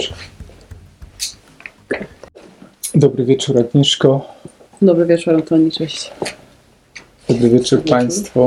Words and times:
Dobrze. 0.00 0.14
Dobry 2.94 3.24
wieczór 3.24 3.58
Agnieszko. 3.58 4.34
Dobry 4.82 5.06
wieczór, 5.06 5.34
Antoni, 5.34 5.70
cześć. 5.70 6.10
Dobry 7.28 7.48
wieczór 7.50 7.78
wieczór. 7.78 7.90
Państwu. 7.90 8.44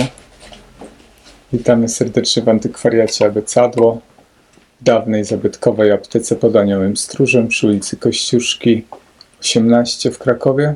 Witamy 1.54 1.90
serdecznie 1.90 2.44
w 2.44 2.50
antykwariacie 2.50 3.26
Abecadło, 3.26 4.02
dawnej 4.82 5.26
zabytkowej 5.26 5.92
aptece 5.92 6.36
pod 6.36 6.56
Aniołem 6.56 6.98
Stróżem 6.98 7.48
przy 7.48 7.68
ulicy 7.68 7.98
Kościuszki 7.98 8.86
18 9.42 10.12
w 10.12 10.20
Krakowie. 10.20 10.76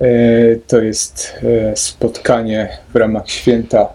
E, 0.00 0.56
To 0.66 0.80
jest 0.80 1.34
e, 1.42 1.76
spotkanie 1.76 2.78
w 2.92 2.96
ramach 2.96 3.30
święta 3.30 3.88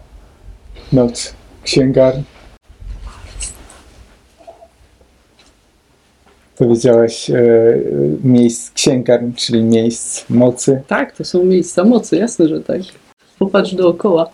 Noc 0.91 1.33
Księgarni. 1.63 2.34
Powiedziałaś 6.57 7.29
e, 7.29 7.35
miejsc 8.23 8.71
księgarni, 8.71 9.33
czyli 9.33 9.63
miejsc 9.63 10.29
mocy. 10.29 10.81
Tak, 10.87 11.15
to 11.17 11.23
są 11.23 11.43
miejsca 11.45 11.83
mocy, 11.83 12.17
jasne, 12.17 12.47
że 12.47 12.61
tak. 12.61 12.81
Popatrz 13.39 13.73
dookoła. 13.75 14.29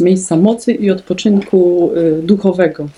Miejsca 0.00 0.36
mocy 0.36 0.72
i 0.72 0.90
odpoczynku 0.90 1.90
y, 1.96 2.22
duchowego. 2.22 2.88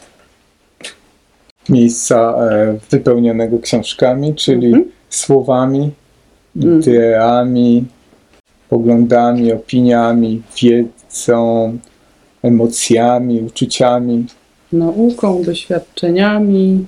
miejsca 1.69 2.35
e, 2.51 2.79
wypełnionego 2.91 3.59
książkami, 3.59 4.35
czyli 4.35 4.67
Mhm. 4.67 4.85
słowami, 5.11 5.91
Mhm. 6.57 6.81
ideami, 6.81 7.85
poglądami, 8.69 9.53
opiniami, 9.53 10.43
wiedzą, 10.63 11.79
emocjami, 12.43 13.41
uczuciami. 13.41 14.27
Nauką, 14.73 15.43
doświadczeniami, 15.43 16.87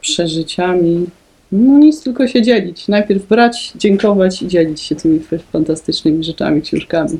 przeżyciami. 0.00 1.06
No 1.52 1.78
nic, 1.78 2.02
tylko 2.02 2.28
się 2.28 2.42
dzielić. 2.42 2.88
Najpierw 2.88 3.26
brać, 3.26 3.72
dziękować 3.76 4.42
i 4.42 4.48
dzielić 4.48 4.80
się 4.80 4.96
tymi 4.96 5.20
fantastycznymi 5.52 6.24
rzeczami, 6.24 6.62
książkami. 6.62 7.18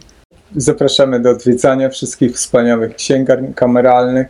Zapraszamy 0.56 1.20
do 1.20 1.30
odwiedzania 1.30 1.88
wszystkich 1.88 2.36
wspaniałych 2.36 2.94
księgarni 2.94 3.54
kameralnych 3.54 4.26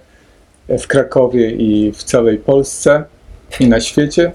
w 0.69 0.87
Krakowie 0.87 1.51
i 1.51 1.93
w 1.93 2.03
całej 2.03 2.39
Polsce 2.39 3.05
i 3.61 3.69
na 3.69 3.81
świecie. 3.81 4.33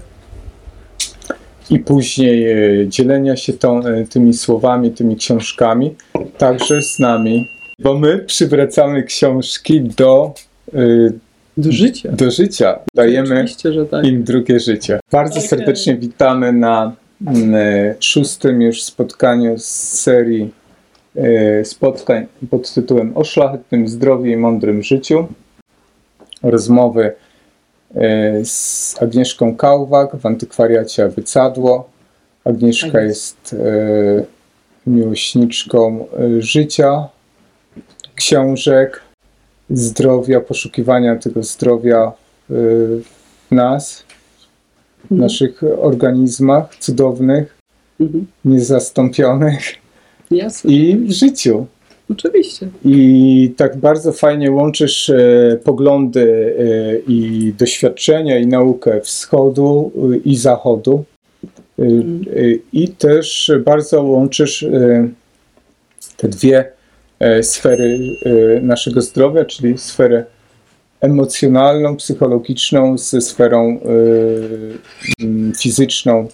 I 1.70 1.78
później 1.78 2.52
e, 2.52 2.88
dzielenia 2.88 3.36
się 3.36 3.52
tą, 3.52 3.86
e, 3.86 4.04
tymi 4.04 4.34
słowami, 4.34 4.90
tymi 4.90 5.16
książkami, 5.16 5.94
także 6.38 6.82
z 6.82 6.98
nami, 6.98 7.48
bo 7.78 7.98
my 7.98 8.18
przywracamy 8.18 9.02
książki 9.02 9.80
do, 9.80 10.34
e, 10.74 10.78
Do 11.56 11.72
życia. 11.72 12.12
do 12.12 12.30
życia. 12.30 12.78
Dajemy 12.94 13.34
Oczywiście, 13.34 13.72
że 13.72 13.86
tak. 13.86 14.04
im 14.06 14.24
drugie 14.24 14.60
życie. 14.60 15.00
Bardzo 15.12 15.40
serdecznie 15.40 15.96
witamy 15.96 16.52
na 16.52 16.92
mm, 17.26 17.54
szóstym 18.00 18.62
już 18.62 18.82
spotkaniu 18.82 19.58
z 19.58 19.64
serii 20.00 20.50
e, 21.16 21.64
spotkań 21.64 22.26
pod 22.50 22.74
tytułem 22.74 23.12
O 23.16 23.24
szlachetnym 23.24 23.88
zdrowiu 23.88 24.26
i 24.26 24.36
mądrym 24.36 24.82
życiu. 24.82 25.26
Rozmowy 26.42 27.12
e, 27.94 28.44
z 28.44 28.96
Agnieszką 29.02 29.56
Kałwak 29.56 30.16
w 30.16 30.26
antykwariacie 30.26 31.08
Wycadło. 31.08 31.88
Agnieszka 32.44 32.92
Tak 32.92 33.04
jest. 33.04 33.56
e, 33.58 34.24
miłośniczką 34.86 36.06
życia, 36.38 37.08
książek, 38.14 39.03
zdrowia, 39.70 40.40
poszukiwania 40.40 41.16
tego 41.16 41.42
zdrowia 41.42 41.98
e, 42.06 42.12
w 42.50 43.50
nas, 43.50 44.04
w 44.98 45.02
Mhm. 45.12 45.20
naszych 45.20 45.60
organizmach 45.78 46.76
cudownych, 46.76 47.54
Mhm. 48.00 48.26
niezastąpionych 48.44 49.62
Jasne, 50.30 50.70
i 50.72 50.96
w 50.96 51.12
życiu. 51.12 51.66
oczywiście. 52.10 52.68
I 52.84 53.54
tak 53.56 53.76
bardzo 53.76 54.12
fajnie 54.12 54.50
łączysz 54.50 55.10
e, 55.10 55.58
poglądy 55.64 56.54
e, 56.58 56.98
i 57.12 57.52
doświadczenia 57.58 58.38
i 58.38 58.46
naukę 58.46 59.00
wschodu 59.00 59.92
e, 60.12 60.16
i 60.16 60.36
zachodu. 60.36 61.04
E, 61.78 61.82
Mhm. 61.82 62.24
e, 62.36 62.58
I 62.72 62.88
też 62.88 63.52
bardzo 63.64 64.02
łączysz 64.02 64.62
e, 64.62 65.08
te 66.16 66.28
dwie 66.28 66.64
sfery 67.42 67.98
e, 68.22 68.60
naszego 68.60 69.02
zdrowia, 69.02 69.44
czyli 69.44 69.78
sferę 69.78 70.24
emocjonalną, 71.00 71.96
psychologiczną 71.96 72.98
ze 72.98 73.20
sferą 73.20 73.80
e, 75.20 75.24
m, 75.24 75.52
fizyczną, 75.60 76.28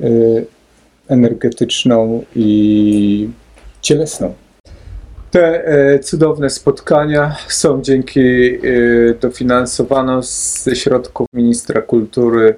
e, 0.00 0.06
energetyczną 1.08 2.24
i 2.36 3.28
cielesną. 3.82 4.34
Te 5.30 5.66
e, 5.66 5.98
cudowne 5.98 6.50
spotkania 6.50 7.36
są 7.48 7.82
dzięki 7.82 8.20
e, 8.20 8.58
dofinansowano 9.20 10.22
ze 10.22 10.76
środków 10.76 11.26
Ministra 11.32 11.82
Kultury 11.82 12.56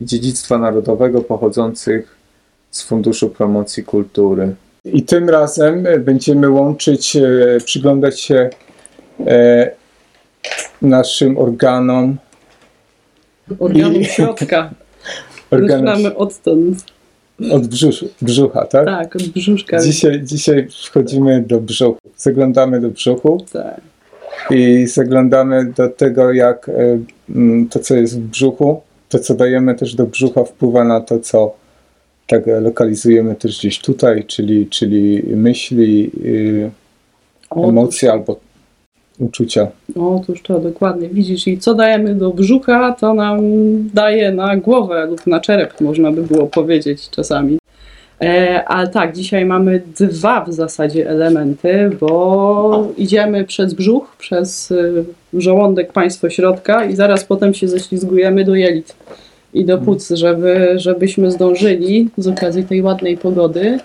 i 0.00 0.04
Dziedzictwa 0.04 0.58
Narodowego 0.58 1.22
pochodzących 1.22 2.16
z 2.70 2.82
Funduszu 2.82 3.30
Promocji 3.30 3.84
Kultury. 3.84 4.54
I 4.92 5.02
tym 5.02 5.30
razem 5.30 5.86
będziemy 6.00 6.50
łączyć, 6.50 7.16
e, 7.16 7.22
przyglądać 7.64 8.20
się 8.20 8.50
e, 9.26 9.70
naszym 10.82 11.38
organom. 11.38 12.16
Organum 13.58 14.00
I- 14.02 14.04
środka. 14.04 14.70
organom 15.50 15.86
Zaczynamy 15.86 16.16
odtąd. 16.16 16.84
od 17.52 17.66
brzusz, 17.66 18.04
brzucha, 18.22 18.64
tak? 18.66 18.86
Tak, 18.86 19.16
od 19.16 19.22
brzuszka. 19.22 19.80
Dzisiaj, 19.80 20.20
dzisiaj 20.22 20.68
wchodzimy 20.84 21.44
do 21.46 21.60
brzuchu. 21.60 21.98
Zaglądamy 22.16 22.80
do 22.80 22.88
brzuchu. 22.90 23.44
Tak. 23.52 23.80
i 24.50 24.86
zaglądamy 24.86 25.72
do 25.72 25.88
tego, 25.88 26.32
jak 26.32 26.68
e, 26.68 26.98
to, 27.70 27.78
co 27.78 27.94
jest 27.96 28.20
w 28.20 28.22
brzuchu, 28.22 28.80
to, 29.08 29.18
co 29.18 29.34
dajemy 29.34 29.74
też 29.74 29.94
do 29.94 30.06
brzucha, 30.06 30.44
wpływa 30.44 30.84
na 30.84 31.00
to, 31.00 31.18
co 31.20 31.54
tak 32.26 32.48
e, 32.48 32.60
lokalizujemy 32.60 33.34
też 33.34 33.58
gdzieś 33.58 33.78
tutaj, 33.78 34.24
czyli, 34.24 34.66
czyli 34.66 35.22
myśli, 35.26 36.10
y, 36.24 36.70
O, 37.50 37.68
emocje 37.68 38.12
albo 38.12 38.40
uczucia. 39.18 39.68
Otóż 39.96 40.42
to 40.42 40.58
dokładnie. 40.58 41.08
Widzisz, 41.08 41.46
i 41.46 41.58
co 41.58 41.74
dajemy 41.74 42.14
do 42.14 42.30
brzucha, 42.30 42.92
to 42.92 43.14
nam 43.14 43.40
daje 43.94 44.32
na 44.32 44.56
głowę 44.56 45.06
lub 45.06 45.26
na 45.26 45.40
czerep, 45.40 45.80
można 45.80 46.12
by 46.12 46.22
było 46.22 46.46
powiedzieć 46.46 47.10
czasami. 47.10 47.58
E, 48.20 48.64
ale 48.64 48.88
tak, 48.88 49.16
dzisiaj 49.16 49.44
mamy 49.44 49.82
dwa 50.00 50.44
w 50.44 50.52
zasadzie 50.52 51.10
elementy, 51.10 51.90
bo 52.00 52.88
idziemy 52.96 53.44
przez 53.44 53.74
brzuch, 53.74 54.16
przez 54.18 54.70
y, 54.70 55.04
żołądek, 55.34 55.92
państwo 55.92 56.30
środka 56.30 56.84
i 56.84 56.96
zaraz 56.96 57.24
potem 57.24 57.54
się 57.54 57.68
ześlizgujemy 57.68 58.44
do 58.44 58.54
jelit 58.54 58.96
i 59.56 59.64
do 59.64 59.78
płuc, 59.78 60.10
żeby, 60.10 60.72
żebyśmy 60.76 61.30
zdążyli 61.30 62.08
z 62.16 62.28
okazji 62.28 62.64
tej 62.64 62.82
ładnej 62.82 63.16
pogody 63.16 63.78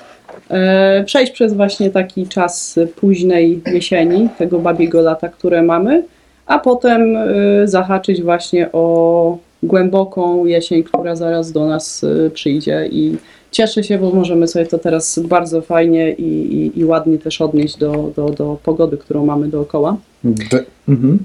e, 0.49 1.03
przejść 1.03 1.31
przez 1.31 1.53
właśnie 1.53 1.89
taki 1.89 2.27
czas 2.27 2.79
późnej 2.95 3.61
jesieni, 3.73 4.29
tego 4.37 4.59
babiego 4.59 5.01
lata, 5.01 5.29
które 5.29 5.63
mamy, 5.63 6.03
a 6.45 6.59
potem 6.59 7.17
e, 7.17 7.27
zahaczyć 7.67 8.21
właśnie 8.21 8.71
o 8.71 9.37
głęboką 9.63 10.45
jesień, 10.45 10.83
która 10.83 11.15
zaraz 11.15 11.51
do 11.51 11.65
nas 11.65 12.03
e, 12.03 12.29
przyjdzie 12.29 12.89
i 12.91 13.17
cieszę 13.51 13.83
się, 13.83 13.97
bo 13.97 14.11
możemy 14.11 14.47
sobie 14.47 14.65
to 14.65 14.77
teraz 14.77 15.19
bardzo 15.19 15.61
fajnie 15.61 16.11
i, 16.11 16.23
i, 16.55 16.79
i 16.79 16.85
ładnie 16.85 17.17
też 17.17 17.41
odnieść 17.41 17.77
do, 17.77 18.11
do, 18.15 18.29
do 18.29 18.57
pogody, 18.63 18.97
którą 18.97 19.25
mamy 19.25 19.47
dookoła. 19.47 19.97
Mhm. 20.89 21.19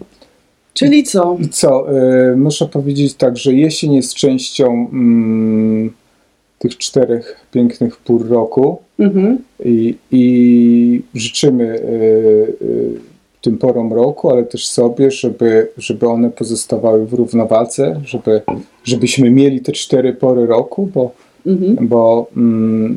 Czyli 0.77 1.05
co? 1.05 1.37
I 1.41 1.49
co, 1.49 1.99
e, 1.99 2.37
muszę 2.37 2.67
powiedzieć 2.67 3.15
tak, 3.15 3.37
że 3.37 3.53
jesień 3.53 3.95
jest 3.95 4.15
częścią 4.15 4.89
mm, 4.93 5.93
tych 6.59 6.79
czterech 6.79 7.47
pięknych 7.53 7.97
pór 7.97 8.29
roku. 8.29 8.79
Mhm. 8.99 9.39
i, 9.65 9.95
i 10.11 11.03
życzymy 11.15 11.65
e, 11.65 11.77
e, 11.77 13.17
tym 13.43 13.59
porom 13.59 13.93
roku, 13.93 14.31
ale 14.31 14.45
też 14.45 14.67
sobie, 14.67 15.11
żeby, 15.11 15.69
żeby 15.79 16.09
one 16.09 16.31
pozostawały 16.31 17.07
w 17.07 17.13
równowadze, 17.13 18.01
żeby, 18.05 18.43
żebyśmy 18.85 19.31
mieli 19.31 19.61
te 19.61 19.73
cztery 19.73 20.13
pory 20.13 20.47
roku, 20.47 20.91
bo, 20.95 21.11
Mhm. 21.47 21.89
bo 21.89 22.27
mm, 22.37 22.97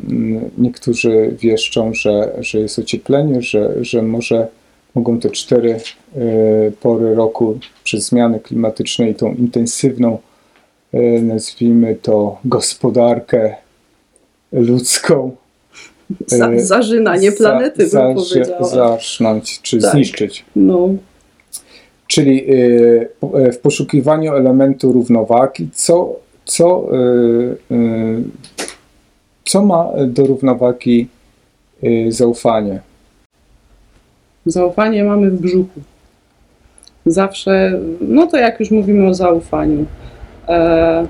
niektórzy 0.58 1.36
wieszczą, 1.40 1.94
że, 1.94 2.32
że 2.40 2.58
jest 2.58 2.78
ocieplenie, 2.78 3.42
że, 3.42 3.84
że 3.84 4.02
może 4.02 4.48
mogą 4.94 5.20
te 5.20 5.30
cztery 5.30 5.72
e, 5.72 5.80
pory 6.70 7.14
roku 7.14 7.58
przez 7.84 8.06
zmiany 8.06 8.40
klimatyczne 8.40 9.10
i 9.10 9.14
tą 9.14 9.34
intensywną, 9.34 10.18
e, 10.92 11.00
nazwijmy 11.22 11.96
to, 12.02 12.38
gospodarkę 12.44 13.54
ludzką 14.52 15.36
Za, 16.26 16.48
e, 16.50 16.60
zażynanie 16.60 17.32
planety, 17.32 17.78
bym 17.78 17.88
za, 17.88 18.14
powiedziała. 18.14 18.68
Zasznąć 18.68 19.60
czy 19.62 19.80
Tak. 19.80 19.92
zniszczyć. 19.92 20.44
No, 20.56 20.88
Czyli 22.06 22.46
w 23.52 23.58
poszukiwaniu 23.62 24.34
elementu 24.34 24.92
równowagi, 24.92 25.68
co, 25.74 26.16
co, 26.44 26.88
co 29.44 29.64
ma 29.64 29.92
do 30.06 30.26
równowagi 30.26 31.08
zaufanie? 32.08 32.80
Zaufanie 34.46 35.04
mamy 35.04 35.30
w 35.30 35.40
brzuchu. 35.40 35.80
Zawsze, 37.06 37.80
no 38.00 38.26
to 38.26 38.36
jak 38.36 38.60
już 38.60 38.70
mówimy 38.70 39.08
o 39.08 39.14
zaufaniu. 39.14 39.86
E, 40.48 41.06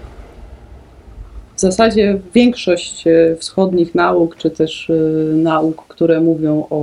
w 1.56 1.60
zasadzie 1.60 2.18
większość 2.34 3.06
e, 3.06 3.36
wschodnich 3.36 3.94
nauk, 3.94 4.36
czy 4.36 4.50
też 4.50 4.90
e, 4.90 4.94
nauk, 5.34 5.84
które 5.88 6.20
mówią 6.20 6.66
o, 6.70 6.80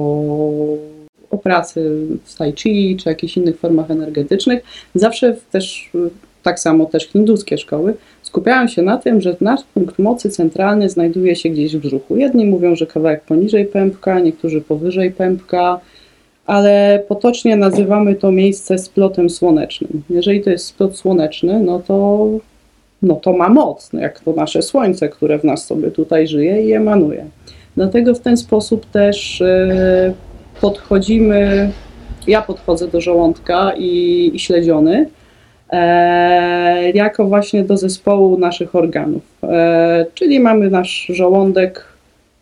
o 1.32 1.38
pracy 1.38 2.08
w 2.26 2.36
tai 2.36 2.54
chi, 2.54 2.98
czy 2.98 3.10
jakichś 3.10 3.38
innych 3.38 3.60
formach 3.60 3.92
energetycznych, 3.92 4.64
zawsze 4.96 5.36
też, 5.52 5.92
tak 6.44 6.60
samo 6.60 6.86
też 6.86 7.08
hinduskie 7.08 7.58
szkoły, 7.58 7.94
skupiają 8.22 8.68
się 8.68 8.82
na 8.82 8.98
tym, 8.98 9.22
że 9.22 9.36
nasz 9.42 9.62
punkt 9.74 10.00
mocy 10.00 10.30
centralny 10.30 10.90
znajduje 10.90 11.36
się 11.36 11.50
gdzieś 11.50 11.78
w 11.78 11.80
brzuchu. 11.80 12.18
Jedni 12.18 12.46
mówią, 12.46 12.76
że 12.76 12.88
kawałek 12.88 13.24
poniżej 13.24 13.66
pępka, 13.66 14.20
niektórzy 14.20 14.62
powyżej 14.62 15.12
pępka, 15.12 15.80
ale 16.48 17.04
potocznie 17.08 17.56
nazywamy 17.56 18.16
to 18.16 18.32
miejsce 18.32 18.78
splotem 18.78 19.30
słonecznym. 19.30 20.04
Jeżeli 20.10 20.42
to 20.42 20.50
jest 20.50 20.66
splot 20.66 20.98
słoneczny, 20.98 21.60
no 21.60 21.80
to, 21.80 22.28
no 23.02 23.16
to 23.16 23.34
ma 23.34 23.50
moc, 23.50 23.94
no 23.94 24.00
jak 24.00 24.20
to 24.20 24.34
nasze 24.34 24.62
słońce, 24.62 25.10
które 25.10 25.40
w 25.40 25.44
nas 25.44 25.66
sobie 25.66 25.92
tutaj 25.92 26.28
żyje 26.28 26.64
i 26.64 26.74
emanuje. 26.74 27.26
Dlatego 27.76 28.16
w 28.16 28.20
ten 28.20 28.38
sposób 28.38 28.86
też 28.86 29.42
e, 29.42 30.14
podchodzimy, 30.62 31.72
ja 32.28 32.42
podchodzę 32.42 32.88
do 32.88 33.02
żołądka 33.02 33.72
i, 33.78 34.32
i 34.34 34.40
śledziony, 34.40 35.10
e, 35.70 36.92
jako 36.92 37.26
właśnie 37.26 37.64
do 37.64 37.78
zespołu 37.78 38.38
naszych 38.38 38.76
organów. 38.76 39.24
E, 39.44 40.06
czyli 40.14 40.40
mamy 40.40 40.70
nasz 40.70 41.08
żołądek, 41.10 41.97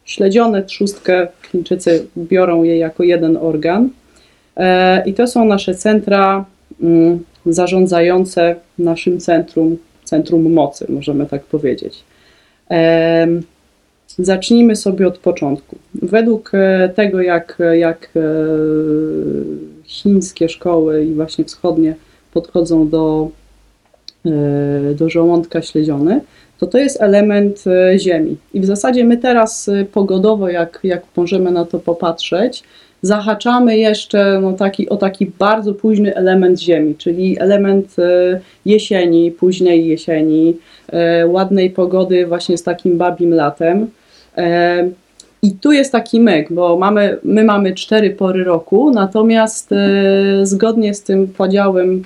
śledzione, 0.06 0.64
trzustkę, 0.64 1.28
Chińczycy 1.52 2.08
biorą 2.18 2.64
je 2.64 2.78
jako 2.78 3.04
jeden 3.04 3.38
organ. 3.38 3.90
E, 4.58 5.04
I 5.10 5.14
to 5.14 5.28
są 5.28 5.46
nasze 5.46 5.76
centra 5.76 6.46
mm, 6.82 7.24
zarządzające 7.46 8.56
naszym 8.80 9.20
centrum, 9.20 9.78
centrum 10.04 10.54
mocy, 10.54 10.86
możemy 10.90 11.26
tak 11.26 11.44
powiedzieć. 11.44 12.04
Em, 12.70 13.44
Zacznijmy 14.20 14.76
sobie 14.76 15.08
od 15.08 15.18
początku. 15.18 15.76
Według 15.96 16.52
e, 16.54 16.90
tego, 16.96 17.22
jak, 17.22 17.58
jak 17.74 18.10
e, 18.16 18.20
chińskie 19.84 20.50
szkoły 20.50 21.06
i 21.06 21.14
właśnie 21.14 21.46
wschodnie 21.46 21.96
podchodzą 22.34 22.90
do, 22.90 23.30
e, 23.30 23.45
do 24.96 25.10
żołądka 25.10 25.62
śledziony, 25.62 26.22
to 26.60 26.68
to 26.68 26.78
jest 26.78 27.02
element 27.02 27.64
e, 27.68 28.00
Ziemi. 28.00 28.38
I 28.54 28.60
w 28.60 28.66
zasadzie 28.66 29.04
my 29.04 29.18
teraz 29.18 29.70
e, 29.70 29.86
pogodowo, 29.86 30.50
jak, 30.50 30.80
jak 30.84 31.04
możemy 31.16 31.52
na 31.52 31.66
to 31.66 31.80
popatrzeć, 31.80 32.64
zahaczamy 33.02 33.78
jeszcze 33.78 34.40
no, 34.42 34.54
taki, 34.54 34.90
o 34.90 34.98
taki 34.98 35.32
bardzo 35.40 35.74
późny 35.74 36.16
element 36.16 36.62
Ziemi, 36.62 36.96
czyli 36.96 37.40
element 37.40 37.96
jesieni, 38.66 39.32
późnej 39.32 39.88
jesieni, 39.88 40.58
ładnej 41.28 41.70
pogody 41.70 42.28
właśnie 42.28 42.58
z 42.58 42.64
takim 42.64 42.98
babim 42.98 43.34
latem. 43.34 43.88
I 45.42 45.52
tu 45.52 45.72
jest 45.72 45.92
taki 45.92 46.20
myk, 46.20 46.54
bo 46.54 46.78
mamy, 46.78 47.18
my 47.24 47.44
mamy 47.44 47.74
cztery 47.74 48.10
pory 48.10 48.44
roku, 48.44 48.92
natomiast 48.92 49.70
zgodnie 50.44 50.94
z 50.94 51.04
tym 51.04 51.28
podziałem 51.28 52.04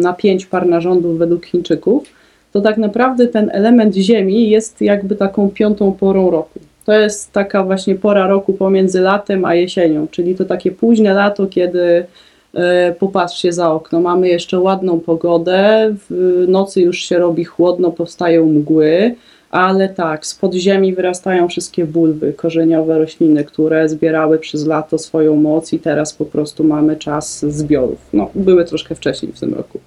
na 0.00 0.12
pięć 0.12 0.46
par 0.46 0.66
narządów 0.66 1.18
według 1.18 1.46
Chińczyków, 1.46 2.04
to 2.52 2.60
tak 2.60 2.78
naprawdę 2.78 3.26
ten 3.26 3.50
element 3.52 3.94
Ziemi 3.94 4.50
jest 4.50 4.80
jakby 4.80 5.16
taką 5.16 5.50
piątą 5.50 5.92
porą 5.92 6.30
roku. 6.30 6.60
To 6.84 6.92
jest 6.92 7.32
taka 7.32 7.64
właśnie 7.64 7.94
pora 7.94 8.26
roku 8.26 8.52
pomiędzy 8.52 9.00
latem 9.00 9.44
a 9.44 9.54
jesienią, 9.54 10.06
czyli 10.10 10.34
to 10.34 10.44
takie 10.44 10.70
późne 10.70 11.14
lato, 11.14 11.46
kiedy 11.46 12.06
e, 12.54 12.94
popatrzcie 12.98 13.52
za 13.52 13.72
okno, 13.72 14.00
mamy 14.00 14.28
jeszcze 14.28 14.60
ładną 14.60 15.00
pogodę, 15.00 15.94
w 16.10 16.44
nocy 16.48 16.80
już 16.80 16.98
się 16.98 17.18
robi 17.18 17.44
chłodno, 17.44 17.90
powstają 17.90 18.46
mgły, 18.46 19.14
ale 19.50 19.88
tak, 19.88 20.26
spod 20.26 20.54
ziemi 20.54 20.94
wyrastają 20.94 21.48
wszystkie 21.48 21.84
bulwy 21.84 22.32
korzeniowe 22.32 22.98
rośliny, 22.98 23.44
które 23.44 23.88
zbierały 23.88 24.38
przez 24.38 24.66
lato 24.66 24.98
swoją 24.98 25.36
moc 25.36 25.72
i 25.72 25.78
teraz 25.78 26.12
po 26.12 26.24
prostu 26.24 26.64
mamy 26.64 26.96
czas 26.96 27.44
zbiorów. 27.48 27.98
No, 28.12 28.30
były 28.34 28.64
troszkę 28.64 28.94
wcześniej 28.94 29.32
w 29.32 29.40
tym 29.40 29.54
roku. 29.54 29.80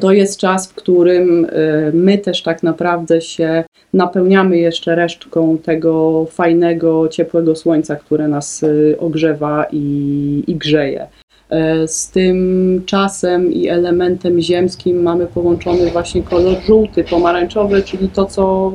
To 0.00 0.12
jest 0.12 0.40
czas, 0.40 0.68
w 0.68 0.74
którym 0.74 1.44
y, 1.44 1.48
my 1.94 2.18
też 2.18 2.42
tak 2.42 2.62
naprawdę 2.62 3.20
się 3.20 3.64
napełniamy 3.94 4.58
jeszcze 4.58 4.94
resztką 4.94 5.58
tego 5.58 6.24
fajnego, 6.30 7.08
ciepłego 7.08 7.56
słońca, 7.56 7.96
które 7.96 8.28
nas 8.28 8.62
y, 8.62 8.96
ogrzewa 8.98 9.66
i, 9.72 10.44
i 10.46 10.54
grzeje. 10.54 11.06
E, 11.50 11.88
Z 11.88 12.10
tym 12.10 12.82
czasem 12.86 13.52
i 13.52 13.68
elementem 13.68 14.40
ziemskim 14.40 15.02
mamy 15.02 15.26
połączony 15.26 15.90
właśnie 15.90 16.22
kolor 16.22 16.56
żółty, 16.66 17.04
pomarańczowy, 17.04 17.82
czyli 17.82 18.08
to, 18.08 18.26
co, 18.26 18.72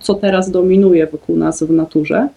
co 0.00 0.14
teraz 0.14 0.50
dominuje 0.50 1.06
wokół 1.06 1.36
nas 1.36 1.62
w 1.62 1.70
naturze. 1.70 2.28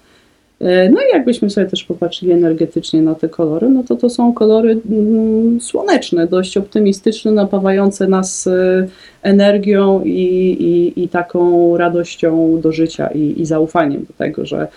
E, 0.61 0.89
No 0.89 1.01
i 1.01 1.13
jakbyśmy 1.13 1.49
sobie 1.49 1.67
też 1.67 1.83
popatrzyli 1.83 2.31
energetycznie 2.31 3.01
na 3.01 3.15
te 3.15 3.29
kolory, 3.29 3.69
no 3.69 3.83
to 3.83 3.95
to 3.95 4.09
są 4.09 4.33
kolory 4.33 4.79
mm, 4.91 5.61
słoneczne, 5.61 6.27
dość 6.27 6.57
optymistyczne, 6.57 7.31
napawające 7.31 8.07
nas 8.07 8.47
e, 8.47 8.87
energią 9.23 10.03
i, 10.03 10.11
i, 10.59 11.03
i 11.03 11.09
taką 11.09 11.77
radością 11.77 12.61
do 12.61 12.71
życia 12.71 13.07
i, 13.07 13.41
i 13.41 13.45
zaufaniem 13.45 14.05
do 14.05 14.13
tego, 14.13 14.45
że 14.45 14.67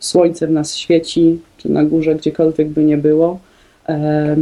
słońce 0.00 0.46
w 0.46 0.50
nas 0.50 0.76
świeci, 0.76 1.38
czy 1.58 1.68
na 1.68 1.84
górze, 1.84 2.14
gdziekolwiek 2.14 2.68
by 2.68 2.84
nie 2.84 2.96
było. 2.96 3.38
E, 3.88 4.36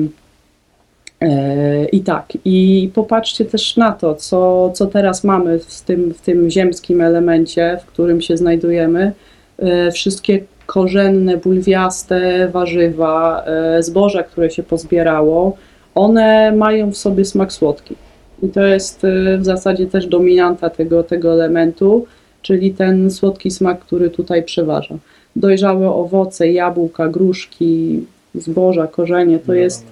I 1.92 2.00
tak, 2.00 2.32
i 2.44 2.90
popatrzcie 2.94 3.44
też 3.44 3.76
na 3.76 3.92
to, 3.92 4.14
co, 4.14 4.70
co 4.74 4.86
teraz 4.86 5.24
mamy 5.24 5.58
w 5.58 5.80
tym, 5.80 6.14
w 6.14 6.20
tym 6.20 6.50
ziemskim 6.50 7.00
elemencie, 7.00 7.78
w 7.82 7.86
którym 7.86 8.20
się 8.20 8.36
znajdujemy. 8.36 9.12
E, 9.58 9.90
Wszystkie 9.90 10.44
korzenne, 10.66 11.36
bulwiaste 11.36 12.48
warzywa, 12.48 13.44
e, 13.46 13.82
zboża, 13.82 14.22
które 14.22 14.50
się 14.50 14.62
pozbierało, 14.62 15.56
one 15.94 16.52
mają 16.52 16.90
w 16.90 16.96
sobie 16.96 17.24
smak 17.24 17.52
słodki. 17.52 17.94
I 18.42 18.48
to 18.48 18.60
jest 18.60 19.02
w 19.38 19.44
zasadzie 19.44 19.86
też 19.86 20.06
dominanta 20.06 20.70
tego, 20.70 21.02
tego 21.02 21.32
elementu, 21.32 22.06
czyli 22.42 22.70
ten 22.70 23.10
słodki 23.10 23.50
smak, 23.50 23.80
który 23.80 24.10
tutaj 24.10 24.42
przeważa. 24.42 24.94
Dojrzałe 25.36 25.90
owoce, 25.90 26.52
jabłka, 26.52 27.08
gruszki, 27.08 28.04
zboża, 28.34 28.86
korzenie, 28.86 29.38
to 29.38 29.54
jest. 29.54 29.86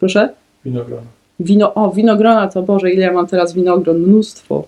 Proszę? 0.00 0.28
Winogrona. 0.64 1.06
Wino, 1.40 1.74
o, 1.74 1.90
winogrona 1.90 2.48
to 2.48 2.62
Boże, 2.62 2.90
ile 2.90 3.02
ja 3.02 3.12
mam 3.12 3.26
teraz 3.26 3.54
winogron? 3.54 3.98
Mnóstwo. 3.98 4.64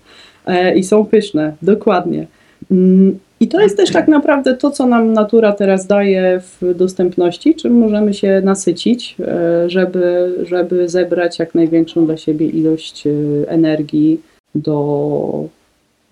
E, 0.47 0.75
I 0.75 0.85
są 0.85 1.07
pyszne, 1.07 1.55
dokładnie. 1.63 2.27
Mm, 2.71 3.19
I 3.41 3.49
to 3.49 3.61
jest 3.61 3.77
też 3.77 3.93
tak 3.93 4.09
naprawdę 4.09 4.55
to, 4.55 4.71
co 4.71 4.87
nam 4.87 5.13
natura 5.13 5.53
teraz 5.53 5.87
daje 5.87 6.41
w 6.41 6.75
dostępności, 6.75 7.55
czym 7.55 7.79
możemy 7.79 8.15
się 8.15 8.43
nasycić, 8.45 9.17
e, 9.21 9.71
żeby, 9.71 10.35
żeby 10.43 10.89
zebrać 10.89 11.39
jak 11.39 11.55
największą 11.55 12.07
dla 12.07 12.17
siebie 12.17 12.47
ilość 12.47 13.07
e, 13.07 13.11
energii 13.49 14.21
do, 14.55 15.45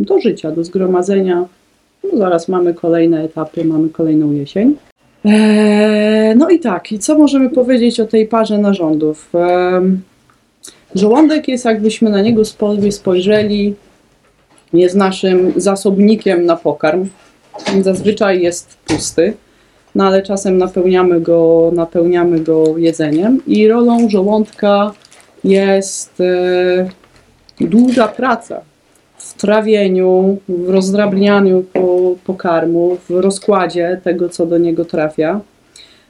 do 0.01 0.21
życia, 0.21 0.51
do 0.51 0.65
zgromadzenia. 0.65 1.45
No 2.05 2.19
zaraz 2.19 2.49
mamy 2.49 2.75
kolejne 2.75 3.23
etapy, 3.25 3.65
mamy 3.65 3.89
kolejną 3.89 4.33
jesień. 4.33 4.77
Eee, 5.25 6.35
no 6.37 6.51
i 6.51 6.59
tak, 6.61 6.93
i 6.93 6.99
co 6.99 7.19
możemy 7.19 7.51
powiedzieć 7.51 8.01
o 8.01 8.07
tej 8.07 8.27
parze 8.27 8.59
narządów? 8.59 9.29
Em, 9.35 10.03
Żołądek 10.95 11.49
jest, 11.49 11.65
jakbyśmy 11.65 12.11
na 12.11 12.21
niego 12.23 12.43
spo- 12.43 12.91
spojrzeli, 12.91 13.75
jest 14.73 14.95
naszym 14.97 15.53
zasobnikiem 15.57 16.45
na 16.47 16.57
pokarm. 16.57 17.09
Zazwyczaj 17.83 18.43
jest 18.43 18.77
pusty, 18.85 19.35
no 19.95 20.07
ale 20.07 20.23
czasem 20.23 20.59
napełniamy 20.59 21.21
go, 21.21 21.71
napełniamy 21.75 22.41
go 22.41 22.79
jedzeniem 22.79 23.41
i 23.47 23.69
rolą 23.69 24.09
żołądka 24.09 24.93
jest 25.45 26.21
e, 26.21 26.89
duża 27.61 28.09
praca 28.09 28.61
w 29.33 29.41
trawieniu, 29.41 30.39
w 30.49 30.69
rozdrabnianiu 30.69 31.65
po, 31.73 32.15
pokarmu, 32.25 32.97
w 33.09 33.11
rozkładzie 33.11 34.01
tego, 34.05 34.29
co 34.29 34.47
do 34.47 34.59
niego 34.59 34.85
trafia. 34.85 35.41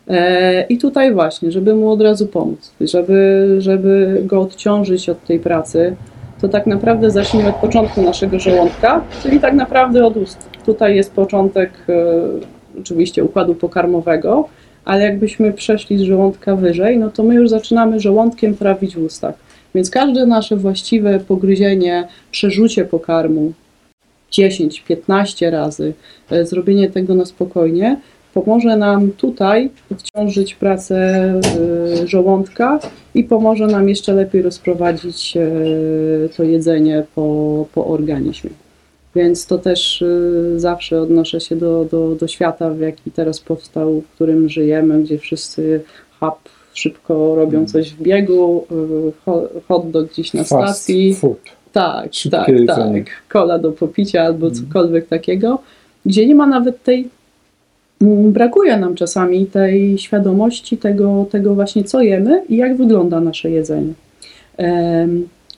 E, 0.08 0.62
I 0.68 0.78
tutaj 0.78 1.14
właśnie, 1.14 1.52
żeby 1.52 1.74
mu 1.74 1.90
od 1.90 2.00
razu 2.00 2.26
pomóc, 2.26 2.72
żeby, 2.80 3.46
żeby 3.58 4.22
go 4.24 4.40
odciążyć 4.40 5.08
od 5.08 5.24
tej 5.24 5.38
pracy, 5.38 5.96
to 6.40 6.48
tak 6.48 6.66
naprawdę 6.66 7.10
zacznijmy 7.10 7.48
od 7.48 7.54
początku 7.54 8.02
naszego 8.02 8.38
żołądka, 8.38 9.00
czyli 9.22 9.40
tak 9.40 9.54
naprawdę 9.54 10.06
od 10.06 10.16
ust. 10.16 10.48
Tutaj 10.66 10.96
jest 10.96 11.12
początek 11.12 11.70
e, 11.88 12.80
oczywiście 12.80 13.24
układu 13.24 13.54
pokarmowego, 13.54 14.48
ale 14.84 15.04
jakbyśmy 15.04 15.52
przeszli 15.52 15.98
z 15.98 16.02
żołądka 16.02 16.56
wyżej, 16.56 16.98
no 16.98 17.10
to 17.10 17.22
my 17.22 17.34
już 17.34 17.50
zaczynamy 17.50 18.00
żołądkiem 18.00 18.54
trawić 18.54 18.96
w 18.96 19.04
ustach. 19.04 19.34
Więc 19.74 19.90
każde 19.90 20.26
nasze 20.26 20.56
właściwe 20.56 21.20
pogryzienie, 21.20 22.08
przerzucie 22.30 22.84
pokarmu 22.84 23.52
10-15 24.32 25.50
razy, 25.50 25.92
e, 26.30 26.46
zrobienie 26.46 26.90
tego 26.90 27.14
na 27.14 27.24
spokojnie, 27.24 28.00
pomoże 28.34 28.76
nam 28.76 29.10
tutaj 29.10 29.70
odciążyć 29.92 30.54
pracę 30.54 30.96
e, 30.96 32.06
żołądka 32.06 32.80
i 33.14 33.24
pomoże 33.24 33.66
nam 33.66 33.88
jeszcze 33.88 34.12
lepiej 34.12 34.42
rozprowadzić 34.42 35.36
e, 35.36 35.48
to 36.36 36.42
jedzenie 36.42 37.04
po, 37.14 37.66
po 37.74 37.86
organizmie. 37.86 38.50
Więc 39.14 39.46
to 39.46 39.58
też 39.58 40.04
zawsze 40.56 41.00
odnoszę 41.00 41.40
się 41.40 41.56
do, 41.56 41.84
do, 41.84 42.14
do 42.14 42.28
świata, 42.28 42.70
w 42.70 42.80
jaki 42.80 43.10
teraz 43.10 43.40
powstał, 43.40 44.00
w 44.00 44.08
którym 44.14 44.48
żyjemy, 44.48 45.02
gdzie 45.02 45.18
wszyscy 45.18 45.80
hap 46.20 46.38
szybko 46.74 47.34
robią 47.34 47.66
coś 47.66 47.90
w 47.90 48.02
biegu, 48.02 48.66
y, 49.08 49.12
ho- 49.24 49.48
hot 49.68 49.90
dog 49.90 50.06
gdzieś 50.12 50.34
na 50.34 50.44
Fast 50.44 50.52
stacji. 50.78 51.14
food. 51.14 51.38
Tak, 51.72 52.14
Szybkie 52.14 52.38
tak, 52.38 52.48
jedzenie. 52.48 53.04
tak. 53.04 53.12
Kola 53.28 53.58
do 53.58 53.72
popicia 53.72 54.22
albo 54.22 54.46
Mhm. 54.46 54.54
cokolwiek 54.66 55.08
takiego, 55.08 55.58
gdzie 56.06 56.26
nie 56.26 56.34
ma 56.34 56.46
nawet 56.46 56.82
tej. 56.82 57.08
mm, 58.02 58.32
Brakuje 58.32 58.76
nam 58.76 58.94
czasami 58.94 59.46
tej 59.46 59.98
świadomości 59.98 60.76
tego, 60.78 61.26
tego 61.30 61.54
właśnie, 61.54 61.84
co 61.84 62.02
jemy 62.02 62.42
i 62.48 62.56
jak 62.56 62.76
wygląda 62.76 63.20
nasze 63.20 63.50
jedzenie. 63.50 63.92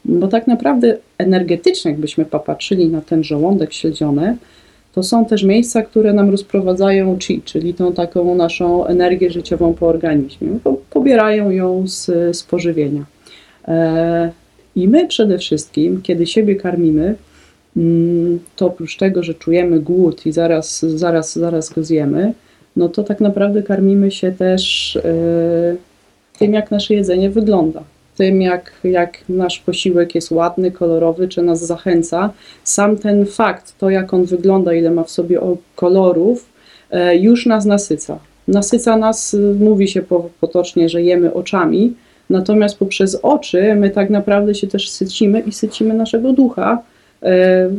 Bo 0.05 0.29
tak 0.29 0.47
naprawdę 0.47 0.97
energetycznie, 1.19 1.91
jakbyśmy 1.91 2.25
popatrzyli 2.25 2.89
na 2.89 3.01
ten 3.01 3.25
żołądek 3.25 3.73
śledziony, 3.73 4.37
to 4.95 5.03
są 5.03 5.25
też 5.25 5.43
miejsca, 5.43 5.83
które 5.83 6.13
nam 6.13 6.31
rozprowadzają 6.31 7.19
chi, 7.19 7.43
czyli 7.45 7.75
tą 7.75 7.93
taką 7.93 8.35
naszą 8.35 8.87
energię 8.87 9.31
życiową 9.31 9.75
po 9.75 9.87
organizmie. 9.87 10.49
Po- 10.65 10.77
Pobierają 10.91 11.51
ją 11.51 11.85
z, 11.87 12.07
z 12.37 12.43
pożywienia. 12.43 13.05
E, 13.69 14.33
I 14.77 14.89
my 14.89 15.09
przede 15.09 15.39
wszystkim, 15.39 16.03
kiedy 16.03 16.27
siebie 16.27 16.57
karmimy, 16.57 17.15
mm, 17.77 18.39
to 18.57 18.67
oprócz 18.67 18.97
tego, 18.97 19.23
że 19.23 19.35
czujemy 19.35 19.81
głód 19.81 20.27
i 20.27 20.33
zaraz, 20.33 20.81
zaraz, 20.83 21.39
zaraz 21.39 21.73
go 21.73 21.85
zjemy, 21.85 22.33
no 22.77 22.89
to 22.89 23.03
tak 23.05 23.21
naprawdę 23.21 23.63
karmimy 23.63 24.11
się 24.11 24.33
też 24.33 24.97
e, 24.97 25.77
tym, 26.39 26.53
jak 26.55 26.71
nasze 26.71 26.95
jedzenie 26.95 27.31
wygląda. 27.31 27.83
Tym, 28.17 28.43
jak, 28.43 28.73
jak 28.85 29.19
nasz 29.29 29.59
posiłek 29.59 30.15
jest 30.15 30.31
ładny, 30.31 30.71
kolorowy, 30.71 31.29
czy 31.29 31.43
nas 31.43 31.67
zachęca. 31.67 32.33
Sam 32.65 32.97
ten 32.97 33.27
fakt, 33.27 33.79
to 33.79 33.91
jak 33.91 34.15
on 34.15 34.25
wygląda, 34.25 34.75
ile 34.75 34.91
ma 34.91 35.05
w 35.05 35.11
sobie 35.11 35.41
kolorów, 35.77 36.47
e, 36.91 37.17
już 37.17 37.47
nas 37.47 37.65
nasyca. 37.65 38.19
Nasyca 38.49 38.97
nas, 38.97 39.35
y, 39.35 39.57
mówi 39.61 39.89
się 39.89 40.03
po, 40.03 40.31
potocznie, 40.41 40.89
że 40.89 41.03
jemy 41.03 41.35
oczami, 41.35 41.95
natomiast 42.31 42.79
poprzez 42.79 43.19
oczy 43.23 43.75
my 43.75 43.91
tak 43.91 44.11
naprawdę 44.11 44.55
się 44.55 44.67
też 44.67 44.91
sycimy 44.91 45.41
i 45.41 45.53
sycimy 45.53 45.95
naszego 45.95 46.33
ducha, 46.33 46.83
e, 47.23 47.71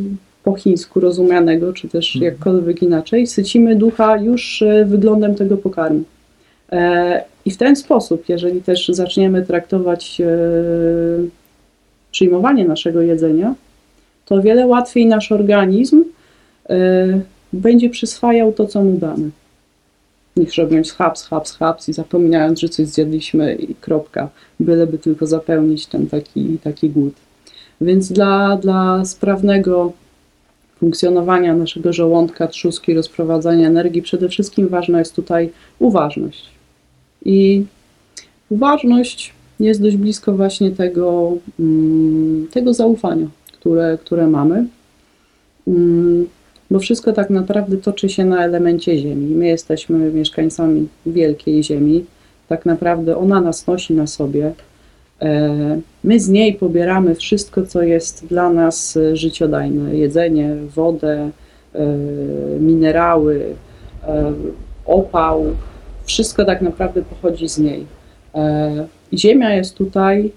po 0.43 0.55
chińsku 0.55 0.99
rozumianego, 0.99 1.73
czy 1.73 1.89
też 1.89 2.15
Mhm. 2.15 2.33
jakkolwiek 2.33 2.81
inaczej, 2.81 3.27
sycimy 3.27 3.75
ducha 3.75 4.17
już 4.17 4.61
e, 4.61 4.85
wyglądem 4.85 5.35
tego 5.35 5.57
pokarmu. 5.57 6.03
E, 6.71 7.23
I 7.45 7.51
w 7.51 7.57
ten 7.57 7.75
sposób, 7.75 8.29
jeżeli 8.29 8.61
też 8.61 8.87
zaczniemy 8.87 9.45
traktować 9.45 10.21
e, 10.21 10.27
przyjmowanie 12.11 12.65
naszego 12.65 13.01
jedzenia, 13.01 13.55
to 14.25 14.41
wiele 14.41 14.67
łatwiej 14.67 15.05
nasz 15.05 15.31
organizm 15.31 16.03
e, 16.69 17.19
będzie 17.53 17.89
przyswajał 17.89 18.53
to, 18.53 18.67
co 18.67 18.83
mu 18.83 18.97
damy. 18.97 19.29
Niż 20.37 20.57
robiąc 20.57 20.91
haps, 20.91 21.23
haps, 21.23 21.57
haps 21.57 21.89
i 21.89 21.93
zapominając, 21.93 22.59
że 22.59 22.69
coś 22.69 22.87
zjadliśmy 22.87 23.55
i 23.55 23.75
kropka, 23.75 24.29
byleby 24.59 24.97
tylko 24.97 25.27
zapełnić 25.27 25.85
ten 25.85 26.07
taki, 26.07 26.57
taki 26.63 26.89
głód. 26.89 27.13
Więc 27.81 28.11
dla, 28.11 28.57
dla 28.57 29.05
sprawnego 29.05 29.91
funkcjonowania 30.79 31.55
naszego 31.55 31.93
żołądka, 31.93 32.47
trzustki, 32.47 32.93
rozprowadzania 32.93 33.67
energii, 33.67 34.01
przede 34.01 34.29
wszystkim 34.29 34.67
ważna 34.67 34.99
jest 34.99 35.15
tutaj 35.15 35.51
uważność. 35.79 36.54
I 37.25 37.65
uważność 38.49 39.33
jest 39.59 39.81
dość 39.81 39.95
blisko 39.95 40.33
właśnie 40.33 40.71
tego, 40.71 41.33
mm, 41.59 42.47
tego 42.51 42.73
zaufania, 42.73 43.27
które, 43.53 43.97
które 44.05 44.27
mamy. 44.27 44.65
Mm, 45.67 46.27
Bo 46.71 46.79
wszystko 46.79 47.13
tak 47.13 47.29
naprawdę 47.29 47.77
toczy 47.77 48.09
się 48.09 48.25
na 48.25 48.45
elemencie 48.45 48.97
Ziemi. 48.97 49.35
My 49.35 49.47
jesteśmy 49.47 50.11
mieszkańcami 50.11 50.87
wielkiej 51.05 51.63
Ziemi. 51.63 52.05
Tak 52.47 52.65
naprawdę 52.65 53.17
ona 53.17 53.41
nas 53.41 53.67
nosi 53.67 53.93
na 53.93 54.07
sobie. 54.07 54.53
E, 55.21 55.79
My 56.03 56.19
z 56.19 56.29
niej 56.29 56.53
pobieramy 56.53 57.15
wszystko, 57.15 57.65
co 57.65 57.81
jest 57.83 58.25
dla 58.25 58.49
nas 58.49 58.97
życiodajne: 59.13 59.95
jedzenie, 59.95 60.55
wodę, 60.75 61.29
e, 61.75 61.87
minerały, 62.59 63.45
e, 64.03 64.33
opał. 64.85 65.45
Wszystko 66.05 66.45
tak 66.45 66.61
naprawdę 66.61 67.01
pochodzi 67.01 67.49
z 67.49 67.57
niej. 67.57 67.85
E, 68.35 68.87
Ziemia 69.13 69.55
jest 69.55 69.75
tutaj 69.75 70.31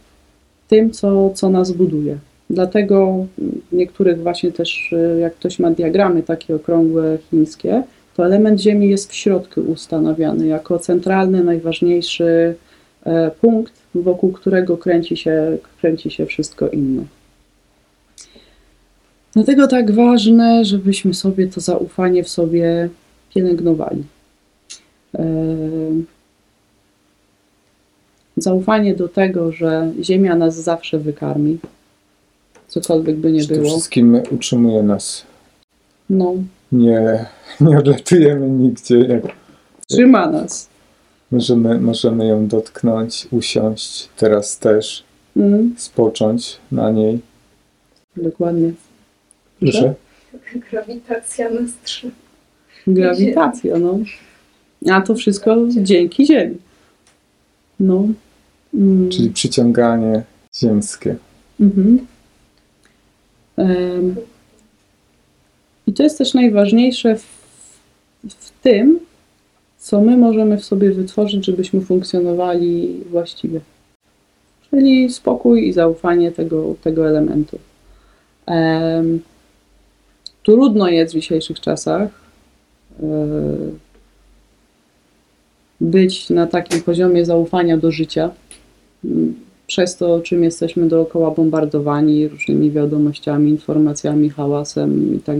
tym, 0.68 0.90
co, 0.90 1.30
co 1.30 1.50
nas 1.50 1.72
buduje. 1.72 2.18
Dlatego 2.50 3.26
niektórych 3.72 4.22
właśnie 4.22 4.52
też, 4.52 4.92
e, 4.92 5.18
jak 5.18 5.34
ktoś 5.34 5.58
ma 5.58 5.70
diagramy 5.70 6.22
takie 6.22 6.54
okrągłe 6.54 7.18
chińskie, 7.30 7.82
to 8.16 8.26
element 8.26 8.60
Ziemi 8.60 8.88
jest 8.88 9.10
w 9.10 9.14
środku 9.14 9.60
ustanawiany 9.60 10.46
jako 10.46 10.78
centralny, 10.78 11.44
najważniejszy 11.44 12.54
e, 13.04 13.30
punkt, 13.30 13.72
wokół 13.94 14.32
którego 14.32 14.76
kręci 14.76 15.16
się, 15.16 15.58
kręci 15.80 16.10
się 16.10 16.26
wszystko 16.26 16.68
inne. 16.68 17.02
Dlatego 19.32 19.66
tak 19.66 19.90
ważne, 19.90 20.64
żebyśmy 20.64 21.14
sobie 21.14 21.46
to 21.46 21.60
zaufanie 21.60 22.25
w 22.25 22.28
sobie 22.28 22.88
pielęgnowali. 23.34 24.04
E, 25.14 25.24
Zaufanie 28.36 28.94
do 28.94 29.08
tego, 29.08 29.52
że 29.52 29.92
Ziemia 30.02 30.34
nas 30.36 30.56
zawsze 30.56 30.98
wykarmi, 30.98 31.58
cokolwiek 32.68 33.16
by 33.16 33.32
nie 33.32 33.40
Przede 33.40 33.54
było. 33.60 33.68
wszystkim 33.70 34.20
utrzymuje 34.30 34.82
nas. 34.82 35.24
No, 36.10 36.34
Nie, 36.72 37.26
nie 37.60 37.78
odlatujemy 37.78 38.50
nigdzie. 38.50 38.98
Jak 38.98 39.22
trzyma 39.90 40.30
nas. 40.30 40.68
możemy, 41.30 41.80
możemy 41.80 42.26
ją 42.26 42.46
dotknąć, 42.46 43.28
usiąść. 43.30 44.08
Teraz 44.16 44.58
też 44.58 45.04
Mm, 45.36 45.74
spocząć 45.78 46.58
na 46.72 46.90
niej. 46.90 47.20
dokładnie. 48.16 48.72
Że 49.62 49.94
Grawitacja 50.70 51.50
nas 51.50 51.70
trzyma. 51.84 52.12
Grawitacja, 52.86 53.78
no. 53.78 53.98
A 54.90 55.00
to 55.00 55.14
wszystko 55.14 55.56
dzięki 55.68 56.26
Ziemi. 56.26 56.56
No. 57.80 58.08
Mm. 58.75 59.11
Czyli 59.11 59.30
przyciąganie 59.30 60.23
ziemskie. 60.61 61.16
Mhm. 61.61 62.06
Em, 63.56 64.16
I 65.87 65.92
to 65.92 66.02
jest 66.02 66.18
też 66.18 66.35
najważniejsze 66.35 67.16
w, 67.16 67.25
w 68.25 68.50
tym, 68.62 69.00
co 69.78 70.00
my 70.00 70.16
możemy 70.16 70.58
w 70.58 70.64
sobie 70.64 70.90
wytworzyć, 70.90 71.47
żebyśmy 71.47 71.80
funkcjonowali 71.80 73.00
właściwie. 73.11 73.61
Czyli 74.70 75.11
spokój 75.11 75.68
i 75.68 75.73
zaufanie 75.73 76.32
tego, 76.32 76.75
tego 76.82 77.08
elementu. 77.08 77.58
Em, 78.47 79.20
trudno 80.42 80.88
jest 80.88 81.12
w 81.12 81.16
dzisiejszych 81.16 81.61
czasach 81.61 82.08
e, 83.02 83.04
być 85.80 86.30
na 86.30 86.47
takim 86.47 86.80
poziomie 86.80 87.25
zaufania 87.25 87.76
do 87.76 87.90
życia, 87.90 88.30
m, 89.04 89.35
przez 89.66 89.97
to, 89.97 90.20
czym 90.20 90.44
jesteśmy 90.44 90.88
dookoła 90.88 91.30
bombardowani 91.30 92.28
różnymi 92.28 92.70
wiadomościami, 92.70 93.50
informacjami, 93.50 94.30
hałasem 94.30 95.14
i 95.16 95.20
tak. 95.20 95.37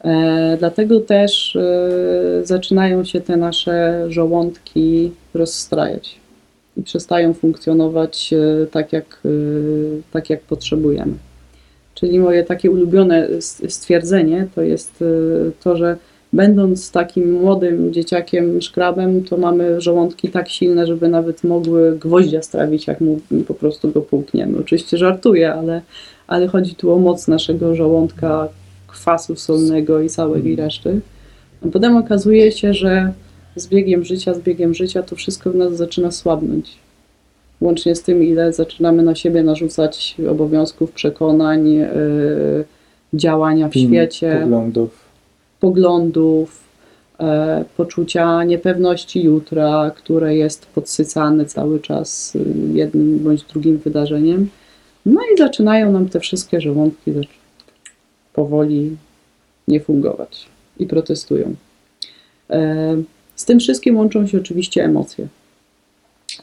E, 0.00 0.56
Dlatego 0.58 1.00
też 1.00 1.56
e, 1.56 2.42
zaczynają 2.44 3.04
się 3.04 3.20
te 3.20 3.36
nasze 3.36 4.06
żołądki 4.08 5.12
rozstrajać 5.34 6.16
i 6.76 6.82
przestają 6.82 7.34
funkcjonować 7.34 8.32
e, 8.32 8.66
tak, 8.66 8.92
jak, 8.92 9.22
tak, 10.12 10.30
jak 10.30 10.40
potrzebujemy. 10.40 11.12
Czyli 11.94 12.18
moje 12.18 12.44
takie 12.44 12.70
ulubione 12.70 13.28
stwierdzenie 13.68 14.46
to 14.54 14.62
jest 14.62 15.04
to, 15.62 15.76
że 15.76 15.96
będąc 16.32 16.90
takim 16.90 17.32
młodym 17.32 17.92
dzieciakiem, 17.92 18.62
szkrabem, 18.62 19.24
to 19.24 19.36
mamy 19.36 19.80
żołądki 19.80 20.28
tak 20.28 20.48
silne, 20.48 20.86
żeby 20.86 21.08
nawet 21.08 21.44
mogły 21.44 21.98
gwoździa 21.98 22.42
strawić, 22.42 22.86
jak 22.86 23.00
mu 23.00 23.20
po 23.48 23.54
prostu 23.54 23.90
go 23.90 24.00
połkniemy. 24.00 24.58
Oczywiście 24.58 24.98
żartuję, 24.98 25.54
ale, 25.54 25.82
ale 26.26 26.48
chodzi 26.48 26.74
tu 26.74 26.92
o 26.92 26.98
moc 26.98 27.28
naszego 27.28 27.74
żołądka, 27.74 28.48
kwasu 28.86 29.36
solnego 29.36 30.00
i 30.00 30.08
całej 30.08 30.56
reszty. 30.56 31.00
A 31.66 31.68
potem 31.68 31.96
okazuje 31.96 32.52
się, 32.52 32.74
że 32.74 33.12
z 33.56 33.68
biegiem 33.68 34.04
życia, 34.04 34.34
z 34.34 34.40
biegiem 34.40 34.74
życia 34.74 35.02
to 35.02 35.16
wszystko 35.16 35.50
w 35.50 35.54
nas 35.54 35.76
zaczyna 35.76 36.10
słabnąć. 36.10 36.70
Łącznie 37.60 37.94
z 37.94 38.02
tym, 38.02 38.22
ile 38.22 38.52
zaczynamy 38.52 39.02
na 39.02 39.14
siebie 39.14 39.42
narzucać 39.42 40.16
obowiązków, 40.30 40.92
przekonań, 40.92 41.72
yy, 41.72 42.64
działania 43.14 43.68
w 43.68 43.74
świecie, 43.74 44.38
Poglądów. 44.42 45.09
Poglądów, 45.60 46.64
e, 47.20 47.64
poczucia 47.76 48.44
niepewności 48.44 49.22
jutra, 49.22 49.90
które 49.96 50.36
jest 50.36 50.66
podsycane 50.66 51.44
cały 51.44 51.80
czas 51.80 52.36
y, 52.36 52.54
jednym 52.74 53.18
bądź 53.18 53.42
drugim 53.42 53.78
wydarzeniem. 53.78 54.48
No 55.06 55.20
i 55.34 55.38
zaczynają 55.38 55.92
nam 55.92 56.08
te 56.08 56.20
wszystkie 56.20 56.60
żołądki 56.60 57.12
powoli 58.32 58.96
nie 59.68 59.80
fungować 59.80 60.46
i 60.78 60.86
protestują. 60.86 61.54
E, 62.50 63.02
Z 63.36 63.44
tym 63.44 63.60
wszystkim 63.60 63.96
łączą 63.96 64.26
się 64.26 64.38
oczywiście 64.38 64.84
emocje. 64.84 65.28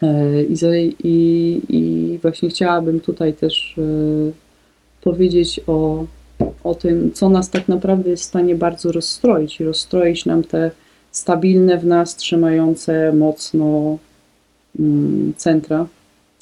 E, 0.01 0.43
I, 0.43 0.95
i, 1.03 1.61
I 1.69 2.17
właśnie 2.21 2.49
chciałabym 2.49 2.99
tutaj 2.99 3.33
też 3.33 3.75
powiedzieć 5.01 5.61
o, 5.67 6.05
o 6.63 6.75
tym, 6.75 7.11
co 7.13 7.29
nas 7.29 7.49
tak 7.49 7.67
naprawdę 7.67 8.09
jest 8.09 8.23
w 8.23 8.27
stanie 8.27 8.55
bardzo 8.55 8.91
rozstroić 8.91 9.59
i 9.59 9.63
rozstroić 9.63 10.25
nam 10.25 10.43
te 10.43 10.71
stabilne 11.11 11.77
w 11.77 11.85
nas, 11.85 12.15
trzymające 12.15 13.13
mocno 13.13 13.97
mm, 14.79 15.33
centra 15.37 15.87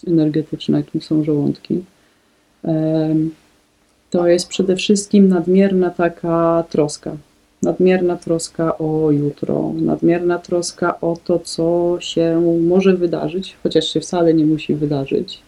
energetyczne, 0.08 0.78
jakim 0.78 1.02
są 1.02 1.24
żołądki. 1.24 1.84
To 4.10 4.28
jest 4.28 4.48
przede 4.48 4.75
wszystkim 4.75 5.28
nadmierna 5.28 5.90
taka 5.90 6.64
troska. 6.70 7.18
Nadmierna 7.62 8.18
troska 8.18 8.78
o 8.78 9.12
jutro, 9.12 9.74
nadmierna 9.75 10.40
troska 10.40 11.00
o 11.02 11.18
to, 11.24 11.40
co 11.40 11.98
się 12.00 12.42
może 12.68 12.94
wydarzyć, 12.94 13.58
chociaż 13.64 13.88
się 13.88 14.00
wcale 14.00 14.34
nie 14.34 14.46
musi 14.46 14.75
wydarzyć. 14.75 15.45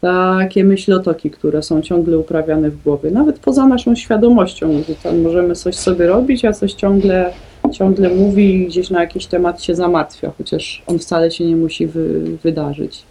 Takie 0.00 0.64
myślotoki, 0.64 1.30
które 1.30 1.62
są 1.62 1.82
ciągle 1.82 2.18
uprawiane 2.18 2.70
w 2.70 2.82
głowie, 2.82 3.10
nawet 3.10 3.38
poza 3.38 3.66
naszą 3.66 3.94
świadomością, 3.94 4.82
że 4.88 4.94
tam 4.94 5.20
możemy 5.20 5.54
coś 5.54 5.76
sobie 5.76 6.06
robić, 6.06 6.44
a 6.44 6.52
coś 6.52 6.72
ciągle, 6.72 7.32
ciągle 7.72 8.08
mówi 8.08 8.54
i 8.54 8.66
gdzieś 8.66 8.90
na 8.90 9.00
jakiś 9.00 9.26
temat 9.26 9.62
się 9.62 9.74
zamartwia, 9.74 10.32
chociaż 10.38 10.82
on 10.86 10.98
wcale 10.98 11.30
się 11.30 11.44
nie 11.44 11.56
musi 11.56 11.86
wy, 11.86 12.36
wydarzyć. 12.42 13.02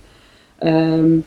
Em, 0.60 1.24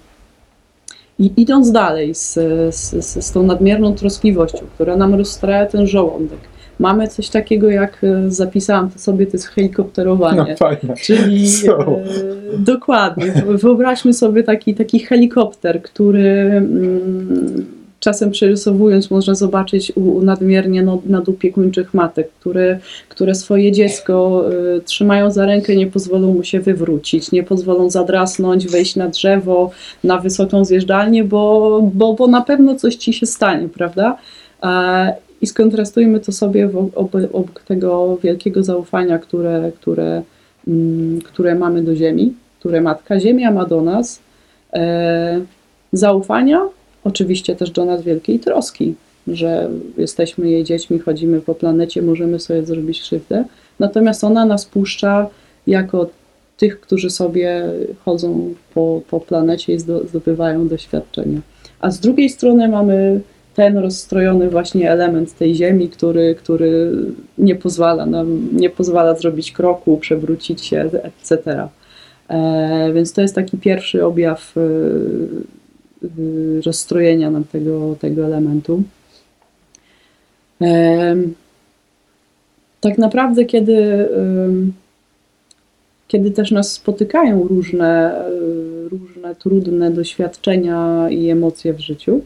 I 1.18 1.32
idąc 1.36 1.72
dalej 1.72 2.14
z, 2.14 2.34
z, 2.74 3.24
z 3.24 3.32
tą 3.32 3.42
nadmierną 3.42 3.94
troskliwością, 3.94 4.66
która 4.74 4.96
nam 4.96 5.14
rozstraja 5.14 5.66
ten 5.66 5.86
żołądek, 5.86 6.40
mamy 6.78 7.08
coś 7.08 7.28
takiego 7.28 7.70
jak, 7.70 8.04
e, 8.04 8.30
zapisałam 8.30 8.90
to 8.90 8.98
sobie, 8.98 9.26
to 9.26 9.32
jest 9.32 9.46
No 9.46 9.52
helikopterowanie. 9.54 10.56
fajne. 10.56 10.94
Czyli 11.02 11.50
Co? 11.50 11.78
e, 11.78 11.98
dokładnie. 12.58 13.32
Wyobraźmy 13.46 14.12
sobie 14.12 14.42
taki, 14.42 14.74
taki 14.74 14.98
helikopter, 14.98 15.82
który 15.82 16.28
mm, 16.28 17.66
czasem 18.00 18.30
przerysowując 18.30 19.10
można 19.10 19.34
zobaczyć 19.34 19.92
u, 19.96 20.00
u 20.00 20.22
nadmiernie 20.22 20.82
no, 20.82 21.02
nadopiekuńczych 21.06 21.94
matek, 21.94 22.30
które, 22.40 22.78
które 23.08 23.34
swoje 23.34 23.72
dziecko 23.72 24.44
e, 24.76 24.80
trzymają 24.80 25.30
za 25.30 25.46
rękę, 25.46 25.76
nie 25.76 25.86
pozwolą 25.86 26.34
mu 26.34 26.44
się 26.44 26.60
wywrócić, 26.60 27.32
nie 27.32 27.42
pozwolą 27.42 27.90
zadrasnąć, 27.90 28.66
wejść 28.66 28.96
na 28.96 29.08
drzewo, 29.08 29.70
na 30.04 30.18
wysoką 30.18 30.64
zjeżdżalnię, 30.64 31.24
bo, 31.24 31.80
bo, 31.94 32.14
bo 32.14 32.26
na 32.26 32.40
pewno 32.40 32.74
coś 32.74 32.96
ci 32.96 33.12
się 33.12 33.26
stanie, 33.26 33.68
prawda? 33.68 34.16
E, 34.62 35.27
I 35.42 35.46
skontrastujmy 35.46 36.20
to 36.20 36.32
sobie 36.32 36.70
obok 37.32 37.62
tego 37.62 38.18
wielkiego 38.22 38.62
zaufania, 38.62 39.18
które, 39.18 39.72
które, 39.80 40.22
mm, 40.68 41.20
które 41.20 41.54
mamy 41.54 41.82
do 41.82 41.96
Ziemi, 41.96 42.34
które 42.58 42.80
Matka 42.80 43.20
Ziemia 43.20 43.50
ma 43.50 43.66
do 43.66 43.82
nas. 43.82 44.20
E, 44.72 45.40
zaufania, 45.92 46.68
oczywiście 47.04 47.56
też 47.56 47.70
do 47.70 47.84
nas 47.84 48.02
wielkiej 48.02 48.40
troski, 48.40 48.94
że 49.26 49.70
jesteśmy 49.98 50.50
jej 50.50 50.64
dziećmi, 50.64 50.98
chodzimy 50.98 51.40
po 51.40 51.54
planecie, 51.54 52.02
możemy 52.02 52.40
sobie 52.40 52.62
zrobić 52.66 53.00
krzywdę. 53.00 53.44
Natomiast 53.78 54.24
ona 54.24 54.46
nas 54.46 54.66
puszcza 54.66 55.26
jako 55.66 56.10
tych, 56.56 56.80
którzy 56.80 57.10
sobie 57.10 57.62
chodzą 58.04 58.54
po, 58.74 59.00
po 59.10 59.20
planecie 59.20 59.72
i 59.72 59.78
zdo- 59.78 60.06
zdobywają 60.08 60.68
doświadczenia. 60.68 61.40
A 61.80 61.90
z 61.90 62.00
drugiej 62.00 62.30
strony 62.30 62.68
mamy 62.68 63.20
ten 63.58 63.78
rozstrojony 63.78 64.50
właśnie 64.50 64.90
element 64.90 65.34
tej 65.34 65.54
ziemi, 65.54 65.88
który, 65.88 66.34
który 66.34 66.92
nie 67.38 67.54
pozwala 67.54 68.06
nam, 68.06 68.48
nie 68.52 68.70
pozwala 68.70 69.14
zrobić 69.14 69.52
kroku, 69.52 69.96
przewrócić 69.96 70.64
się, 70.64 70.90
etc. 71.02 71.68
E, 72.28 72.92
więc 72.92 73.12
to 73.12 73.20
jest 73.20 73.34
taki 73.34 73.58
pierwszy 73.58 74.04
objaw 74.04 74.54
e, 74.56 74.60
e, 74.60 76.62
rozstrojenia 76.66 77.30
nam 77.30 77.44
tego, 77.44 77.96
tego 78.00 78.26
elementu. 78.26 78.82
Em, 80.60 81.34
tak 82.80 82.98
naprawdę, 82.98 83.44
kiedy, 83.44 84.08
kiedy 86.08 86.30
też 86.30 86.50
nas 86.50 86.72
spotykają 86.72 87.48
różne, 87.48 88.24
różne 88.90 89.34
trudne 89.34 89.90
doświadczenia 89.90 91.06
i 91.10 91.28
emocje 91.28 91.72
w 91.72 91.80
życiu, 91.80 92.20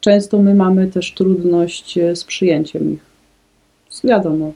często 0.00 0.38
my 0.42 0.54
mamy 0.54 0.86
też 0.86 1.12
trudność 1.14 1.98
e, 1.98 2.16
z 2.16 2.24
przyjęciem 2.24 2.92
ich. 2.94 3.00
Wiadomo, 4.04 4.46
e, 4.46 4.52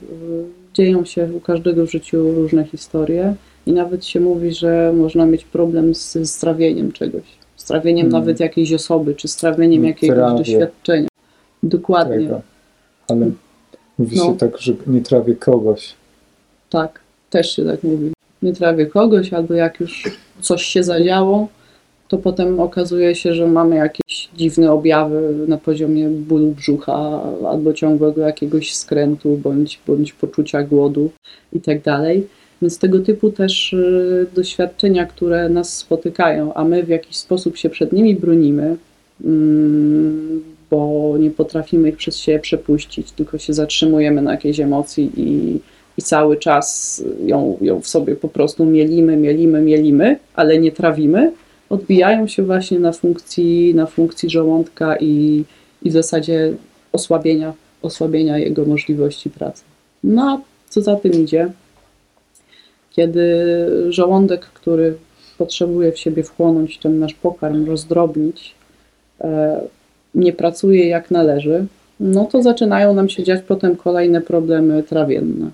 dzieją 0.75 1.05
się 1.05 1.29
u 1.37 1.41
każdego 1.41 1.87
w 1.87 1.91
życiu 1.91 2.33
różne 2.35 2.65
historie 2.65 3.35
i 3.67 3.73
nawet 3.73 4.05
się 4.07 4.21
mówi, 4.21 4.53
że 4.55 4.93
można 4.97 5.27
mieć 5.27 5.45
problem 5.45 5.95
z 5.95 6.13
z 6.13 6.31
strawieniem 6.31 6.93
czegoś. 6.93 7.23
Strawieniem 7.57 8.07
Mm. 8.07 8.21
nawet 8.21 8.41
jakiejś 8.41 8.73
osoby, 8.73 9.15
czy 9.15 9.29
strawieniem 9.29 9.79
Mm, 9.81 9.89
jakiegoś 9.89 10.17
trawię. 10.17 10.39
doświadczenia. 10.39 11.09
Dokładnie. 11.63 12.29
Ale 13.09 13.31
mówi 13.99 14.17
No. 14.17 14.25
się 14.25 14.37
tak, 14.39 14.59
że 14.59 14.73
nie 14.87 15.01
trawię 15.01 15.35
kogoś. 15.37 15.95
Tak, 16.71 17.01
też 17.31 17.57
się 17.57 17.65
tak 17.65 17.83
mówi. 17.83 18.13
Nie 18.43 18.53
trawię 18.53 18.87
kogoś, 18.87 19.33
albo 19.33 19.55
jak 19.55 19.81
już 19.81 20.11
coś 20.41 20.63
się 20.63 20.83
zadziało, 20.85 21.49
to 22.13 22.19
potem 22.19 22.61
okazuje 22.61 23.15
się, 23.15 23.35
że 23.35 23.47
mamy 23.47 23.77
jakieś 23.77 24.29
dziwne 24.37 24.73
objawy 24.73 25.35
na 25.49 25.59
poziomie 25.59 26.09
bólu 26.09 26.47
brzucha, 26.47 27.23
albo 27.49 27.73
ciągłego 27.73 28.21
jakiegoś 28.21 28.75
skrętu, 28.75 29.37
bądź, 29.37 29.81
bądź 29.87 30.13
poczucia 30.13 30.63
głodu 30.63 31.11
i 31.53 31.61
tak. 31.61 31.79
Więc 32.63 32.79
tego 32.79 32.99
typu 32.99 33.31
też 33.31 33.73
y, 33.73 34.27
doświadczenia, 34.35 35.07
które 35.07 35.49
nas 35.49 35.77
spotykają, 35.77 36.55
a 36.55 36.65
my 36.65 36.83
w 36.83 36.89
jakiś 36.89 37.17
sposób 37.17 37.57
się 37.57 37.71
przed 37.71 37.93
nimi 37.93 38.15
bronimy, 38.15 38.77
mm, 39.25 40.43
bo 40.71 41.15
nie 41.19 41.31
potrafimy 41.31 41.89
ich 41.89 41.97
przez 41.97 42.17
siebie 42.17 42.39
przepuścić, 42.39 43.13
tylko 43.13 43.39
się 43.39 43.53
zatrzymujemy 43.53 44.23
na 44.23 44.31
jakiejś 44.31 44.61
emocji 44.61 45.11
i, 45.17 45.61
i 45.99 46.03
cały 46.03 46.37
czas 46.37 47.03
ją, 47.27 47.57
ją 47.61 47.81
w 47.81 47.89
sobie 47.89 48.17
po 48.17 48.29
prostu 48.29 48.65
mielimy, 48.65 49.17
mielimy, 49.17 49.61
mielimy, 49.61 50.19
ale 50.35 50.59
nie 50.59 50.73
trawimy, 50.73 51.33
odbijają 51.73 52.27
się 52.27 52.43
właśnie 52.43 52.79
na 52.79 52.93
funkcji, 52.93 53.75
na 53.75 53.87
funkcji 53.87 54.31
żołądka 54.31 54.97
i, 54.97 55.45
i 55.83 55.91
w 55.91 55.93
zasadzie 55.93 56.53
osłabienia, 56.93 57.53
osłabienia 57.83 58.39
jego 58.39 58.65
możliwości 58.65 59.31
pracy. 59.31 59.63
No 60.05 60.23
a 60.23 60.41
co 60.71 60.81
za 60.81 60.97
tym 60.97 61.13
idzie? 61.13 61.53
Kiedy 62.91 63.27
żołądek, 63.89 64.41
który 64.41 64.95
potrzebuje 65.39 65.93
w 65.93 65.99
siebie 65.99 66.23
wchłonąć 66.23 66.79
ten 66.79 66.99
nasz 66.99 67.15
pokarm, 67.15 67.67
rozdrobnić, 67.67 68.55
e, 69.21 69.61
nie 70.15 70.33
pracuje 70.33 70.89
jak 70.89 71.11
należy, 71.11 71.67
no 72.01 72.25
to 72.25 72.43
zaczynają 72.43 72.95
nam 72.95 73.09
się 73.09 73.23
dziać 73.23 73.43
potem 73.49 73.77
kolejne 73.77 74.21
problemy 74.21 74.83
trawienne. 74.83 75.51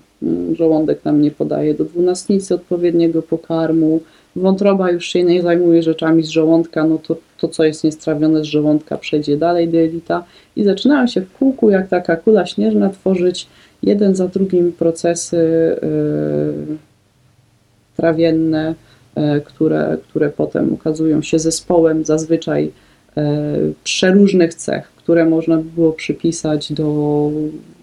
Żołądek 0.53 1.05
nam 1.05 1.21
nie 1.21 1.31
podaje 1.31 1.73
do 1.73 1.85
dwunastnicy 1.85 2.55
odpowiedniego 2.55 3.21
pokarmu, 3.21 4.01
wątroba 4.35 4.91
już 4.91 5.05
się 5.05 5.23
nie 5.23 5.41
zajmuje 5.41 5.83
rzeczami 5.83 6.23
z 6.23 6.29
żołądka, 6.29 6.83
no 6.83 6.97
to 6.97 7.15
to, 7.39 7.47
co 7.47 7.63
jest 7.63 7.83
niestrawione 7.83 8.43
z 8.43 8.47
żołądka, 8.47 8.97
przejdzie 8.97 9.37
dalej 9.37 9.67
do 9.67 9.77
jelita 9.77 10.23
i 10.55 10.63
zaczynają 10.63 11.07
się 11.07 11.21
w 11.21 11.33
kółku, 11.33 11.69
jak 11.69 11.87
taka 11.87 12.15
kula 12.15 12.45
śnieżna, 12.45 12.89
tworzyć 12.89 13.47
jeden 13.83 14.15
za 14.15 14.27
drugim 14.27 14.71
procesy 14.71 15.77
yy, 15.81 16.77
trawienne, 17.97 18.75
yy, 19.17 19.41
które, 19.41 19.97
które 20.09 20.29
potem 20.29 20.73
okazują 20.73 21.21
się 21.21 21.39
zespołem 21.39 22.05
zazwyczaj 22.05 22.71
e, 23.17 23.47
przeróżnych 23.83 24.53
cech, 24.53 24.87
które 24.87 25.25
można 25.25 25.57
by 25.57 25.63
było 25.63 25.93
przypisać 25.93 26.73
do 26.73 27.29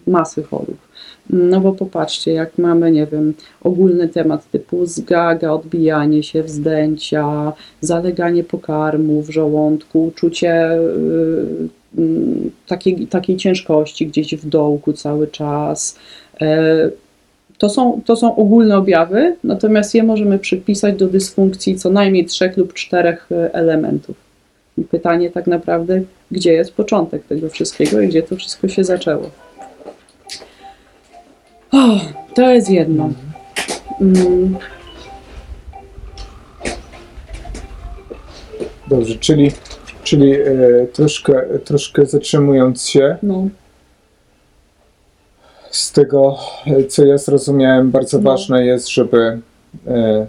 masy 0.06 0.42
chorób. 0.42 0.85
No 1.30 1.60
bo 1.60 1.72
popatrzcie, 1.72 2.32
jak 2.32 2.58
mamy, 2.58 2.92
nie 2.92 3.06
wiem, 3.06 3.34
ogólny 3.62 4.08
temat 4.08 4.50
typu 4.50 4.86
zgaga, 4.86 5.50
odbijanie 5.50 6.22
się, 6.22 6.42
wzdęcia, 6.42 7.52
zaleganie 7.80 8.44
pokarmu 8.44 9.22
w 9.22 9.30
żołądku, 9.30 10.04
uczucie 10.06 10.72
y, 10.72 11.68
mm, 11.98 12.50
takiej, 12.66 13.06
takiej 13.06 13.36
ciężkości 13.36 14.06
gdzieś 14.06 14.36
w 14.36 14.48
dołku 14.48 14.92
cały 14.92 15.26
czas, 15.26 15.98
e, 16.40 16.90
To 17.58 17.68
są, 17.68 18.00
to 18.04 18.16
są 18.16 18.36
ogólne 18.36 18.76
objawy, 18.76 19.36
natomiast 19.44 19.94
je 19.94 20.02
możemy 20.02 20.38
przypisać 20.38 20.96
do 20.96 21.06
dysfunkcji 21.08 21.76
co 21.76 21.90
najmniej 21.90 22.26
trzech 22.26 22.56
lub 22.56 22.72
czterech 22.74 23.28
e, 23.32 23.54
elementów. 23.54 24.16
I 24.78 24.82
pytanie 24.82 25.30
tak 25.30 25.46
naprawdę, 25.46 26.02
gdzie 26.30 26.52
jest 26.52 26.74
początek 26.74 27.24
tego 27.24 27.48
wszystkiego 27.48 28.00
i 28.00 28.08
gdzie 28.08 28.22
to 28.22 28.36
wszystko 28.36 28.68
się 28.68 28.84
zaczęło. 28.84 29.45
O, 31.72 32.00
to 32.34 32.50
jest 32.50 32.70
jedno. 32.70 33.10
Mm, 34.00 34.56
Dobrze, 38.88 39.14
czyli, 39.14 39.50
czyli 40.02 40.32
e, 40.32 40.44
troszkę, 40.92 41.42
troszkę 41.64 42.06
zatrzymując 42.06 42.88
się, 42.88 43.16
no, 43.22 43.48
z 45.70 45.92
tego, 45.92 46.38
e, 46.66 46.84
co 46.84 47.04
ja 47.04 47.18
zrozumiałem, 47.18 47.90
bardzo 47.90 48.18
No. 48.18 48.30
ważne 48.30 48.64
jest, 48.66 48.88
żeby 48.90 49.40
e, 49.86 50.26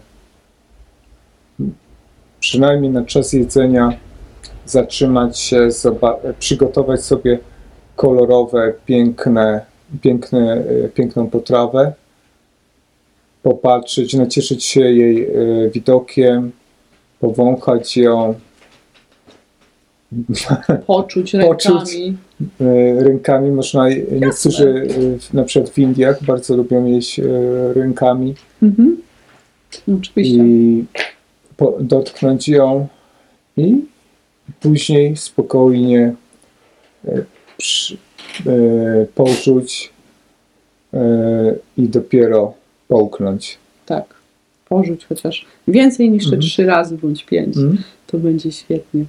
przynajmniej 2.39 2.91
na 2.91 3.05
czas 3.05 3.33
jedzenia 3.33 3.93
zatrzymać 4.65 5.39
się, 5.39 5.67
zoba- 5.71 6.17
przygotować 6.39 7.01
sobie 7.03 7.39
kolorowe, 7.95 8.73
piękne, 8.85 9.65
piękne, 10.01 10.53
e, 10.85 10.89
piękną 10.89 11.29
potrawę, 11.29 11.93
popatrzeć, 13.43 14.13
nacieszyć 14.13 14.63
się 14.65 14.81
jej 14.81 15.23
e, 15.23 15.29
widokiem, 15.73 16.51
powąchać 17.19 17.97
ją, 17.97 18.33
poczuć 20.87 21.31
Poczuć. 21.31 21.93
rękami. 21.93 22.17
E, 22.61 23.03
rękami 23.03 23.51
można, 23.51 23.89
niektórzy 24.11 24.69
e, 24.69 25.19
w- 25.19 25.33
na 25.33 25.43
przykład 25.43 25.71
w 25.73 25.77
Indiach 25.79 26.23
bardzo 26.23 26.55
lubią 26.57 26.85
jeść 26.85 27.21
rękami 27.75 28.35
Mhm. 28.63 28.97
Oczywiście. 29.99 30.37
i 30.43 30.85
dotknąć 31.79 32.47
ją 32.47 32.87
i 33.57 33.81
później 34.59 35.17
spokojnie 35.17 36.13
przy, 37.57 37.97
porzuć 39.15 39.89
e, 40.93 40.99
i 41.77 41.87
dopiero 41.87 42.53
połknąć. 42.87 43.57
Tak. 43.85 44.05
Porzuć 44.69 45.05
chociaż 45.05 45.45
więcej 45.67 46.09
niż 46.11 46.23
te 46.23 46.27
Mhm. 46.35 46.41
trzy 46.41 46.65
razy 46.65 46.97
bądź 46.97 47.25
pięć. 47.25 47.57
Mm? 47.57 47.77
To 48.07 48.17
będzie 48.17 48.51
świetnie. 48.51 49.05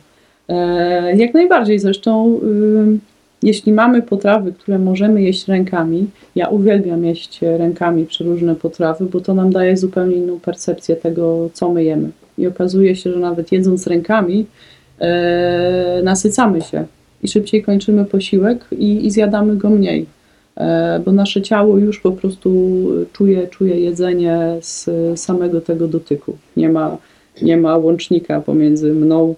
E, 0.49 1.17
jak 1.17 1.35
najbardziej. 1.35 1.79
Zresztą, 1.79 2.41
ym, 2.43 3.01
jeśli 3.43 3.73
mamy 3.73 4.03
potrawy, 4.03 4.53
które 4.53 4.79
możemy 4.79 5.23
jeść 5.23 5.49
rękami, 5.49 6.07
ja 6.35 6.49
uwielbiam 6.49 7.05
jeść 7.05 7.41
rękami 7.43 8.07
przeróżne 8.07 8.55
potrawy, 8.57 9.05
bo 9.05 9.21
to 9.21 9.35
nam 9.35 9.53
daje 9.53 9.77
zupełnie 9.77 10.17
inną 10.17 10.41
percepcję 10.41 10.97
tego, 10.97 11.51
co 11.53 11.69
my 11.73 11.85
jemy. 11.85 12.11
I 12.39 12.47
okazuje 12.47 12.97
się, 12.97 13.13
że 13.13 13.19
nawet 13.19 13.53
jedząc 13.53 13.87
rękami, 13.87 14.47
e, 15.01 16.01
nasycamy 16.05 16.63
się 16.63 16.85
i 17.23 17.29
szybciej 17.29 17.63
kończymy 17.63 18.05
posiłek 18.05 18.65
i, 18.73 19.07
i 19.07 19.11
zjadamy 19.11 19.57
go 19.57 19.71
mniej. 19.71 20.07
E, 20.57 21.01
bo 21.05 21.13
nasze 21.13 21.43
ciało 21.43 21.79
już 21.79 22.01
po 22.01 22.13
prostu 22.13 22.51
czuje, 23.13 23.47
czuje 23.49 23.81
jedzenie 23.81 24.57
z 24.61 24.91
samego 25.21 25.61
tego 25.61 25.89
dotyku. 25.89 26.37
Nie 26.57 26.69
ma, 26.69 26.97
nie 27.43 27.57
ma 27.57 27.77
łącznika 27.77 28.41
pomiędzy 28.41 28.93
mną, 28.93 29.35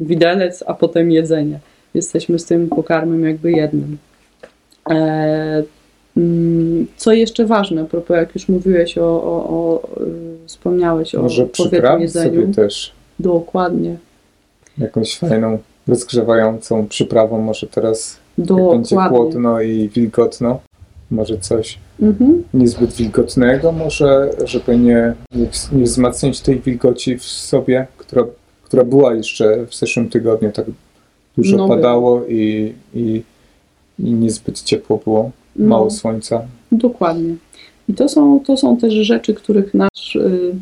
widelec, 0.00 0.64
a 0.66 0.74
potem 0.74 1.10
jedzenie. 1.10 1.58
Jesteśmy 1.94 2.38
z 2.38 2.44
tym 2.44 2.68
pokarmem 2.68 3.24
jakby 3.24 3.52
jednym. 3.52 3.98
E, 4.90 5.62
mm, 6.16 6.86
co 6.96 7.12
jeszcze 7.12 7.46
ważne, 7.46 7.82
a 7.82 7.84
propos 7.84 8.16
jak 8.16 8.34
już 8.34 8.48
mówiłeś 8.48 8.98
o, 8.98 9.04
o, 9.04 9.48
o 9.48 9.82
y, 10.02 10.46
wspomniałeś 10.46 11.14
o 11.14 11.22
Może 11.22 11.42
odpowiednim 11.42 11.72
przyprawić 11.72 12.02
jedzeniu. 12.02 12.40
sobie 12.42 12.54
też 12.54 12.92
Dokładnie. 13.18 13.96
jakąś 14.78 15.18
fajną, 15.18 15.58
rozgrzewającą 15.88 16.86
przyprawą, 16.88 17.40
może 17.40 17.66
teraz 17.66 18.16
jak 18.38 18.48
będzie 18.70 18.96
chłodno 18.96 19.60
i 19.60 19.88
wilgotno, 19.88 20.60
może 21.10 21.38
coś 21.38 21.78
Mhm. 22.02 22.42
niezbyt 22.54 22.92
wilgotnego, 22.92 23.72
może 23.72 24.30
żeby 24.44 24.78
nie, 24.78 25.14
nie, 25.34 25.46
nie 25.72 25.84
wzmacniać 25.84 26.40
tej 26.40 26.60
wilgoci 26.60 27.18
w 27.18 27.24
sobie, 27.24 27.86
która, 27.96 28.24
która 28.62 28.84
była 28.84 29.14
jeszcze 29.14 29.66
w 29.66 29.74
zeszłym 29.74 30.08
tygodniu, 30.08 30.52
tak 30.52 30.66
dużo 31.36 31.56
No, 31.56 31.68
padało 31.68 32.26
i, 32.26 32.72
i, 32.94 33.22
i 33.98 34.12
niezbyt 34.12 34.62
ciepło 34.62 35.00
było, 35.04 35.30
No. 35.56 35.66
mało 35.68 35.90
słońca. 35.90 36.42
Dokładnie. 36.72 37.34
I 37.88 37.94
to 37.94 38.08
są, 38.08 38.40
to 38.46 38.56
są 38.56 38.76
też 38.76 38.94
rzeczy, 38.94 39.34
których 39.34 39.74
nasz 39.74 40.16
y, 40.16 40.54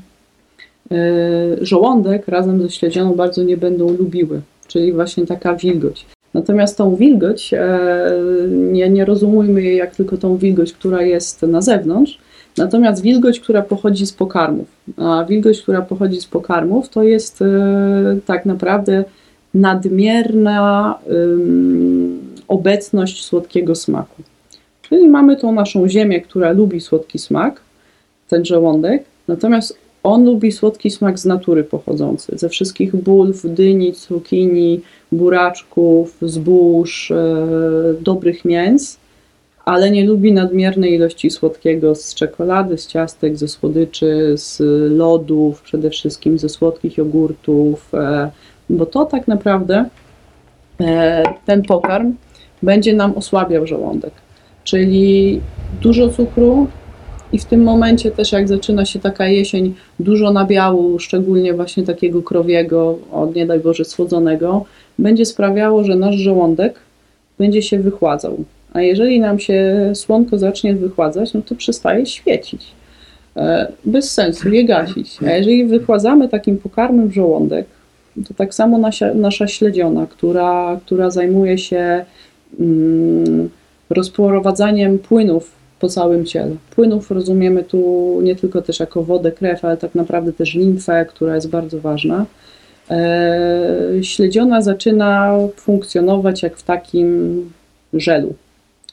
y, 0.92 1.58
żołądek 1.60 2.28
razem 2.28 2.62
ze 2.62 2.70
śledzioną 2.70 3.14
bardzo 3.14 3.42
nie 3.42 3.56
będą 3.56 3.88
lubiły, 3.90 4.40
czyli 4.72 4.92
właśnie 4.92 5.26
taka 5.26 5.56
wilgoć. 5.56 6.06
Natomiast 6.34 6.76
tą 6.76 6.96
wilgoć, 6.96 7.54
e, 7.54 7.80
nie, 8.48 8.90
nie 8.90 9.04
rozumujmy 9.04 9.62
jej 9.62 9.76
jak 9.76 9.96
tylko 9.96 10.16
tą 10.16 10.36
wilgoć, 10.36 10.72
która 10.72 11.02
jest 11.02 11.42
na 11.42 11.62
zewnątrz, 11.62 12.18
natomiast 12.56 13.02
wilgoć, 13.02 13.40
która 13.40 13.62
pochodzi 13.62 14.06
z 14.06 14.12
pokarmów. 14.12 14.66
A 14.96 15.24
wilgoć, 15.28 15.62
która 15.62 15.82
pochodzi 15.82 16.20
z 16.20 16.26
pokarmów, 16.26 16.88
to 16.88 17.02
jest 17.02 17.42
e, 17.42 17.46
tak 18.26 18.46
naprawdę 18.46 19.04
nadmierna 19.54 20.98
obecność 22.48 23.24
słodkiego 23.24 23.74
smaku. 23.74 24.22
Czyli 24.82 25.08
mamy 25.08 25.36
tą 25.36 25.52
naszą 25.52 25.88
ziemię, 25.88 26.20
która 26.20 26.52
lubi 26.52 26.80
słodki 26.80 27.18
smak, 27.18 27.60
ten 28.28 28.44
żołądek, 28.44 29.04
natomiast 29.28 29.81
on 30.02 30.24
lubi 30.24 30.52
słodki 30.52 30.90
smak 30.90 31.18
z 31.18 31.24
natury 31.24 31.64
pochodzący, 31.64 32.38
ze 32.38 32.48
wszystkich 32.48 32.96
bulw, 32.96 33.42
dyni, 33.44 33.92
cukinii, 33.92 34.80
buraczków, 35.12 36.16
zbóż, 36.22 37.10
e, 37.10 37.14
dobrych 38.00 38.44
mięs, 38.44 38.98
ale 39.64 39.90
nie 39.90 40.06
lubi 40.06 40.32
nadmiernej 40.32 40.94
ilości 40.94 41.30
słodkiego 41.30 41.94
z 41.94 42.14
czekolady, 42.14 42.78
z 42.78 42.86
ciastek, 42.86 43.36
ze 43.36 43.48
słodyczy, 43.48 44.34
z 44.36 44.58
lodów, 44.92 45.62
przede 45.62 45.90
wszystkim 45.90 46.38
ze 46.38 46.48
słodkich 46.48 46.96
jogurtów, 46.96 47.94
e, 47.94 48.30
bo 48.70 48.86
to 48.86 49.04
tak 49.04 49.28
naprawdę 49.28 49.88
e, 50.80 51.22
ten 51.46 51.62
pokarm 51.62 52.14
będzie 52.62 52.92
nam 52.92 53.12
osłabiał 53.12 53.66
żołądek. 53.66 54.12
Czyli 54.64 55.40
dużo 55.82 56.08
cukru 56.08 56.66
i 57.32 57.38
w 57.38 57.44
tym 57.44 57.62
momencie 57.62 58.10
też 58.10 58.32
jak 58.32 58.48
zaczyna 58.48 58.84
się 58.84 58.98
taka 58.98 59.26
jesień, 59.26 59.74
dużo 60.00 60.32
nabiału, 60.32 60.98
szczególnie 60.98 61.54
właśnie 61.54 61.82
takiego 61.82 62.22
krowiego, 62.22 62.98
od 63.12 63.34
nie 63.34 63.46
daj 63.46 63.60
Boże 63.60 63.84
słodzonego, 63.84 64.64
będzie 64.98 65.26
sprawiało, 65.26 65.84
że 65.84 65.96
nasz 65.96 66.16
żołądek 66.16 66.78
będzie 67.38 67.62
się 67.62 67.78
wychładzał. 67.78 68.44
A 68.72 68.82
jeżeli 68.82 69.20
nam 69.20 69.38
się 69.38 69.90
słonko 69.94 70.38
zacznie 70.38 70.74
wychładzać, 70.74 71.34
no 71.34 71.42
to 71.42 71.54
przestaje 71.54 72.06
świecić. 72.06 72.66
E, 73.36 73.72
Bez 73.84 74.10
sensu 74.10 74.48
je 74.48 74.64
gasić. 74.64 75.18
A 75.26 75.30
jeżeli 75.30 75.64
wychładzamy 75.64 76.28
takim 76.28 76.58
pokarmem 76.58 77.12
żołądek, 77.12 77.66
to 78.28 78.34
tak 78.34 78.54
samo 78.54 78.78
nasia, 78.78 79.14
nasza 79.14 79.48
śledziona, 79.48 80.06
która, 80.06 80.80
która 80.86 81.10
zajmuje 81.10 81.58
się 81.58 82.04
mm, 82.60 83.48
rozprowadzaniem 83.90 84.98
płynów 84.98 85.61
po 85.82 85.88
całym 85.88 86.26
ciele. 86.26 86.56
Płynów 86.70 87.10
rozumiemy 87.10 87.64
tu 87.64 88.18
nie 88.22 88.36
tylko 88.36 88.62
też 88.62 88.80
jako 88.80 89.02
wodę, 89.02 89.32
krew, 89.32 89.64
ale 89.64 89.76
tak 89.76 89.94
naprawdę 89.94 90.32
też 90.32 90.54
limfę, 90.54 91.06
która 91.08 91.34
jest 91.34 91.50
bardzo 91.50 91.80
ważna. 91.80 92.26
E, 92.90 93.78
śledziona 94.02 94.62
zaczyna 94.62 95.38
funkcjonować 95.56 96.42
jak 96.42 96.56
w 96.56 96.62
takim 96.62 97.10
żelu. 97.94 98.34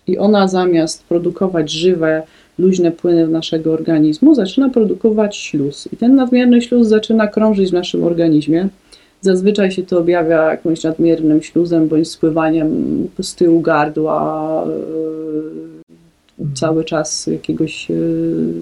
I 0.08 0.18
ona 0.18 0.48
zamiast 0.48 1.04
produkować 1.04 1.72
żywe, 1.72 2.24
luźne 2.60 2.92
płyny 2.92 3.28
w 3.28 3.32
naszego 3.32 3.74
organizmu, 3.74 4.36
zaczyna 4.36 4.70
produkować 4.70 5.38
śluz. 5.38 5.90
I 5.94 5.98
ten 5.98 6.16
nadmierny 6.16 6.62
śluz 6.62 6.88
zaczyna 6.88 7.28
krążyć 7.28 7.70
w 7.70 7.74
naszym 7.74 8.04
organizmie. 8.04 8.68
Zazwyczaj 9.22 9.72
się 9.72 9.84
to 9.84 10.00
objawia 10.00 10.52
jakimś 10.52 10.84
nadmiernym 10.84 11.42
śluzem 11.42 11.88
bądź 11.88 12.12
spływaniem 12.12 12.70
z 13.22 13.36
tyłu 13.36 13.62
gardła, 13.62 14.64
e, 14.68 15.79
cały 16.54 16.84
czas 16.84 17.28
jakiegoś, 17.28 17.92
e, 17.92 17.96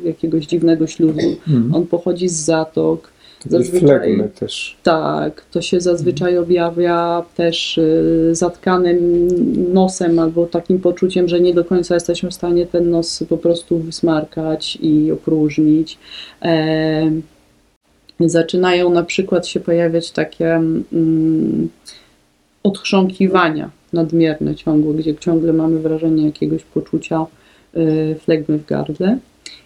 jakiegoś 0.05 0.45
dziwnego 0.45 0.87
śluzu. 0.87 1.37
Mhm. 1.47 1.75
On 1.75 1.87
pochodzi 1.87 2.29
z 2.29 2.35
zatok. 2.35 3.17
Zazwyczaj- 3.49 4.29
też. 4.39 4.77
Tak, 4.83 5.45
to 5.51 5.61
się 5.61 5.81
zazwyczaj 5.81 6.37
objawia 6.37 7.23
też 7.35 7.77
y, 7.77 8.29
zatkanym 8.31 9.27
nosem 9.73 10.19
albo 10.19 10.45
takim 10.45 10.79
poczuciem, 10.79 11.27
że 11.27 11.39
nie 11.39 11.53
do 11.53 11.65
końca 11.65 11.93
jesteśmy 11.93 12.29
w 12.29 12.33
stanie 12.33 12.65
ten 12.65 12.89
nos 12.89 13.23
po 13.29 13.37
prostu 13.37 13.79
wysmarkać 13.79 14.77
i 14.81 15.11
opróżnić. 15.11 15.97
E, 16.41 17.11
zaczynają 18.19 18.89
na 18.89 19.03
przykład 19.03 19.47
się 19.47 19.59
pojawiać 19.59 20.11
takie 20.11 20.53
mm, 20.55 21.69
odchrząkiwania 22.63 23.69
nadmierne 23.93 24.55
ciągłe, 24.55 24.93
gdzie 24.93 25.15
ciągle 25.15 25.53
mamy 25.53 25.79
wrażenie 25.79 26.25
jakiegoś 26.25 26.63
poczucia 26.63 27.25
flegmy 28.19 28.57
w 28.57 28.65
gardle. 28.65 29.17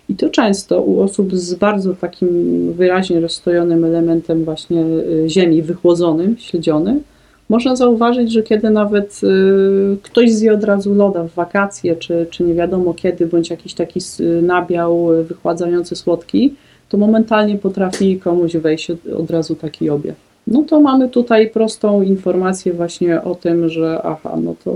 I 0.10 0.16
to 0.16 0.30
często 0.30 0.82
u 0.82 1.02
osób 1.02 1.36
z 1.36 1.54
bardzo 1.54 1.94
takim 1.94 2.30
wyraźnie 2.74 3.20
rozstojonym 3.20 3.86
elementem 3.86 4.46
właśnie 4.46 4.84
y, 4.86 5.26
ziemi 5.28 5.62
wychłodzonym, 5.62 6.36
śledzionym, 6.38 7.04
można 7.50 7.76
zauważyć, 7.76 8.32
że 8.32 8.44
kiedy 8.44 8.70
nawet 8.70 9.22
y, 9.24 9.98
ktoś 10.04 10.32
zje 10.32 10.54
od 10.54 10.64
razu 10.64 10.96
loda 10.96 11.24
w 11.24 11.34
wakacje, 11.34 11.96
czy, 11.96 12.28
czy 12.30 12.44
nie 12.44 12.54
wiadomo 12.54 12.94
kiedy, 12.94 13.26
bądź 13.26 13.50
jakiś 13.50 13.74
taki 13.74 14.00
nabiał 14.42 15.14
y, 15.14 15.24
wychładzający 15.24 15.96
słodki, 15.96 16.56
to 16.90 16.98
momentalnie 16.98 17.58
potrafi 17.58 18.20
komuś 18.20 18.56
wejść 18.56 18.92
od, 18.92 19.08
od 19.08 19.32
razu 19.32 19.56
taki 19.56 19.90
objaw. 19.90 20.31
No 20.48 20.64
to 20.64 20.82
mamy 20.82 21.10
tutaj 21.10 21.50
prostą 21.50 22.02
informację 22.02 22.74
właśnie 22.74 23.22
o 23.22 23.36
tym, 23.36 23.70
że 23.70 24.02
aha, 24.04 24.38
no 24.44 24.56
to, 24.64 24.76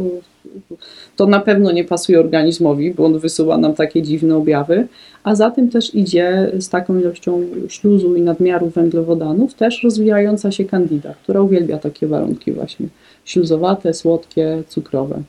to 1.16 1.28
na 1.28 1.40
pewno 1.40 1.72
nie 1.72 1.84
pasuje 1.84 2.20
organizmowi, 2.20 2.94
bo 2.94 3.06
on 3.06 3.20
wysuwa 3.20 3.58
nam 3.58 3.74
takie 3.74 4.02
dziwne 4.02 4.36
objawy, 4.38 4.88
a 5.24 5.36
za 5.36 5.52
tym 5.52 5.70
też 5.70 5.96
idzie 5.96 6.52
z 6.60 6.70
taką 6.70 7.00
ilością 7.00 7.42
śluzu 7.68 8.16
i 8.16 8.22
nadmiaru 8.22 8.70
węglowodanów 8.70 9.54
też 9.54 9.84
rozwijająca 9.84 10.52
się 10.52 10.66
kandida, 10.66 11.14
która 11.24 11.42
uwielbia 11.42 11.78
takie 11.78 12.08
warunki 12.08 12.52
właśnie 12.52 12.88
śluzowate, 13.26 13.94
słodkie, 13.94 14.64
cukrowe. 14.68 15.22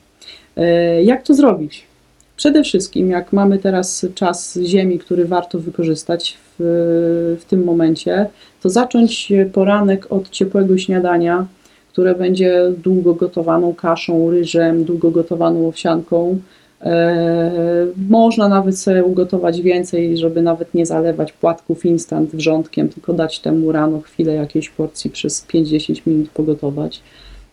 E, 0.57 1.03
Jak 1.03 1.23
to 1.23 1.33
zrobić? 1.33 1.83
Przede 2.35 2.63
wszystkim, 2.63 3.09
jak 3.09 3.33
mamy 3.33 3.59
teraz 3.59 4.05
czas 4.15 4.59
ziemi, 4.63 4.99
który 4.99 5.25
warto 5.25 5.59
wykorzystać 5.59 6.37
w, 6.59 7.45
tym 7.49 7.63
momencie, 7.63 8.25
to 8.61 8.69
zacząć 8.69 9.33
poranek 9.53 10.11
od 10.11 10.29
ciepłego 10.29 10.77
śniadania, 10.77 11.47
które 11.91 12.15
będzie 12.15 12.71
długo 12.83 13.13
gotowaną 13.13 13.75
kaszą, 13.75 14.31
ryżem, 14.31 14.83
długo 14.83 15.11
gotowaną 15.11 15.67
owsianką. 15.67 16.39
E, 16.81 17.87
można 18.09 18.49
nawet 18.49 18.79
sobie 18.79 19.03
ugotować 19.03 19.61
więcej, 19.61 20.17
żeby 20.17 20.41
nawet 20.41 20.73
nie 20.73 20.85
zalewać 20.85 21.33
płatków 21.33 21.85
instant 21.85 22.35
wrzątkiem, 22.35 22.89
tylko 22.89 23.13
dać 23.13 23.39
temu 23.39 23.71
rano 23.71 24.01
chwilę 24.01 24.33
jakiejś 24.33 24.69
porcji 24.69 25.09
przez 25.09 25.47
5-10 25.47 26.01
minut 26.07 26.29
pogotować. 26.29 27.01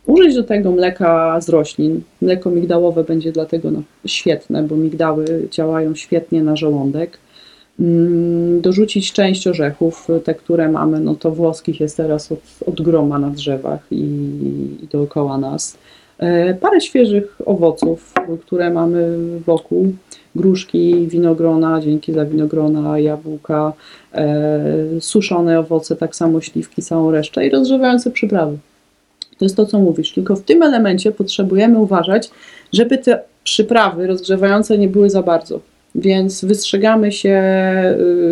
Użyć 0.07 0.35
do 0.35 0.43
tego 0.43 0.73
mleka 0.73 1.41
z 1.41 1.49
roślin. 1.49 2.01
Mleko 2.23 2.51
migdałowe 2.51 3.05
będzie 3.05 3.33
dlatego 3.33 3.71
świetne, 4.07 4.63
bo 4.63 4.77
migdały 4.77 5.49
działają 5.51 5.95
świetnie 5.95 6.43
na 6.43 6.57
żołądek. 6.57 7.19
Mm, 7.81 8.61
Dorzucić 8.61 9.13
część 9.13 9.47
orzechów, 9.47 10.09
te, 10.25 10.35
które 10.35 10.69
mamy, 10.69 11.01
no 11.01 11.15
to 11.15 11.31
włoskich 11.31 11.81
jest 11.81 11.97
teraz 11.97 12.33
od, 12.33 12.41
od 12.67 12.83
groma 12.83 13.19
na 13.19 13.31
drzewach 13.31 13.81
i, 13.91 14.03
i 14.83 14.87
dookoła 14.93 15.39
nas. 15.39 15.79
E, 16.19 16.55
Parę 16.55 16.81
świeżych 16.81 17.39
owoców, 17.47 18.13
które 18.41 18.71
mamy 18.71 19.19
wokół. 19.47 19.93
Gruszki, 20.37 21.07
winogrona, 21.09 21.81
dzięki 21.81 22.13
za 22.13 22.25
winogrona, 22.25 22.99
jabłka, 22.99 23.73
e, 24.15 24.65
suszone 25.01 25.59
owoce, 25.61 25.97
tak 25.97 26.17
samo 26.17 26.41
śliwki, 26.41 26.83
całą 26.83 27.11
resztę 27.11 27.47
i 27.47 27.51
rozgrzewające 27.51 28.11
przyprawy. 28.11 28.59
To 29.39 29.45
jest 29.45 29.57
to, 29.57 29.67
co 29.67 29.79
mówisz. 29.79 30.13
Tylko 30.13 30.37
w 30.37 30.43
tym 30.43 30.63
elemencie 30.63 31.13
potrzebujemy 31.13 31.79
uważać, 31.79 32.31
żeby 32.73 32.99
te 32.99 33.21
przyprawy 33.45 34.07
rozgrzewające 34.07 34.79
nie 34.79 34.89
były 34.89 35.11
za 35.11 35.23
bardzo. 35.23 35.61
Więc 35.95 36.45
wystrzegamy 36.45 37.13
się 37.13 37.43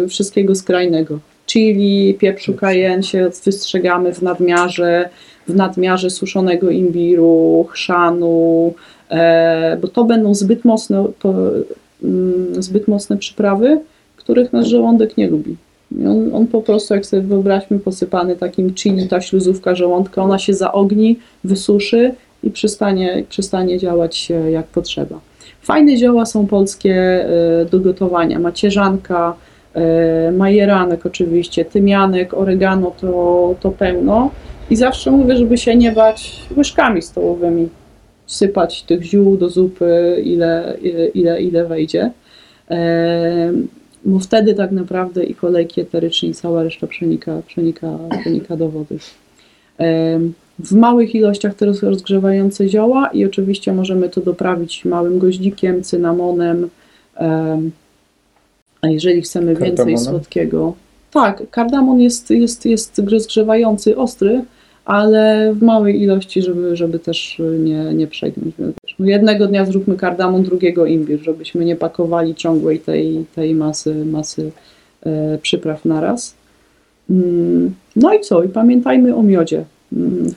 y, 0.05 0.09
wszystkiego 0.09 0.55
skrajnego. 0.55 1.18
Chili, 1.46 2.14
pieprzu 2.14 2.55
cayenne 2.55 3.03
się 3.03 3.31
wystrzegamy 3.44 4.14
w 4.14 4.22
nadmiarze, 4.22 5.09
w 5.48 5.55
nadmiarze 5.55 6.11
suszonego 6.11 6.70
imbiru, 6.70 7.66
chrzanu, 7.70 8.75
e, 9.11 9.77
bo 9.81 9.88
to 9.88 10.05
będą 10.05 10.35
zbyt 10.35 10.64
mocne, 10.64 11.05
po, 11.18 11.35
mm, 12.03 12.62
zbyt 12.62 12.88
mocne 12.88 13.16
przyprawy, 13.16 13.81
których 14.16 14.53
nasz 14.53 14.68
żołądek 14.68 15.16
nie 15.16 15.31
lubi. 15.31 15.57
On, 16.07 16.35
on 16.35 16.46
po 16.46 16.62
prostu, 16.62 16.94
jak 16.94 17.07
sobie 17.07 17.22
wyobraźmy, 17.22 17.79
posypany 17.79 18.37
takim 18.37 18.75
chili, 18.75 19.09
ta 19.09 19.20
śluzówka 19.20 19.75
żołądka, 19.75 20.22
ona 20.22 20.38
się 20.38 20.55
zaogni, 20.55 21.18
wysuszy 21.44 22.14
i 22.42 22.51
przestanie, 22.51 23.25
przestanie 23.29 23.79
działać 23.79 24.29
jak 24.51 24.66
potrzeba. 24.66 25.20
Fajne 25.62 25.96
zioła 25.96 26.27
są 26.27 26.46
polskie 26.46 26.94
e, 26.94 27.64
do 27.64 27.81
gotowania. 27.81 28.38
Macierzanka, 28.38 29.35
e, 29.75 30.33
majeranek 30.33 31.07
oczywiście, 31.07 31.64
tymianek, 31.64 32.35
oregano 32.35 32.92
to, 33.01 33.55
to 33.61 33.70
pełno. 33.70 34.31
I 34.70 34.77
zawsze 34.77 35.11
mówię, 35.11 35.37
żeby 35.37 35.59
się 35.59 35.77
nie 35.77 35.92
bać 35.92 36.40
łyżkami 36.57 37.03
stołowymi. 37.03 37.68
Sypać 38.27 38.83
tych 38.83 39.03
ziół 39.03 39.37
do 39.37 39.48
zupy, 39.48 40.22
ile, 40.25 40.77
ile, 41.14 41.42
ile, 41.42 41.64
wejdzie. 41.64 42.11
E, 42.70 43.53
bo 44.05 44.18
wtedy 44.18 44.55
tak 44.55 44.72
naprawdę 44.72 45.25
i 45.25 45.35
kolejki 45.35 45.81
eteryczne 45.81 46.29
i 46.29 46.35
cała 46.35 46.62
reszta 46.62 46.87
przenika, 46.87 47.42
przenika, 47.46 47.98
przenika 48.20 48.57
do 48.57 48.68
wody. 48.68 48.98
W 50.59 50.73
małych 50.73 51.15
ilościach 51.15 51.55
te 51.55 51.67
roz- 51.67 51.83
rozgrzewające 51.83 52.69
zioła 52.69 53.09
i 53.12 53.25
oczywiście 53.25 53.73
możemy 53.73 54.09
to 54.09 54.21
doprawić 54.21 54.85
małym 54.85 55.19
goździkiem, 55.19 55.83
cynamonem. 55.83 56.69
em, 57.17 57.71
A 58.83 58.88
jeżeli 58.88 59.23
chcemy 59.23 59.47
więcej 59.55 59.69
Kardamonem? 59.69 59.99
słodkiego, 59.99 60.75
tak, 61.12 61.43
kardamon 61.51 62.01
jest, 62.01 62.31
jest, 62.31 62.67
jest 62.67 62.99
rozgrzewający, 63.11 63.97
ostry, 63.97 64.45
ale 64.85 65.53
w 65.55 65.62
małej 65.62 66.03
ilości, 66.03 66.43
żeby, 66.43 66.77
żeby 66.77 66.99
też 66.99 67.38
nie, 67.59 67.85
nie 67.95 68.07
przegnąć. 68.07 68.55
No 68.99 69.07
Jednego 69.07 69.47
dnia 69.47 69.67
zróbmy 69.67 69.97
kardamon, 69.97 70.43
drugiego 70.43 70.87
imbir, 70.87 71.21
żebyśmy 71.23 71.65
nie 71.65 71.77
pakowali 71.77 72.35
ciągłej 72.35 72.81
tej, 72.81 73.25
tej 73.35 73.55
masy, 73.55 74.05
masy 74.05 74.51
e, 75.07 75.38
przypraw 75.43 75.85
naraz. 75.85 76.35
Mm, 77.11 77.75
No 77.97 78.15
i 78.15 78.21
co? 78.21 78.43
I 78.45 78.49
pamiętajmy 78.49 79.15
o 79.17 79.23
miodzie 79.23 79.65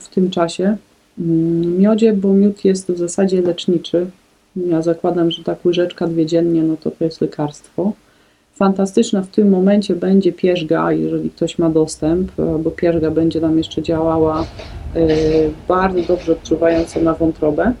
w 0.00 0.08
tym 0.08 0.30
czasie. 0.30 0.76
Mm, 1.18 1.78
Miodzie, 1.78 2.12
bo 2.12 2.34
miód 2.34 2.64
jest 2.64 2.92
w 2.92 2.98
zasadzie 2.98 3.42
leczniczy. 3.42 4.06
Ja 4.56 4.82
zakładam, 4.82 5.30
że 5.30 5.44
tak 5.44 5.64
łyżeczka 5.64 6.06
dwie 6.06 6.26
dziennie, 6.26 6.62
no 6.62 6.76
to 6.76 6.90
to 6.90 7.04
jest 7.04 7.20
lekarstwo. 7.20 7.92
Fantastyczna 8.54 9.22
w 9.22 9.28
tym 9.28 9.48
momencie 9.48 9.94
będzie 9.94 10.32
pierzga, 10.32 10.92
jeżeli 10.92 11.30
ktoś 11.30 11.58
ma 11.58 11.70
dostęp, 11.70 12.40
e, 12.40 12.58
bo 12.58 12.70
pierzga 12.70 13.10
będzie 13.10 13.40
nam 13.40 13.58
jeszcze 13.58 13.82
działała 13.82 14.46
e, 14.94 15.06
bardzo 15.68 16.02
dobrze 16.02 16.32
odczuwająco 16.32 17.00
na 17.00 17.14
wątrobę. 17.14 17.72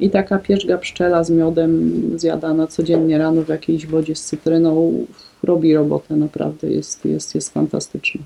I 0.00 0.10
taka 0.10 0.38
pierzga 0.38 0.78
pszczela 0.78 1.24
z 1.24 1.30
miodem 1.30 1.92
zjadana 2.16 2.66
codziennie 2.66 3.18
rano 3.18 3.42
w 3.42 3.48
jakiejś 3.48 3.86
wodzie 3.86 4.14
z 4.14 4.24
cytryną 4.24 5.06
robi 5.42 5.74
robotę, 5.74 6.16
naprawdę 6.16 6.70
jest, 6.70 7.04
jest, 7.04 7.34
jest 7.34 7.52
fantastyczna. 7.52 8.22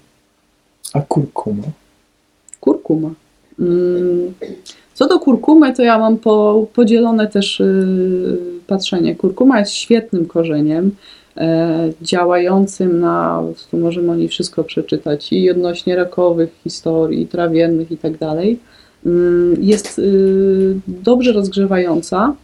A 0.93 1.01
kurkuma? 1.01 1.63
Kurkuma. 2.87 3.11
Mm, 3.59 4.33
Co 4.95 5.09
do 5.09 5.19
kurkumy, 5.19 5.75
to 5.75 5.83
ja 5.83 5.99
mam 5.99 6.19
po, 6.19 6.67
podzielone 6.75 7.27
też 7.29 7.61
y, 7.61 8.39
patrzenie. 8.67 9.15
Kurkuma 9.17 9.59
jest 9.59 9.73
świetnym 9.73 10.27
korzeniem, 10.27 10.91
e, 11.37 11.93
działającym 12.03 13.01
na, 13.01 13.43
tu 13.71 13.77
możemy 13.79 14.13
o 14.13 14.15
niej 14.15 14.29
wszystko 14.29 14.65
przeczytać, 14.65 15.33
i 15.33 15.51
odnośnie 15.51 15.97
rakowych 15.97 16.51
historii, 16.65 17.27
trawiennych 17.27 17.93
i 17.93 17.97
tak 17.97 18.19
dalej. 18.19 18.59
Mm, 19.07 19.57
Jest 19.61 19.99
y, 19.99 20.81
dobrze 20.89 21.33
rozgrzewająca, 21.33 22.35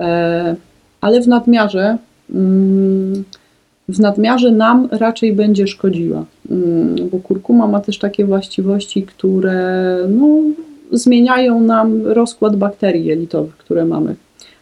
e, 0.00 0.56
ale 1.00 1.20
w 1.20 1.28
nadmiarze 1.28 1.98
mm, 2.30 3.24
w 3.90 4.00
nadmiarze 4.00 4.50
nam 4.50 4.88
raczej 4.92 5.32
będzie 5.32 5.66
szkodziła, 5.66 6.24
Mm, 6.50 7.08
bo 7.08 7.18
kurkuma 7.18 7.66
ma 7.66 7.80
też 7.80 7.98
takie 7.98 8.24
właściwości, 8.24 9.02
które 9.02 9.96
no, 10.08 10.42
zmieniają 10.92 11.60
nam 11.60 12.06
rozkład 12.06 12.56
bakterii 12.56 13.04
jelitowych, 13.04 13.56
które 13.56 13.84
mamy. 13.84 14.14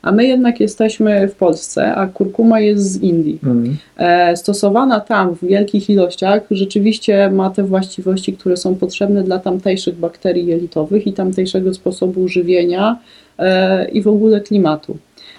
A 0.02 0.12
my 0.12 0.26
jednak 0.26 0.60
jesteśmy 0.60 1.28
w 1.28 1.34
Polsce, 1.34 1.94
a 1.94 2.06
kurkuma 2.06 2.60
jest 2.60 2.92
z 2.92 3.02
Indii. 3.02 3.38
Mm. 3.44 3.76
E, 3.96 4.36
stosowana 4.36 5.00
tam 5.00 5.34
w 5.34 5.44
wielkich 5.44 5.90
ilościach 5.90 6.42
rzeczywiście 6.50 7.30
ma 7.30 7.50
te 7.50 7.62
właściwości, 7.62 8.32
które 8.32 8.56
są 8.56 8.74
potrzebne 8.74 9.22
dla 9.22 9.38
tamtejszych 9.38 9.96
bakterii 9.98 10.46
jelitowych 10.46 11.06
i 11.06 11.12
tamtejszego 11.12 11.74
sposobu 11.74 12.28
żywienia 12.28 12.98
e, 13.38 13.88
i 13.88 14.02
w 14.02 14.08
ogóle 14.08 14.40
klimatu. 14.40 14.96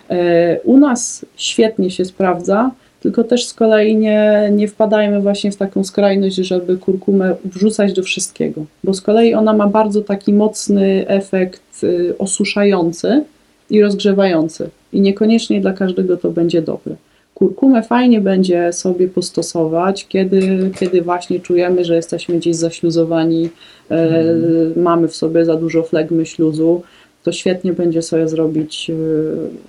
E, 0.09 0.59
u 0.63 0.77
nas 0.77 1.25
świetnie 1.35 1.91
się 1.91 2.05
sprawdza, 2.05 2.71
tylko 3.01 3.23
też 3.23 3.47
z 3.47 3.53
kolei 3.53 3.95
nie, 3.95 4.49
nie 4.55 4.67
wpadajmy 4.67 5.21
właśnie 5.21 5.51
w 5.51 5.55
taką 5.55 5.83
skrajność, 5.83 6.35
żeby 6.35 6.77
kurkumę 6.77 7.35
wrzucać 7.45 7.93
do 7.93 8.03
wszystkiego, 8.03 8.65
bo 8.83 8.93
z 8.93 9.01
kolei 9.01 9.33
ona 9.33 9.53
ma 9.53 9.67
bardzo 9.67 10.01
taki 10.01 10.33
mocny 10.33 11.07
efekt 11.07 11.83
y, 11.83 12.17
osuszający 12.17 13.23
i 13.69 13.81
rozgrzewający 13.81 14.69
i 14.93 15.01
niekoniecznie 15.01 15.61
dla 15.61 15.73
każdego 15.73 16.17
to 16.17 16.29
będzie 16.29 16.61
dobre. 16.61 16.95
Kurkumę 17.33 17.83
fajnie 17.83 18.21
będzie 18.21 18.73
sobie 18.73 19.07
postosować, 19.07 20.07
kiedy, 20.07 20.71
kiedy 20.79 21.01
właśnie 21.01 21.39
czujemy, 21.39 21.85
że 21.85 21.95
jesteśmy 21.95 22.35
gdzieś 22.35 22.55
zaśluzowani, 22.55 23.49
e, 23.91 24.23
mamy 24.75 25.07
w 25.07 25.15
sobie 25.15 25.45
za 25.45 25.55
dużo 25.55 25.83
flegmy 25.83 26.25
śluzu. 26.25 26.81
To 27.23 27.31
świetnie 27.31 27.73
będzie 27.73 28.01
sobie 28.01 28.27
zrobić, 28.27 28.89
yy, 28.89 28.95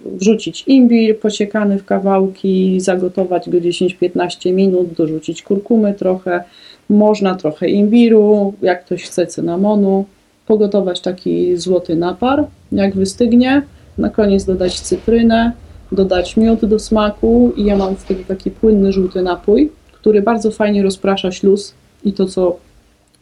wrzucić 0.04 0.64
imbir 0.66 1.18
posiekany 1.18 1.78
w 1.78 1.84
kawałki, 1.84 2.80
zagotować 2.80 3.50
go 3.50 3.58
10-15 3.58 4.52
minut, 4.52 4.92
dorzucić 4.92 5.42
kurkumy 5.42 5.94
trochę, 5.94 6.44
można 6.88 7.34
trochę 7.34 7.68
imbiru, 7.68 8.54
jak 8.62 8.84
ktoś 8.84 9.02
chce 9.02 9.26
cynamonu, 9.26 10.04
pogotować 10.46 11.00
taki 11.00 11.56
złoty 11.56 11.96
napar, 11.96 12.44
jak 12.72 12.94
wystygnie, 12.96 13.62
na 13.98 14.10
koniec 14.10 14.44
dodać 14.44 14.80
cytrynę, 14.80 15.52
dodać 15.92 16.36
miód 16.36 16.64
do 16.64 16.78
smaku 16.78 17.52
i 17.56 17.64
ja 17.64 17.76
mam 17.76 17.96
wtedy 17.96 18.24
taki 18.24 18.50
płynny 18.50 18.92
żółty 18.92 19.22
napój, 19.22 19.70
który 19.92 20.22
bardzo 20.22 20.50
fajnie 20.50 20.82
rozprasza 20.82 21.32
śluz 21.32 21.74
i 22.04 22.12
to, 22.12 22.26
co 22.26 22.56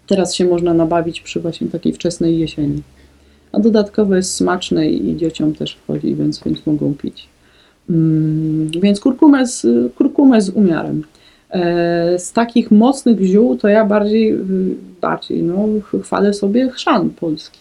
teraz 0.07 0.35
się 0.35 0.45
można 0.45 0.75
nabawić 0.75 1.21
przy 1.21 1.41
właśnie 1.41 1.67
takiej 1.67 1.93
wczesnej 1.93 2.39
jesieni. 2.39 2.83
A 3.53 3.61
dodatkowo 3.61 4.17
jest 4.17 4.35
smaczne 4.35 4.89
i 4.91 5.17
dzieciom 5.17 5.55
też 5.55 5.75
wchodzi, 5.75 6.15
więc, 6.15 6.43
więc 6.45 6.67
mogą 6.67 6.95
pić. 6.95 7.29
Mm, 7.91 8.71
więc 8.71 9.01
kurkumę 9.01 9.47
z, 9.47 9.67
kurkumę 9.95 10.41
z 10.41 10.51
umiarem. 10.51 11.03
E, 11.51 12.19
z 12.19 12.33
takich 12.33 12.71
mocnych 12.71 13.23
ziół 13.23 13.57
to 13.57 13.69
ja 13.69 13.85
bardziej, 13.85 14.33
y, 14.33 14.39
bardziej 15.01 15.43
no, 15.43 15.69
chwalę 16.03 16.35
sobie 16.35 16.71
chrzan 16.71 17.11
polski. 17.11 17.59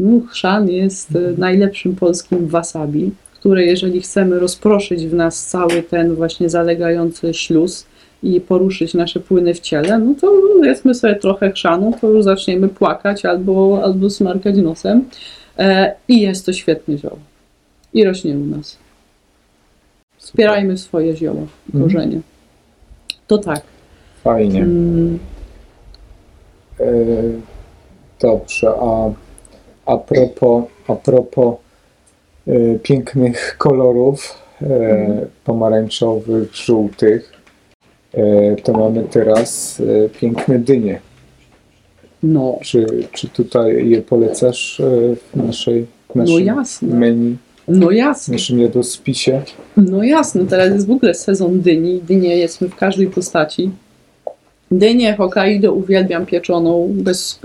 No, 0.00 0.20
chrzan 0.30 0.68
jest 0.68 1.16
e, 1.16 1.20
najlepszym 1.38 1.96
polskim 1.96 2.46
wasabi, 2.46 3.10
które 3.34 3.64
jeżeli 3.64 4.00
chcemy 4.00 4.38
rozproszyć 4.38 5.06
w 5.06 5.14
nas 5.14 5.46
cały 5.46 5.82
ten 5.82 6.14
właśnie 6.14 6.50
zalegający 6.50 7.34
śluz 7.34 7.86
i 8.22 8.40
poruszyć 8.40 8.94
nasze 8.94 9.20
płyny 9.20 9.54
w 9.54 9.60
ciele, 9.60 9.98
no 9.98 10.14
to 10.20 10.32
jedzmy 10.64 10.94
sobie 10.94 11.16
trochę 11.16 11.52
chrzanu, 11.52 11.92
to 12.00 12.10
już 12.10 12.24
zaczniemy 12.24 12.68
płakać 12.68 13.24
albo, 13.24 13.80
albo 13.84 14.10
smarkać 14.10 14.56
nosem. 14.56 15.04
E, 15.58 15.94
I 16.08 16.20
jest 16.20 16.46
to 16.46 16.52
świetne 16.52 16.98
zioło. 16.98 17.18
I 17.94 18.04
rośnie 18.04 18.34
u 18.38 18.44
nas. 18.44 18.78
Wspierajmy 20.18 20.78
swoje 20.78 21.16
zioła, 21.16 21.42
Mhm. 21.66 21.84
korzenie. 21.84 22.20
To 23.26 23.38
tak. 23.38 23.62
Fajnie. 24.24 24.62
Mm, 24.62 25.18
E, 26.80 26.84
Dobrze, 28.20 28.68
a 28.80 29.10
a 29.86 29.96
propos, 29.98 30.64
a 30.88 30.94
propos 30.94 31.54
e, 32.48 32.78
pięknych 32.78 33.56
kolorów 33.58 34.34
e, 34.62 35.26
pomarańczowych, 35.44 36.54
żółtych, 36.56 37.32
to 38.64 38.72
mamy 38.72 39.04
teraz 39.10 39.80
e, 40.04 40.08
piękne 40.08 40.58
dynie. 40.58 41.00
No, 42.22 42.58
Czy, 42.62 42.86
czy 43.12 43.28
tutaj 43.28 43.88
je 43.88 44.02
polecasz 44.02 44.80
e, 44.80 44.84
w 45.32 45.36
naszej 45.36 45.86
w 46.10 46.14
no 46.14 46.22
naszym 46.22 46.46
jasne. 46.46 46.88
menu, 46.94 47.36
No 47.68 47.86
w 47.88 47.92
jasne. 47.92 48.32
naszym 48.32 48.60
jadłospisie? 48.60 49.42
No 49.76 50.02
jasne, 50.02 50.46
teraz 50.46 50.72
jest 50.72 50.86
w 50.86 50.90
ogóle 50.90 51.14
sezon 51.14 51.60
dyni. 51.60 52.00
Dynię 52.08 52.36
jedzmy 52.36 52.68
w 52.68 52.76
każdej 52.76 53.06
postaci. 53.06 53.70
Dynię 54.70 55.14
Hokkaido 55.16 55.72
uwielbiam 55.72 56.26
pieczoną, 56.26 56.88
bez, 56.92 57.40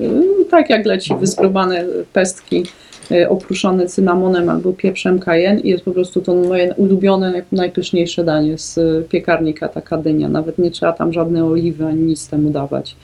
tak 0.50 0.70
jak 0.70 0.86
leci, 0.86 1.14
wyskrobane 1.20 1.86
pestki 2.14 2.64
y, 3.12 3.30
oprószone 3.30 3.86
cynamonem 3.88 4.50
albo 4.50 4.74
pieprzem 4.74 5.20
cayenne 5.20 5.62
i 5.62 5.70
jest 5.70 5.84
po 5.84 5.92
prostu 5.92 6.22
to 6.22 6.36
moje 6.36 6.74
ulubione, 6.74 7.32
naj- 7.34 7.44
najpyszniejsze 7.52 8.24
danie 8.24 8.58
z 8.58 8.78
y, 8.78 9.04
piekarnika, 9.10 9.68
taka 9.68 9.98
dynia. 9.98 10.30
Nawet 10.30 10.58
nie 10.58 10.72
trzeba 10.72 10.94
tam 10.94 11.14
żadnej 11.14 11.42
oliwy 11.42 11.86
ani 11.86 12.02
nic 12.02 12.28
temu 12.30 12.50
dawać. 12.50 12.96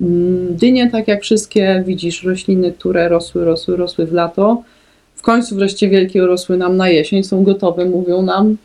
Mm, 0.00 0.56
Dynie, 0.56 0.90
tak 0.90 1.08
jak 1.08 1.22
wszystkie, 1.22 1.82
widzisz, 1.86 2.24
rośliny, 2.24 2.72
które 2.72 3.08
rosły, 3.08 3.44
rosły, 3.44 3.76
rosły 3.76 4.06
w 4.06 4.12
lato, 4.12 4.62
w 5.14 5.22
końcu 5.22 5.54
wreszcie 5.56 5.88
wielkie 5.88 6.22
urosły 6.24 6.56
nam 6.56 6.76
na 6.76 6.88
jesień, 6.88 7.24
są 7.24 7.44
gotowe, 7.44 7.84
mówią 7.84 8.22
nam 8.22 8.56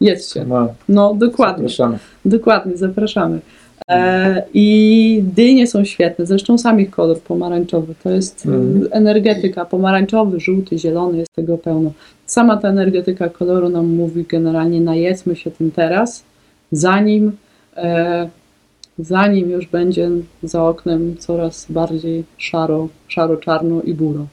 jedzcie. 0.00 0.44
No, 0.48 0.68
No 0.88 1.14
dokładnie, 1.14 1.62
zapraszamy. 1.68 1.98
dokładnie, 2.24 2.76
zapraszamy. 2.76 3.38
E, 3.88 4.42
I 4.54 5.24
dynie 5.36 5.66
są 5.66 5.84
świetne, 5.84 6.26
zresztą 6.26 6.58
sam 6.58 6.80
ich 6.80 6.90
kolor 6.90 7.20
pomarańczowy, 7.20 7.94
to 8.02 8.10
jest 8.10 8.46
Mhm. 8.46 8.88
energetyka, 8.90 9.64
pomarańczowy, 9.64 10.40
żółty, 10.40 10.78
zielony, 10.78 11.18
jest 11.18 11.32
tego 11.32 11.58
pełno. 11.58 11.92
Sama 12.26 12.56
ta 12.56 12.68
energetyka 12.68 13.28
koloru 13.28 13.68
nam 13.68 13.86
mówi 13.86 14.24
generalnie 14.28 14.80
najedzmy 14.80 15.36
się 15.36 15.50
tym 15.50 15.70
teraz, 15.70 16.24
zanim, 16.72 17.32
e, 17.76 18.28
zanim 18.98 19.50
już 19.50 19.66
będzie 19.66 20.10
za 20.42 20.64
oknem 20.64 21.16
coraz 21.18 21.66
bardziej 21.70 22.24
szaro, 22.38 22.88
szaro-czarno 23.08 23.82
i 23.82 23.94
buro. 23.94 24.26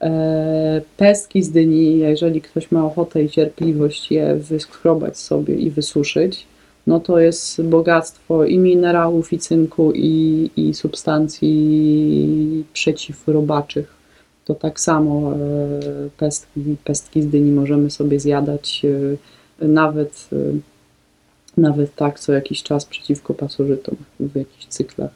E, 0.00 0.80
Pestki 0.96 1.42
z 1.42 1.50
dyni, 1.50 1.98
jeżeli 1.98 2.40
ktoś 2.40 2.70
ma 2.70 2.84
ochotę 2.86 3.22
i 3.22 3.28
cierpliwość 3.28 4.10
je 4.12 4.34
wyskrobać 4.34 5.18
sobie 5.18 5.54
i 5.54 5.70
wysuszyć, 5.70 6.46
no 6.86 7.00
to 7.00 7.20
jest 7.20 7.62
bogactwo 7.62 8.44
i 8.44 8.58
minerałów, 8.58 9.32
i 9.32 9.38
cynku, 9.38 9.92
i, 9.94 10.50
i 10.56 10.74
substancji 10.74 12.64
przeciwrobaczych. 12.72 13.94
To 14.44 14.54
tak 14.54 14.80
samo 14.80 15.32
e, 15.32 15.36
pestki, 16.16 16.76
pestki 16.84 17.22
z 17.22 17.26
dyni 17.26 17.52
możemy 17.52 17.90
sobie 17.90 18.20
zjadać 18.20 18.82
e, 19.60 19.68
nawet, 19.68 20.28
e, 20.32 20.36
nawet 21.56 21.94
tak 21.94 22.20
co 22.20 22.32
jakiś 22.32 22.62
czas 22.62 22.84
przeciwko 22.84 23.34
pasożytom 23.34 23.96
w 24.20 24.36
jakichś 24.36 24.66
cyklach. 24.66 25.10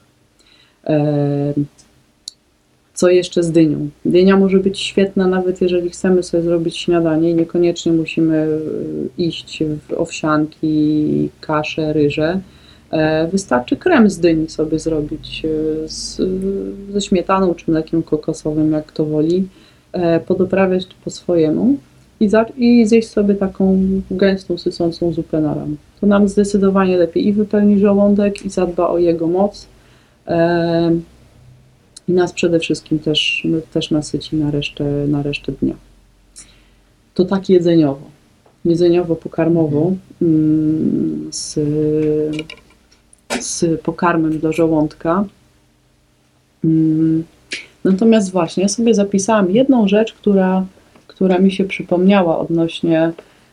Co 2.97 3.09
jeszcze 3.09 3.43
z 3.43 3.53
dynią? 3.53 3.89
Dynia 4.05 4.37
może 4.37 4.59
być 4.59 4.81
świetna 4.81 5.27
nawet 5.27 5.61
jeżeli 5.61 5.91
chcemy 5.91 6.23
sobie 6.23 6.43
zrobić 6.43 6.77
śniadanie 6.77 7.35
niekoniecznie 7.35 7.93
musimy 7.93 8.37
e, 8.37 8.49
iść 9.23 9.63
w 9.89 9.93
owsianki, 9.93 11.29
kasze, 11.41 11.93
ryże. 11.93 12.41
E, 12.91 13.29
Wystarczy 13.29 13.77
krem 13.77 14.11
z 14.11 14.19
dyni 14.19 14.49
sobie 14.49 14.79
zrobić 14.79 15.43
e, 15.45 15.89
z, 15.89 16.21
ze 16.93 17.01
śmietaną 17.01 17.55
czy 17.55 17.71
mlekiem 17.71 18.03
kokosowym, 18.03 18.73
jak 18.73 18.87
kto 18.87 19.05
woli, 19.05 19.49
podoprawiać 20.27 20.87
po 21.05 21.11
swojemu 21.11 21.77
i, 22.21 22.29
za, 22.29 22.47
i 22.57 22.87
zjeść 22.87 23.09
sobie 23.09 23.35
taką 23.35 23.79
gęstą, 24.11 24.59
sycącą 24.59 25.13
zupę 25.13 25.41
na 25.41 25.55
rano. 25.55 25.77
To 26.01 26.07
nam 26.07 26.29
zdecydowanie 26.29 26.97
lepiej 26.97 27.27
i 27.27 27.33
wypełni 27.33 27.79
żołądek 27.79 28.45
i 28.47 28.51
zadba 28.51 28.89
o 28.89 28.99
jego 28.99 29.27
moc. 29.27 29.67
I 32.09 32.13
nas 32.13 32.33
przede 32.33 32.59
wszystkim 32.59 32.99
też, 32.99 33.47
też 33.73 33.91
nasyci 33.91 34.37
na 34.37 34.51
resztę, 34.51 34.85
na 35.09 35.23
resztę 35.23 35.53
dnia. 35.63 35.75
To 37.15 37.25
tak 37.25 37.49
jedzeniowo. 37.49 38.11
Jedzeniowo-pokarmowo 38.65 39.93
mm, 40.23 41.29
z, 41.33 41.55
z 43.41 43.81
pokarmem 43.81 44.39
dla 44.39 44.53
żołądka. 44.53 45.25
Mm, 46.65 47.25
Natomiast 47.87 48.33
właśnie, 48.33 48.63
ja 48.63 48.69
sobie 48.69 48.95
zapisałam 48.95 49.51
jedną 49.51 49.89
rzecz, 49.89 50.13
która, 50.13 50.67
która 51.07 51.39
mi 51.39 51.53
się 51.53 51.65
przypomniała 51.65 52.39
odnośnie, 52.39 53.13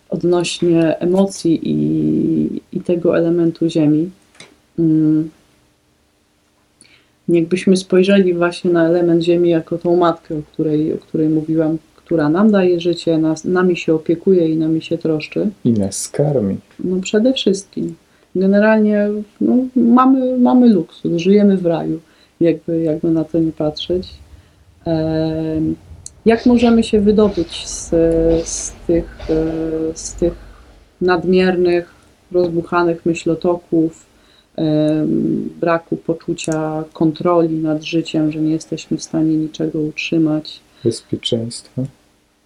odnośnie 0.09 0.99
emocji 0.99 1.59
i, 1.63 2.61
i 2.73 2.81
tego 2.81 3.17
elementu 3.17 3.69
ziemi. 3.69 4.09
Jakbyśmy 7.29 7.77
spojrzeli 7.77 8.33
właśnie 8.33 8.71
na 8.71 8.87
element 8.87 9.23
ziemi 9.23 9.49
jako 9.49 9.77
tą 9.77 9.95
matkę, 9.95 10.35
o 10.37 10.41
której, 10.53 10.93
o 10.93 10.97
której 10.97 11.29
mówiłam, 11.29 11.77
która 11.95 12.29
nam 12.29 12.51
daje 12.51 12.79
życie, 12.79 13.17
nas, 13.17 13.45
nami 13.45 13.77
się 13.77 13.93
opiekuje 13.93 14.49
i 14.49 14.57
nami 14.57 14.81
się 14.81 14.97
troszczy, 14.97 15.49
I 15.65 15.71
nas 15.71 16.09
karmi. 16.09 16.57
no 16.79 16.97
przede 17.01 17.33
wszystkim. 17.33 17.95
Generalnie 18.35 19.09
no, 19.41 19.55
mamy, 19.75 20.37
mamy 20.37 20.69
luksus, 20.69 21.11
żyjemy 21.15 21.57
w 21.57 21.65
raju, 21.65 21.99
jakby, 22.41 22.81
jakby 22.81 23.11
na 23.11 23.23
to 23.23 23.39
nie 23.39 23.51
patrzeć. 23.51 24.13
Jak 26.25 26.45
możemy 26.45 26.83
się 26.83 27.01
wydobyć 27.01 27.67
z, 27.67 27.89
z, 28.47 28.73
tych, 28.87 29.17
e, 29.29 29.35
z 29.93 30.13
tych 30.13 30.33
nadmiernych, 31.01 31.93
rozbuchanych 32.31 33.05
myślotoków, 33.05 34.05
braku 35.61 35.97
poczucia 35.97 36.83
kontroli 36.93 37.55
nad 37.57 37.83
życiem, 37.83 38.31
że 38.31 38.39
nie 38.39 38.51
jesteśmy 38.51 38.97
w 38.97 39.03
stanie 39.03 39.37
niczego 39.37 39.79
utrzymać? 39.79 40.59
Bezpieczeństwa. 40.83 41.81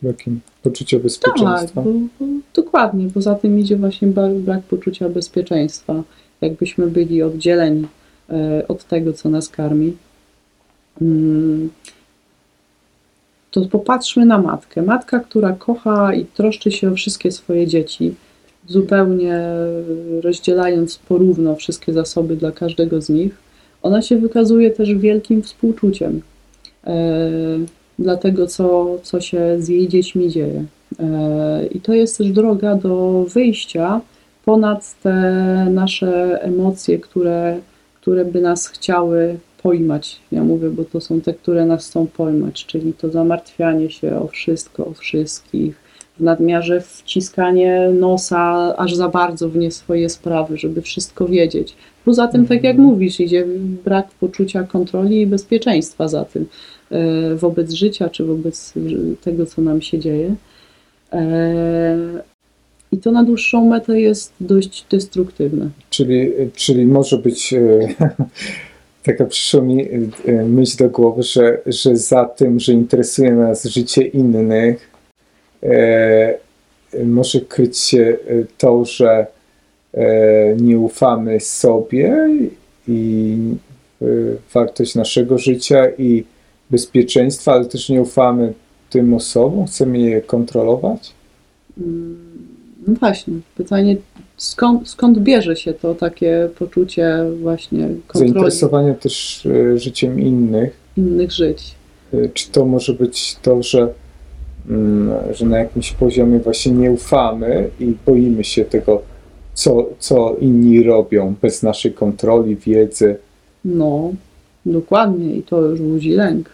Jakim? 0.04 0.40
Poczucie 0.64 0.98
Tak, 0.98 1.04
bezpieczeństwa. 1.04 1.82
bo, 1.82 1.92
bo, 2.20 2.26
dokładnie. 2.54 3.10
Poza 3.14 3.36
tym 3.36 3.60
idzie 3.60 3.76
właśnie 3.78 4.08
brak, 4.08 4.34
brak 4.34 4.64
poczucia 4.64 5.10
bezpieczeństwa. 5.10 6.04
Jakbyśmy 6.42 6.88
byli 6.88 7.24
oddzieleni 7.24 7.88
e, 8.30 8.68
od 8.68 8.84
tego, 8.84 9.14
co 9.14 9.30
nas 9.30 9.50
karmi. 9.50 9.98
Mm, 11.02 11.70
To 13.52 13.66
popatrzmy 13.66 14.26
na 14.26 14.38
matkę. 14.38 14.82
Matka, 14.82 15.20
która 15.20 15.54
kocha 15.54 16.14
i 16.14 16.26
troszczy 16.26 16.72
się 16.72 16.92
o 16.92 16.96
wszystkie 16.96 17.32
swoje 17.32 17.68
dzieci, 17.68 18.16
zupełnie 18.68 19.42
rozdzielając 20.22 20.98
porówno 20.98 21.56
wszystkie 21.56 21.94
zasoby 21.94 22.36
dla 22.36 22.52
każdego 22.52 23.02
z 23.02 23.10
nich, 23.10 23.38
ona 23.82 24.02
się 24.02 24.18
wykazuje 24.18 24.72
też 24.72 24.94
wielkim 24.94 25.42
współczuciem. 25.42 26.22
E, 26.88 27.30
dla 28.00 28.18
tego, 28.18 28.48
co, 28.48 28.98
co 29.04 29.22
się 29.22 29.56
z 29.60 29.68
jej 29.68 29.88
dziećmi 29.88 30.30
dzieje. 30.30 30.66
E, 31.00 31.68
I 31.68 31.82
to 31.82 31.94
jest 31.94 32.18
też 32.18 32.32
droga 32.32 32.76
do 32.76 33.26
wyjścia 33.34 34.02
ponad 34.46 35.02
te 35.02 35.14
nasze 35.72 36.42
emocje, 36.42 37.00
które, 37.00 37.60
które 38.02 38.26
by 38.26 38.42
nas 38.42 38.68
chciały 38.68 39.38
pojmać. 39.64 40.20
Ja 40.32 40.44
mówię, 40.44 40.70
bo 40.70 40.84
to 40.84 41.02
są 41.02 41.22
te, 41.22 41.34
które 41.34 41.66
nas 41.66 41.88
chcą 41.88 42.08
pojmać, 42.08 42.66
czyli 42.66 42.94
to 42.94 43.10
zamartwianie 43.10 43.90
się 43.90 44.20
o 44.20 44.28
wszystko, 44.28 44.86
o 44.86 44.94
wszystkich, 44.94 45.87
w 46.20 46.24
nadmiarze 46.24 46.82
wciskanie 46.82 47.90
nosa 48.00 48.74
aż 48.78 48.96
za 48.96 49.10
bardzo 49.10 49.50
w 49.50 49.56
nie 49.56 49.72
swoje 49.72 50.10
sprawy, 50.10 50.58
żeby 50.58 50.82
wszystko 50.82 51.28
wiedzieć. 51.28 51.76
Poza 52.06 52.28
tym, 52.28 52.48
tak 52.48 52.64
jak 52.64 52.76
Mhm. 52.76 52.90
mówisz, 52.90 53.20
idzie 53.20 53.46
brak 53.86 54.08
poczucia 54.20 54.64
kontroli 54.64 55.22
i 55.22 55.28
bezpieczeństwa 55.28 56.08
za 56.08 56.26
tym 56.26 56.46
e, 56.92 57.36
wobec 57.36 57.72
życia 57.72 58.10
czy 58.10 58.26
wobec 58.26 58.74
tego, 59.22 59.46
co 59.46 59.62
nam 59.62 59.82
się 59.82 60.00
dzieje. 60.00 60.36
E, 61.14 61.98
I 62.92 62.98
to 62.98 63.12
na 63.12 63.24
dłuższą 63.24 63.66
metę 63.66 64.00
jest 64.02 64.34
dość 64.42 64.86
destruktywne. 64.92 65.70
Czyli, 65.90 66.32
czyli 66.56 66.86
może 66.86 67.18
być 67.18 67.54
e, 67.54 67.88
taka 69.08 69.26
przyszła 69.26 69.62
mi 69.62 69.86
myśl 70.46 70.78
do 70.78 70.90
głowy, 70.90 71.24
że, 71.24 71.58
że 71.66 71.98
za 71.98 72.26
tym, 72.26 72.60
że 72.60 72.74
interesuje 72.74 73.32
nas 73.32 73.66
życie 73.66 74.02
innych, 74.02 74.87
może 77.06 77.42
kryć 77.42 77.78
się 77.78 78.18
e, 78.28 78.44
to, 78.58 78.86
że 78.86 79.28
e, 79.94 80.56
nie 80.56 80.80
ufamy 80.80 81.40
sobie 81.40 82.30
i 82.88 83.38
e, 84.02 84.06
wartość 84.54 84.96
naszego 84.96 85.38
życia 85.38 85.86
i 85.98 86.24
bezpieczeństwa, 86.70 87.52
ale 87.54 87.66
też 87.66 87.90
nie 87.90 88.02
ufamy 88.02 88.54
tym 88.90 89.14
osobom, 89.14 89.68
chcemy 89.68 90.00
je 90.00 90.22
kontrolować. 90.22 91.14
Mm, 91.78 92.18
No 92.88 92.94
właśnie, 92.94 93.34
pytanie, 93.58 93.98
skąd, 94.38 94.90
skąd 94.90 95.20
bierze 95.20 95.56
się 95.56 95.74
to 95.74 95.96
takie 95.96 96.50
poczucie 96.60 97.26
właśnie 97.42 97.88
kontroli 98.08 98.32
Zainteresowanie 98.32 98.94
też 98.94 99.46
e, 99.46 99.78
życiem 99.78 100.20
innych. 100.20 100.78
innych 100.98 101.32
żyć? 101.32 101.76
Czy 102.34 102.52
to 102.52 102.66
może 102.66 102.94
być 102.94 103.36
to, 103.42 103.64
że, 103.64 103.94
że 105.32 105.46
na 105.46 105.60
jakimś 105.60 105.92
poziomie 105.92 106.40
właśnie 106.40 106.72
nie 106.72 106.92
ufamy 106.92 107.70
i 107.80 107.94
boimy 108.06 108.44
się 108.44 108.66
tego, 108.66 109.02
co, 109.54 109.90
co 110.00 110.36
inni 110.42 110.84
robią 110.84 111.36
bez 111.42 111.64
naszej 111.64 111.94
kontroli, 111.94 112.56
wiedzy? 112.56 113.18
No, 113.66 114.14
dokładnie 114.66 115.36
i 115.36 115.44
to 115.44 115.62
już 115.62 115.82
budzi 115.82 116.12
lęk. 116.12 116.50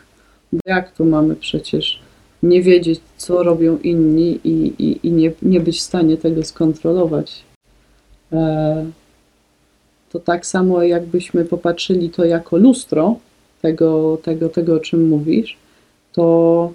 Jak 0.66 0.92
tu 0.92 1.06
mamy 1.06 1.36
przecież 1.36 2.00
nie 2.44 2.62
wiedzieć, 2.62 3.00
co 3.18 3.44
robią 3.44 3.78
inni 3.78 4.40
i, 4.44 4.74
i, 4.80 5.08
i 5.08 5.12
nie, 5.12 5.32
nie 5.42 5.60
być 5.60 5.78
w 5.78 5.82
stanie 5.82 6.18
tego 6.18 6.44
skontrolować? 6.44 7.44
E, 8.32 8.86
to 10.12 10.20
tak 10.20 10.46
samo 10.46 10.84
jakbyśmy 10.84 11.46
popatrzyli 11.46 12.10
to 12.10 12.26
jako 12.26 12.58
lustro 12.58 13.16
tego, 13.62 14.18
tego, 14.24 14.50
tego, 14.50 14.76
o 14.76 14.80
czym 14.80 15.08
mówisz, 15.08 15.58
to 16.14 16.72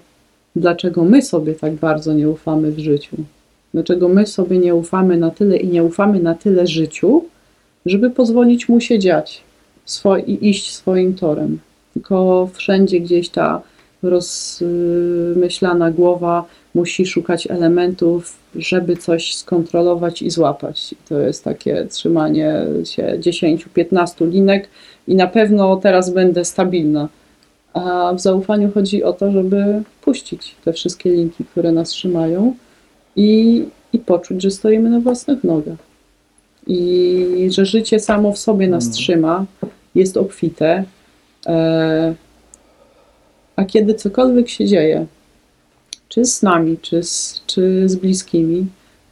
dlaczego 0.55 1.03
my 1.03 1.21
sobie 1.21 1.53
tak 1.53 1.73
bardzo 1.73 2.13
nie 2.13 2.29
ufamy 2.29 2.71
w 2.71 2.79
życiu? 2.79 3.17
Dlaczego 3.73 4.09
my 4.09 4.27
sobie 4.27 4.57
nie 4.57 4.75
ufamy 4.75 5.17
na 5.17 5.31
tyle 5.31 5.57
i 5.57 5.67
nie 5.67 5.83
ufamy 5.83 6.19
na 6.19 6.35
tyle 6.35 6.67
życiu, 6.67 7.25
żeby 7.85 8.09
pozwolić 8.09 8.69
mu 8.69 8.81
się 8.81 8.99
dziać? 8.99 9.43
i 10.27 10.49
iść 10.49 10.75
swoim 10.75 11.13
torem. 11.13 11.59
Tylko 11.93 12.49
wszędzie 12.53 12.99
gdzieś 12.99 13.29
ta 13.29 13.61
rozmyślana 14.03 15.91
głowa 15.91 16.45
musi 16.75 17.05
szukać 17.05 17.47
elementów, 17.47 18.37
żeby 18.55 18.97
coś 18.97 19.35
skontrolować 19.35 20.21
i 20.21 20.29
złapać. 20.29 20.95
To 21.09 21.19
jest 21.19 21.43
takie 21.43 21.85
trzymanie 21.85 22.65
się 22.83 23.19
10-15 23.19 24.29
linek 24.31 24.69
i 25.07 25.15
na 25.15 25.27
pewno 25.27 25.75
teraz 25.77 26.09
będę 26.09 26.45
stabilna. 26.45 27.09
A 27.73 28.13
w 28.13 28.19
zaufaniu 28.19 28.71
chodzi 28.71 29.03
o 29.03 29.13
to, 29.13 29.31
żeby 29.31 29.83
puścić 30.01 30.55
te 30.65 30.73
wszystkie 30.73 31.11
linki, 31.11 31.45
które 31.45 31.71
nas 31.71 31.89
trzymają 31.89 32.55
i, 33.15 33.63
i 33.93 33.99
poczuć, 33.99 34.41
że 34.41 34.51
stoimy 34.51 34.89
na 34.89 34.99
własnych 34.99 35.43
nogach. 35.43 35.77
I 36.67 37.49
że 37.51 37.65
życie 37.65 37.99
samo 37.99 38.33
w 38.33 38.37
sobie 38.37 38.67
nas 38.67 38.83
Mm. 38.83 38.93
trzyma, 38.93 39.45
jest 39.95 40.17
obfite. 40.17 40.83
E, 41.47 42.15
a 43.55 43.65
kiedy 43.65 43.93
cokolwiek 43.93 44.49
się 44.49 44.65
dzieje, 44.65 45.05
czy 46.09 46.25
z 46.25 46.43
nami, 46.43 46.77
czy 46.81 47.03
z, 47.03 47.41
czy 47.47 47.89
z 47.89 47.95
bliskimi, 47.95 48.67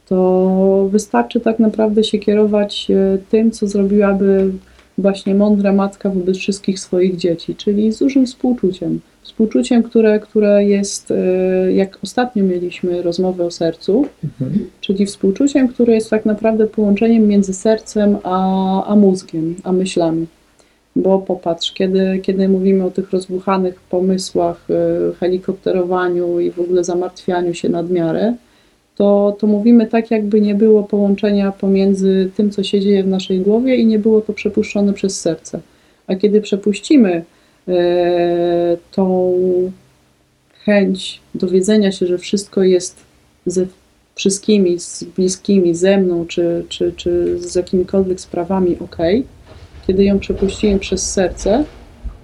to 0.08 0.88
wystarczy 0.90 1.40
tak 1.40 1.58
naprawdę 1.58 2.04
się 2.04 2.18
kierować 2.18 2.90
e, 2.90 3.18
tym, 3.30 3.50
co 3.50 3.66
zrobiłaby 3.66 4.52
właśnie 4.98 5.34
mądra 5.34 5.72
matka 5.72 6.10
wobec 6.10 6.36
wszystkich 6.36 6.80
swoich 6.80 7.16
dzieci, 7.16 7.54
czyli 7.54 7.92
z 7.92 7.98
dużym 7.98 8.26
współczuciem. 8.26 9.00
Współczuciem, 9.22 9.82
które, 9.82 10.20
które 10.20 10.64
jest, 10.64 11.10
e, 11.10 11.72
jak 11.72 11.98
ostatnio 12.02 12.44
mieliśmy 12.44 13.02
rozmowę 13.02 13.44
o 13.44 13.50
sercu, 13.50 14.06
Mhm. 14.24 14.66
czyli 14.80 15.06
współczuciem, 15.06 15.68
które 15.68 15.94
jest 15.94 16.10
tak 16.10 16.26
naprawdę 16.26 16.66
połączeniem 16.66 17.26
między 17.28 17.54
sercem 17.54 18.16
a, 18.22 18.84
a 18.86 18.96
mózgiem, 18.96 19.54
a 19.64 19.72
myślami. 19.72 20.26
Bo 20.96 21.18
popatrz, 21.18 21.72
kiedy, 21.72 22.18
kiedy 22.22 22.48
mówimy 22.48 22.84
o 22.84 22.90
tych 22.90 23.10
rozbuchanych 23.10 23.80
pomysłach, 23.80 24.66
y, 24.70 25.14
helikopterowaniu 25.14 26.40
i 26.40 26.50
w 26.50 26.60
ogóle 26.60 26.84
zamartwianiu 26.84 27.54
się 27.54 27.68
nad 27.68 27.90
miarę, 27.90 28.34
to, 28.98 29.36
to 29.38 29.46
mówimy 29.46 29.86
tak, 29.86 30.10
jakby 30.10 30.40
nie 30.40 30.54
było 30.54 30.82
połączenia 30.82 31.52
pomiędzy 31.52 32.30
tym, 32.36 32.50
co 32.50 32.62
się 32.62 32.80
dzieje 32.80 33.04
w 33.04 33.08
naszej 33.08 33.40
głowie 33.40 33.76
i 33.76 33.86
nie 33.86 33.98
było 33.98 34.20
to 34.20 34.32
przepuszczone 34.32 34.92
przez 34.92 35.20
serce. 35.20 35.60
A 36.06 36.14
kiedy 36.14 36.40
przepuścimy 36.40 37.24
e, 37.68 38.76
tą 38.92 39.32
chęć 40.64 41.20
dowiedzenia 41.34 41.92
się, 41.92 42.06
że 42.06 42.18
wszystko 42.18 42.62
jest 42.62 42.96
ze 43.46 43.66
wszystkimi, 44.14 44.78
z 44.78 45.04
bliskimi, 45.04 45.74
ze 45.74 45.98
mną, 45.98 46.26
czy, 46.26 46.64
czy, 46.68 46.92
czy 46.96 47.38
z 47.38 47.54
jakimikolwiek 47.54 48.20
sprawami 48.20 48.76
ok, 48.80 48.96
kiedy 49.86 50.04
ją 50.04 50.18
przepuściłem 50.18 50.78
przez 50.78 51.12
serce, 51.12 51.64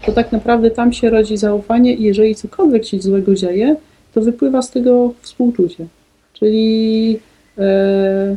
to 0.07 0.13
tak 0.13 0.33
naprawdę 0.33 0.71
tam 0.71 0.93
się 0.93 1.11
rodzi 1.11 1.37
zaufanie 1.37 1.95
i 1.95 2.03
jeżeli 2.03 2.35
cokolwiek 2.35 2.85
się 2.85 3.01
złego 3.01 3.35
dzieje, 3.35 3.77
to 4.15 4.21
wypływa 4.21 4.63
z 4.63 4.71
tego 4.71 5.13
współczucie. 5.23 5.87
Czyli 6.35 7.19
e, 7.59 8.37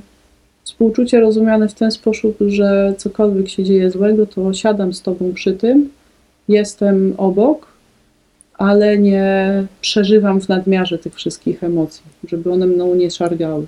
współczucie 0.63 1.19
rozumiane 1.19 1.69
w 1.69 1.73
ten 1.73 1.91
sposób, 1.91 2.37
że 2.47 2.93
cokolwiek 2.97 3.49
się 3.49 3.63
dzieje 3.63 3.91
złego, 3.91 4.25
to 4.25 4.53
siadam 4.53 4.93
z 4.93 5.01
tobą 5.01 5.33
przy 5.33 5.53
tym, 5.53 5.89
jestem 6.47 7.13
obok, 7.17 7.67
ale 8.53 8.97
nie 8.97 9.63
przeżywam 9.81 10.41
w 10.41 10.49
nadmiarze 10.49 10.97
tych 10.97 11.15
wszystkich 11.15 11.63
emocji, 11.63 12.03
żeby 12.27 12.51
one 12.51 12.67
mną 12.67 12.95
nie 12.95 13.11
szargały. 13.11 13.65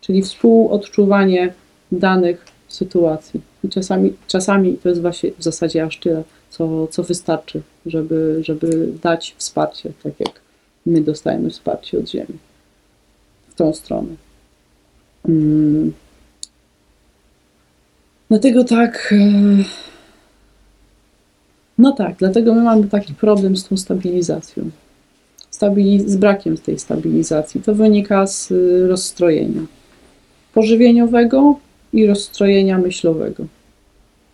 Czyli 0.00 0.22
współodczuwanie 0.22 1.52
danych 1.92 2.44
sytuacji. 2.68 3.40
I 3.64 3.68
czasami, 3.68 4.12
czasami 4.26 4.74
to 4.74 4.88
jest 4.88 5.00
właśnie 5.00 5.30
w 5.38 5.42
zasadzie 5.42 5.84
aż 5.84 5.98
tyle, 5.98 6.22
co, 6.50 6.86
co 6.86 7.02
wystarczy, 7.02 7.60
żeby, 7.86 8.40
żeby 8.44 8.88
dać 9.02 9.34
wsparcie, 9.38 9.92
tak 10.02 10.20
jak 10.20 10.40
my 10.86 11.00
dostajemy 11.00 11.50
wsparcie 11.50 11.98
od 11.98 12.10
Ziemi. 12.10 12.49
Tą 13.60 13.72
stronę. 13.74 14.08
Mm. 15.28 15.92
Dlatego 18.28 18.64
tak. 18.64 19.14
e, 19.16 19.64
No 21.78 21.92
tak, 21.92 22.14
dlatego 22.18 22.54
my 22.54 22.62
mamy 22.62 22.88
taki 22.88 23.14
problem 23.14 23.56
z 23.56 23.64
tą 23.68 23.76
stabilizacją. 23.76 24.70
Stabili- 25.52 26.08
z 26.08 26.16
brakiem 26.16 26.56
tej 26.58 26.78
stabilizacji. 26.78 27.60
To 27.62 27.74
wynika 27.74 28.26
z 28.26 28.50
y, 28.50 28.88
rozstrojenia 28.88 29.60
pożywieniowego 30.54 31.58
i 31.92 32.06
rozstrojenia 32.06 32.78
myślowego. 32.78 33.44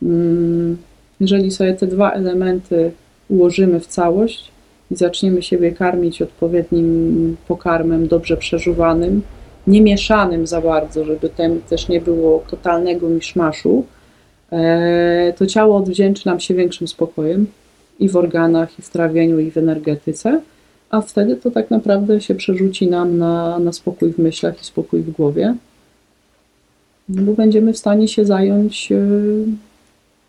Mm, 0.03 0.77
Jeżeli 1.21 1.51
sobie 1.51 1.75
te 1.75 1.87
dwa 1.87 2.13
elementy 2.13 2.93
ułożymy 3.29 3.81
w 3.81 3.87
całość 3.87 4.51
i 4.91 4.97
zaczniemy 4.97 5.43
siebie 5.43 5.73
karmić 5.73 6.23
odpowiednim 6.23 7.37
pokarmem, 7.49 8.09
dobrze 8.09 8.37
przeżuwanym, 8.37 9.23
nie 9.67 9.83
mieszanym 9.83 10.47
za 10.47 10.61
bardzo, 10.61 11.05
żeby 11.05 11.29
tam 11.29 11.61
też 11.61 11.89
nie 11.89 12.01
było 12.01 12.45
totalnego 12.51 13.09
miszmaszu, 13.09 13.85
e, 14.53 15.33
to 15.37 15.47
ciało 15.47 15.77
odwdzięczy 15.77 16.27
nam 16.27 16.41
się 16.41 16.55
większym 16.55 16.89
spokojem 16.89 17.47
i 17.99 18.09
w 18.09 18.17
organach, 18.17 18.79
i 18.79 18.83
w 18.83 18.91
trawieniu, 18.91 19.39
i 19.39 19.51
w 19.51 19.57
energetyce, 19.57 20.41
a 20.91 21.01
wtedy 21.01 21.37
to 21.37 21.51
tak 21.51 21.71
naprawdę 21.71 22.21
się 22.21 22.35
przerzuci 22.35 22.89
nam 22.89 23.19
na, 23.19 23.59
na 23.59 23.73
spokój 23.73 24.13
w 24.13 24.19
myślach 24.19 24.63
i 24.63 24.65
spokój 24.65 25.01
w 25.01 25.11
głowie, 25.11 25.55
no 27.09 27.23
bo 27.23 27.33
będziemy 27.33 27.73
w 27.73 27.79
stanie 27.79 28.09
się 28.09 28.25
zająć 28.25 28.93
e, 28.93 28.97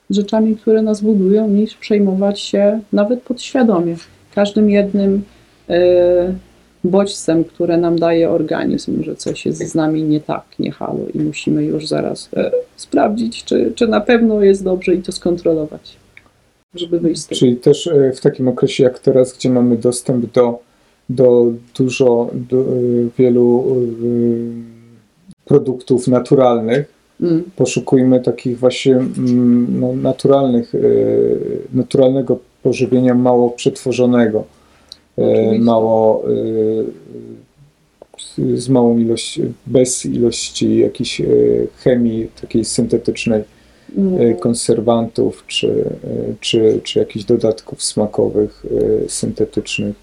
rzeczami, 0.10 0.56
które 0.56 0.82
nas 0.82 1.02
budują, 1.02 1.48
niż 1.48 1.76
przejmować 1.76 2.40
się 2.40 2.80
nawet 2.94 3.22
podświadomie 3.22 3.96
każdym 4.38 4.70
jednym 4.70 5.24
e, 5.70 6.34
bodźcem, 6.84 7.44
które 7.44 7.78
nam 7.78 8.00
daje 8.00 8.30
organizm, 8.30 9.04
że 9.04 9.16
coś 9.16 9.46
jest 9.46 9.60
z 9.60 9.76
nami 9.76 10.04
nie 10.04 10.20
tak, 10.20 10.44
nie 10.60 10.72
halo 10.72 11.00
i 11.14 11.20
musimy 11.20 11.64
już 11.64 11.88
zaraz 11.88 12.30
e, 12.34 12.52
sprawdzić, 12.76 13.44
czy, 13.44 13.72
czy 13.76 13.88
na 13.88 14.02
pewno 14.02 14.44
jest 14.44 14.64
dobrze 14.64 14.96
i 14.96 15.02
to 15.02 15.12
skontrolować, 15.12 15.98
żeby 16.76 17.00
wyjść 17.00 17.22
z 17.22 17.28
tego. 17.28 17.40
Czyli 17.40 17.56
też 17.56 17.88
e, 17.88 18.12
w 18.12 18.22
takim 18.22 18.48
okresie 18.48 18.84
jak 18.84 19.00
teraz, 19.00 19.34
gdzie 19.34 19.50
mamy 19.50 19.78
dostęp 19.78 20.26
do, 20.34 20.60
do 21.10 21.52
dużo, 21.78 22.30
do, 22.34 22.66
wielu 23.18 23.76
produktów 25.46 26.08
naturalnych, 26.08 26.98
Mm, 27.22 27.44
poszukujmy 27.56 28.20
takich 28.20 28.60
właśnie 28.60 28.96
mm, 28.96 29.80
no, 29.80 29.94
naturalnych, 29.94 30.74
naturalnego 31.74 32.40
pożywienia 32.72 33.14
mało 33.16 33.50
przetworzonego, 33.50 34.44
e, 35.18 35.60
mało 35.60 36.24
e, 38.40 38.58
z- 38.58 38.70
małą 38.70 38.98
ilością, 38.98 39.42
bez 39.66 40.06
ilości 40.06 40.78
jakiejś 40.78 41.22
e, 41.22 41.26
chemii 41.78 42.28
takiej 42.42 42.66
syntetycznej, 42.66 43.44
mm, 43.98 44.36
konserwantów 44.38 45.44
czy, 45.48 45.84
czy, 46.42 46.80
czy 46.84 47.00
jakichś 47.00 47.26
dodatków 47.26 47.84
smakowych 47.84 48.66
syntetycznych, 49.08 49.96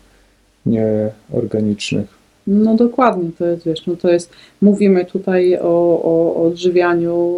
nieorganicznych. 0.67 2.07
No 2.47 2.75
dokładnie, 2.77 3.31
to 3.39 3.47
jest, 3.47 3.65
wiesz, 3.67 3.87
no 3.87 3.97
to 3.97 4.09
jest, 4.11 4.31
mówimy 4.63 5.05
tutaj 5.05 5.59
o, 5.59 6.01
o 6.03 6.45
odżywianiu 6.47 7.35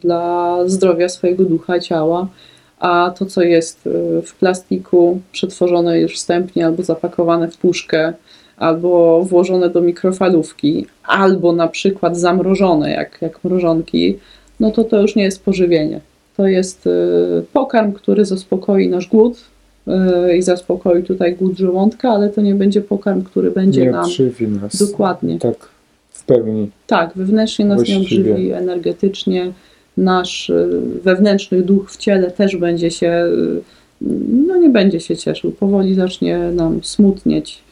dla 0.00 0.58
zdrowia 0.66 1.08
swojego 1.08 1.44
ducha, 1.44 1.80
ciała, 1.80 2.28
a 2.84 3.14
to, 3.18 3.26
co 3.26 3.42
jest 3.42 3.86
y, 3.86 4.22
w 4.22 4.34
plastiku, 4.34 5.20
przetworzone 5.32 6.00
już 6.00 6.14
wstępnie, 6.14 6.66
albo 6.66 6.82
zapakowane 6.82 7.50
w 7.50 7.56
puszkę, 7.56 8.12
albo 8.56 9.22
włożone 9.22 9.70
do 9.70 9.80
mikrofalówki, 9.80 10.86
albo 11.04 11.52
na 11.52 11.68
przykład 11.68 12.18
zamrożone, 12.18 12.90
jak, 12.90 13.18
jak 13.20 13.44
mrożonki, 13.44 14.18
no 14.60 14.70
to 14.70 14.84
to 14.84 15.00
już 15.00 15.16
nie 15.16 15.22
jest 15.22 15.44
pożywienie. 15.44 16.00
To 16.36 16.46
jest 16.46 16.86
y, 16.86 16.90
pokarm, 17.52 17.92
który 17.92 18.24
zaspokoi 18.24 18.88
nasz 18.88 19.08
głód 19.08 19.38
y, 20.28 20.36
i 20.36 20.42
zaspokoi 20.42 21.02
tutaj 21.02 21.34
głód 21.36 21.56
żołądka, 21.58 22.10
ale 22.10 22.28
to 22.30 22.40
nie 22.40 22.54
będzie 22.54 22.80
pokarm, 22.80 23.22
który 23.22 23.50
będzie 23.50 23.80
Nie 23.80 23.90
nam 23.90 24.06
nas 24.62 24.90
Dokładnie. 24.90 25.38
tak 25.38 25.56
w 26.12 26.24
pełni. 26.24 26.70
tak, 26.86 27.10
wewnętrznie 27.16 27.64
nas 27.64 27.88
nie 27.88 27.96
Właściwie. 27.96 28.32
odżywi 28.32 28.52
energetycznie. 28.52 29.52
Nasz 29.96 30.50
y, 30.50 30.80
wewnętrzny 31.02 31.62
duch 31.62 31.90
w 31.90 31.96
ciele 31.96 32.30
też 32.30 32.56
będzie 32.56 32.90
się, 32.90 33.26
y, 33.26 33.60
no 34.46 34.56
nie 34.56 34.68
będzie 34.68 35.00
się 35.00 35.16
cieszył. 35.16 35.52
Powoli 35.52 35.94
zacznie 35.94 36.38
nam 36.38 36.84
smutnieć 36.84 37.62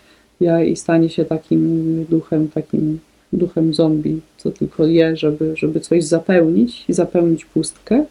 ja, 0.41 0.65
i 0.65 0.77
stanie 0.77 1.09
się 1.09 1.25
takim 1.25 2.05
duchem, 2.11 2.49
takim 2.49 2.99
duchem 3.33 3.75
zombie, 3.75 4.21
co 4.37 4.51
tylko 4.51 4.87
je, 4.87 5.17
żeby, 5.17 5.57
żeby 5.57 5.81
coś 5.81 6.05
zapełnić 6.05 6.85
i 6.89 6.93
zapełnić 6.93 7.45
pustkę, 7.45 8.05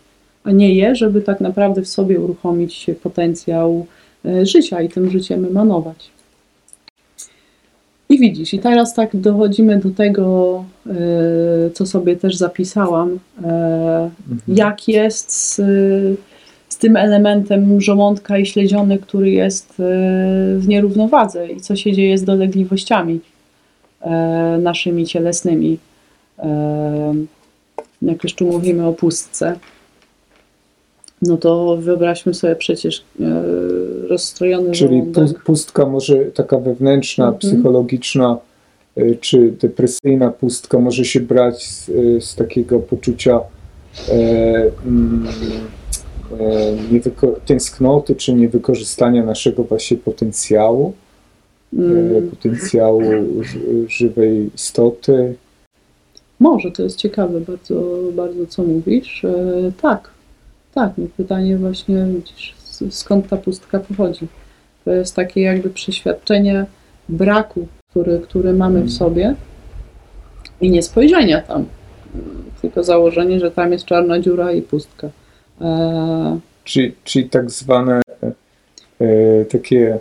a 0.44 0.52
nie 0.52 0.76
je, 0.76 0.96
żeby 0.96 1.22
tak 1.22 1.42
naprawdę 1.42 1.82
w 1.82 1.88
sobie 1.88 2.20
uruchomić 2.20 2.86
potencjał 3.04 3.86
y, 4.26 4.46
życia 4.46 4.82
i 4.82 4.90
tym 4.90 5.10
życiem 5.10 5.46
emanować. 5.46 6.10
I 8.12 8.20
widzisz, 8.20 8.54
i 8.54 8.60
teraz 8.60 8.94
tak 8.94 9.18
dochodzimy 9.18 9.80
do 9.80 9.90
tego, 9.90 10.66
e, 10.88 10.92
co 11.74 11.86
sobie 11.86 12.16
też 12.16 12.36
zapisałam, 12.36 13.20
e, 13.44 14.10
Mhm. 14.32 14.58
jak 14.58 14.88
jest 14.88 15.32
z, 15.32 15.56
z 16.70 16.78
tym 16.78 16.98
elementem 16.98 17.82
żołądka 17.82 18.38
i 18.38 18.46
śledziony, 18.46 19.00
który 19.00 19.32
jest 19.32 19.70
e, 19.70 19.84
w 20.58 20.68
nierównowadze 20.68 21.48
i 21.48 21.62
co 21.62 21.76
się 21.76 21.94
dzieje 21.94 22.18
z 22.18 22.24
dolegliwościami 22.24 23.20
naszymi 24.60 25.06
cielesnymi. 25.06 25.78
Jak 28.02 28.24
już 28.24 28.34
tu 28.34 28.46
mówimy 28.46 28.88
o 28.88 28.94
pustce, 28.94 29.56
no 31.22 31.38
to 31.38 31.78
wyobraźmy 31.78 32.34
sobie 32.34 32.56
przecież 32.56 33.04
e, 33.22 33.44
rozstrojony 34.08 34.72
Czyli 34.72 34.98
żołądek. 34.98 35.38
pu- 35.38 35.44
pustka 35.46 35.86
może 35.86 36.26
taka 36.26 36.58
wewnętrzna, 36.58 37.26
Mhm. 37.26 37.40
psychologiczna 37.40 38.38
y, 38.98 39.18
czy 39.22 39.52
depresyjna 39.62 40.32
pustka 40.32 40.80
może 40.80 41.06
się 41.06 41.20
brać 41.20 41.68
z, 41.68 41.90
y, 41.90 42.22
z 42.22 42.36
takiego 42.36 42.80
poczucia 42.80 43.40
e, 44.10 44.72
mm, 44.86 45.28
e, 46.40 47.32
tęsknoty 47.46 48.16
czy 48.16 48.34
niewykorzystania 48.34 49.24
naszego 49.26 49.64
właśnie 49.64 49.98
potencjału, 49.98 50.94
e, 51.74 51.82
Mm. 51.82 52.30
potencjału 52.30 53.02
ży- 53.44 53.86
żywej 53.90 54.50
istoty. 54.56 55.34
Może, 56.40 56.72
to 56.72 56.84
jest 56.84 56.96
ciekawe 56.98 57.40
bardzo, 57.42 57.98
bardzo 58.14 58.46
co 58.48 58.64
mówisz. 58.64 59.26
E, 59.26 59.72
tak, 59.82 60.10
tak, 60.74 60.92
no 60.98 61.08
pytanie 61.18 61.58
właśnie, 61.58 62.06
widzisz, 62.16 62.56
skąd 62.90 63.28
ta 63.30 63.38
pustka 63.38 63.80
pochodzi. 63.80 64.28
To 64.86 64.92
jest 64.92 65.16
takie 65.16 65.42
jakby 65.42 65.70
przeświadczenie 65.70 66.66
braku, 67.10 67.68
który, 67.90 68.20
który 68.20 68.54
mamy 68.54 68.82
w 68.82 68.92
sobie 68.92 69.36
i 70.62 70.70
nie 70.70 70.84
spojrzenia 70.84 71.42
tam, 71.42 71.66
tylko 72.62 72.84
założenie, 72.84 73.40
że 73.40 73.52
tam 73.52 73.72
jest 73.72 73.86
czarna 73.86 74.20
dziura 74.20 74.52
i 74.52 74.62
pustka. 74.62 75.10
E, 75.62 76.40
Czyli, 76.64 76.96
czyli 77.04 77.30
tak 77.30 77.52
zwane 77.52 78.02
e, 79.02 79.46
takie 79.46 79.98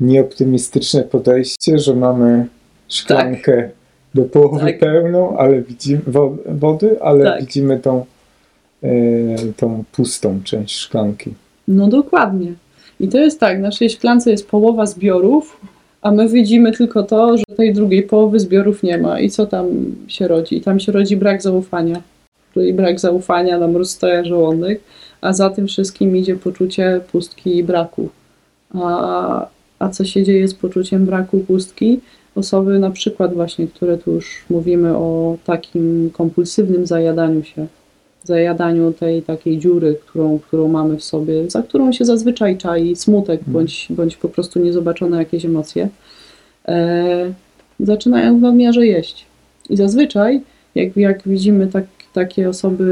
nieoptymistyczne 0.00 1.02
podejście, 1.02 1.78
że 1.78 1.94
mamy 1.94 2.46
szklankę 2.88 3.68
do 4.14 4.22
połowy 4.22 4.66
Tak. 4.66 4.78
pełną, 4.78 5.36
ale 5.38 5.62
widzimy 5.62 6.00
wo- 6.06 6.36
wody, 6.46 7.02
ale 7.02 7.24
Tak. 7.24 7.40
widzimy 7.40 7.78
tą, 7.78 8.04
tą 9.56 9.84
pustą 9.92 10.40
część 10.44 10.76
szklanki. 10.76 11.34
No 11.68 11.88
dokładnie. 11.88 12.52
I 13.00 13.08
to 13.08 13.18
jest 13.18 13.40
tak, 13.40 13.58
w 13.58 13.62
naszej 13.62 13.90
szklance 13.90 14.30
jest 14.30 14.48
połowa 14.48 14.86
zbiorów, 14.86 15.60
a 16.02 16.10
my 16.10 16.28
widzimy 16.28 16.72
tylko 16.72 17.02
to, 17.02 17.36
że 17.36 17.44
tej 17.56 17.74
drugiej 17.74 18.02
połowy 18.02 18.40
zbiorów 18.40 18.82
nie 18.82 18.98
ma. 18.98 19.20
I 19.20 19.30
co 19.30 19.46
tam 19.46 19.66
się 20.08 20.28
rodzi? 20.28 20.60
Tam 20.60 20.80
się 20.80 20.92
rodzi 20.92 21.16
brak 21.16 21.42
zaufania. 21.42 22.02
Czyli 22.54 22.74
brak 22.74 23.00
zaufania 23.00 23.58
nam 23.58 23.76
rozstoja 23.76 24.24
żołądek, 24.24 24.80
a 25.20 25.32
za 25.32 25.50
tym 25.50 25.66
wszystkim 25.66 26.16
idzie 26.16 26.36
poczucie 26.36 27.00
pustki 27.12 27.56
i 27.56 27.64
braku. 27.64 28.08
A, 28.74 29.46
a 29.78 29.88
co 29.88 30.04
się 30.04 30.22
dzieje 30.22 30.48
z 30.48 30.54
poczuciem 30.54 31.06
braku, 31.06 31.38
pustki? 31.38 32.00
Osoby 32.34 32.78
na 32.78 32.90
przykład 32.90 33.34
właśnie, 33.34 33.66
które 33.66 33.98
tu 33.98 34.12
już 34.12 34.44
mówimy 34.50 34.96
o 34.96 35.36
takim 35.44 36.10
kompulsywnym 36.12 36.86
zajadaniu 36.86 37.44
się, 37.44 37.66
zajadaniu 38.24 38.92
tej 38.92 39.22
takiej 39.22 39.58
dziury, 39.58 39.96
którą, 40.06 40.38
którą 40.38 40.68
mamy 40.68 40.96
w 40.96 41.04
sobie, 41.04 41.50
za 41.50 41.62
którą 41.62 41.92
się 41.92 42.04
zazwyczaj 42.04 42.56
czai 42.56 42.96
smutek 42.96 43.40
bądź, 43.46 43.86
bądź 43.90 44.16
po 44.16 44.28
prostu 44.28 44.60
niezobaczone 44.60 45.18
jakieś 45.18 45.44
emocje, 45.44 45.88
e, 46.68 47.32
zaczynają 47.80 48.38
w 48.38 48.40
nadmiarze 48.40 48.86
jeść. 48.86 49.26
I 49.70 49.76
zazwyczaj, 49.76 50.40
jak, 50.74 50.96
jak 50.96 51.28
widzimy 51.28 51.66
tak, 51.66 51.84
takie 52.12 52.48
osoby, 52.48 52.84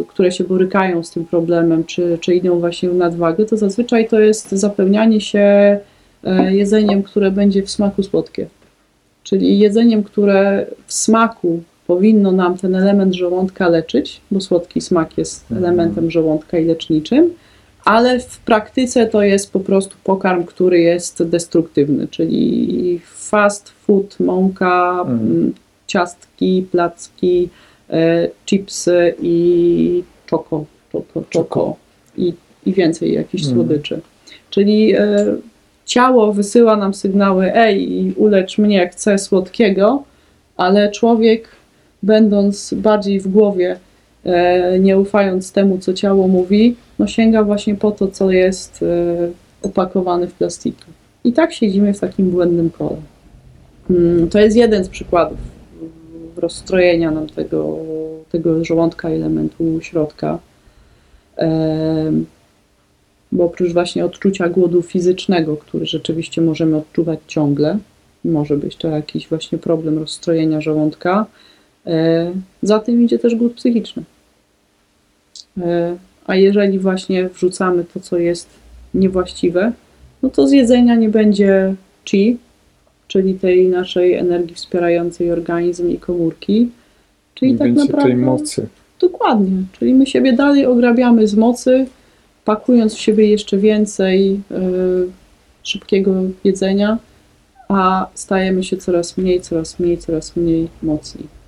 y, 0.00 0.04
które 0.08 0.32
się 0.32 0.44
borykają 0.44 1.02
z 1.02 1.10
tym 1.10 1.24
problemem, 1.24 1.84
czy, 1.84 2.18
czy 2.20 2.34
idą 2.34 2.60
właśnie 2.60 2.90
w 2.90 2.94
nadwagę, 2.94 3.44
to 3.44 3.56
zazwyczaj 3.56 4.08
to 4.08 4.20
jest 4.20 4.50
zapełnianie 4.50 5.20
się 5.20 5.78
e, 6.24 6.54
jedzeniem, 6.54 7.02
które 7.02 7.30
będzie 7.30 7.62
w 7.62 7.70
smaku 7.70 8.02
słodkie. 8.02 8.46
Czyli 9.22 9.58
jedzeniem, 9.58 10.02
które 10.02 10.66
w 10.86 10.92
smaku 10.92 11.62
powinno 11.94 12.32
nam 12.32 12.58
ten 12.58 12.74
element 12.74 13.14
żołądka 13.14 13.68
leczyć, 13.68 14.20
bo 14.30 14.40
słodki 14.40 14.80
smak 14.80 15.18
jest 15.18 15.50
Mhm. 15.50 15.64
elementem 15.64 16.10
żołądka 16.10 16.58
i 16.58 16.64
leczniczym, 16.64 17.30
ale 17.84 18.20
w 18.20 18.38
praktyce 18.38 19.06
to 19.06 19.22
jest 19.22 19.52
po 19.52 19.60
prostu 19.60 19.96
pokarm, 20.04 20.44
który 20.44 20.80
jest 20.80 21.22
destruktywny, 21.22 22.08
czyli 22.08 23.00
fast 23.04 23.68
food, 23.68 24.20
mąka, 24.20 25.00
Mhm. 25.00 25.52
ciastki, 25.86 26.66
placki, 26.72 27.48
e, 27.90 28.28
chipsy 28.46 29.14
i 29.22 30.02
czoko, 30.26 30.64
czoko 30.92 31.22
Czoko. 31.30 31.76
i, 32.16 32.32
i 32.66 32.72
więcej 32.72 33.12
jakichś 33.14 33.42
Mhm. 33.44 33.56
słodyczy. 33.58 34.00
Czyli 34.50 34.94
e, 34.94 35.26
ciało 35.86 36.32
wysyła 36.32 36.76
nam 36.76 36.94
sygnały, 36.94 37.54
ej, 37.54 38.12
ulecz 38.16 38.58
mnie, 38.58 38.88
chcę 38.88 39.18
słodkiego, 39.18 40.02
ale 40.56 40.90
człowiek, 40.90 41.48
będąc 42.02 42.74
bardziej 42.74 43.20
w 43.20 43.28
głowie, 43.28 43.78
e, 44.24 44.78
nie 44.78 44.98
ufając 44.98 45.52
temu, 45.52 45.78
co 45.78 45.92
ciało 45.92 46.28
mówi, 46.28 46.76
no 46.98 47.06
sięga 47.06 47.44
właśnie 47.44 47.74
po 47.74 47.90
to, 47.90 48.08
co 48.08 48.30
jest 48.30 48.82
e, 48.82 48.86
opakowane 49.62 50.26
w 50.26 50.34
plastiku. 50.34 50.84
I 51.24 51.32
tak 51.32 51.52
siedzimy 51.52 51.94
w 51.94 52.00
takim 52.00 52.30
błędnym 52.30 52.70
kole. 52.70 52.96
Mm, 53.90 54.28
To 54.28 54.38
jest 54.38 54.56
jeden 54.56 54.84
z 54.84 54.88
przykładów 54.88 55.38
rozstrojenia 56.36 57.10
nam 57.10 57.26
tego, 57.26 57.78
tego 58.32 58.64
żołądka 58.64 59.08
elementu 59.08 59.80
środka. 59.80 60.38
Em, 61.36 62.26
bo 63.32 63.44
oprócz 63.44 63.72
właśnie 63.72 64.04
odczucia 64.04 64.48
głodu 64.48 64.82
fizycznego, 64.82 65.56
który 65.56 65.86
rzeczywiście 65.86 66.40
możemy 66.40 66.76
odczuwać 66.76 67.18
ciągle, 67.26 67.78
może 68.24 68.56
być 68.56 68.76
to 68.76 68.88
jakiś 68.88 69.28
właśnie 69.28 69.58
problem 69.58 69.98
rozstrojenia 69.98 70.60
żołądka, 70.60 71.26
e, 71.26 71.49
za 72.62 72.78
tym 72.78 73.04
idzie 73.04 73.18
też 73.18 73.34
głód 73.34 73.54
psychiczny. 73.54 74.02
E, 75.60 75.96
a 76.26 76.36
jeżeli 76.36 76.78
właśnie 76.78 77.28
wrzucamy 77.28 77.84
to, 77.94 78.00
co 78.00 78.18
jest 78.18 78.48
niewłaściwe, 78.94 79.72
no 80.22 80.30
to 80.30 80.48
z 80.48 80.52
jedzenia 80.52 80.94
nie 80.94 81.08
będzie 81.08 81.74
chi, 82.04 82.36
czyli 83.08 83.34
tej 83.34 83.68
naszej 83.68 84.14
energii 84.14 84.54
wspierającej 84.54 85.32
organizm 85.32 85.90
i 85.90 85.98
komórki. 85.98 86.68
Czyli 87.34 87.52
Nie 87.52 87.58
tak 87.58 87.72
naprawdę. 87.72 88.02
tej 88.02 88.16
mocy. 88.16 88.66
Dokładnie. 89.00 89.62
Czyli 89.78 89.94
my 89.94 90.06
siebie 90.06 90.32
dalej 90.32 90.66
ograbiamy 90.66 91.28
z 91.28 91.34
mocy, 91.34 91.86
pakując 92.44 92.94
w 92.94 92.98
siebie 92.98 93.28
jeszcze 93.28 93.58
więcej 93.58 94.32
y, 94.32 94.40
szybkiego 95.62 96.14
jedzenia, 96.44 96.98
a 97.68 98.06
stajemy 98.14 98.64
się 98.64 98.76
coraz 98.76 99.16
mniej, 99.16 99.40
coraz 99.40 99.78
mniej, 99.78 99.98
coraz 99.98 100.36
mniej 100.36 100.68
mocni. 100.82 101.39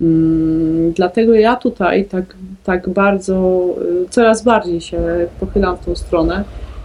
Mm, 0.00 0.92
dlatego 0.92 1.34
ja 1.34 1.56
tutaj 1.56 2.04
tak, 2.04 2.34
tak 2.64 2.88
bardzo, 2.88 3.64
y, 4.04 4.08
coraz 4.10 4.42
bardziej 4.42 4.80
się 4.80 4.98
pochylam 5.40 5.76
w 5.76 5.84
tą 5.84 5.96
stronę 5.96 6.44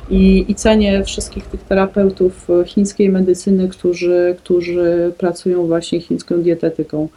i, 0.09 0.45
i 0.47 0.55
cenię 0.55 1.03
wszystkich 1.03 1.45
tych 1.45 1.63
terapeutów 1.63 2.49
y, 2.49 2.65
chińskiej 2.65 3.09
medycyny, 3.09 3.67
którzy, 3.69 4.35
którzy 4.37 5.13
pracują 5.17 5.67
właśnie 5.67 6.01
chińską 6.01 6.41
dietetyką. 6.41 7.07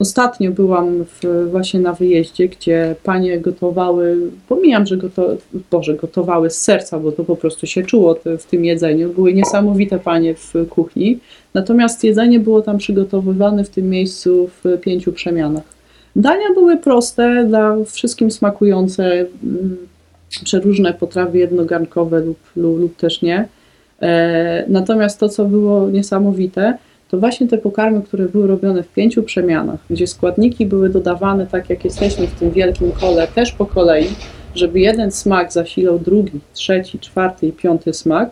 Ostatnio 0.00 0.50
byłam 0.50 1.04
w, 1.04 1.48
właśnie 1.50 1.80
na 1.80 1.92
wyjeździe, 1.92 2.48
gdzie 2.48 2.94
panie 3.02 3.40
gotowały, 3.40 4.16
pomijam, 4.48 4.86
że 4.86 4.96
goto, 4.96 5.36
Boże, 5.70 5.94
gotowały 5.94 6.50
z 6.50 6.60
serca, 6.60 6.98
bo 6.98 7.12
to 7.12 7.24
po 7.24 7.36
prostu 7.36 7.66
się 7.66 7.82
czuło 7.82 8.16
w 8.38 8.44
tym 8.44 8.64
jedzeniu. 8.64 9.12
Były 9.12 9.34
niesamowite 9.34 9.98
panie 9.98 10.34
w 10.34 10.54
kuchni, 10.70 11.18
natomiast 11.54 12.04
jedzenie 12.04 12.40
było 12.40 12.62
tam 12.62 12.78
przygotowywane 12.78 13.64
w 13.64 13.70
tym 13.70 13.90
miejscu 13.90 14.50
w 14.64 14.80
pięciu 14.80 15.12
przemianach. 15.12 15.64
Dania 16.16 16.54
były 16.54 16.76
proste, 16.76 17.44
dla 17.48 17.76
wszystkim 17.84 18.30
smakujące, 18.30 19.04
mm, 19.04 19.76
przeróżne 20.44 20.94
potrawy 20.94 21.38
jednogarnkowe 21.38 22.20
lub, 22.20 22.38
lub, 22.56 22.80
lub 22.80 22.96
też 22.96 23.22
nie. 23.22 23.48
E, 24.02 24.64
natomiast 24.68 25.20
to, 25.20 25.28
co 25.28 25.44
było 25.44 25.90
niesamowite, 25.90 26.78
to 27.10 27.18
właśnie 27.18 27.48
te 27.48 27.58
pokarmy, 27.58 28.02
które 28.02 28.28
były 28.28 28.46
robione 28.46 28.82
w 28.82 28.88
pięciu 28.88 29.22
przemianach, 29.22 29.80
gdzie 29.90 30.06
składniki 30.06 30.66
były 30.66 30.88
dodawane 30.88 31.46
tak, 31.46 31.70
jak 31.70 31.84
jesteśmy 31.84 32.26
w 32.26 32.34
tym 32.34 32.50
wielkim 32.50 32.92
kole, 32.92 33.28
też 33.34 33.52
po 33.52 33.66
kolei, 33.66 34.06
żeby 34.54 34.80
jeden 34.80 35.10
smak 35.10 35.52
zasilał 35.52 35.98
drugi, 35.98 36.40
trzeci, 36.54 36.98
czwarty 36.98 37.46
i 37.46 37.52
piąty 37.52 37.94
smak, 37.94 38.30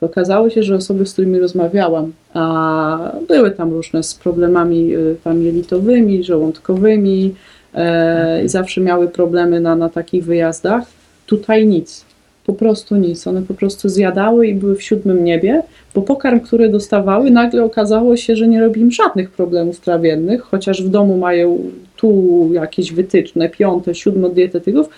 to 0.00 0.06
okazało 0.06 0.50
się, 0.50 0.62
że 0.62 0.74
osoby, 0.74 1.06
z 1.06 1.12
którymi 1.12 1.38
rozmawiałam, 1.38 2.12
a 2.34 3.12
były 3.28 3.50
tam 3.50 3.72
różne 3.72 4.02
z 4.02 4.14
problemami 4.14 4.94
y, 4.94 5.16
tam 5.24 5.42
jelitowymi, 5.42 6.24
żołądkowymi 6.24 7.34
e, 7.74 8.42
zawsze 8.44 8.80
miały 8.80 9.08
problemy 9.08 9.60
na, 9.60 9.76
na 9.76 9.88
takich 9.88 10.24
wyjazdach, 10.24 10.84
tutaj 11.26 11.66
nic. 11.66 12.07
Po 12.48 12.54
prostu 12.54 12.96
nic. 12.96 13.26
One 13.26 13.42
po 13.42 13.54
prostu 13.54 13.88
zjadały 13.88 14.46
i 14.46 14.54
były 14.54 14.76
w 14.76 14.82
siódmym 14.82 15.24
niebie, 15.24 15.62
bo 15.94 16.02
pokarm, 16.02 16.40
który 16.40 16.68
dostawały, 16.68 17.30
nagle 17.30 17.64
okazało 17.64 18.16
się, 18.16 18.36
że 18.36 18.48
nie 18.48 18.60
robi 18.60 18.80
im 18.80 18.90
żadnych 18.90 19.30
problemów 19.30 19.80
trawiennych, 19.80 20.42
chociaż 20.42 20.82
w 20.82 20.88
domu 20.88 21.18
mają 21.18 21.58
tu 21.96 22.50
jakieś 22.52 22.92
wytyczne, 22.92 23.48
piąte, 23.48 23.94
siódme 23.94 24.30
dietetyków, 24.30 24.88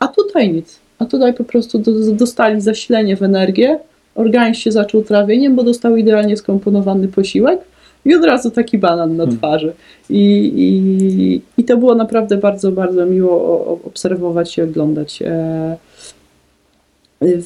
a 0.00 0.08
tutaj 0.08 0.52
nic. 0.52 0.78
A 0.98 1.04
tutaj 1.04 1.34
po 1.34 1.44
prostu 1.44 1.78
do, 1.78 2.12
dostali 2.12 2.60
zasilenie 2.60 3.16
w 3.16 3.22
energię, 3.22 3.78
organizm 4.14 4.60
się 4.60 4.72
zaczął 4.72 5.02
trawieniem, 5.02 5.56
bo 5.56 5.62
dostał 5.62 5.96
idealnie 5.96 6.36
skomponowany 6.36 7.08
posiłek 7.08 7.60
i 8.04 8.14
od 8.14 8.24
razu 8.24 8.50
taki 8.50 8.78
banan 8.78 9.16
na 9.16 9.24
Hmm. 9.24 9.38
twarzy. 9.38 9.72
I, 10.10 10.52
i, 10.56 11.40
I 11.60 11.64
to 11.64 11.76
było 11.76 11.94
naprawdę 11.94 12.36
bardzo, 12.36 12.72
bardzo 12.72 13.06
miło 13.06 13.80
obserwować 13.84 14.58
i 14.58 14.62
oglądać. 14.62 15.22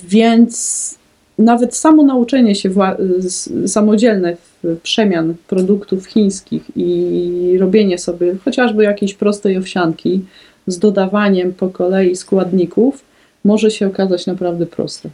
Więc 0.09 0.95
nawet 1.39 1.77
samo 1.77 2.03
nauczenie 2.03 2.55
się 2.55 2.71
wła- 2.71 2.97
s- 3.19 3.51
samodzielne 3.67 4.37
w- 4.65 4.77
przemian 4.83 5.35
produktów 5.49 6.07
chińskich 6.07 6.63
i 6.77 7.57
robienie 7.61 7.99
sobie 7.99 8.35
chociażby 8.45 8.85
jakiejś 8.85 9.15
prostej 9.15 9.57
owsianki 9.59 10.21
z 10.67 10.79
dodawaniem 10.79 11.53
po 11.55 11.69
kolei 11.69 12.17
składników 12.17 13.05
może 13.45 13.71
się 13.71 13.87
okazać 13.87 14.27
naprawdę 14.27 14.67
proste. 14.67 15.09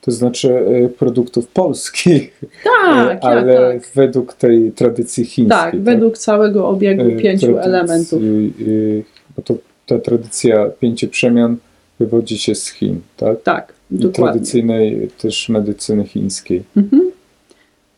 To 0.00 0.10
znaczy 0.10 0.54
e, 0.54 0.88
produktów 0.88 1.46
polskich, 1.46 2.40
Tak, 2.64 3.18
e, 3.18 3.24
ale 3.24 3.52
ja, 3.54 3.60
tak. 3.72 3.88
według 3.94 4.32
tej 4.34 4.72
tradycji 4.72 5.24
chińskiej. 5.24 5.58
Tak, 5.58 5.80
według 5.80 6.18
całego 6.18 6.68
obiegu 6.68 7.02
E, 7.02 7.16
pięciu 7.16 7.46
tradycji, 7.46 7.70
elementów. 7.70 8.22
Bo 9.36 9.42
to 9.42 9.54
ta 9.86 9.98
tradycja 9.98 10.66
pięciu 10.80 11.08
przemian 11.08 11.56
wywodzi 11.98 12.38
się 12.38 12.54
z 12.54 12.68
Chin, 12.70 13.00
tak? 13.16 13.42
Tak, 13.42 13.72
I 13.90 13.94
dokładnie. 13.98 14.12
tradycyjnej 14.32 15.08
też 15.22 15.48
medycyny 15.48 16.04
chińskiej. 16.04 16.62
Mhm. 16.76 17.10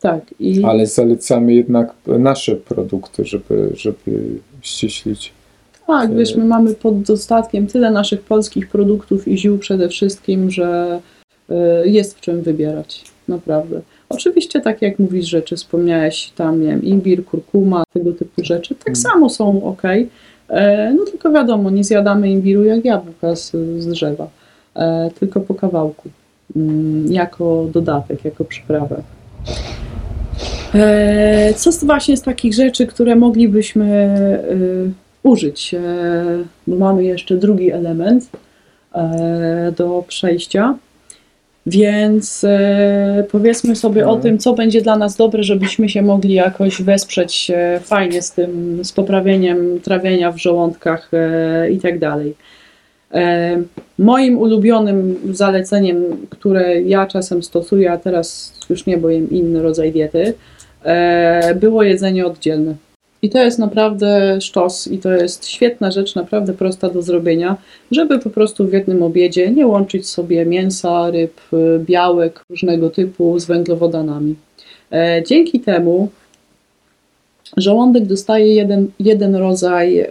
Tak, 0.00 0.22
i 0.40 0.64
Ale 0.64 0.86
zalecamy 0.86 1.54
jednak 1.54 1.92
nasze 2.06 2.56
produkty, 2.56 3.24
żeby, 3.24 3.70
żeby 3.74 4.22
ściślić. 4.62 5.32
tak, 5.86 6.14
wiesz, 6.16 6.36
my 6.36 6.44
mamy 6.44 6.74
pod 6.74 7.02
dostatkiem 7.02 7.66
tyle 7.66 7.90
naszych 7.90 8.20
polskich 8.20 8.68
produktów 8.68 9.28
i 9.28 9.38
ziół 9.38 9.58
przede 9.58 9.88
wszystkim, 9.88 10.50
że 10.50 11.00
y, 11.50 11.54
jest 11.88 12.16
w 12.18 12.20
czym 12.20 12.42
wybierać, 12.42 13.04
naprawdę. 13.28 13.80
Oczywiście, 14.08 14.60
tak 14.60 14.82
jak 14.82 14.98
mówisz, 14.98 15.26
rzeczy 15.28 15.56
wspomniałeś, 15.56 16.30
tam 16.36 16.60
nie 16.62 16.68
wiem, 16.68 16.82
imbir, 16.84 17.24
kurkuma, 17.24 17.84
tego 17.92 18.12
typu 18.12 18.44
rzeczy, 18.44 18.74
tak 18.74 18.86
Mm. 18.88 18.96
samo 18.96 19.30
są 19.30 19.64
ok. 19.64 19.82
E, 20.48 20.92
no 20.92 21.04
tylko 21.04 21.30
wiadomo, 21.30 21.70
nie 21.70 21.84
zjadamy 21.84 22.30
imbiru 22.30 22.64
jak 22.64 22.84
jabłka 22.84 23.36
z, 23.36 23.50
z 23.78 23.86
drzewa, 23.86 24.28
e, 24.76 25.10
tylko 25.20 25.40
po 25.40 25.54
kawałku, 25.54 26.08
mm, 26.56 27.12
jako 27.12 27.66
dodatek, 27.72 28.24
jako 28.24 28.44
przyprawę. 28.44 29.02
E, 30.74 31.54
Co 31.54 31.72
z 31.72 31.84
właśnie 31.84 32.16
z 32.16 32.22
takich 32.22 32.54
rzeczy, 32.54 32.86
które 32.86 33.16
moglibyśmy 33.16 34.16
użyć? 35.22 35.74
Bo 36.66 36.76
mamy 36.76 37.04
jeszcze 37.04 37.36
drugi 37.36 37.72
element 37.72 38.30
do 39.76 40.04
przejścia. 40.08 40.74
Więc 41.66 42.44
e, 42.44 43.24
powiedzmy 43.30 43.76
sobie 43.76 44.02
o 44.06 44.14
Mhm. 44.14 44.22
tym, 44.22 44.38
co 44.38 44.52
będzie 44.52 44.82
dla 44.82 44.96
nas 44.98 45.16
dobre, 45.16 45.42
żebyśmy 45.42 45.88
się 45.88 46.02
mogli 46.02 46.34
jakoś 46.34 46.82
wesprzeć 46.82 47.50
e, 47.54 47.80
fajnie 47.80 48.22
z 48.22 48.32
tym, 48.32 48.80
z 48.84 48.92
poprawieniem 48.92 49.80
trawienia 49.80 50.32
w 50.32 50.36
żołądkach 50.38 51.10
e, 51.12 51.70
i 51.70 51.78
tak 51.78 51.98
dalej. 51.98 52.34
E, 53.14 53.56
Moim 53.98 54.38
ulubionym 54.38 55.16
zaleceniem, 55.32 56.04
które 56.30 56.82
ja 56.82 57.06
czasem 57.06 57.42
stosuję, 57.42 57.92
a 57.92 57.96
teraz 57.98 58.52
już 58.70 58.86
nie, 58.86 58.98
bo 58.98 59.10
jem 59.10 59.30
inny 59.30 59.62
rodzaj 59.62 59.92
diety, 59.92 60.34
e, 60.84 61.54
było 61.54 61.82
jedzenie 61.82 62.26
oddzielne. 62.26 62.74
I 63.26 63.30
to 63.30 63.38
jest 63.38 63.58
naprawdę 63.58 64.40
sztos 64.40 64.86
i 64.86 64.98
to 64.98 65.10
jest 65.10 65.46
świetna 65.46 65.90
rzecz, 65.90 66.14
naprawdę 66.14 66.52
prosta 66.52 66.90
do 66.90 67.02
zrobienia, 67.02 67.56
żeby 67.90 68.18
po 68.18 68.30
prostu 68.30 68.66
w 68.66 68.72
jednym 68.72 69.02
obiedzie 69.02 69.50
nie 69.50 69.66
łączyć 69.66 70.08
sobie 70.08 70.46
mięsa, 70.46 71.10
ryb, 71.10 71.40
y, 71.52 71.78
białek 71.78 72.40
różnego 72.50 72.90
typu 72.90 73.38
z 73.38 73.44
węglowodanami. 73.44 74.34
E, 74.92 75.22
Dzięki 75.26 75.60
temu 75.60 76.08
żołądek 77.56 78.06
dostaje 78.06 78.54
jeden, 78.54 78.90
jeden 79.00 79.34
rodzaj 79.34 79.98
e, 79.98 80.08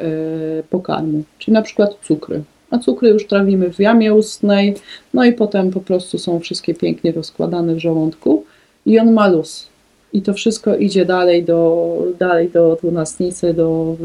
pokarmu, 0.70 1.24
czyli 1.39 1.53
na 1.53 1.61
przykład 1.61 1.97
cukry. 2.03 2.41
A 2.72 2.78
cukry 2.78 3.09
już 3.09 3.28
trawimy 3.28 3.74
w 3.74 3.80
jamie 3.80 4.13
ustnej, 4.13 4.76
no 5.13 5.26
i 5.26 5.34
potem 5.34 5.72
po 5.72 5.80
prostu 5.80 6.18
są 6.18 6.39
wszystkie 6.39 6.74
pięknie 6.74 7.11
rozkładane 7.11 7.76
w 7.76 7.80
żołądku 7.80 8.43
i 8.86 8.99
on 8.99 9.13
ma 9.13 9.28
luz. 9.28 9.74
I 10.16 10.22
to 10.22 10.34
wszystko 10.34 10.76
idzie 10.76 11.05
dalej 11.05 11.43
do, 11.43 11.97
dalej 12.20 12.49
do 12.49 12.76
dwunastnicy, 12.76 13.53
do 13.53 13.95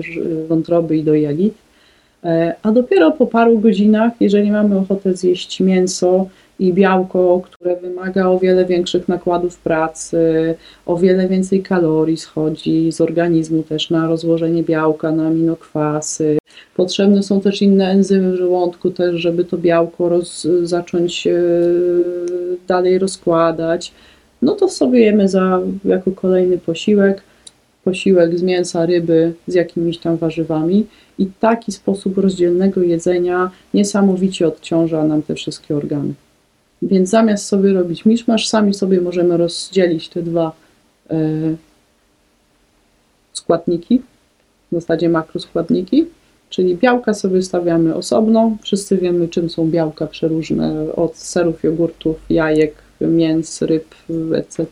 wątroby 0.48 0.96
i 0.96 1.04
do 1.04 1.14
jelit. 1.14 1.54
E, 2.24 2.54
A 2.62 2.72
dopiero 2.72 3.10
po 3.10 3.26
paru 3.26 3.58
godzinach, 3.58 4.12
jeżeli 4.20 4.50
mamy 4.50 4.78
ochotę 4.78 5.14
zjeść 5.14 5.60
mięso 5.60 6.26
i 6.58 6.72
białko, 6.72 7.40
które 7.44 7.76
wymaga 7.76 8.26
o 8.26 8.38
wiele 8.38 8.64
większych 8.64 9.08
nakładów 9.08 9.58
pracy, 9.58 10.54
o 10.86 10.96
wiele 10.96 11.28
więcej 11.28 11.62
kalorii 11.62 12.16
schodzi 12.16 12.92
z 12.92 13.00
organizmu 13.00 13.62
też 13.62 13.90
na 13.90 14.06
rozłożenie 14.06 14.62
białka, 14.62 15.12
na 15.12 15.26
aminokwasy. 15.26 16.38
Potrzebne 16.76 17.22
są 17.22 17.40
też 17.40 17.62
inne 17.62 17.90
enzymy 17.90 18.32
w 18.32 18.36
żołądku, 18.36 18.90
też, 18.90 19.16
żeby 19.16 19.44
to 19.44 19.58
białko 19.58 20.08
roz, 20.08 20.46
zacząć 20.62 21.26
e, 21.26 21.32
dalej 22.68 22.98
rozkładać. 22.98 23.92
No 24.42 24.54
to 24.54 24.68
sobie 24.68 25.00
jemy 25.00 25.28
za, 25.28 25.60
jako 25.84 26.10
kolejny 26.12 26.58
posiłek. 26.58 27.22
Posiłek 27.84 28.38
z 28.38 28.42
mięsa, 28.42 28.86
ryby, 28.86 29.32
z 29.46 29.54
jakimiś 29.54 29.98
tam 29.98 30.16
warzywami. 30.16 30.86
I 31.18 31.26
taki 31.40 31.72
sposób 31.72 32.18
rozdzielnego 32.18 32.82
jedzenia 32.82 33.50
niesamowicie 33.74 34.48
odciąża 34.48 35.04
nam 35.04 35.22
te 35.22 35.34
wszystkie 35.34 35.76
organy. 35.76 36.14
Więc 36.82 37.10
zamiast 37.10 37.46
sobie 37.46 37.72
robić 37.72 38.04
miszmasz, 38.04 38.48
sami 38.48 38.74
sobie 38.74 39.00
możemy 39.00 39.36
rozdzielić 39.36 40.08
te 40.08 40.22
dwa 40.22 40.52
e, 41.10 41.16
składniki, 43.32 44.02
w 44.72 44.74
zasadzie 44.74 45.08
makroskładniki, 45.08 46.06
czyli 46.50 46.76
białka 46.76 47.14
sobie 47.14 47.42
stawiamy 47.42 47.94
osobno. 47.94 48.56
Wszyscy 48.62 48.96
wiemy, 48.96 49.28
czym 49.28 49.50
są 49.50 49.70
białka 49.70 50.06
przeróżne, 50.06 50.92
od 50.96 51.16
serów, 51.16 51.62
jogurtów, 51.62 52.16
jajek, 52.30 52.74
mięs, 53.00 53.62
ryb, 53.62 53.94
etc. 54.36 54.66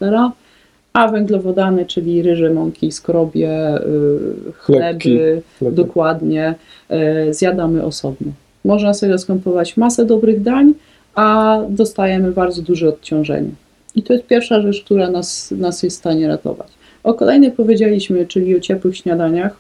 A 0.93 1.09
węglowodany, 1.09 1.87
czyli 1.87 2.23
ryże, 2.23 2.51
mąki, 2.51 2.93
skrobie, 2.93 3.77
y, 3.77 4.53
chleby, 4.53 5.43
Chleby. 5.59 5.77
dokładnie, 5.77 6.55
e, 6.89 7.35
zjadamy 7.35 7.85
osobno. 7.85 8.33
Można 8.65 8.95
sobie 8.95 9.19
skąpować 9.19 9.77
masę 9.77 10.05
dobrych 10.05 10.43
dań, 10.43 10.75
a 11.15 11.59
dostajemy 11.69 12.33
bardzo 12.33 12.63
duże 12.63 12.89
odciążenie. 12.89 13.51
I 13.97 14.03
to 14.03 14.13
jest 14.13 14.27
pierwsza 14.27 14.61
rzecz, 14.61 14.85
która 14.85 15.11
nas, 15.11 15.51
nas 15.51 15.83
jest 15.83 15.97
w 15.97 16.01
stanie 16.01 16.29
ratować. 16.29 16.69
O 17.05 17.15
kolejnej 17.15 17.53
powiedzieliśmy, 17.53 18.27
czyli 18.27 18.57
o 18.57 18.61
ciepłych 18.61 18.97
śniadaniach. 18.97 19.57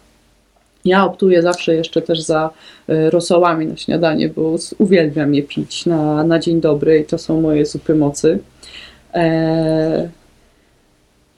Ja 0.84 1.04
optuję 1.04 1.42
zawsze 1.42 1.74
jeszcze 1.74 2.02
też 2.02 2.20
za 2.22 2.50
e, 2.88 3.10
rosołami 3.10 3.66
na 3.66 3.76
śniadanie, 3.76 4.28
bo 4.28 4.56
uwielbiam 4.78 5.34
je 5.34 5.42
pić 5.42 5.86
na, 5.86 6.24
na 6.24 6.38
dzień 6.38 6.60
dobry 6.60 6.98
i 6.98 7.04
to 7.04 7.18
są 7.18 7.40
moje 7.40 7.66
zupy 7.66 7.94
mocy. 7.94 8.38
E, 9.14 10.08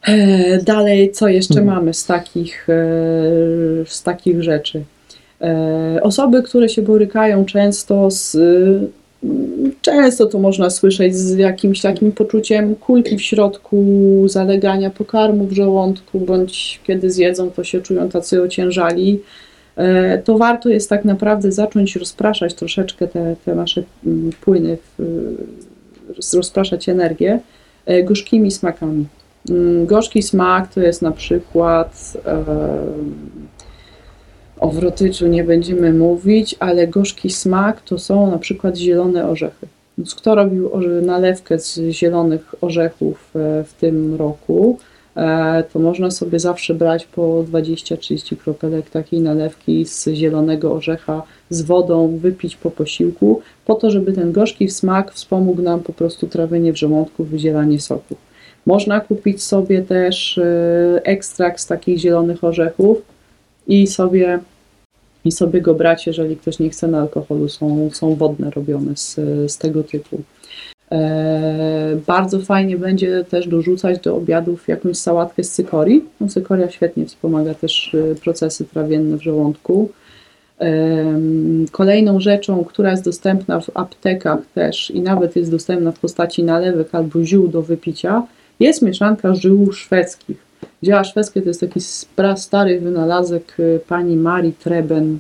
e, 0.07 0.59
dalej, 0.63 1.13
co 1.13 1.29
jeszcze 1.29 1.61
Mhm. 1.61 1.77
mamy 1.77 1.95
z 1.95 2.07
takich, 2.07 2.69
e, 2.69 2.75
z 3.87 4.03
takich 4.03 4.43
rzeczy? 4.43 4.83
E, 5.41 6.01
Osoby, 6.03 6.43
które 6.43 6.69
się 6.69 6.83
borykają 6.83 7.45
często 7.45 8.11
z. 8.11 8.37
Często 9.83 10.27
to 10.27 10.39
można 10.39 10.71
słyszeć 10.71 11.17
z 11.17 11.37
jakimś 11.37 11.81
takim 11.81 12.13
poczuciem 12.13 12.75
kulki 12.75 13.17
w 13.17 13.23
środku, 13.23 13.85
zalegania 14.27 14.91
pokarmu 14.91 15.47
w 15.47 15.53
żołądku, 15.53 16.21
bądź 16.21 16.81
kiedy 16.87 17.11
zjedzą, 17.11 17.51
to 17.51 17.65
się 17.65 17.81
czują 17.81 18.09
tacy 18.09 18.43
ociężali. 18.43 19.21
E, 19.77 20.19
To 20.19 20.39
warto 20.39 20.69
jest 20.69 20.89
tak 20.89 21.05
naprawdę 21.05 21.53
zacząć 21.53 21.97
rozpraszać 21.97 22.55
troszeczkę 22.55 23.09
te, 23.09 23.37
te 23.45 23.55
nasze 23.55 23.83
mm, 24.07 24.31
płyny, 24.41 24.79
rozpraszać 26.35 26.89
energię 26.89 27.41
e, 27.87 28.03
gorzkimi 28.03 28.51
smakami. 28.51 29.07
Mm, 29.51 29.87
Gorzki 29.87 30.23
smak 30.23 30.75
to 30.75 30.81
jest 30.81 31.03
na 31.03 31.13
przykład 31.13 32.13
o 34.61 34.69
wrotyczu 34.69 35.27
nie 35.27 35.45
będziemy 35.45 35.93
mówić, 35.93 36.57
ale 36.59 36.89
gorzki 36.89 37.31
smak 37.31 37.81
to 37.81 37.99
są 37.99 38.31
na 38.31 38.39
przykład 38.39 38.77
zielone 38.77 39.29
orzechy. 39.29 39.67
Więc 39.99 40.15
Kto 40.15 40.35
robił 40.35 40.71
nalewkę 41.03 41.59
z 41.59 41.81
zielonych 41.91 42.55
orzechów 42.61 43.31
e, 43.37 43.65
w 43.65 43.73
tym 43.73 44.15
roku, 44.15 44.79
e, 45.17 45.65
to 45.73 45.79
można 45.79 46.11
sobie 46.11 46.39
zawsze 46.39 46.75
brać 46.75 47.07
po 47.07 47.45
20-30 47.53 48.37
kropelek 48.37 48.91
takiej 48.91 49.21
nalewki 49.21 49.87
z 49.87 50.09
zielonego 50.09 50.73
orzecha 50.73 51.23
z 51.51 51.63
wodą, 51.63 52.19
wypić 52.19 52.57
po 52.57 52.71
posiłku, 52.71 53.41
po 53.67 53.75
to, 53.75 53.91
żeby 53.91 54.13
ten 54.13 54.33
gorzki 54.33 54.69
smak 54.69 55.13
wspomógł 55.13 55.63
nam 55.63 55.81
po 55.81 55.93
prostu 55.93 56.27
trawienie 56.27 56.73
w 56.73 56.79
żołądku, 56.79 57.25
wydzielanie 57.25 57.81
soku. 57.81 58.17
Można 58.67 59.01
kupić 59.01 59.43
sobie 59.43 59.83
też 59.83 60.39
e, 60.39 61.01
ekstrakt 61.05 61.61
z 61.61 61.67
takich 61.67 61.99
zielonych 61.99 62.45
orzechów 62.45 63.03
i 63.67 63.87
sobie, 63.87 64.39
i 65.25 65.33
sobie 65.33 65.61
go 65.61 65.75
brać, 65.75 66.07
jeżeli 66.07 66.37
ktoś 66.37 66.59
nie 66.59 66.71
chce 66.71 66.89
na 66.89 67.01
alkoholu. 67.01 67.49
Są, 67.49 67.91
są 67.93 68.15
wodne 68.15 68.51
robione 68.51 68.97
z, 68.97 69.17
z 69.53 69.59
tego 69.59 69.83
typu. 69.83 70.23
E, 70.93 71.97
bardzo 72.07 72.41
fajnie 72.41 72.77
będzie 72.77 73.25
też 73.25 73.49
dorzucać 73.49 74.01
do 74.01 74.17
obiadów 74.17 74.69
jakąś 74.69 74.97
sałatkę 74.97 75.45
z 75.45 75.53
cykorii. 75.53 76.05
No, 76.21 76.29
cykoria 76.29 76.71
świetnie 76.71 77.07
wspomaga 77.07 77.55
też 77.55 77.95
e, 77.95 78.15
procesy 78.15 78.65
trawienne 78.65 79.17
w 79.17 79.23
żołądku. 79.23 79.91
Em, 80.59 81.67
Kolejną 81.73 82.21
rzeczą, 82.21 82.65
która 82.65 82.91
jest 82.91 83.05
dostępna 83.05 83.61
w 83.61 83.71
aptekach 83.75 84.41
też 84.55 84.91
i 84.91 85.01
nawet 85.01 85.37
jest 85.37 85.51
dostępna 85.51 85.93
w 85.93 85.99
postaci 85.99 86.43
nalewek 86.43 86.95
albo 86.95 87.25
ziół 87.25 87.49
do 87.49 87.63
wypicia, 87.63 88.23
jest 88.61 88.83
mieszanka 88.83 89.35
żył 89.35 89.73
szwedzkich. 89.73 90.50
Dzieła 90.83 91.05
szwedzkie 91.05 91.43
to 91.43 91.49
jest 91.49 91.61
taki 91.61 91.81
stary 92.37 92.81
wynalazek 92.81 93.57
y, 93.61 93.81
pani 93.89 94.17
Marii 94.17 94.53
Treben, 94.53 95.19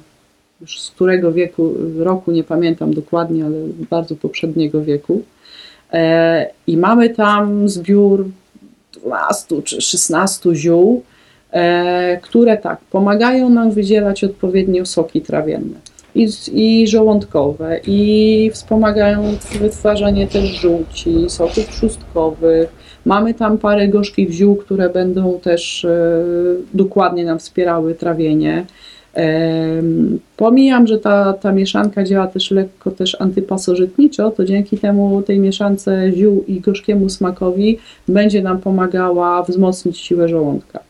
już 0.60 0.80
z 0.80 0.90
którego 0.90 1.32
wieku, 1.32 1.74
roku 1.98 2.32
nie 2.32 2.44
pamiętam 2.44 2.94
dokładnie, 2.94 3.44
ale 3.44 3.56
bardzo 3.90 4.16
poprzedniego 4.16 4.82
wieku. 4.82 5.22
E, 5.92 6.50
I 6.66 6.76
mamy 6.76 7.10
tam 7.10 7.68
zbiór 7.68 8.28
12 8.92 9.62
czy 9.62 9.80
16 9.80 10.54
ziół, 10.54 11.02
e, 11.50 12.18
które 12.22 12.56
tak, 12.56 12.80
pomagają 12.80 13.50
nam 13.50 13.70
wydzielać 13.70 14.24
odpowiednio 14.24 14.86
soki 14.86 15.20
trawienne 15.20 15.90
i, 16.14 16.28
i 16.52 16.88
żołądkowe 16.88 17.80
i 17.86 18.50
wspomagają 18.54 19.34
wytwarzanie 19.60 20.26
też 20.26 20.44
żółci, 20.44 21.24
soków 21.28 21.68
trzustkowych. 21.68 22.79
Mamy 23.04 23.34
tam 23.34 23.58
parę 23.58 23.88
gorzkich 23.88 24.32
ziół, 24.32 24.56
które 24.56 24.88
będą 24.88 25.40
też 25.40 25.84
e, 25.84 26.24
dokładnie 26.74 27.24
nam 27.24 27.38
wspierały 27.38 27.94
trawienie. 27.94 28.66
Em, 29.14 30.18
Pomijam, 30.36 30.86
że 30.86 30.98
ta, 30.98 31.32
ta 31.32 31.52
mieszanka 31.52 32.04
działa 32.04 32.26
też 32.26 32.50
lekko 32.50 32.90
też 32.90 33.16
antypasożytniczo, 33.20 34.30
to 34.30 34.44
dzięki 34.44 34.78
temu 34.78 35.22
tej 35.22 35.38
mieszance 35.38 36.12
ziół 36.12 36.44
i 36.48 36.60
gorzkiemu 36.60 37.08
smakowi 37.08 37.78
będzie 38.08 38.42
nam 38.42 38.58
pomagała 38.58 39.42
wzmocnić 39.42 39.98
siłę 39.98 40.28
żołądka. 40.28 40.80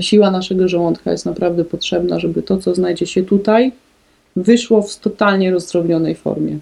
Siła 0.00 0.30
naszego 0.30 0.68
żołądka 0.68 1.12
jest 1.12 1.26
naprawdę 1.26 1.64
potrzebna, 1.64 2.18
żeby 2.18 2.42
to, 2.42 2.58
co 2.58 2.74
znajdzie 2.74 3.06
się 3.06 3.22
tutaj, 3.22 3.72
wyszło 4.36 4.82
w 4.82 4.96
totalnie 4.96 5.50
rozdrobnionej 5.50 6.14
formie. 6.14 6.58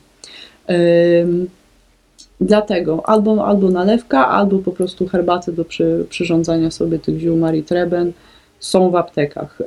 Dlatego. 2.41 3.09
Albo, 3.09 3.47
albo 3.47 3.71
nalewka, 3.71 4.29
albo 4.29 4.59
po 4.59 4.73
prostu 4.73 5.07
herbaty 5.07 5.53
do 5.53 5.65
przy, 5.65 6.07
przyrządzania 6.09 6.71
sobie 6.71 6.99
tych 6.99 7.19
ziół 7.19 7.37
Marii 7.37 7.63
Treben. 7.63 8.13
Są 8.61 8.91
w 8.91 8.97
aptekach. 8.97 9.59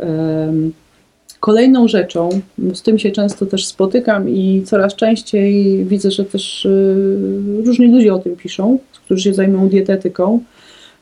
Kolejną 1.44 1.88
rzeczą, 1.88 2.30
z 2.74 2.82
tym 2.82 3.00
się 3.00 3.12
często 3.12 3.46
też 3.46 3.66
spotykam 3.66 4.30
i 4.30 4.64
coraz 4.66 4.96
częściej 4.96 5.86
widzę, 5.86 6.12
że 6.12 6.26
też 6.26 6.66
y, 6.66 7.62
różni 7.66 7.88
ludzie 7.88 8.14
o 8.14 8.20
tym 8.20 8.36
piszą, 8.36 8.80
którzy 9.06 9.24
się 9.24 9.34
zajmują 9.34 9.70
dietetyką, 9.70 10.40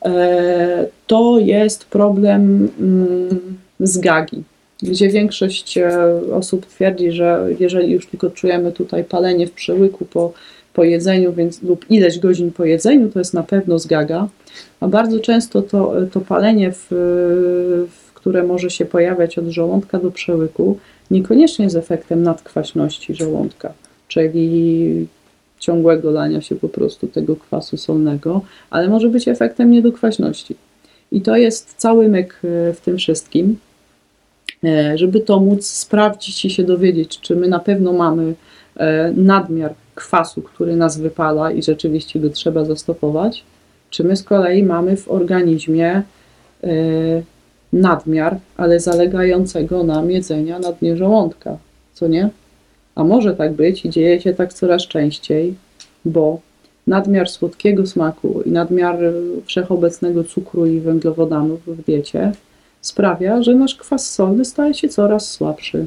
e, 0.04 0.86
to 1.06 1.38
jest 1.38 1.84
problem 1.84 2.68
mm, 2.80 3.58
z 3.80 3.98
gagi, 3.98 4.42
gdzie 4.82 5.08
większość 5.08 5.78
e, 5.78 5.90
osób 6.32 6.66
twierdzi, 6.66 7.12
że 7.12 7.48
jeżeli 7.60 7.92
już 7.92 8.06
tylko 8.06 8.30
czujemy 8.30 8.72
tutaj 8.72 9.04
palenie 9.04 9.46
w 9.46 9.52
przełyku 9.52 10.04
po, 10.04 10.32
po 10.74 10.84
jedzeniu 10.84 11.32
więc, 11.32 11.62
lub 11.62 11.90
ileś 11.90 12.18
godzin 12.18 12.52
po 12.52 12.64
jedzeniu, 12.64 13.10
to 13.10 13.18
jest 13.18 13.34
na 13.34 13.42
pewno 13.42 13.78
zgaga, 13.78 14.28
a 14.80 14.88
bardzo 14.88 15.20
często 15.20 15.62
to, 15.62 15.94
to 16.12 16.20
palenie, 16.20 16.72
w, 16.72 16.86
w, 17.90 18.14
które 18.14 18.42
może 18.42 18.70
się 18.70 18.84
pojawiać 18.84 19.38
od 19.38 19.46
żołądka 19.46 19.98
do 19.98 20.10
przełyku, 20.10 20.78
niekoniecznie 21.10 21.64
jest 21.64 21.76
efektem 21.76 22.22
nadkwaśności 22.22 23.14
żołądka, 23.14 23.72
czyli 24.08 25.06
ciągłego 25.58 26.10
lania 26.10 26.40
się 26.40 26.54
po 26.54 26.68
prostu 26.68 27.06
tego 27.06 27.36
kwasu 27.36 27.76
solnego, 27.76 28.40
ale 28.70 28.88
może 28.88 29.08
być 29.08 29.28
efektem 29.28 29.70
niedokwaśności. 29.70 30.54
I 31.12 31.20
to 31.20 31.36
jest 31.36 31.74
cały 31.76 32.08
myk 32.08 32.40
e, 32.44 32.72
w 32.72 32.80
tym 32.80 32.98
wszystkim, 32.98 33.58
e, 34.64 34.98
żeby 34.98 35.20
to 35.20 35.40
móc 35.40 35.66
sprawdzić 35.66 36.44
i 36.44 36.50
się 36.50 36.62
dowiedzieć, 36.62 37.20
czy 37.20 37.36
my 37.36 37.48
na 37.48 37.58
pewno 37.58 37.92
mamy 37.92 38.34
nadmiar 39.16 39.74
kwasu, 39.94 40.42
który 40.42 40.76
nas 40.76 40.98
wypala 40.98 41.52
i 41.52 41.62
rzeczywiście 41.62 42.20
go 42.20 42.30
trzeba 42.30 42.64
zastopować, 42.64 43.44
czy 43.90 44.04
my 44.04 44.16
z 44.16 44.22
kolei 44.22 44.62
mamy 44.62 44.96
w 44.96 45.10
organizmie 45.10 45.90
e, 45.92 46.02
nadmiar, 47.72 48.36
ale 48.56 48.80
zalegającego 48.80 49.84
nam 49.84 50.10
jedzenia 50.10 50.58
na 50.58 50.72
dnie 50.72 50.96
żołądka, 50.96 51.56
co 51.94 52.08
nie? 52.08 52.30
A 52.94 53.04
może 53.04 53.34
tak 53.34 53.52
być 53.52 53.84
i 53.84 53.90
dzieje 53.90 54.20
się 54.20 54.34
tak 54.34 54.52
coraz 54.52 54.82
częściej, 54.82 55.54
bo 56.04 56.40
nadmiar 56.86 57.28
słodkiego 57.28 57.86
smaku 57.86 58.42
i 58.46 58.50
nadmiar 58.50 58.98
wszechobecnego 59.44 60.24
cukru 60.24 60.66
i 60.66 60.80
węglowodanów 60.80 61.60
w 61.66 61.84
diecie 61.84 62.32
sprawia, 62.80 63.42
że 63.42 63.54
nasz 63.54 63.74
kwas 63.74 64.10
solny 64.10 64.44
staje 64.44 64.74
się 64.74 64.88
coraz 64.88 65.30
słabszy. 65.30 65.86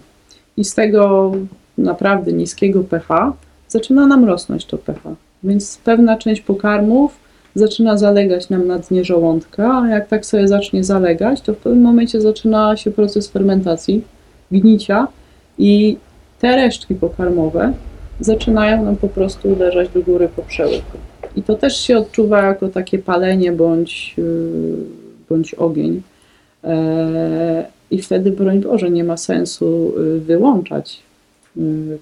I 0.57 0.63
z 0.63 0.75
tego 0.75 1.31
naprawdę 1.77 2.33
niskiego 2.33 2.83
pH 2.83 3.33
zaczyna 3.67 4.07
nam 4.07 4.25
rosnąć 4.25 4.65
to 4.65 4.77
pH. 4.77 5.01
Więc 5.43 5.77
pewna 5.83 6.17
część 6.17 6.41
pokarmów 6.41 7.19
zaczyna 7.55 7.97
zalegać 7.97 8.49
nam 8.49 8.67
na 8.67 8.79
dnie 8.79 9.05
żołądka, 9.05 9.81
a 9.83 9.87
jak 9.87 10.07
tak 10.07 10.25
sobie 10.25 10.47
zacznie 10.47 10.83
zalegać, 10.83 11.41
to 11.41 11.53
w 11.53 11.57
pewnym 11.57 11.83
momencie 11.83 12.21
zaczyna 12.21 12.77
się 12.77 12.91
proces 12.91 13.27
fermentacji 13.27 14.03
gnicia 14.51 15.07
i 15.57 15.97
te 16.39 16.55
resztki 16.55 16.95
pokarmowe 16.95 17.73
zaczynają 18.19 18.85
nam 18.85 18.95
po 18.95 19.07
prostu 19.07 19.49
uderzać 19.49 19.89
do 19.89 20.01
góry 20.01 20.29
po 20.35 20.41
przełyku. 20.41 20.97
I 21.35 21.43
to 21.43 21.55
też 21.55 21.77
się 21.77 21.97
odczuwa 21.97 22.41
jako 22.41 22.67
takie 22.67 22.99
palenie 22.99 23.51
bądź, 23.51 24.13
yy, 24.17 24.77
bądź 25.29 25.53
ogień. 25.53 26.01
E, 26.63 27.65
I 27.91 28.01
wtedy, 28.01 28.31
broń 28.31 28.59
Boże, 28.59 28.89
nie 28.89 29.03
ma 29.03 29.17
sensu 29.17 29.93
yy, 29.97 30.19
wyłączać 30.19 31.04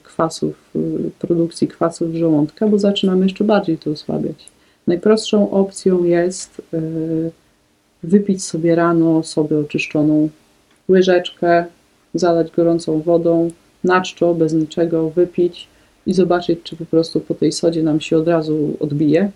kwasów, 0.03 0.71
produkcji 1.19 1.67
kwasów 1.67 2.15
żołądka, 2.15 2.67
bo 2.67 2.79
zaczynamy 2.79 3.25
jeszcze 3.25 3.43
bardziej 3.43 3.77
to 3.77 3.91
osłabiać. 3.91 4.35
Najprostszą 4.87 5.51
opcją 5.51 6.03
jest 6.03 6.61
wypić 8.03 8.43
sobie 8.43 8.75
rano 8.75 9.23
sodę 9.23 9.59
oczyszczoną, 9.59 10.29
łyżeczkę, 10.89 11.65
zalać 12.13 12.51
gorącą 12.51 13.01
wodą, 13.01 13.51
na 13.83 14.01
czczo, 14.01 14.33
bez 14.33 14.53
niczego, 14.53 15.09
wypić 15.09 15.67
i 16.05 16.13
zobaczyć, 16.13 16.59
czy 16.63 16.75
po 16.75 16.85
prostu 16.85 17.19
po 17.19 17.33
tej 17.35 17.51
sodzie 17.51 17.83
nam 17.83 18.01
się 18.01 18.17
od 18.17 18.27
razu 18.27 18.77
odbije, 18.79 19.31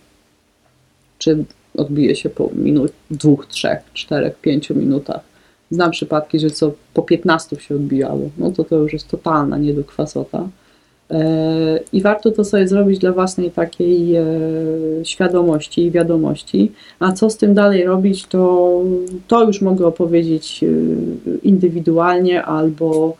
czy 1.17 1.45
odbije 1.77 2.15
się 2.15 2.29
po 2.29 2.49
minut, 2.55 2.91
dwóch, 3.11 3.47
trzech, 3.47 3.79
czterech, 3.93 4.39
pięciu 4.41 4.75
minutach. 4.75 5.21
Znam 5.71 5.91
przypadki, 5.91 6.39
że 6.39 6.49
co 6.49 6.71
po 6.93 7.01
15 7.01 7.55
się 7.59 7.75
odbijało. 7.75 8.29
No 8.37 8.51
to 8.51 8.63
to 8.63 8.75
już 8.75 8.93
jest 8.93 9.07
totalna 9.07 9.57
niedokwasota. 9.57 10.47
E, 11.11 11.79
I 11.93 12.01
warto 12.01 12.31
to 12.31 12.43
sobie 12.43 12.67
zrobić 12.67 12.99
dla 12.99 13.11
własnej 13.11 13.51
takiej 13.51 14.15
e, 14.15 14.25
świadomości 15.03 15.85
i 15.85 15.91
wiadomości. 15.91 16.71
A 16.99 17.11
co 17.11 17.29
z 17.29 17.37
tym 17.37 17.53
dalej 17.53 17.85
robić, 17.85 18.25
to, 18.25 18.81
to 19.27 19.43
już 19.43 19.61
mogę 19.61 19.87
opowiedzieć 19.87 20.63
e, 20.63 20.67
indywidualnie 21.43 22.43
albo 22.43 23.17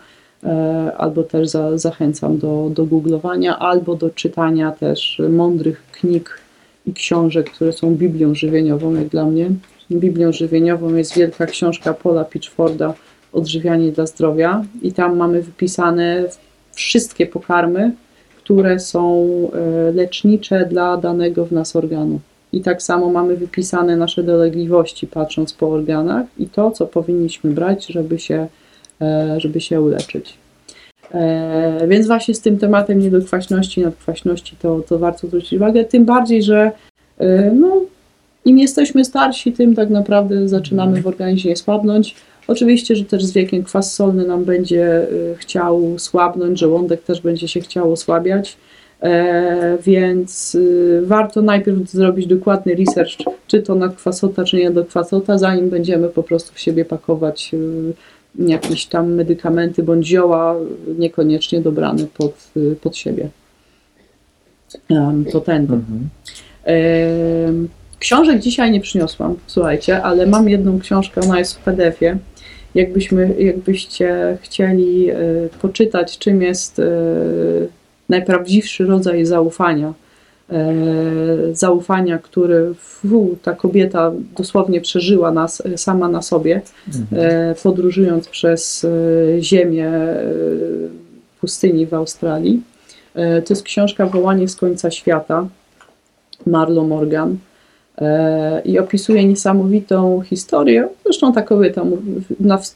albo 0.97 1.23
też 1.23 1.49
za, 1.49 1.77
zachęcam 1.77 2.37
do, 2.37 2.71
do 2.73 2.85
googlowania, 2.85 3.59
albo 3.59 3.95
do 3.95 4.09
czytania 4.09 4.71
też 4.71 5.21
mądrych 5.29 5.83
knig 5.91 6.39
i 6.85 6.93
książek, 6.93 7.49
które 7.49 7.73
są 7.73 7.95
Biblią 7.95 8.35
żywieniową, 8.35 8.95
jak 8.95 9.07
dla 9.07 9.25
mnie. 9.25 9.49
Biblią 9.95 10.31
żywieniową 10.31 10.95
jest 10.95 11.17
wielka 11.17 11.45
książka 11.45 11.93
Paula 11.93 12.25
Pitchforda 12.25 12.93
Odżywianie 13.33 13.91
dla 13.91 14.05
zdrowia 14.05 14.63
i 14.81 14.91
tam 14.91 15.17
mamy 15.17 15.41
wypisane 15.41 16.25
wszystkie 16.73 17.25
pokarmy, 17.25 17.91
które 18.37 18.79
są 18.79 19.27
e, 19.53 19.91
lecznicze 19.91 20.65
dla 20.65 20.97
danego 20.97 21.45
w 21.45 21.51
nas 21.51 21.75
organu. 21.75 22.19
I 22.53 22.61
tak 22.61 22.81
samo 22.81 23.09
mamy 23.09 23.35
wypisane 23.35 23.97
nasze 23.97 24.23
dolegliwości, 24.23 25.07
patrząc 25.07 25.53
po 25.53 25.69
organach 25.69 26.25
i 26.39 26.47
to, 26.47 26.71
co 26.71 26.85
powinniśmy 26.85 27.51
brać, 27.51 27.85
żeby 27.85 28.19
się 28.19 28.47
E, 29.01 29.39
żeby 29.39 29.61
się 29.61 29.81
uleczyć. 29.81 30.33
E, 31.13 31.87
więc 31.87 32.07
właśnie 32.07 32.33
z 32.33 32.41
tym 32.41 32.57
tematem 32.57 32.99
niedokwaśności, 32.99 33.81
nadkwaśności 33.81 34.55
to, 34.61 34.79
to 34.79 34.99
warto 34.99 35.27
zwrócić 35.27 35.53
uwagę, 35.53 35.85
tym 35.85 36.05
bardziej, 36.05 36.43
że 36.43 36.71
no, 37.53 37.81
im 38.47 38.57
jesteśmy 38.57 39.05
starsi, 39.05 39.51
tym 39.51 39.75
tak 39.75 39.89
naprawdę 39.89 40.47
zaczynamy 40.47 41.01
w 41.01 41.07
organizmie 41.07 41.55
słabnąć. 41.55 42.15
Oczywiście, 42.47 42.95
że 42.95 43.05
też 43.05 43.25
z 43.25 43.31
wiekiem 43.31 43.63
kwas 43.63 43.93
solny 43.93 44.27
nam 44.27 44.45
będzie 44.45 45.07
chciał 45.35 45.99
słabnąć, 45.99 46.59
żołądek 46.59 47.03
też 47.03 47.21
będzie 47.21 47.47
się 47.47 47.59
chciał 47.59 47.91
osłabiać, 47.91 48.57
więc 49.85 50.57
warto 51.03 51.41
najpierw 51.41 51.89
zrobić 51.89 52.27
dokładny 52.27 52.75
research, 52.75 53.11
czy 53.47 53.61
to 53.61 53.75
nadkwasota, 53.75 54.43
czy 54.43 54.57
nie 54.57 54.69
nadkwasota, 54.69 55.37
zanim 55.37 55.69
będziemy 55.69 56.09
po 56.09 56.23
prostu 56.23 56.53
w 56.53 56.59
siebie 56.59 56.85
pakować 56.85 57.51
jakieś 58.39 58.85
tam 58.85 59.13
medykamenty 59.13 59.83
bądź 59.83 60.07
zioła 60.07 60.55
niekoniecznie 60.97 61.61
dobrane 61.61 62.05
pod, 62.17 62.51
pod 62.81 62.97
siebie. 62.97 63.29
To 65.31 65.41
ten. 65.41 65.61
Mhm. 65.61 66.09
Książek 67.99 68.39
dzisiaj 68.39 68.71
nie 68.71 68.81
przyniosłam, 68.81 69.35
słuchajcie, 69.47 70.03
ale 70.03 70.27
mam 70.27 70.49
jedną 70.49 70.79
książkę, 70.79 71.21
ona 71.21 71.39
jest 71.39 71.55
w 71.55 71.59
PDF-ie. 71.59 72.17
Jakbyśmy, 72.75 73.35
jakbyście 73.39 74.37
chcieli 74.41 75.09
e, 75.09 75.15
poczytać, 75.61 76.17
czym 76.17 76.41
jest 76.41 76.79
e, 76.79 76.83
najprawdziwszy 78.09 78.85
rodzaj 78.85 79.25
zaufania, 79.25 79.93
E, 80.49 80.73
zaufania, 81.53 82.17
który 82.17 82.73
ta 83.41 83.53
kobieta 83.53 84.11
dosłownie 84.37 84.81
przeżyła 84.81 85.31
nas, 85.31 85.63
sama 85.75 86.09
na 86.09 86.21
sobie, 86.21 86.61
mhm. 86.87 87.55
Podróżując 87.63 88.27
przez 88.27 88.87
ziemię 89.39 89.91
pustyni 91.41 91.85
w 91.85 91.93
Australii. 91.93 92.61
To 93.13 93.45
jest 93.49 93.63
książka 93.63 94.05
Wołanie 94.05 94.47
z 94.47 94.55
końca 94.55 94.91
świata 94.91 95.47
Marlo 96.45 96.83
Morgan 96.83 97.37
i 98.65 98.79
opisuje 98.79 99.25
niesamowitą 99.25 100.21
historię. 100.21 100.87
Zresztą 101.03 101.33
ta 101.33 101.41
kobieta 101.41 101.83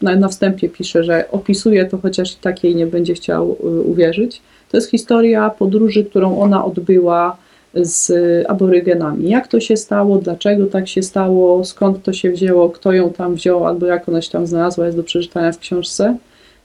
na, 0.03 0.27
wstępie 0.27 0.69
pisze, 0.69 1.03
że 1.03 1.31
opisuje 1.31 1.85
to, 1.85 1.97
chociaż 1.97 2.35
takiej 2.35 2.75
nie 2.75 2.87
będzie 2.87 3.13
chciał 3.13 3.57
uwierzyć. 3.85 4.41
To 4.71 4.77
jest 4.77 4.91
historia 4.91 5.49
podróży, 5.49 6.05
którą 6.05 6.39
ona 6.39 6.65
odbyła 6.65 7.37
z 7.73 8.11
aborygenami. 8.49 9.29
Jak 9.29 9.47
to 9.47 9.59
się 9.59 9.77
stało, 9.77 10.17
dlaczego 10.17 10.65
tak 10.67 10.87
się 10.87 11.03
stało, 11.03 11.65
skąd 11.65 12.03
to 12.03 12.13
się 12.13 12.31
wzięło, 12.31 12.69
kto 12.69 12.93
ją 12.93 13.13
tam 13.13 13.35
wziął, 13.35 13.67
albo 13.67 13.85
jak 13.85 14.09
ona 14.09 14.21
się 14.21 14.31
tam 14.31 14.47
znalazła, 14.47 14.85
jest 14.85 14.97
do 14.97 15.03
przeczytania 15.03 15.51
w 15.51 15.59
książce. 15.59 16.17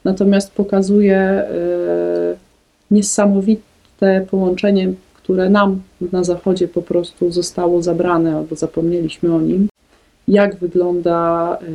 Natomiast 0.04 0.52
pokazuje 0.52 1.16
e, 1.16 1.46
niesamowite 2.90 4.26
połączenie, 4.30 4.92
które 5.26 5.50
nam 5.50 5.82
na 6.12 6.24
Zachodzie 6.24 6.68
po 6.68 6.82
prostu 6.82 7.30
zostało 7.30 7.82
zabrane, 7.82 8.36
albo 8.36 8.56
zapomnieliśmy 8.56 9.34
o 9.34 9.40
nim. 9.40 9.68
Jak 10.28 10.56
wygląda 10.56 11.58
e, 11.58 11.66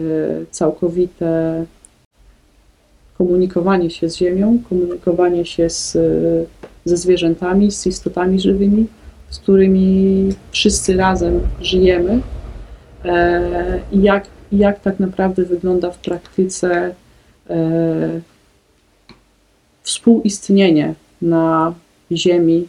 całkowite 0.51 1.65
komunikowanie 3.17 3.89
się 3.89 4.09
z 4.09 4.17
Ziemią, 4.17 4.59
komunikowanie 4.69 5.45
się 5.45 5.69
z, 5.69 5.97
ze 6.85 6.97
zwierzętami, 6.97 7.71
z 7.71 7.87
istotami 7.87 8.39
żywymi, 8.39 8.87
z 9.29 9.39
którymi 9.39 10.29
wszyscy 10.51 10.97
razem 10.97 11.39
żyjemy 11.61 12.21
e, 13.05 13.79
i 13.91 14.01
jak, 14.01 14.27
jak 14.51 14.79
tak 14.79 14.99
naprawdę 14.99 15.45
wygląda 15.45 15.91
w 15.91 15.97
praktyce 15.97 16.95
e, 17.49 18.21
współistnienie 19.83 20.93
na 21.21 21.73
Ziemi 22.11 22.67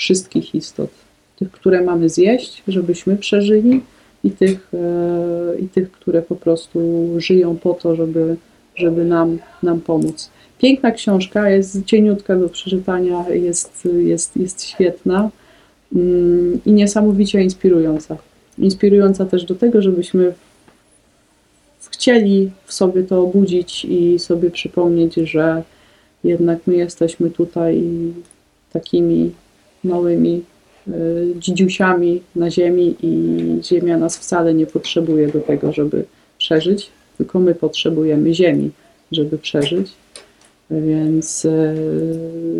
wszystkich 0.00 0.54
istot. 0.54 0.90
Tych, 1.38 1.50
które 1.50 1.80
mamy 1.84 2.08
zjeść, 2.08 2.62
żebyśmy 2.68 3.16
przeżyli, 3.16 3.80
i 4.24 4.30
tych, 4.30 4.74
e, 4.74 5.58
i 5.58 5.68
tych 5.68 5.92
które 5.92 6.22
po 6.22 6.36
prostu 6.36 6.80
żyją 7.16 7.56
po 7.56 7.74
to, 7.74 7.96
żeby, 7.96 8.36
żeby 8.76 9.04
nam, 9.04 9.38
nam 9.62 9.80
pomóc. 9.80 10.30
Piękna 10.58 10.90
książka, 10.90 11.50
jest 11.50 11.84
cieniutka 11.84 12.36
do 12.36 12.48
przeczytania, 12.48 13.28
jest, 13.28 13.88
jest, 13.98 14.36
jest 14.36 14.64
świetna. 14.64 15.30
Mm, 15.94 16.60
i 16.66 16.72
niesamowicie 16.72 17.42
inspirująca. 17.42 18.16
Inspirująca 18.58 19.26
też 19.26 19.44
do 19.44 19.54
tego, 19.54 19.82
żebyśmy 19.82 20.32
chcieli 21.90 22.50
w 22.64 22.72
sobie 22.72 23.02
to 23.02 23.22
obudzić 23.22 23.84
i 23.84 24.18
sobie 24.18 24.50
przypomnieć, 24.50 25.14
że 25.14 25.62
jednak 26.24 26.58
my 26.66 26.76
jesteśmy 26.76 27.30
tutaj 27.30 27.84
takimi 28.72 29.30
małymi 29.84 30.42
y, 30.88 30.92
dzidziusiami 31.38 32.22
na 32.36 32.50
ziemi 32.50 32.96
i 33.02 33.12
ziemia 33.64 33.98
nas 33.98 34.18
wcale 34.18 34.54
nie 34.54 34.66
potrzebuje 34.66 35.28
do 35.28 35.40
tego, 35.40 35.72
żeby 35.72 36.04
przeżyć, 36.38 36.90
tylko 37.18 37.38
my 37.38 37.54
potrzebujemy 37.54 38.34
ziemi, 38.34 38.70
żeby 39.12 39.38
przeżyć. 39.38 39.92
Więc 40.70 41.44
y, 41.44 41.74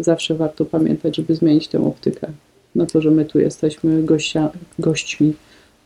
zawsze 0.00 0.34
warto 0.34 0.64
pamiętać, 0.64 1.16
żeby 1.16 1.34
zmienić 1.34 1.68
tę 1.68 1.86
optykę 1.86 2.28
na 2.74 2.86
to, 2.86 3.00
że 3.00 3.10
my 3.10 3.24
tu 3.24 3.40
jesteśmy 3.40 4.02
gościa, 4.02 4.50
gośćmi 4.78 5.34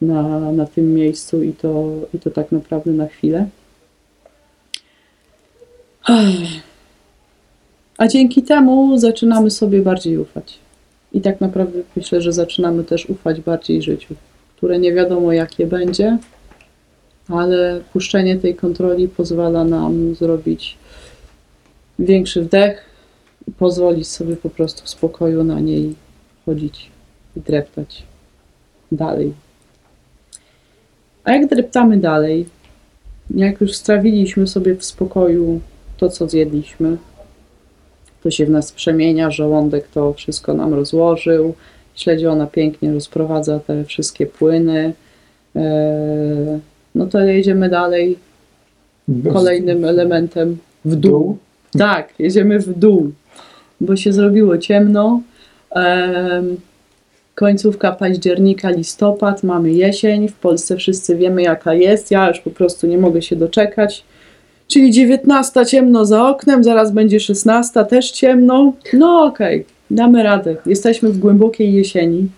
na, 0.01 0.53
na 0.53 0.66
tym 0.66 0.95
miejscu 0.95 1.43
i 1.43 1.53
to, 1.53 1.91
i 2.14 2.18
to 2.18 2.30
tak 2.30 2.53
naprawdę 2.53 2.91
na 2.91 3.07
chwilę. 3.07 3.49
A 7.99 8.09
dzięki 8.09 8.43
temu 8.43 8.99
zaczynamy 8.99 9.51
sobie 9.51 9.82
bardziej 9.82 10.18
ufać. 10.18 10.59
I 11.14 11.20
tak 11.20 11.40
naprawdę 11.40 11.78
myślę, 11.96 12.20
że 12.20 12.32
zaczynamy 12.32 12.84
też 12.84 13.06
ufać 13.06 13.40
bardziej 13.40 13.82
życiu, 13.82 14.14
które 14.56 14.78
nie 14.78 14.92
wiadomo 14.92 15.32
jakie 15.32 15.66
będzie, 15.66 16.18
ale 17.28 17.80
puszczenie 17.92 18.36
tej 18.36 18.54
kontroli 18.54 19.08
pozwala 19.08 19.64
nam 19.64 20.14
zrobić 20.14 20.76
większy 21.98 22.42
wdech 22.42 22.84
i 23.48 23.52
pozwolić 23.52 24.08
sobie 24.08 24.36
po 24.36 24.50
prostu 24.50 24.84
w 24.84 24.88
spokoju 24.88 25.44
na 25.44 25.60
niej 25.60 25.94
chodzić 26.46 26.90
i 27.36 27.40
dreptać 27.40 28.02
dalej. 28.92 29.32
A 31.24 31.32
jak 31.32 31.48
dreptamy 31.48 31.96
dalej, 31.96 32.46
jak 33.30 33.60
już 33.60 33.74
strawiliśmy 33.74 34.46
sobie 34.46 34.74
w 34.74 34.84
spokoju 34.84 35.60
to, 35.96 36.08
co 36.08 36.28
zjedliśmy. 36.28 36.96
To 38.24 38.30
się 38.30 38.46
w 38.46 38.50
nas 38.50 38.72
przemienia, 38.72 39.30
żołądek 39.30 39.88
to 39.88 40.12
wszystko 40.12 40.54
nam 40.54 40.74
rozłożył. 40.74 41.54
Śledziona 41.94 42.46
pięknie 42.46 42.92
rozprowadza 42.92 43.60
te 43.60 43.84
wszystkie 43.84 44.26
płyny. 44.26 44.92
E, 45.56 46.58
No 46.94 47.06
to 47.06 47.20
jedziemy 47.20 47.68
dalej 47.68 48.18
kolejnym 49.32 49.84
elementem 49.84 50.58
w 50.84 50.96
dół. 50.96 51.38
Tak, 51.78 52.14
jedziemy 52.18 52.58
w 52.58 52.78
dół, 52.78 53.12
bo 53.80 53.96
się 53.96 54.12
zrobiło 54.12 54.58
ciemno. 54.58 55.20
Em, 55.70 56.56
końcówka 57.34 57.92
października, 57.92 58.70
listopad, 58.70 59.42
mamy 59.42 59.72
jesień. 59.72 60.28
W 60.28 60.34
Polsce 60.34 60.76
wszyscy 60.76 61.16
wiemy, 61.16 61.42
jaka 61.42 61.74
jest. 61.74 62.10
Ja 62.10 62.28
już 62.28 62.40
po 62.40 62.50
prostu 62.50 62.86
nie 62.86 62.98
mogę 62.98 63.22
się 63.22 63.36
doczekać. 63.36 64.04
Czyli 64.68 64.90
19 64.90 65.66
ciemno 65.66 66.04
za 66.04 66.28
oknem, 66.28 66.64
zaraz 66.64 66.92
będzie 66.92 67.20
16 67.20 67.84
też 67.84 68.10
ciemno. 68.10 68.72
No 68.92 69.24
okej, 69.24 69.64
damy 69.90 70.22
radę. 70.22 70.56
Jesteśmy 70.66 71.08
w 71.10 71.18
głębokiej 71.18 71.72
jesieni. 71.72 72.28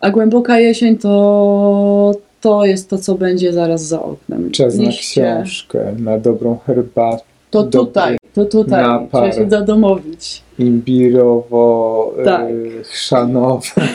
A 0.00 0.10
głęboka 0.10 0.58
jesień 0.58 0.98
to, 0.98 2.12
to 2.40 2.64
jest 2.64 2.90
to, 2.90 2.98
co 2.98 3.14
będzie 3.14 3.52
zaraz 3.52 3.82
za 3.82 4.02
oknem. 4.02 4.50
Czas 4.50 4.78
na 4.78 4.90
książkę, 4.90 5.94
na 5.98 6.18
dobrą 6.18 6.58
herbatę. 6.66 7.24
To 7.50 7.62
tutaj, 7.64 8.16
to 8.34 8.44
tutaj. 8.44 8.82
napar. 8.82 9.30
Trzeba 9.30 9.44
się 9.44 9.50
zadomowić. 9.50 10.42
Imbirowo, 10.58 12.14
Tak. 12.24 12.40
e, 12.40 12.82
chrzanowe, 12.82 13.60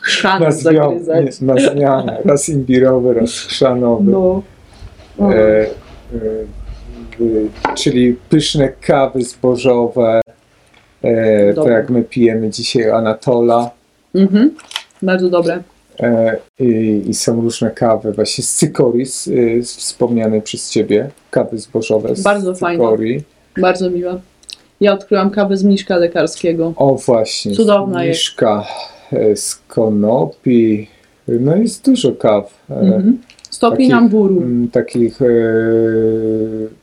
Chrzan 0.00 0.42
na, 0.42 0.50
zmian, 0.50 1.00
na 1.40 1.56
zmianę. 1.56 2.18
Raz 2.24 2.48
imbirowy, 2.48 3.14
raz 3.14 3.30
chrzanowy. 3.30 4.10
No. 4.10 4.42
O, 5.18 5.32
E, 5.32 5.60
e, 5.60 5.66
czyli 7.74 8.16
pyszne 8.28 8.68
kawy 8.68 9.22
zbożowe, 9.22 10.20
e, 11.02 11.46
tak 11.46 11.54
Dobre. 11.54 11.72
jak 11.74 11.90
my 11.90 12.02
pijemy 12.02 12.50
dzisiaj 12.50 12.90
Anatola. 12.90 13.70
mhm. 14.14 14.50
Bardzo 15.02 15.28
dobre. 15.30 15.62
I, 16.60 17.02
I 17.08 17.14
są 17.14 17.40
różne 17.40 17.70
kawy, 17.70 18.12
właśnie 18.12 18.44
z 18.44 18.54
cykoris, 18.54 19.30
wspomniane 19.64 20.40
przez 20.40 20.70
Ciebie, 20.70 21.10
kawy 21.30 21.58
zbożowe 21.58 22.16
z 22.16 22.22
Bardzo 22.22 22.54
fajne. 22.54 22.84
cykorii. 22.84 23.22
Bardzo 23.60 23.90
miła. 23.90 24.20
Ja 24.80 24.92
odkryłam 24.92 25.30
kawę 25.30 25.56
z 25.56 25.64
mniszka 25.64 25.96
lekarskiego. 25.96 26.72
O 26.76 26.94
właśnie, 26.94 27.52
Cudowna 27.52 28.04
jest. 28.04 28.18
miszka 28.18 28.64
e, 29.12 29.36
z 29.36 29.56
konopi, 29.68 30.88
no 31.28 31.56
jest 31.56 31.84
dużo 31.84 32.12
kaw. 32.12 32.54
Mhm. 32.70 33.18
Stopień 33.58 33.90
Takich- 33.90 34.02
amburu. 34.02 34.42
m, 34.42 34.68
takich, 34.72 35.22
e, 35.22 35.26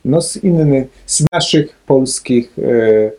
no 0.04 0.20
z 0.22 0.36
innych, 0.44 0.86
z 1.06 1.24
naszych 1.32 1.76
polskich 1.86 2.52
e, 2.58 3.10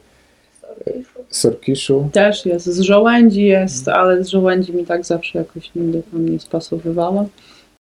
sorkiszu. 1.30 2.10
Też 2.12 2.46
jest. 2.46 2.66
Z 2.66 2.80
żołędzi 2.80 3.44
jest, 3.44 3.88
ale 3.88 4.24
z 4.24 4.28
żołędzi 4.28 4.74
mi 4.74 4.86
tak 4.86 5.06
zawsze 5.06 5.40
jakoś 5.40 5.72
nigdy 5.76 6.02
tam 6.12 6.30
nie 6.30 6.40
spasowywała. 6.40 7.26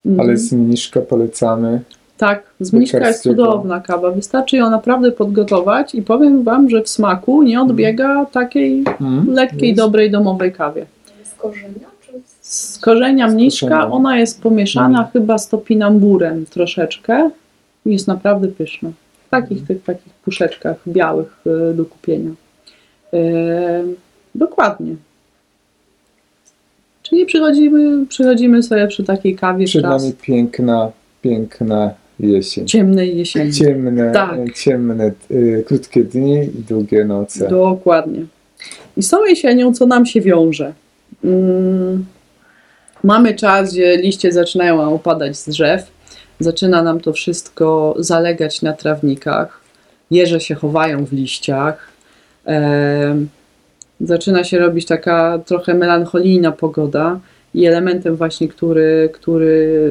Mhm. 0.06 0.20
Ale 0.28 0.36
z 0.36 0.52
mniszka 0.52 1.00
polecamy. 1.00 1.80
Tak, 2.18 2.42
z 2.60 2.72
mniszka 2.72 3.08
jest 3.08 3.22
cudowna 3.22 3.80
kawa. 3.80 4.10
Wystarczy 4.10 4.56
ją 4.56 4.70
naprawdę 4.70 5.12
podgotować 5.12 5.94
i 5.94 6.02
powiem 6.02 6.42
Wam, 6.42 6.70
że 6.70 6.82
w 6.82 6.88
smaku 6.88 7.42
nie 7.42 7.60
odbiega 7.60 8.24
takiej 8.32 8.84
Mm, 9.00 9.32
lekkiej, 9.34 9.68
jest. 9.68 9.80
dobrej 9.80 10.10
domowej 10.10 10.52
kawie. 10.52 10.86
Z 11.24 11.34
korzenia? 11.34 11.95
Z... 12.46 12.78
Korzenia 12.78 13.28
mniszka 13.28 13.90
ona 13.90 14.18
jest 14.18 14.42
pomieszana 14.42 15.10
chyba 15.12 15.38
z 15.38 15.48
topinamburem 15.48 16.46
troszeczkę 16.46 17.30
jest 17.86 18.08
naprawdę 18.08 18.48
pyszna. 18.48 18.90
W 19.26 19.30
takich 19.30 19.66
tych 19.66 19.82
takich 19.82 20.12
puszeczkach 20.12 20.76
białych 20.88 21.36
e, 21.70 21.74
do 21.74 21.84
kupienia. 21.84 22.30
E, 23.12 23.84
dokładnie. 24.34 24.94
Czyli 27.02 27.26
przychodzimy, 27.26 28.06
przychodzimy 28.06 28.62
sobie 28.62 28.86
przy 28.88 29.04
takiej 29.04 29.36
kawie 29.36 29.64
Przed 29.64 29.82
czas 29.82 30.02
nami 30.02 30.14
piękna, 30.22 30.90
piękna 31.22 31.90
jesień. 32.20 32.66
ciemnej 32.66 33.16
jesieni. 33.18 33.52
Ciemne, 33.52 34.12
Tak. 34.12 34.52
ciemne 34.54 35.10
y, 35.30 35.64
krótkie 35.66 36.04
dni 36.04 36.34
i 36.44 36.62
długie 36.68 37.04
noce. 37.04 37.48
Dokładnie. 37.48 38.24
I 38.96 39.02
z 39.02 39.10
tą 39.10 39.24
jesienią, 39.24 39.74
co 39.74 39.86
nam 39.86 40.06
się 40.06 40.20
wiąże? 40.20 40.72
Mm, 41.24 42.04
mamy 43.04 43.34
czas, 43.34 43.72
gdzie 43.72 43.96
liście 43.96 44.32
zaczynają 44.32 44.94
opadać 44.94 45.36
z 45.36 45.48
drzew, 45.48 45.90
zaczyna 46.40 46.82
nam 46.82 47.00
to 47.00 47.12
wszystko 47.12 47.94
zalegać 47.98 48.62
na 48.62 48.72
trawnikach, 48.72 49.60
jeże 50.10 50.40
się 50.40 50.54
chowają 50.54 51.04
w 51.04 51.12
liściach, 51.12 51.88
em, 52.44 53.28
zaczyna 54.00 54.44
się 54.44 54.58
robić 54.58 54.86
taka 54.86 55.38
trochę 55.46 55.74
melancholijna 55.74 56.52
pogoda 56.52 57.20
i 57.54 57.66
elementem 57.66 58.16
właśnie, 58.16 58.48
który, 58.48 59.10
który 59.12 59.90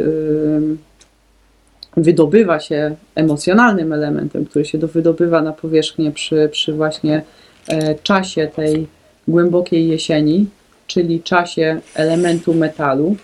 wydobywa 1.97 2.60
się, 2.60 2.95
emocjonalnym 3.16 3.93
elementem, 3.93 4.45
który 4.45 4.66
się 4.66 4.78
do, 4.78 4.88
wydobywa 4.88 5.41
na 5.41 5.53
powierzchnię 5.53 6.12
przy, 6.12 6.49
przy 6.51 6.74
właśnie 6.74 7.22
e, 7.68 7.95
czasie 7.95 8.47
tej 8.56 8.88
głębokiej 9.28 9.88
jesieni, 9.88 10.47
czyli 10.88 11.21
czasie 11.21 11.79
elementu 11.95 12.53
metalu, 12.53 13.15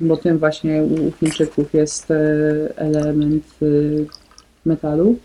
bo 0.00 0.16
tym 0.16 0.38
właśnie 0.38 0.82
u 0.82 1.12
Chińczyków 1.12 1.74
jest 1.74 2.10
e, 2.10 2.16
element 2.76 3.44
e, 3.62 3.66
metalu, 4.64 5.16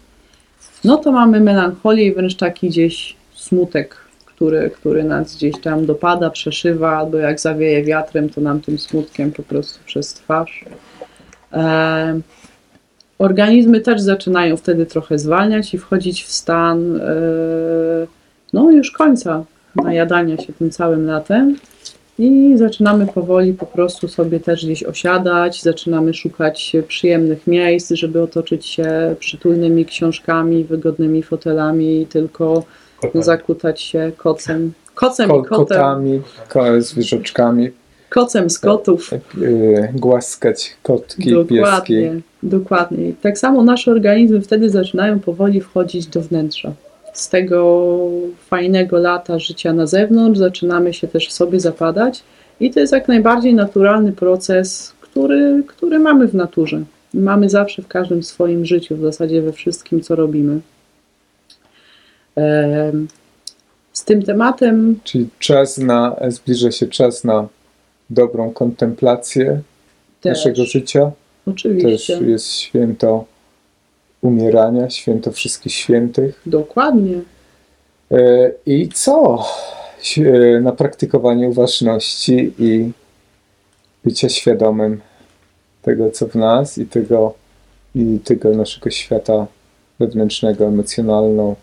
no 0.83 0.97
to 0.97 1.11
mamy 1.11 1.39
melancholię 1.39 2.05
i 2.05 2.13
wręcz 2.13 2.35
taki 2.35 2.69
gdzieś 2.69 3.15
smutek, 3.35 3.95
który, 4.25 4.69
który 4.69 5.03
nas 5.03 5.35
gdzieś 5.35 5.61
tam 5.61 5.85
dopada, 5.85 6.29
przeszywa, 6.29 6.97
albo 6.97 7.17
jak 7.17 7.39
zawieje 7.39 7.83
wiatrem, 7.83 8.29
to 8.29 8.41
nam 8.41 8.61
tym 8.61 8.77
smutkiem 8.77 9.31
po 9.31 9.43
prostu 9.43 9.79
przez 9.85 10.13
twarz. 10.13 10.65
E, 11.53 12.21
Organizmy 13.23 13.81
też 13.81 14.01
zaczynają 14.01 14.57
wtedy 14.57 14.85
trochę 14.85 15.19
zwalniać 15.19 15.73
i 15.73 15.77
wchodzić 15.77 16.23
w 16.23 16.31
stan 16.31 17.01
e, 17.01 17.03
no 18.53 18.71
już 18.71 18.91
końca 18.91 19.43
najadania 19.75 20.37
się 20.37 20.53
tym 20.53 20.71
całym 20.71 21.05
latem 21.05 21.55
i 22.19 22.53
zaczynamy 22.57 23.07
powoli 23.07 23.53
po 23.53 23.65
prostu 23.65 24.07
sobie 24.07 24.39
też 24.39 24.65
gdzieś 24.65 24.83
osiadać, 24.83 25.61
zaczynamy 25.61 26.13
szukać 26.13 26.73
przyjemnych 26.87 27.47
miejsc, 27.47 27.91
żeby 27.91 28.21
otoczyć 28.21 28.65
się 28.65 29.15
przytulnymi 29.19 29.85
książkami, 29.85 30.63
wygodnymi 30.63 31.23
fotelami, 31.23 32.07
tylko 32.09 32.63
zakutać 33.15 33.81
się 33.81 34.11
kocem. 34.17 34.73
Kocem 34.95 35.29
Ko- 35.29 35.39
i 35.39 35.43
kotem. 35.43 35.65
kotami, 35.67 36.21
ko- 36.49 36.81
zwierzaczkami, 36.81 37.69
Kocem 38.09 38.49
z 38.49 38.59
kotów. 38.59 39.13
y, 39.41 39.89
głaskać 39.93 40.75
kotki, 40.83 41.23
pieski. 41.23 41.55
Dokładnie, 41.55 42.19
dokładnie. 42.43 43.09
I 43.09 43.13
Tak 43.13 43.37
samo 43.37 43.63
nasze 43.63 43.91
organizmy 43.91 44.41
wtedy 44.41 44.69
zaczynają 44.69 45.19
powoli 45.19 45.61
wchodzić 45.61 46.07
do 46.07 46.21
wnętrza. 46.21 46.73
Z 47.13 47.29
tego 47.29 47.97
fajnego 48.47 48.97
lata 48.97 49.39
życia 49.39 49.73
na 49.73 49.87
zewnątrz 49.87 50.39
zaczynamy 50.39 50.93
się 50.93 51.07
też 51.07 51.27
w 51.27 51.31
sobie 51.31 51.59
zapadać 51.59 52.23
i 52.59 52.71
to 52.71 52.79
jest 52.79 52.93
jak 52.93 53.07
najbardziej 53.07 53.53
naturalny 53.53 54.11
proces, 54.11 54.93
który, 55.01 55.63
który 55.67 55.99
mamy 55.99 56.27
w 56.27 56.35
naturze. 56.35 56.83
Mamy 57.13 57.49
zawsze 57.49 57.81
w 57.81 57.87
każdym 57.87 58.23
swoim 58.23 58.65
życiu, 58.65 58.95
w 58.95 59.01
zasadzie 59.01 59.41
we 59.41 59.53
wszystkim, 59.53 60.01
co 60.01 60.15
robimy. 60.15 60.59
Z 63.93 64.05
tym 64.05 64.23
tematem 64.23 64.99
Czyli 65.03 65.27
czas 65.39 65.77
na, 65.77 66.15
zbliża 66.27 66.71
się 66.71 66.87
czas 66.87 67.23
na 67.23 67.47
dobrą 68.09 68.51
kontemplację 68.51 69.61
też, 70.21 70.37
naszego 70.37 70.65
życia. 70.65 71.11
Też 71.45 71.53
oczywiście, 71.53 72.19
jest 72.25 72.51
święto 72.51 73.25
umierania, 74.23 74.89
święto 74.89 75.31
wszystkich 75.31 75.73
świętych. 75.73 76.41
dokładnie. 76.45 77.21
E, 78.11 78.51
I 78.65 78.89
co? 78.89 79.45
Świe- 80.01 80.61
Na 80.61 80.71
praktykowanie 80.71 81.47
uważności 81.49 82.53
i 82.59 82.91
bycia 84.05 84.29
świadomym 84.29 85.01
tego, 85.81 86.11
co 86.11 86.27
w 86.27 86.35
nas 86.35 86.77
i 86.77 86.85
tego, 86.85 87.33
i 87.95 88.19
tego 88.23 88.49
naszego 88.49 88.89
świata 88.89 89.47
wewnętrznego, 89.99 90.65
emocjonalno, 90.65 91.55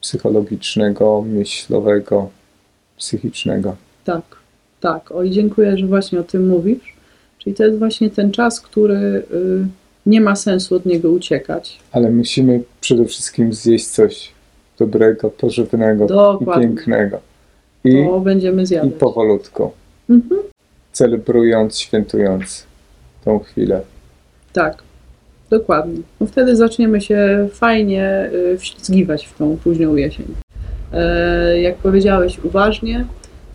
psychologicznego, 0.00 1.22
myślowego, 1.22 2.28
psychicznego. 2.98 3.76
Tak, 4.04 4.22
tak. 4.80 5.12
Oj, 5.12 5.30
dziękuję, 5.30 5.78
że 5.78 5.86
właśnie 5.86 6.20
o 6.20 6.22
tym 6.22 6.48
mówisz. 6.48 6.96
Czyli 7.38 7.56
to 7.56 7.64
jest 7.64 7.78
właśnie 7.78 8.10
ten 8.10 8.32
czas, 8.32 8.60
który 8.60 8.96
y, 8.96 9.22
nie 10.06 10.20
ma 10.20 10.36
sensu 10.36 10.74
od 10.76 10.86
niego 10.86 11.10
uciekać. 11.10 11.78
Ale 11.92 12.10
musimy 12.10 12.62
przede 12.80 13.04
wszystkim 13.04 13.52
zjeść 13.52 13.86
coś 13.86 14.32
dobrego, 14.78 15.30
pożywnego 15.30 16.04
i 16.04 16.08
Dokładnie. 16.08 16.62
pięknego. 16.66 17.18
I, 17.84 18.04
To 18.06 18.20
będziemy 18.20 18.62
i 18.62 18.66
zjadać. 18.66 18.92
powolutku, 18.98 19.70
Mhm. 20.10 20.40
celebrując, 20.92 21.78
świętując 21.78 22.66
tą 23.24 23.38
chwilę. 23.38 23.80
Tak. 24.52 24.82
Dokładnie. 25.50 26.00
No 26.20 26.26
wtedy 26.26 26.56
zaczniemy 26.56 27.00
się 27.00 27.48
fajnie 27.52 28.30
y, 28.54 28.58
wślizgiwać 28.58 29.26
w 29.26 29.38
tą 29.38 29.56
późną 29.64 29.96
jesień. 29.96 30.26
E, 30.92 31.60
jak 31.60 31.76
powiedziałeś, 31.76 32.38
uważnie, 32.44 33.06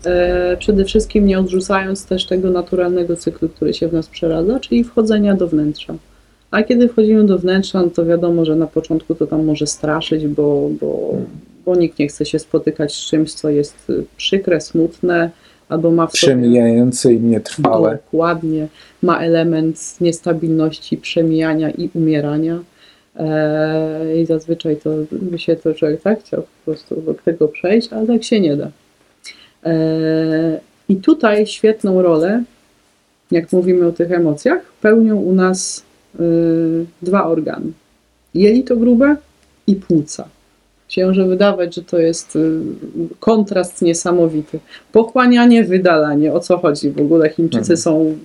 e, 0.06 0.56
przede 0.56 0.84
wszystkim 0.84 1.26
nie 1.26 1.38
odrzucając 1.38 2.06
też 2.06 2.26
tego 2.26 2.50
naturalnego 2.50 3.16
cyklu, 3.16 3.48
który 3.48 3.74
się 3.74 3.88
w 3.88 3.92
nas 3.92 4.06
przeradza, 4.06 4.60
czyli 4.60 4.84
wchodzenia 4.84 5.34
do 5.34 5.48
wnętrza. 5.48 5.94
A 6.52 6.62
kiedy 6.62 6.88
wchodzimy 6.88 7.24
do 7.24 7.38
wnętrza, 7.38 7.82
no 7.82 7.90
to 7.90 8.06
wiadomo, 8.06 8.44
że 8.44 8.56
na 8.56 8.66
początku 8.66 9.14
to 9.14 9.26
tam 9.26 9.44
może 9.44 9.66
straszyć, 9.66 10.26
bo, 10.26 10.70
bo, 10.80 11.14
bo 11.64 11.76
nikt 11.76 11.98
nie 11.98 12.08
chce 12.08 12.26
się 12.26 12.38
spotykać 12.38 12.94
z 12.94 13.06
czymś, 13.06 13.32
co 13.32 13.50
jest 13.50 13.92
przykre, 14.16 14.60
smutne, 14.60 15.30
albo 15.68 15.90
ma 15.90 16.06
w 16.06 16.12
Przemijające 16.12 17.12
i 17.12 17.20
nietrwałe. 17.20 17.98
Dokładnie. 18.04 18.68
Ma 19.02 19.20
element 19.20 20.00
niestabilności, 20.00 20.96
przemijania 20.96 21.70
i 21.70 21.90
umierania. 21.94 22.58
Eee, 23.16 24.22
I 24.22 24.26
zazwyczaj 24.26 24.76
to 24.76 24.90
by 25.12 25.38
się 25.38 25.56
to 25.56 25.74
człowiek 25.74 26.02
tak 26.02 26.20
chciał 26.20 26.42
po 26.42 26.72
prostu 26.72 27.00
do 27.00 27.14
tego 27.14 27.48
przejść, 27.48 27.92
ale 27.92 28.06
tak 28.06 28.24
się 28.24 28.40
nie 28.40 28.56
da. 28.56 28.70
Eee, 29.64 30.58
I 30.88 30.96
tutaj 30.96 31.46
świetną 31.46 32.02
rolę, 32.02 32.42
jak 33.30 33.52
mówimy 33.52 33.86
o 33.86 33.92
tych 33.92 34.12
emocjach, 34.12 34.62
pełnią 34.80 35.16
u 35.16 35.32
nas 35.32 35.82
dwa 37.02 37.24
organy. 37.26 37.72
Jelito 38.34 38.76
grube 38.76 39.16
i 39.66 39.76
płuca. 39.76 40.28
Się 40.88 41.06
może 41.06 41.26
wydawać, 41.26 41.74
że 41.74 41.82
to 41.82 41.98
jest 41.98 42.36
y, 42.36 42.60
kontrast 43.20 43.82
niesamowity. 43.82 44.58
Pochłanianie, 44.92 45.64
wydalanie. 45.64 46.32
O 46.32 46.40
co 46.40 46.58
chodzi? 46.58 46.90
W 46.90 47.00
ogóle 47.00 47.30
Chińczycy 47.30 47.58
Mhm. 47.60 47.76
są 47.76 48.18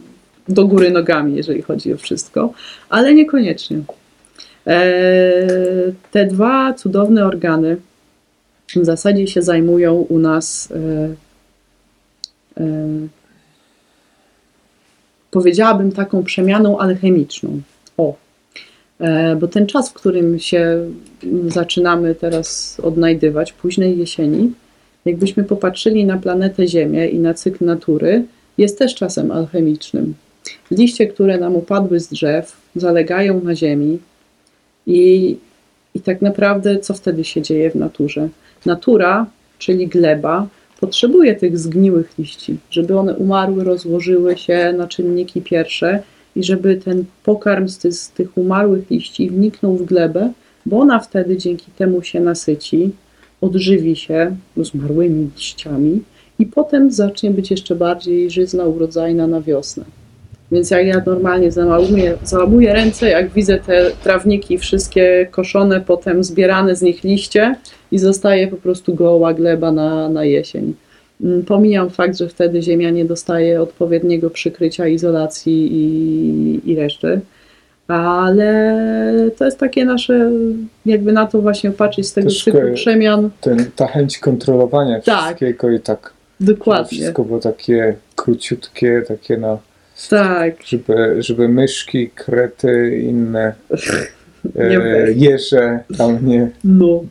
do 0.49 0.67
góry 0.67 0.91
nogami, 0.91 1.35
jeżeli 1.35 1.61
chodzi 1.61 1.93
o 1.93 1.97
wszystko, 1.97 2.53
ale 2.89 3.13
niekoniecznie. 3.13 3.79
Eee, 4.65 5.93
te 6.11 6.25
dwa 6.25 6.73
cudowne 6.73 7.25
organy 7.25 7.77
w 8.75 8.85
zasadzie 8.85 9.27
się 9.27 9.41
zajmują 9.41 9.93
u 9.93 10.19
nas, 10.19 10.71
e, 10.71 11.09
e, 12.63 12.88
powiedziałabym, 15.31 15.91
taką 15.91 16.23
przemianą 16.23 16.79
alchemiczną. 16.79 17.61
O, 17.97 18.15
E, 18.99 19.35
bo 19.35 19.47
ten 19.47 19.67
czas, 19.67 19.89
w 19.89 19.93
którym 19.93 20.39
się 20.39 20.79
zaczynamy 21.47 22.15
teraz 22.15 22.79
odnajdywać, 22.83 23.53
późnej 23.53 23.97
jesieni, 23.97 24.51
jakbyśmy 25.05 25.43
popatrzyli 25.43 26.05
na 26.05 26.17
planetę 26.17 26.67
Ziemię 26.67 27.07
i 27.07 27.19
na 27.19 27.33
cykl 27.33 27.65
natury, 27.65 28.25
jest 28.57 28.79
też 28.79 28.95
czasem 28.95 29.31
alchemicznym. 29.31 30.13
Liście, 30.71 31.07
które 31.07 31.37
nam 31.37 31.55
upadły 31.55 31.99
z 31.99 32.07
drzew, 32.07 32.57
zalegają 32.75 33.41
na 33.43 33.55
ziemi 33.55 33.99
i, 34.87 35.37
i 35.95 36.01
tak 36.01 36.21
naprawdę 36.21 36.79
co 36.79 36.93
wtedy 36.93 37.23
się 37.23 37.41
dzieje 37.41 37.71
w 37.71 37.75
naturze? 37.75 38.29
Natura, 38.65 39.25
czyli 39.59 39.87
gleba, 39.87 40.47
potrzebuje 40.79 41.35
tych 41.35 41.59
zgniłych 41.59 42.17
liści, 42.19 42.57
żeby 42.69 42.99
one 42.99 43.15
umarły, 43.15 43.63
rozłożyły 43.63 44.37
się 44.37 44.73
na 44.77 44.87
czynniki 44.87 45.41
pierwsze 45.41 46.03
i 46.38 46.43
żeby 46.43 46.75
ten 46.75 47.03
pokarm 47.23 47.67
z, 47.67 47.99
z 47.99 48.09
tych 48.09 48.38
umarłych 48.38 48.89
liści 48.89 49.29
wniknął 49.29 49.77
w 49.77 49.85
glebę, 49.85 50.31
bo 50.65 50.79
ona 50.79 50.99
wtedy 50.99 51.38
dzięki 51.38 51.71
temu 51.77 52.01
się 52.03 52.19
nasyci, 52.19 52.91
odżywi 53.41 53.95
się 53.95 54.35
zmarłymi 54.57 55.29
liściami 55.35 56.01
i 56.39 56.45
potem 56.45 56.91
zacznie 56.91 57.31
być 57.31 57.51
jeszcze 57.51 57.75
bardziej 57.75 58.31
żyzna, 58.31 58.63
urodzajna 58.65 59.27
na 59.27 59.41
wiosnę. 59.41 59.83
Więc 60.51 60.71
jak 60.71 60.88
ja 60.88 61.01
normalnie 61.05 61.51
załamuję, 61.51 62.17
załamuję 62.23 62.73
ręce, 62.73 63.09
jak 63.09 63.29
widzę 63.29 63.59
te 63.59 63.91
trawniki 64.03 64.57
wszystkie 64.57 65.27
koszone, 65.31 65.81
potem 65.81 66.23
zbierane 66.23 66.75
z 66.75 66.81
nich 66.81 67.03
liście 67.03 67.55
i 67.91 67.99
zostaje 67.99 68.47
po 68.47 68.57
prostu 68.57 68.95
goła 68.95 69.33
gleba 69.33 69.71
na, 69.71 70.09
na 70.09 70.25
jesień. 70.25 70.73
Mm, 71.24 71.43
Pomijam 71.45 71.89
fakt, 71.89 72.18
że 72.18 72.30
wtedy 72.30 72.61
ziemia 72.61 72.89
nie 72.89 73.05
dostaje 73.05 73.61
odpowiedniego 73.61 74.30
przykrycia, 74.30 74.88
izolacji 74.88 75.70
i, 75.74 76.72
i 76.72 76.76
reszty, 76.76 77.20
ale 77.88 79.30
to 79.38 79.45
jest 79.45 79.59
takie 79.59 79.86
nasze, 79.86 80.32
jakby 80.86 81.11
na 81.11 81.26
to 81.28 81.41
właśnie 81.41 81.72
patrzeć 81.72 82.07
z 82.07 82.13
tego 82.13 82.30
Troszkę- 82.30 82.51
cyklu 82.51 82.74
przemian. 82.74 83.30
Ten, 83.41 83.65
ta 83.76 83.88
chęć 83.88 84.18
kontrolowania 84.20 85.01
Tak. 85.01 85.20
wszystkiego 85.26 85.70
i 85.72 85.80
tak 85.80 86.13
Dokładnie. 86.39 86.97
wszystko 86.97 87.24
było 87.24 87.39
takie 87.39 87.95
króciutkie, 88.15 89.03
takie 89.07 89.38
na, 89.38 89.57
Tak, 90.09 90.53
żeby, 90.65 91.15
żeby 91.20 91.49
myszki, 91.49 92.09
krety, 92.09 92.99
inne 93.03 93.53
e, 94.59 95.11
jeże 95.15 95.80
tam 95.97 96.26
nie 96.28 96.49
no. 96.63 97.03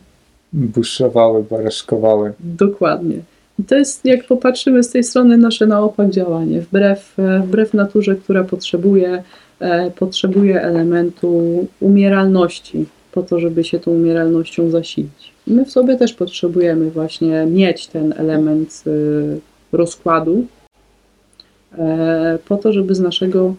buszowały, 0.53 1.43
baraszkowały. 1.43 2.33
Dokładnie. 2.39 3.15
I 3.59 3.63
to 3.63 3.75
jest, 3.75 4.05
jak 4.05 4.27
popatrzymy 4.27 4.83
z 4.83 4.89
tej 4.89 5.03
strony, 5.03 5.37
nasze 5.37 5.65
na 5.67 5.81
opak 5.81 6.09
działanie. 6.09 6.61
Wbrew, 6.61 7.19
e, 7.19 7.39
wbrew 7.39 7.73
naturze, 7.73 8.15
która 8.15 8.43
potrzebuje, 8.43 9.23
e, 9.59 9.91
potrzebuje 9.91 10.61
elementu 10.61 11.67
umieralności, 11.79 12.85
po 13.11 13.23
to, 13.23 13.39
żeby 13.39 13.63
się 13.63 13.79
tą 13.79 13.91
umieralnością 13.91 14.69
zasilić. 14.69 15.31
My 15.47 15.65
w 15.65 15.71
sobie 15.71 15.95
też 15.95 16.13
potrzebujemy 16.13 16.91
właśnie 16.91 17.45
mieć 17.45 17.87
ten 17.87 18.13
element 18.17 18.83
e, 18.87 19.77
rozkładu, 19.77 20.45
e, 21.77 22.39
po 22.47 22.57
to, 22.57 22.73
żeby 22.73 22.95
z 22.95 22.99
naszego 22.99 23.55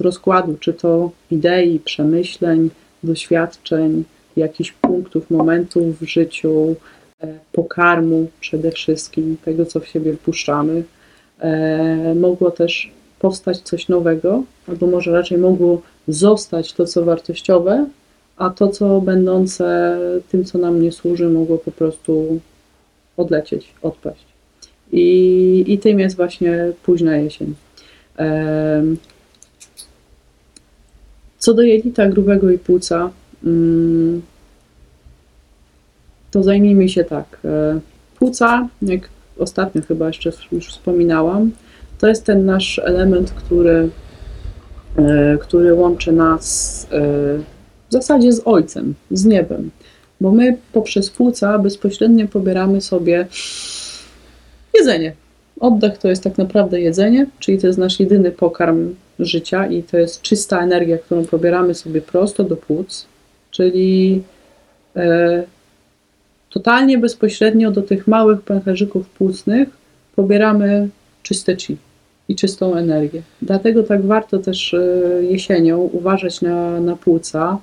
rozkładu, 0.00 0.56
czy 0.60 0.72
to 0.72 1.10
idei, 1.30 1.78
przemyśleń, 1.78 2.70
doświadczeń, 3.02 4.04
jakichś 4.36 4.72
punktów, 4.72 5.30
momentów 5.30 6.00
w 6.00 6.06
życiu, 6.06 6.76
pokarmu 7.52 8.26
przede 8.40 8.70
wszystkim, 8.70 9.36
tego 9.44 9.66
co 9.66 9.80
w 9.80 9.86
siebie 9.86 10.12
wpuszczamy, 10.12 10.82
e, 11.40 12.14
mogło 12.14 12.50
też 12.50 12.92
powstać 13.18 13.58
coś 13.58 13.88
nowego, 13.88 14.42
albo 14.68 14.86
może 14.86 15.12
raczej 15.12 15.38
mogło 15.38 15.82
zostać 16.08 16.72
to, 16.72 16.86
co 16.86 17.04
wartościowe, 17.04 17.86
a 18.36 18.50
to, 18.50 18.68
co 18.68 19.00
będące 19.00 19.98
tym, 20.30 20.44
co 20.44 20.58
nam 20.58 20.82
nie 20.82 20.92
służy, 20.92 21.28
mogło 21.28 21.58
po 21.58 21.70
prostu 21.70 22.40
odlecieć, 23.16 23.74
odpaść. 23.82 24.24
I, 24.92 25.64
i 25.66 25.78
tym 25.78 26.00
jest 26.00 26.16
właśnie 26.16 26.72
późna 26.82 27.16
jesień. 27.16 27.54
Em, 28.16 28.96
Co 31.38 31.54
do 31.54 31.62
jelita 31.62 32.08
grubego 32.08 32.50
i 32.50 32.58
płuca, 32.58 33.10
mm, 33.44 34.22
to 36.30 36.42
zajmijmy 36.42 36.88
się 36.88 37.04
tak. 37.04 37.38
e, 37.44 37.80
Płuca, 38.18 38.68
jak 38.82 39.08
ostatnio 39.38 39.82
chyba 39.82 40.06
jeszcze 40.06 40.32
już 40.52 40.68
wspominałam, 40.68 41.50
to 41.98 42.08
jest 42.08 42.24
ten 42.24 42.44
nasz 42.44 42.80
element, 42.84 43.30
który, 43.30 43.88
e, 44.96 45.38
który 45.40 45.74
łączy 45.74 46.12
nas 46.12 46.86
e, 46.92 46.98
w 47.88 47.92
zasadzie 47.92 48.32
z 48.32 48.42
Ojcem, 48.44 48.94
z 49.10 49.24
niebem. 49.24 49.70
Bo 50.20 50.32
my 50.32 50.56
poprzez 50.72 51.10
płuca 51.10 51.58
bezpośrednio 51.58 52.28
pobieramy 52.28 52.80
sobie 52.80 53.26
jedzenie. 54.74 55.12
Oddech 55.60 55.98
to 55.98 56.08
jest 56.08 56.24
tak 56.24 56.38
naprawdę 56.38 56.80
jedzenie, 56.80 57.26
czyli 57.38 57.58
to 57.58 57.66
jest 57.66 57.78
nasz 57.78 58.00
jedyny 58.00 58.30
pokarm 58.30 58.94
życia 59.18 59.66
i 59.66 59.82
to 59.82 59.98
jest 59.98 60.22
czysta 60.22 60.62
energia, 60.62 60.98
którą 60.98 61.24
pobieramy 61.24 61.74
sobie 61.74 62.00
prosto 62.00 62.44
do 62.44 62.56
płuc, 62.56 63.06
czyli 63.50 64.22
totalnie 66.50 66.98
bezpośrednio 66.98 67.70
do 67.70 67.82
tych 67.82 68.08
małych 68.08 68.40
pęcherzyków 68.40 69.08
płucnych 69.08 69.68
pobieramy 70.16 70.88
czyste 71.22 71.56
chi 71.56 71.76
i 72.28 72.36
czystą 72.36 72.74
energię. 72.74 73.22
Dlatego 73.42 73.82
tak 73.82 74.06
warto 74.06 74.38
też 74.38 74.74
e, 74.74 74.78
jesienią 75.22 75.78
uważać 75.78 76.40
na, 76.40 76.80
na 76.80 76.96
płuca, 76.96 77.58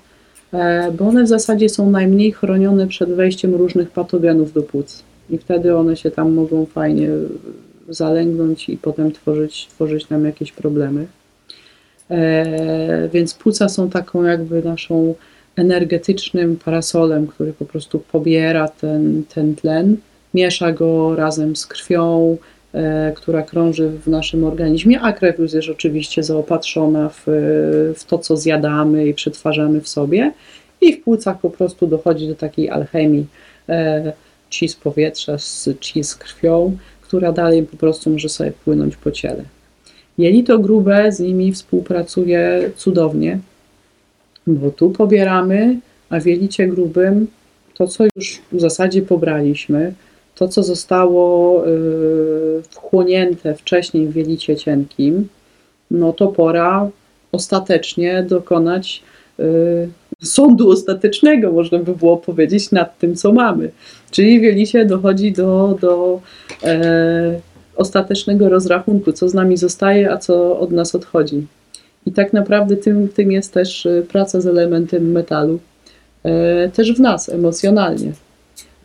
e, 0.53 0.91
bo 0.91 1.07
one 1.07 1.23
w 1.23 1.27
zasadzie 1.27 1.69
są 1.69 1.91
najmniej 1.91 2.31
chronione 2.31 2.87
przed 2.87 3.09
wejściem 3.09 3.55
różnych 3.55 3.91
patogenów 3.91 4.53
do 4.53 4.63
płuc. 4.63 5.03
I 5.29 5.37
wtedy 5.37 5.75
one 5.75 5.97
się 5.97 6.11
tam 6.11 6.33
mogą 6.33 6.65
fajnie 6.65 7.09
zalęgnąć 7.89 8.69
i 8.69 8.77
potem 8.77 9.11
tworzyć, 9.11 9.67
tworzyć 9.67 10.09
nam 10.09 10.25
jakieś 10.25 10.51
problemy. 10.51 11.07
E, 12.11 13.09
więc 13.13 13.33
płuca 13.33 13.69
są 13.69 13.89
taką 13.89 14.23
jakby 14.23 14.63
naszą 14.63 15.15
energetycznym 15.57 16.55
parasolem, 16.55 17.27
który 17.27 17.53
po 17.53 17.65
prostu 17.65 17.99
pobiera 17.99 18.67
ten, 18.67 19.23
ten 19.35 19.55
tlen, 19.55 19.97
miesza 20.33 20.71
go 20.71 21.15
razem 21.15 21.55
z 21.55 21.67
krwią, 21.67 22.37
e, 22.73 23.11
która 23.15 23.41
krąży 23.41 23.89
w 23.89 24.07
naszym 24.07 24.43
organizmie, 24.43 25.01
a 25.01 25.13
krew 25.13 25.39
już 25.39 25.53
jest 25.53 25.69
oczywiście 25.69 26.23
zaopatrzona 26.23 27.09
w, 27.09 27.23
w 27.97 28.03
to, 28.03 28.17
co 28.17 28.37
zjadamy 28.37 29.07
i 29.07 29.13
przetwarzamy 29.13 29.81
w 29.81 29.87
sobie. 29.87 30.31
I 30.81 30.93
w 30.93 31.03
płucach 31.03 31.39
po 31.39 31.49
prostu 31.49 31.87
dochodzi 31.87 32.27
do 32.27 32.35
takiej 32.35 32.69
alchemii 32.69 33.25
e, 33.69 34.13
ci 34.49 34.69
z 34.69 34.75
powietrza, 34.75 35.37
z 35.37 35.69
ci 35.79 36.03
z 36.03 36.15
krwią, 36.15 36.77
która 37.01 37.31
dalej 37.31 37.63
po 37.63 37.77
prostu 37.77 38.09
może 38.09 38.29
sobie 38.29 38.51
płynąć 38.51 38.95
po 38.97 39.11
ciele. 39.11 39.43
Jelito 40.17 40.59
grube 40.59 41.11
z 41.11 41.19
nimi 41.19 41.51
współpracuje 41.51 42.71
cudownie 42.75 43.39
bo 44.47 44.71
tu 44.71 44.89
pobieramy, 44.89 45.79
a 46.09 46.19
w 46.19 46.25
jelicie 46.25 46.67
grubym 46.67 47.27
to, 47.73 47.87
co 47.87 48.03
już 48.15 48.41
w 48.51 48.59
zasadzie 48.59 49.01
pobraliśmy, 49.01 49.93
to, 50.35 50.47
co 50.47 50.63
zostało 50.63 51.63
y, 51.67 51.71
wchłonięte 52.69 53.55
wcześniej 53.55 54.07
w 54.07 54.15
jelicie 54.15 54.55
cienkim, 54.55 55.27
no 55.91 56.13
to 56.13 56.27
pora 56.27 56.89
ostatecznie 57.31 58.23
dokonać 58.23 59.03
y, 59.39 59.89
sądu 60.23 60.71
ostatecznego, 60.71 61.51
można 61.51 61.79
by 61.79 61.95
było 61.95 62.17
powiedzieć, 62.17 62.71
nad 62.71 62.99
tym, 62.99 63.15
co 63.15 63.33
mamy. 63.33 63.71
Czyli 64.11 64.39
w 64.39 64.43
dochodzi 64.85 65.31
do, 65.31 65.77
do 65.81 66.21
e, 66.63 67.39
ostatecznego 67.75 68.49
rozrachunku, 68.49 69.11
co 69.11 69.29
z 69.29 69.33
nami 69.33 69.57
zostaje, 69.57 70.11
a 70.11 70.17
co 70.17 70.59
od 70.59 70.71
nas 70.71 70.95
odchodzi. 70.95 71.47
I 72.07 72.11
tak 72.11 72.33
naprawdę 72.33 72.77
tym, 72.77 73.09
tym 73.09 73.31
jest 73.31 73.53
też 73.53 73.85
y, 73.85 74.05
praca 74.09 74.41
z 74.41 74.47
elementem 74.47 75.11
metalu, 75.11 75.59
e, 76.23 76.69
też 76.69 76.93
w 76.93 76.99
nas 76.99 77.29
emocjonalnie. 77.29 78.11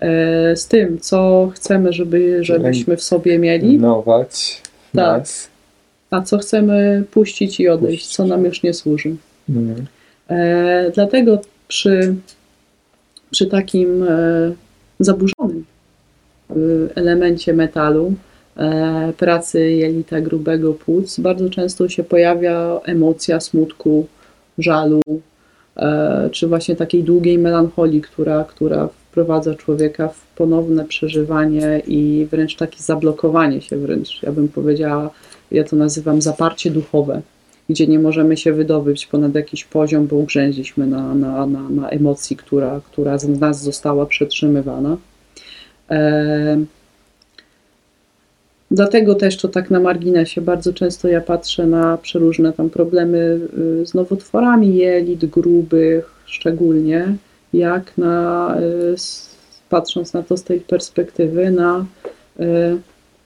E, 0.00 0.56
z 0.56 0.66
tym, 0.66 0.98
co 1.00 1.50
chcemy, 1.54 1.92
żeby, 1.92 2.44
żebyśmy 2.44 2.96
w 2.96 3.02
sobie 3.02 3.38
mieli, 3.38 3.70
Pilnować 3.70 4.62
Tak. 4.94 5.18
nas. 5.18 5.48
a 6.10 6.22
co 6.22 6.38
chcemy 6.38 7.04
puścić 7.10 7.60
i 7.60 7.68
odejść, 7.68 8.02
Puścić. 8.02 8.16
co 8.16 8.26
nam 8.26 8.44
już 8.44 8.62
nie 8.62 8.74
służy. 8.74 9.16
Mm. 9.48 9.86
E, 10.28 10.90
dlatego 10.94 11.40
przy, 11.68 12.14
przy 13.30 13.46
takim 13.46 14.06
zaburzonym 15.00 15.64
e, 16.50 16.54
elemencie 16.94 17.52
metalu, 17.54 18.14
pracy 19.16 19.70
jelita 19.70 20.20
grubego 20.20 20.72
płuc, 20.74 21.20
bardzo 21.20 21.50
często 21.50 21.88
się 21.88 22.04
pojawia 22.04 22.80
emocja 22.84 23.40
smutku, 23.40 24.06
żalu, 24.58 25.00
e, 25.76 26.28
czy 26.32 26.48
właśnie 26.48 26.76
takiej 26.76 27.04
długiej 27.04 27.38
melancholii, 27.38 28.00
która, 28.00 28.44
która 28.44 28.88
wprowadza 28.88 29.54
człowieka 29.54 30.08
w 30.08 30.26
ponowne 30.36 30.84
przeżywanie 30.84 31.82
i 31.86 32.26
wręcz 32.30 32.56
takie 32.56 32.82
zablokowanie 32.82 33.60
się 33.60 33.76
wręcz, 33.76 34.22
ja 34.22 34.32
bym 34.32 34.48
powiedziała, 34.48 35.10
ja 35.50 35.64
to 35.64 35.76
nazywam 35.76 36.22
zaparcie 36.22 36.70
duchowe 36.70 37.22
gdzie 37.68 37.86
nie 37.86 37.98
możemy 37.98 38.36
się 38.36 38.52
wydobyć 38.52 39.06
ponad 39.06 39.34
jakiś 39.34 39.64
poziom, 39.64 40.06
bo 40.06 40.16
ugrzęźliśmy 40.16 40.86
na, 40.86 41.14
na, 41.14 41.46
na, 41.46 41.68
na 41.68 41.88
emocji, 41.88 42.36
która, 42.36 42.80
która 42.92 43.18
z 43.18 43.28
nas 43.28 43.62
została 43.62 44.06
przetrzymywana. 44.06 44.96
E, 45.90 46.64
Dlatego 48.72 49.14
też 49.14 49.36
to 49.36 49.48
tak 49.48 49.70
na 49.70 49.80
marginesie 49.80 50.40
bardzo 50.40 50.72
często 50.72 51.08
ja 51.08 51.20
patrzę 51.20 51.66
na 51.66 51.98
przeróżne 51.98 52.52
tam 52.52 52.70
problemy 52.70 53.40
y, 53.82 53.86
z 53.86 53.94
nowotworami 53.94 54.76
jelit 54.76 55.26
grubych 55.26 56.10
szczególnie, 56.26 57.16
jak 57.52 57.98
na, 57.98 58.56
y, 58.60 58.94
patrząc 59.68 60.12
na 60.12 60.22
to 60.22 60.36
z 60.36 60.44
tej 60.44 60.60
perspektywy, 60.60 61.50
na 61.50 61.86
y, 62.40 62.44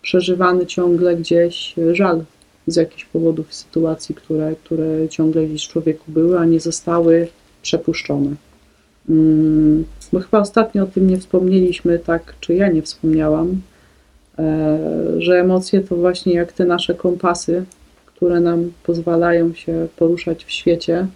przeżywany 0.02 0.66
ciągle 0.66 1.16
gdzieś 1.16 1.74
żal 1.92 2.24
z 2.66 2.76
jakichś 2.76 3.04
powodów 3.04 3.54
sytuacji, 3.54 4.14
które, 4.14 4.54
które 4.64 5.08
ciągle 5.08 5.46
gdzieś 5.46 5.66
w 5.66 5.68
człowieku 5.68 6.04
były, 6.08 6.38
a 6.38 6.44
nie 6.44 6.60
zostały 6.60 7.28
przepuszczone. 7.62 8.30
Mm, 9.08 9.84
Bo 10.12 10.20
chyba 10.20 10.38
ostatnio 10.38 10.82
o 10.82 10.86
tym 10.86 11.10
nie 11.10 11.18
wspomnieliśmy, 11.18 11.98
tak, 11.98 12.34
czy 12.40 12.54
ja 12.54 12.68
nie 12.68 12.82
wspomniałam, 12.82 13.60
że 15.18 15.40
emocje 15.40 15.80
to 15.80 15.96
właśnie 15.96 16.34
jak 16.34 16.52
te 16.52 16.64
nasze 16.64 16.94
kompasy, 16.94 17.64
które 18.06 18.40
nam 18.40 18.72
pozwalają 18.82 19.54
się 19.54 19.88
poruszać 19.96 20.44
w 20.44 20.50
świecie, 20.50 21.06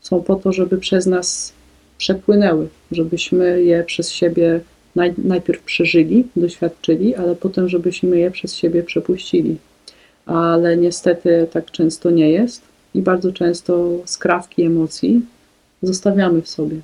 są 0.00 0.22
po 0.22 0.36
to, 0.36 0.52
żeby 0.52 0.78
przez 0.78 1.06
nas 1.06 1.52
przepłynęły, 1.98 2.68
żebyśmy 2.92 3.62
je 3.62 3.84
przez 3.84 4.10
siebie 4.10 4.60
naj, 4.96 5.14
najpierw 5.18 5.62
przeżyli, 5.62 6.26
doświadczyli, 6.36 7.14
ale 7.14 7.36
potem, 7.36 7.68
żebyśmy 7.68 8.18
je 8.18 8.30
przez 8.30 8.54
siebie 8.54 8.82
przepuścili 8.82 9.56
ale 10.28 10.76
niestety 10.76 11.46
tak 11.52 11.70
często 11.70 12.10
nie 12.10 12.30
jest 12.30 12.62
i 12.94 13.02
bardzo 13.02 13.32
często 13.32 13.90
skrawki 14.04 14.62
emocji 14.62 15.20
zostawiamy 15.82 16.42
w 16.42 16.48
sobie. 16.48 16.76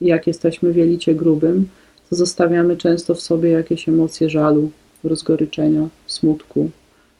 Jak 0.00 0.26
jesteśmy 0.26 0.72
w 0.72 0.76
jelicie 0.76 1.14
grubym, 1.14 1.68
to 2.10 2.16
zostawiamy 2.16 2.76
często 2.76 3.14
w 3.14 3.20
sobie 3.20 3.50
jakieś 3.50 3.88
emocje 3.88 4.30
żalu, 4.30 4.70
rozgoryczenia, 5.04 5.88
smutku 6.06 6.70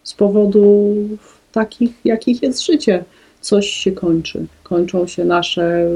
z 0.05 0.15
powodu 0.15 0.94
takich, 1.52 1.90
jakich 2.05 2.43
jest 2.43 2.65
życie. 2.66 3.05
Coś 3.40 3.66
się 3.66 3.93
kończy. 3.93 4.47
Kończą 4.62 5.06
się 5.06 5.24
nasze 5.24 5.89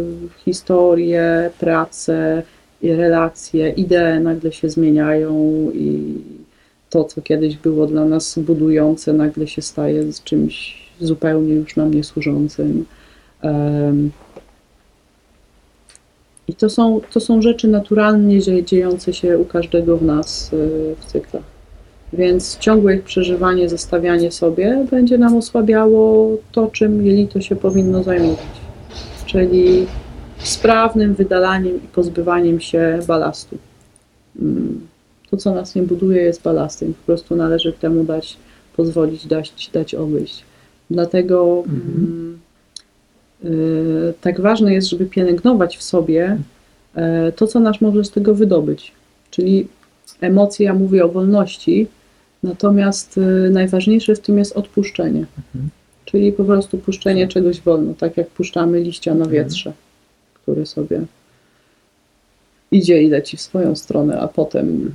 historie, 0.45 1.51
prace, 1.61 2.43
relacje, 2.83 3.71
idee 3.71 4.21
nagle 4.23 4.53
się 4.53 4.69
zmieniają 4.69 5.71
i 5.75 6.15
to, 6.91 7.05
co 7.05 7.23
kiedyś 7.23 7.57
było 7.57 7.87
dla 7.87 8.05
nas 8.05 8.39
budujące, 8.39 9.13
nagle 9.13 9.47
się 9.47 9.63
staje 9.63 10.13
z 10.13 10.23
czymś 10.23 10.83
zupełnie 11.01 11.55
już 11.55 11.77
nam 11.77 11.95
niesłużącym. 11.95 12.85
Em, 13.43 14.11
I 16.49 16.55
to 16.55 16.71
są, 16.71 17.01
to 17.13 17.21
są 17.21 17.43
rzeczy 17.43 17.69
naturalnie 17.69 18.41
dzie- 18.41 18.65
dziejące 18.65 19.13
się 19.15 19.39
u 19.39 19.45
każdego 19.45 19.97
w 19.97 20.03
nas 20.03 20.53
y, 20.53 20.95
w 21.01 21.05
cyklach. 21.05 21.58
Więc 22.13 22.59
ciągłe 22.59 22.97
ich 22.97 23.03
przeżywanie, 23.03 23.69
zostawianie 23.69 24.33
sobie 24.33 24.87
będzie 24.91 25.19
nam 25.19 25.37
osłabiało 25.37 26.37
to, 26.53 26.67
czym 26.67 27.07
jelito 27.07 27.41
się 27.41 27.57
powinno 27.57 28.03
zajmować. 28.03 28.47
Czyli 29.27 29.87
sprawnym 30.39 31.15
wydalaniem 31.15 31.77
i 31.77 31.89
pozbywaniem 31.89 32.61
się 32.61 32.99
balastu. 33.07 33.59
Mm 34.41 34.89
to, 35.31 35.37
co 35.37 35.55
nas 35.55 35.75
nie 35.75 35.83
buduje, 35.83 36.23
jest 36.23 36.43
balastem. 36.43 36.95
Po 36.95 37.07
prostu 37.07 37.37
należy 37.37 37.73
temu 37.73 38.05
dać, 38.05 38.37
pozwolić, 38.77 39.27
dać, 39.27 39.71
dać 39.73 39.95
obejść. 39.95 40.45
Dlatego 40.91 41.65
mm, 41.67 42.39
y, 43.45 44.15
tak 44.21 44.41
ważne 44.41 44.75
jest, 44.75 44.89
żeby 44.89 45.07
pielęgnować 45.07 45.77
w 45.77 45.83
sobie 45.83 46.39
e, 46.95 47.33
to, 47.33 47.47
co 47.47 47.61
nas 47.61 47.81
może 47.81 48.05
z 48.05 48.11
tego 48.11 48.35
wydobyć. 48.35 48.93
Czyli 49.31 49.67
emocje, 50.21 50.67
ja 50.67 50.75
mówię 50.75 51.05
o 51.05 51.09
wolności, 51.09 51.87
natomiast 52.43 53.19
y, 53.19 53.51
najważniejsze 53.51 54.15
w 54.15 54.21
tym 54.21 54.39
jest 54.39 54.57
odpuszczenie. 54.57 55.27
Czyli 56.05 56.33
po 56.33 56.45
prostu 56.45 56.79
puszczenie 56.79 57.29
czegoś 57.29 57.61
wolno, 57.61 57.95
tak 57.95 58.17
jak 58.17 58.29
puszczamy 58.29 58.81
liścia 58.81 59.15
na 59.15 59.27
wietrze, 59.27 59.73
który 60.35 60.67
sobie 60.67 61.01
idzie 62.73 63.03
i 63.03 63.09
leci 63.09 63.37
w 63.37 63.41
swoją 63.41 63.77
stronę, 63.77 64.21
a 64.21 64.29
potem 64.29 64.93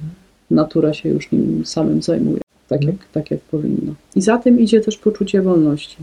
natura 0.51 0.93
się 0.93 1.09
już 1.09 1.31
nim 1.31 1.65
samym 1.65 2.01
zajmuje, 2.01 2.41
tak, 2.67 2.81
Mhm. 2.81 2.97
jak, 2.97 3.11
tak 3.11 3.31
jak 3.31 3.39
powinno. 3.39 3.93
I 4.15 4.21
za 4.21 4.37
tym 4.37 4.59
idzie 4.59 4.81
też 4.81 4.97
poczucie 4.97 5.41
wolności, 5.41 5.97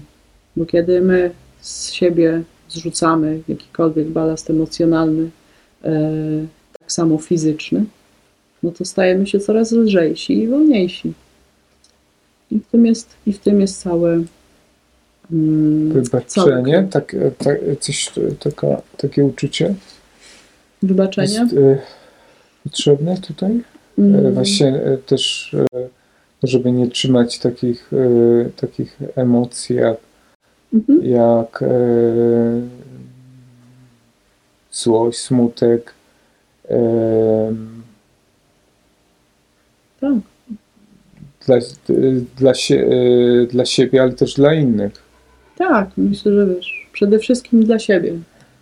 bo 0.56 0.66
kiedy 0.66 1.00
my 1.00 1.30
z 1.60 1.92
siebie 1.92 2.42
zrzucamy 2.68 3.40
jakikolwiek 3.48 4.08
balast 4.08 4.50
emocjonalny, 4.50 5.30
e, 5.84 6.10
tak 6.80 6.92
samo 6.92 7.18
fizyczny, 7.18 7.84
no 8.62 8.70
to 8.70 8.84
stajemy 8.84 9.26
się 9.26 9.40
coraz 9.40 9.72
lżejsi 9.72 10.38
i 10.38 10.48
wolniejsi. 10.48 11.12
I 12.50 12.58
w 12.58 12.66
tym 12.66 12.86
jest, 12.86 13.14
i 13.26 13.32
w 13.32 13.38
tym 13.38 13.60
jest 13.60 13.82
całe. 13.82 14.22
Mm, 15.32 15.92
Wybaczenie, 15.92 16.88
tak, 16.90 17.16
tak, 17.38 17.58
coś, 17.80 18.12
taka, 18.38 18.82
takie 18.96 19.24
uczucie 19.24 19.74
wybaczenie. 20.82 21.28
jest 21.28 21.52
e, 21.54 21.78
potrzebne 22.64 23.16
tutaj. 23.16 23.50
E, 23.50 23.80
Mm, 23.98 24.34
Właśnie 24.34 24.68
e, 24.68 24.96
też, 24.98 25.54
e, 25.74 25.88
żeby 26.42 26.72
nie 26.72 26.88
trzymać 26.88 27.38
takich, 27.38 27.90
e, 27.92 28.50
takich 28.50 28.98
emocji 29.16 29.76
jak, 29.76 29.96
mhm. 30.74 31.04
jak 31.04 31.62
e, 31.62 31.66
złość, 34.72 35.18
smutek. 35.18 35.94
em, 36.68 37.82
Tak. 40.00 40.12
Dla, 41.50 41.58
dla, 42.36 42.52
e, 42.70 43.46
dla 43.46 43.64
siebie, 43.64 44.02
ale 44.02 44.12
też 44.12 44.34
dla 44.34 44.54
innych. 44.54 44.92
Tak, 45.58 45.90
myślę, 45.96 46.32
że 46.32 46.46
wiesz, 46.46 46.88
przede 46.92 47.18
wszystkim 47.18 47.64
dla 47.64 47.78
siebie, 47.78 48.12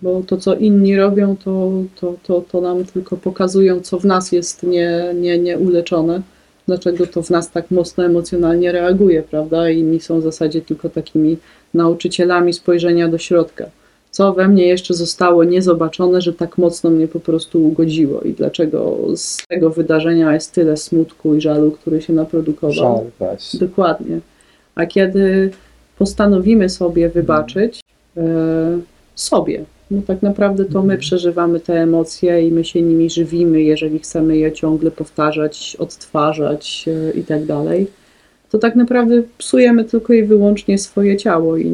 bo 0.02 0.23
to, 0.27 0.36
co 0.36 0.55
inni 0.55 0.97
robią, 0.97 1.36
to, 1.44 1.73
to, 2.01 2.15
to, 2.23 2.40
to 2.40 2.60
nam 2.60 2.85
tylko 2.85 3.16
pokazują, 3.16 3.81
co 3.81 3.98
w 3.98 4.05
nas 4.05 4.32
jest 4.32 4.62
nie, 4.62 5.15
nie, 5.15 5.39
nieuleczone, 5.39 6.23
dlaczego 6.66 7.06
to 7.06 7.23
w 7.23 7.31
nas 7.31 7.51
tak 7.51 7.70
mocno 7.70 8.05
emocjonalnie 8.05 8.73
reaguje, 8.73 9.23
prawda? 9.23 9.70
Inni 9.70 10.01
są 10.01 10.20
w 10.20 10.23
zasadzie 10.23 10.62
tylko 10.62 10.89
takimi 10.89 11.36
nauczycielami 11.74 12.52
spojrzenia 12.52 13.09
do 13.09 13.19
środka. 13.19 13.70
Co 14.19 14.32
we 14.32 14.49
mnie 14.49 14.66
jeszcze 14.66 14.95
zostało 14.95 15.45
niezobaczone, 15.45 16.20
że 16.20 16.32
tak 16.32 16.59
mocno 16.59 16.90
mnie 16.90 17.09
po 17.09 17.20
prostu 17.20 17.66
ugodziło 17.66 18.20
i 18.20 18.32
dlaczego 18.32 18.99
z 19.16 19.47
tego 19.49 19.70
wydarzenia 19.70 20.35
jest 20.35 20.53
tyle 20.53 20.77
smutku 20.77 21.35
i 21.35 21.40
żalu, 21.40 21.70
który 21.70 22.03
się 22.03 22.12
naprodukował. 22.12 22.74
Żal 22.74 23.05
właśnie. 23.19 23.61
Dokładnie. 23.61 24.20
A 24.74 24.86
kiedy 24.86 25.51
postanowimy 25.99 26.69
sobie 26.69 27.09
wybaczyć 27.09 27.81
e, 28.16 28.23
sobie, 29.15 29.65
No 29.90 30.03
tak 30.07 30.23
naprawdę 30.23 30.65
to 30.65 30.78
my 30.78 30.82
Mhm. 30.82 31.01
przeżywamy 31.01 31.61
te 31.61 31.74
emocje 31.82 32.49
i 32.49 32.53
my 32.53 32.65
się 32.65 32.82
nimi 32.82 33.11
żywimy, 33.11 33.62
jeżeli 33.62 33.99
chcemy 33.99 34.36
je 34.36 34.53
ciągle 34.53 34.90
powtarzać, 34.90 35.77
odtwarzać 35.78 36.85
e, 36.89 37.19
i 37.19 37.23
tak 37.23 37.45
dalej. 37.45 37.86
To 38.51 38.59
tak 38.59 38.77
naprawdę 38.77 39.23
psujemy 39.39 39.85
tylko 39.85 40.12
i 40.12 40.23
wyłącznie 40.23 40.78
swoje 40.78 41.16
ciało 41.16 41.57
i, 41.57 41.66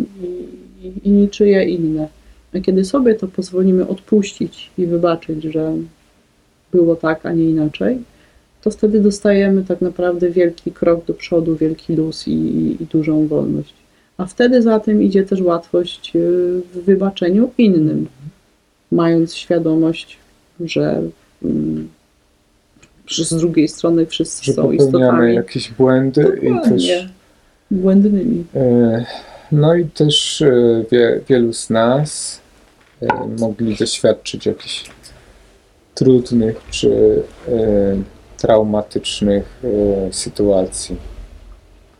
i, 0.83 1.09
i 1.09 1.11
niczyje 1.11 1.65
inne. 1.65 2.09
A 2.57 2.61
kiedy 2.61 2.85
sobie 2.85 3.15
to 3.15 3.29
pozwolimy 3.29 3.89
odpuścić 3.89 4.71
i 4.79 4.87
wybaczyć, 4.87 5.43
że 5.43 5.73
było 6.73 6.97
tak, 6.97 7.27
a 7.27 7.33
nie 7.33 7.45
inaczej, 7.45 7.99
to 8.63 8.71
wtedy 8.71 9.01
dostajemy 9.01 9.65
tak 9.65 9.81
naprawdę 9.81 10.31
wielki 10.31 10.73
krok 10.73 11.05
do 11.05 11.15
przodu, 11.15 11.57
wielki 11.57 11.97
luz 11.97 12.29
i, 12.29 12.33
i, 12.33 12.83
i 12.83 12.87
dużą 12.87 13.27
wolność. 13.27 13.75
A 14.17 14.27
wtedy 14.27 14.63
za 14.63 14.81
tym 14.81 15.03
idzie 15.03 15.25
też 15.25 15.41
łatwość 15.41 16.17
y, 16.17 16.21
w 16.75 16.85
wybaczeniu 16.85 17.51
innym, 17.59 18.07
mając 18.93 19.35
świadomość, 19.35 20.19
że, 20.61 21.03
mm, 21.45 21.89
z 23.09 23.37
drugiej 23.37 23.69
strony 23.69 24.07
wszyscy 24.07 24.45
Że 24.45 24.53
są 24.53 24.73
istotami 24.73 25.35
jakieś 25.35 25.73
błędy 25.73 26.41
i 26.43 26.69
też 26.69 26.87
dokładnie 26.87 27.09
błędnymi. 27.71 28.45
E, 28.55 29.05
No 29.53 29.75
i 29.75 29.85
też 29.85 30.43
e, 30.43 30.85
wie, 30.93 31.21
wielu 31.29 31.53
z 31.53 31.71
nas 31.71 32.41
mogli 33.39 33.77
doświadczyć 33.77 34.47
jakichś 34.47 34.91
trudnych 35.95 36.57
czy 36.71 37.23
e, 37.49 37.53
traumatycznych 38.37 39.61
e, 39.65 40.13
sytuacji, 40.13 40.97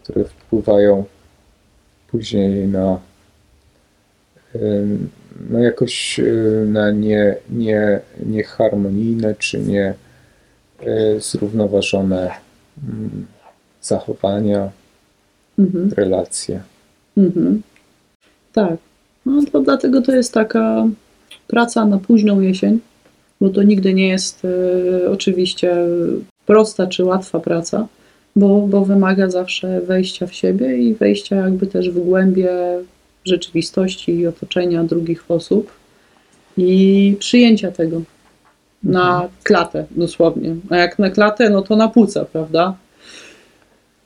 które 0.03 0.25
wpływają 0.25 1.05
później 2.09 2.69
na 2.69 3.01
e, 4.55 4.59
no 5.51 5.59
jakoś 5.59 6.21
e, 6.21 6.25
na 6.67 6.91
nie, 6.91 7.37
nie, 7.51 8.01
nieharmonijne 8.27 9.35
czy 9.35 9.59
nie 9.59 9.95
e, 10.81 11.21
zrównoważone 11.21 12.31
mm, 12.89 13.27
zachowania, 13.83 14.71
Mhm. 15.59 15.91
relacje. 15.97 16.63
Mhm. 17.17 17.63
Tak. 18.53 18.77
No 19.27 19.43
to 19.53 19.61
dlatego 19.61 20.03
to 20.03 20.13
jest 20.13 20.35
taka 20.35 20.87
praca 21.47 21.85
na 21.85 21.99
późną 21.99 22.41
jesień, 22.41 22.81
bo 23.41 23.49
to 23.49 23.63
nigdy 23.63 23.95
nie 23.95 24.09
jest 24.09 24.43
e, 24.45 25.11
oczywiście 25.11 25.77
prosta 26.47 26.87
czy 26.87 27.05
łatwa 27.05 27.41
praca, 27.41 27.87
bo, 28.37 28.61
bo 28.61 28.85
wymaga 28.85 29.31
zawsze 29.31 29.81
wejścia 29.81 30.27
w 30.27 30.35
siebie 30.35 30.79
i 30.79 30.95
wejścia 30.95 31.37
jakby 31.37 31.67
też 31.67 31.91
w 31.91 32.01
głębie 32.01 32.51
rzeczywistości 33.25 34.13
i 34.15 34.27
otoczenia 34.27 34.85
drugich 34.85 35.25
osób 35.29 35.71
i 36.57 37.17
przyjęcia 37.19 37.71
tego 37.71 38.03
na 38.83 39.29
klatę 39.43 39.85
dosłownie. 39.91 40.57
A 40.71 40.77
jak 40.77 40.99
na 40.99 41.11
klatę, 41.11 41.51
no 41.51 41.63
to 41.63 41.77
na 41.77 41.89
płuca, 41.89 42.25
prawda? 42.25 42.75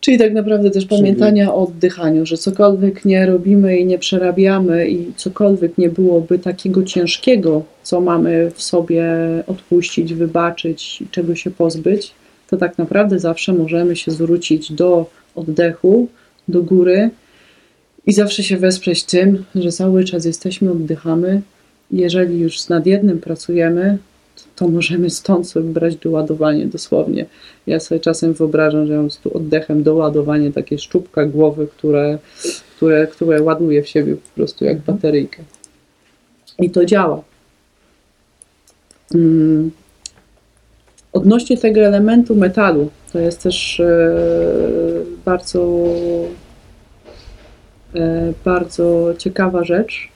Czyli 0.01 0.19
tak 0.19 0.33
naprawdę 0.33 0.71
też 0.71 0.87
Czyli- 0.87 0.99
pamiętania 0.99 1.55
o 1.55 1.63
oddychaniu, 1.63 2.27
że 2.27 2.37
cokolwiek 2.37 3.05
nie 3.05 3.27
robimy 3.27 3.79
i 3.79 3.87
nie 3.87 3.99
przerabiamy 3.99 4.89
i 4.89 5.13
cokolwiek 5.17 5.79
nie 5.79 5.89
byłoby 5.89 6.39
takiego 6.39 6.83
ciężkiego, 6.83 7.63
co 7.83 8.01
mamy 8.01 8.51
w 8.55 8.63
sobie 8.63 9.05
odpuścić, 9.47 10.15
wybaczyć 10.15 11.01
i 11.03 11.07
czego 11.11 11.35
się 11.35 11.51
pozbyć, 11.51 12.13
to 12.51 12.57
tak 12.57 12.79
naprawdę 12.79 13.19
zawsze 13.19 13.53
możemy 13.53 13.97
się 13.97 14.11
zwrócić 14.11 14.73
do 14.73 15.11
oddechu, 15.35 16.09
do 16.49 16.63
góry 16.63 17.11
i 18.07 18.13
zawsze 18.13 18.43
się 18.43 18.57
wesprzeć 18.57 19.05
tym, 19.05 19.45
że 19.55 19.73
cały 19.73 20.05
czas 20.05 20.25
jesteśmy, 20.25 20.71
oddychamy. 20.71 21.41
Jeżeli 21.91 22.39
już 22.39 22.69
nad 22.69 22.87
jednym 22.87 23.19
pracujemy, 23.19 23.99
to 24.57 24.69
możemy 24.69 25.11
stąd 25.11 25.49
sobie 25.49 25.71
brać 25.71 25.97
doładowanie 25.97 26.67
dosłownie. 26.67 27.27
Ja 27.67 27.81
sobie 27.81 28.01
czasem 28.01 28.33
wyobrażam, 28.33 28.87
że 28.87 28.93
ja 28.93 28.99
mam 28.99 29.11
tu 29.23 29.37
oddechem 29.37 29.83
doładowanie, 29.83 30.53
takie 30.53 30.79
szczupka 30.79 31.27
głowy, 31.27 31.67
które, 31.67 32.19
które, 32.77 33.07
które 33.07 33.43
ładuje 33.43 33.83
w 33.83 33.89
siebie 33.89 34.17
po 34.17 34.35
prostu 34.35 34.65
jak 34.65 34.79
bateryjkę. 34.79 35.43
I 36.59 36.71
to 36.71 36.85
działa. 36.85 37.23
Mm. 39.15 39.71
Odnośnie 41.13 41.59
tego 41.59 41.81
elementu 41.81 42.37
metalu, 42.37 42.91
to 43.13 43.19
jest 43.19 43.43
też 43.43 43.81
e, 43.81 44.15
bardzo, 45.25 45.89
e, 47.95 48.33
bardzo 48.45 49.15
ciekawa 49.19 49.65
rzecz. 49.65 50.09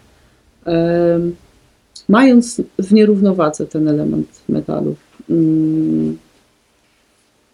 Mając 2.12 2.62
w 2.78 2.93
nierównowadze 2.93 3.66
ten 3.66 3.89
element 3.89 4.40
metalu, 4.48 4.94
mm, 5.30 6.18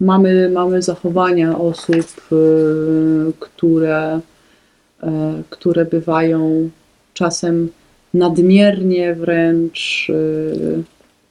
mamy, 0.00 0.50
mamy 0.50 0.82
zachowania 0.82 1.58
osób, 1.58 2.32
y, 2.32 3.32
które, 3.38 4.20
e, 5.02 5.42
które 5.50 5.84
bywają 5.84 6.70
czasem 7.14 7.68
nadmiernie 8.14 9.14
wręcz 9.14 10.10
y, 10.10 10.82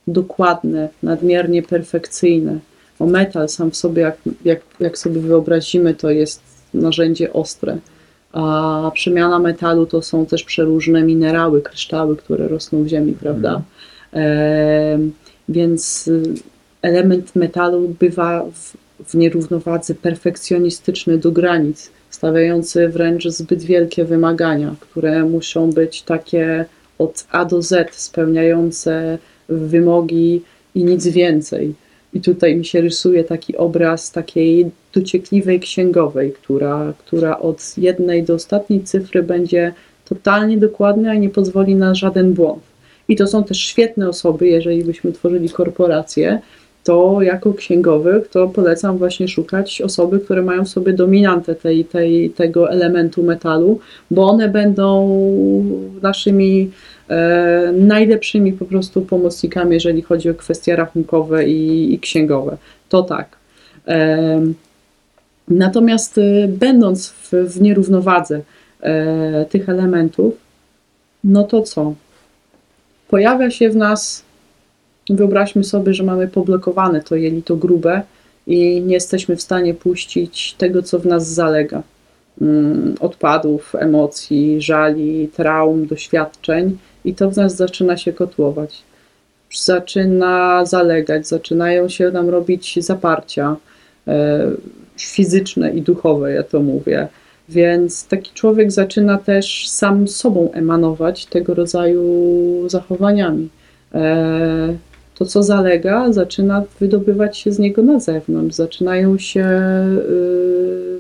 dokładne, 0.08 0.90
nadmiernie 1.04 1.64
perfekcyjne. 1.64 2.60
O 3.00 3.06
metal 3.06 3.50
sam 3.50 3.72
w 3.72 3.76
sobie, 3.76 4.02
jak, 4.02 4.18
jak, 4.46 4.62
jak 4.80 4.98
sobie 4.98 5.22
wyobrazimy, 5.22 5.94
to 5.94 6.10
jest 6.10 6.42
narzędzie 6.74 7.34
ostre. 7.34 7.78
A 8.32 8.92
przemiana 8.94 9.40
metalu 9.40 9.86
to 9.86 10.02
są 10.02 10.26
też 10.26 10.44
przeróżne 10.44 11.04
minerały, 11.04 11.62
kryształy, 11.62 12.18
które 12.18 12.48
rosną 12.48 12.84
w 12.84 12.88
ziemi, 12.88 13.14
prawda? 13.14 13.62
Em, 14.12 15.12
więc 15.50 16.10
element 16.82 17.36
metalu 17.36 17.96
bywa 18.00 18.46
w, 18.54 18.78
w 19.10 19.14
nierównowadze 19.16 19.96
perfekcjonistyczny 19.96 21.18
do 21.18 21.32
granic, 21.32 21.92
stawiający 22.10 22.90
wręcz 22.90 23.28
zbyt 23.28 23.64
wielkie 23.64 24.06
wymagania, 24.06 24.76
które 24.80 25.24
muszą 25.24 25.72
być 25.72 26.02
takie 26.02 26.66
od 26.98 27.28
A 27.32 27.46
do 27.46 27.62
Z, 27.62 27.96
spełniające 27.96 29.18
wymogi 29.50 30.42
i 30.76 30.84
nic 30.84 31.08
więcej. 31.08 31.74
I 32.18 32.22
tutaj 32.22 32.56
mi 32.56 32.66
się 32.66 32.82
rysuje 32.82 33.24
taki 33.24 33.58
obraz 33.58 34.12
takiej 34.12 34.72
dociekliwej 34.94 35.60
księgowej, 35.60 36.32
która, 36.32 36.94
która 37.00 37.40
od 37.40 37.78
jednej 37.78 38.24
do 38.24 38.34
ostatniej 38.34 38.84
cyfry 38.84 39.24
będzie 39.24 39.74
totalnie 40.06 40.58
dokładna 40.58 41.14
i 41.14 41.20
nie 41.20 41.30
pozwoli 41.30 41.76
na 41.76 41.96
żaden 41.96 42.34
błąd. 42.34 42.64
I 43.08 43.16
to 43.16 43.28
są 43.28 43.44
też 43.44 43.60
świetne 43.60 44.10
osoby, 44.10 44.48
jeżeli 44.48 44.84
byśmy 44.84 45.12
tworzyli 45.12 45.50
korporację, 45.50 46.40
to 46.88 47.22
jako 47.22 47.54
księgowych 47.54 48.28
to 48.28 48.48
polecam 48.48 48.98
właśnie 48.98 49.28
szukać 49.28 49.82
osoby, 49.82 50.20
które 50.20 50.42
mają 50.42 50.66
w 50.66 50.70
sobie 50.70 50.94
dominantę 50.94 51.56
tej, 51.56 51.86
tej, 51.86 52.30
tego 52.30 52.72
elementu 52.72 53.24
metalu, 53.24 53.80
bo 54.12 54.30
one 54.30 54.50
będą 54.50 55.10
naszymi 56.02 56.72
e, 57.10 57.74
najlepszymi 57.78 58.54
po 58.54 58.66
prostu 58.66 59.02
pomocnikami, 59.02 59.74
jeżeli 59.74 60.02
chodzi 60.02 60.30
o 60.30 60.34
kwestie 60.34 60.76
rachunkowe 60.76 61.50
i, 61.50 61.94
i 61.94 62.00
księgowe. 62.00 62.58
To 62.90 63.04
tak. 63.04 63.38
Em, 63.86 64.54
Natomiast 65.48 66.20
będąc 66.48 67.10
w, 67.10 67.34
w 67.34 67.62
nierównowadze 67.62 68.42
e, 68.82 69.46
tych 69.46 69.70
elementów, 69.70 70.34
no 71.24 71.44
to 71.44 71.62
co? 71.62 71.94
Pojawia 73.08 73.52
się 73.52 73.70
w 73.70 73.76
nas, 73.76 74.24
wyobraźmy 75.10 75.64
sobie, 75.64 75.94
że 75.94 76.04
mamy 76.04 76.28
poblokowane 76.28 77.02
to 77.02 77.16
jelito 77.16 77.56
grube 77.56 78.02
i 78.48 78.82
nie 78.82 78.94
jesteśmy 78.94 79.36
w 79.36 79.42
stanie 79.42 79.74
puścić 79.74 80.56
tego, 80.58 80.84
co 80.84 81.00
w 81.00 81.06
nas 81.06 81.28
zalega. 81.28 81.84
Mm, 82.42 82.96
Odpadów, 83.00 83.76
emocji, 83.76 84.62
żali, 84.62 85.28
traum, 85.28 85.88
doświadczeń 85.88 86.78
i 87.06 87.16
to 87.16 87.32
w 87.32 87.38
nas 87.38 87.56
zaczyna 87.56 87.98
się 87.98 88.14
kotłować. 88.14 88.82
Zaczyna 89.54 90.66
zalegać, 90.66 91.28
zaczynają 91.28 91.90
się 91.90 92.12
nam 92.12 92.30
robić 92.30 92.86
zaparcia 92.86 93.56
e, 94.08 94.40
fizyczne 94.98 95.72
i 95.72 95.82
duchowe, 95.82 96.32
ja 96.32 96.44
to 96.44 96.60
mówię. 96.60 97.08
Więc 97.50 98.08
taki 98.08 98.32
człowiek 98.34 98.72
zaczyna 98.72 99.18
też 99.18 99.70
sam 99.70 100.08
sobą 100.08 100.52
emanować 100.52 101.26
tego 101.26 101.54
rodzaju 101.54 102.04
zachowaniami. 102.70 103.50
To, 105.18 105.26
co 105.26 105.44
zalega, 105.44 106.14
zaczyna 106.14 106.64
wydobywać 106.80 107.38
się 107.38 107.52
z 107.52 107.60
niego 107.60 107.84
na 107.84 108.00
zewnątrz. 108.00 108.56
Zaczynają 108.56 109.18
się 109.18 109.46
y, 109.46 111.00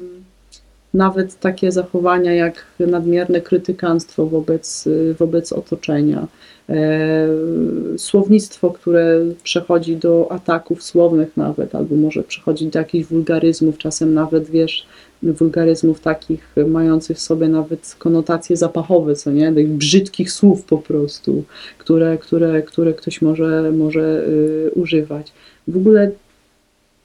nawet 0.93 1.39
takie 1.39 1.71
zachowania 1.71 2.33
jak 2.33 2.65
nadmierne 2.79 3.41
krytykanstwo 3.41 4.25
wobec, 4.25 4.89
wobec 5.19 5.53
otoczenia, 5.53 6.27
e, 6.69 7.27
słownictwo, 7.97 8.71
które 8.71 9.19
przechodzi 9.43 9.95
do 9.95 10.31
ataków 10.31 10.83
słownych 10.83 11.37
nawet, 11.37 11.75
albo 11.75 11.95
może 11.95 12.23
przechodzić 12.23 12.69
do 12.69 12.79
jakichś 12.79 13.07
wulgaryzmów, 13.07 13.77
czasem 13.77 14.13
nawet, 14.13 14.49
wiesz, 14.49 14.85
wulgaryzmów 15.23 15.99
takich 15.99 16.55
mających 16.67 17.17
w 17.17 17.21
sobie 17.21 17.47
nawet 17.47 17.95
konotacje 17.99 18.57
zapachowe, 18.57 19.15
co 19.15 19.31
nie, 19.31 19.53
tych 19.53 19.69
brzydkich 19.69 20.31
słów 20.31 20.63
po 20.63 20.77
prostu, 20.77 21.43
które, 21.77 22.17
które, 22.17 22.61
które 22.61 22.93
ktoś 22.93 23.21
może, 23.21 23.71
może 23.71 24.25
y, 24.27 24.71
używać. 24.75 25.31
W 25.67 25.77
ogóle 25.77 26.11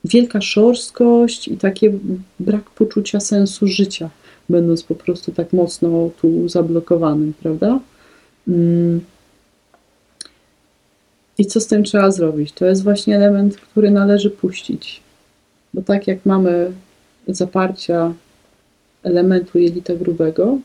wielka 0.04 0.40
szorstkość 0.40 1.48
i 1.48 1.56
takie 1.56 1.92
brak 2.40 2.70
poczucia 2.70 3.20
sensu 3.20 3.66
życia, 3.66 4.10
będąc 4.48 4.82
po 4.82 4.94
prostu 4.94 5.32
tak 5.32 5.52
mocno 5.52 6.10
tu 6.20 6.48
zablokowanym, 6.48 7.32
prawda? 7.42 7.80
Mm. 8.48 9.00
I 11.38 11.46
co 11.46 11.60
z 11.60 11.66
tym 11.66 11.84
trzeba 11.84 12.10
zrobić? 12.10 12.52
To 12.52 12.66
jest 12.66 12.82
właśnie 12.82 13.16
element, 13.16 13.56
który 13.56 13.90
należy 13.90 14.30
puścić. 14.30 15.00
Bo 15.74 15.82
tak 15.82 16.06
jak 16.06 16.26
mamy 16.26 16.72
zaparcia 17.28 18.12
elementu 19.02 19.58
jelita 19.58 19.94
grubego, 19.94 20.58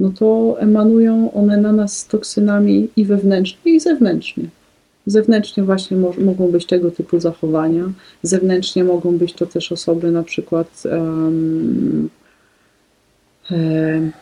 no 0.00 0.10
to 0.18 0.56
emanują 0.60 1.32
one 1.32 1.56
na 1.56 1.72
nas 1.72 1.98
z 1.98 2.06
toksynami 2.06 2.88
i 2.96 3.04
wewnętrznie, 3.04 3.72
i 3.72 3.80
zewnętrznie. 3.80 4.44
Zewnętrznie 5.06 5.62
właśnie 5.62 5.96
mo 5.96 6.12
mogą 6.18 6.50
być 6.50 6.66
tego 6.66 6.90
typu 6.90 7.20
zachowania. 7.20 7.84
Zewnętrznie 8.22 8.84
mogą 8.84 9.18
być 9.18 9.32
to 9.32 9.46
też 9.46 9.72
osoby 9.72 10.10
na 10.10 10.22
przykład, 10.22 10.82
um, 10.84 12.08
um, 13.50 14.12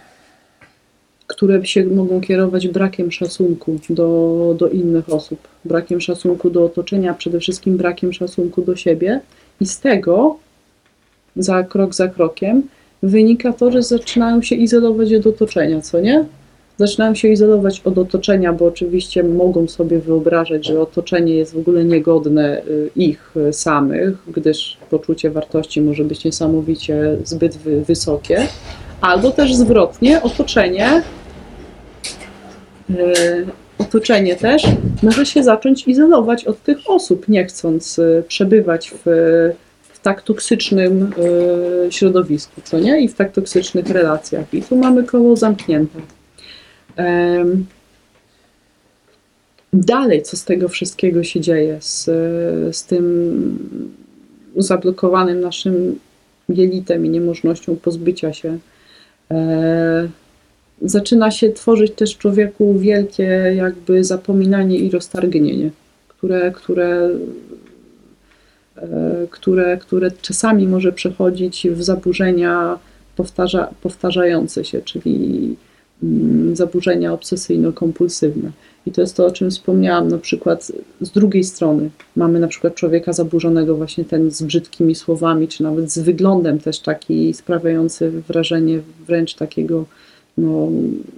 które 1.26 1.66
się 1.66 1.84
mogą 1.84 2.20
kierować 2.20 2.68
brakiem 2.68 3.12
szacunku 3.12 3.78
do, 3.90 4.56
do 4.58 4.68
innych 4.68 5.12
osób, 5.12 5.38
brakiem 5.64 6.00
szacunku 6.00 6.50
do 6.50 6.64
otoczenia, 6.64 7.14
przede 7.14 7.40
wszystkim 7.40 7.76
brakiem 7.76 8.12
szacunku 8.12 8.62
do 8.62 8.76
siebie 8.76 9.20
i 9.60 9.66
z 9.66 9.80
tego 9.80 10.36
za 11.36 11.62
krok 11.62 11.94
za 11.94 12.08
krokiem 12.08 12.62
wynika 13.02 13.52
to, 13.52 13.70
że 13.70 13.82
zaczynają 13.82 14.42
się 14.42 14.54
izolować 14.54 15.14
od 15.14 15.26
otoczenia, 15.26 15.80
co 15.80 16.00
nie? 16.00 16.24
zaczynają 16.78 17.14
się 17.14 17.28
izolować 17.28 17.80
od 17.84 17.98
otoczenia, 17.98 18.52
bo 18.52 18.66
oczywiście 18.66 19.22
mogą 19.22 19.68
sobie 19.68 19.98
wyobrażać, 19.98 20.66
że 20.66 20.80
otoczenie 20.80 21.34
jest 21.34 21.54
w 21.54 21.58
ogóle 21.58 21.84
niegodne 21.84 22.62
y, 22.62 22.90
ich 22.96 23.34
samych, 23.52 24.16
gdyż 24.32 24.76
poczucie 24.90 25.30
wartości 25.30 25.80
może 25.80 26.04
być 26.04 26.24
niesamowicie 26.24 27.16
zbyt 27.24 27.56
wysokie, 27.56 28.46
albo 29.00 29.30
też 29.30 29.54
zwrotnie, 29.54 30.22
otoczenie. 30.22 31.02
Y, 32.90 33.46
otoczenie 33.78 34.36
też 34.36 34.62
może 35.02 35.26
się 35.26 35.42
zacząć 35.42 35.88
izolować 35.88 36.44
od 36.44 36.62
tych 36.62 36.78
osób, 36.86 37.28
nie 37.28 37.44
chcąc 37.44 37.98
y, 37.98 38.24
przebywać 38.28 38.94
w 39.04 39.10
tak 40.04 40.22
toksycznym 40.22 41.10
środowisku, 41.90 42.60
co 42.64 42.78
nie? 42.78 43.00
I 43.00 43.08
w 43.08 43.14
tak 43.14 43.32
toksycznych 43.32 43.86
relacjach. 43.86 44.54
I 44.54 44.62
tu 44.62 44.76
mamy 44.76 45.04
koło 45.04 45.36
zamknięte. 45.36 45.98
Dalej, 49.72 50.22
co 50.22 50.36
z 50.36 50.44
tego 50.44 50.68
wszystkiego 50.68 51.22
się 51.22 51.40
dzieje, 51.40 51.76
z, 51.80 52.04
z 52.76 52.84
tym 52.84 53.58
zablokowanym 54.56 55.40
naszym 55.40 55.98
jelitem 56.48 57.06
i 57.06 57.08
niemożnością 57.08 57.76
pozbycia 57.76 58.32
się. 58.32 58.58
E, 59.30 60.08
zaczyna 60.82 61.30
się 61.30 61.52
tworzyć 61.52 61.92
też 61.92 62.16
człowieku 62.18 62.78
wielkie 62.78 63.52
jakby 63.56 64.04
zapominanie 64.04 64.78
i 64.78 64.90
roztargnienie, 64.90 65.70
które, 66.08 66.52
które, 66.52 67.10
które, 69.30 69.76
które 69.76 70.10
czasami 70.10 70.66
może 70.66 70.92
przechodzić 70.92 71.66
w 71.70 71.82
zaburzenia 71.82 72.78
powtarza, 73.16 73.68
powtarzające 73.82 74.64
się, 74.64 74.82
czyli 74.82 75.56
Mm, 76.02 76.56
zaburzenia 76.56 77.12
obsesyjno-kompulsywne. 77.12 78.50
I 78.86 78.92
to 78.92 79.00
jest 79.00 79.16
to, 79.16 79.26
o 79.26 79.30
czym 79.30 79.50
wspomniałam, 79.50 80.08
na 80.08 80.18
przykład 80.18 80.72
z 81.00 81.10
drugiej 81.10 81.44
strony 81.44 81.90
mamy 82.16 82.40
na 82.40 82.48
przykład 82.48 82.74
człowieka 82.74 83.12
zaburzonego 83.12 83.76
właśnie 83.76 84.04
ten 84.04 84.30
z 84.30 84.42
brzydkimi 84.42 84.94
słowami, 84.94 85.48
czy 85.48 85.62
nawet 85.62 85.92
z 85.92 85.98
wyglądem 85.98 86.58
też 86.58 86.80
taki 86.80 87.34
sprawiający 87.34 88.10
wrażenie 88.10 88.80
wręcz 89.06 89.34
takiego 89.34 89.84
no, 90.38 90.68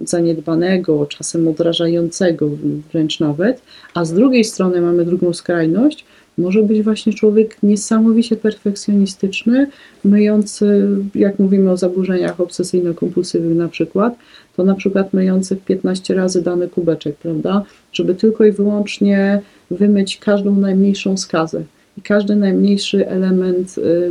zaniedbanego, 0.04 1.06
czasem 1.06 1.48
odrażającego 1.48 2.48
wręcz 2.92 3.20
nawet, 3.20 3.62
a 3.94 4.04
z 4.04 4.12
drugiej 4.12 4.44
strony 4.44 4.80
mamy 4.80 5.04
drugą 5.04 5.32
skrajność, 5.32 6.04
może 6.38 6.62
być 6.62 6.82
właśnie 6.82 7.12
człowiek 7.12 7.56
niesamowicie 7.62 8.36
perfekcjonistyczny, 8.36 9.66
myjący, 10.04 10.88
jak 11.14 11.38
mówimy 11.38 11.70
o 11.70 11.76
zaburzeniach 11.76 12.40
obsesyjno-kompulsywnych 12.40 13.56
na 13.56 13.68
przykład, 13.68 14.16
to 14.56 14.64
na 14.64 14.74
przykład 14.74 15.12
myjący 15.12 15.56
15 15.56 16.14
razy 16.14 16.42
dany 16.42 16.68
kubeczek, 16.68 17.16
prawda? 17.16 17.64
Żeby 17.92 18.14
tylko 18.14 18.44
i 18.44 18.52
wyłącznie 18.52 19.40
wymyć 19.70 20.18
każdą 20.18 20.56
najmniejszą 20.56 21.16
skazę. 21.16 21.62
I 21.98 22.02
każdy 22.02 22.36
najmniejszy 22.36 23.08
element 23.08 23.78
y, 23.78 24.10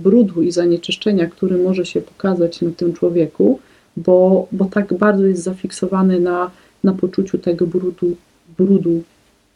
brudu 0.00 0.42
i 0.42 0.52
zanieczyszczenia, 0.52 1.26
który 1.26 1.58
może 1.58 1.86
się 1.86 2.00
pokazać 2.00 2.60
na 2.60 2.70
tym 2.70 2.92
człowieku, 2.92 3.58
bo, 3.96 4.46
bo 4.52 4.64
tak 4.64 4.94
bardzo 4.94 5.26
jest 5.26 5.42
zafiksowany 5.42 6.20
na, 6.20 6.50
na 6.84 6.92
poczuciu 6.92 7.38
tego 7.38 7.66
brudu, 7.66 8.16
brudu 8.58 9.02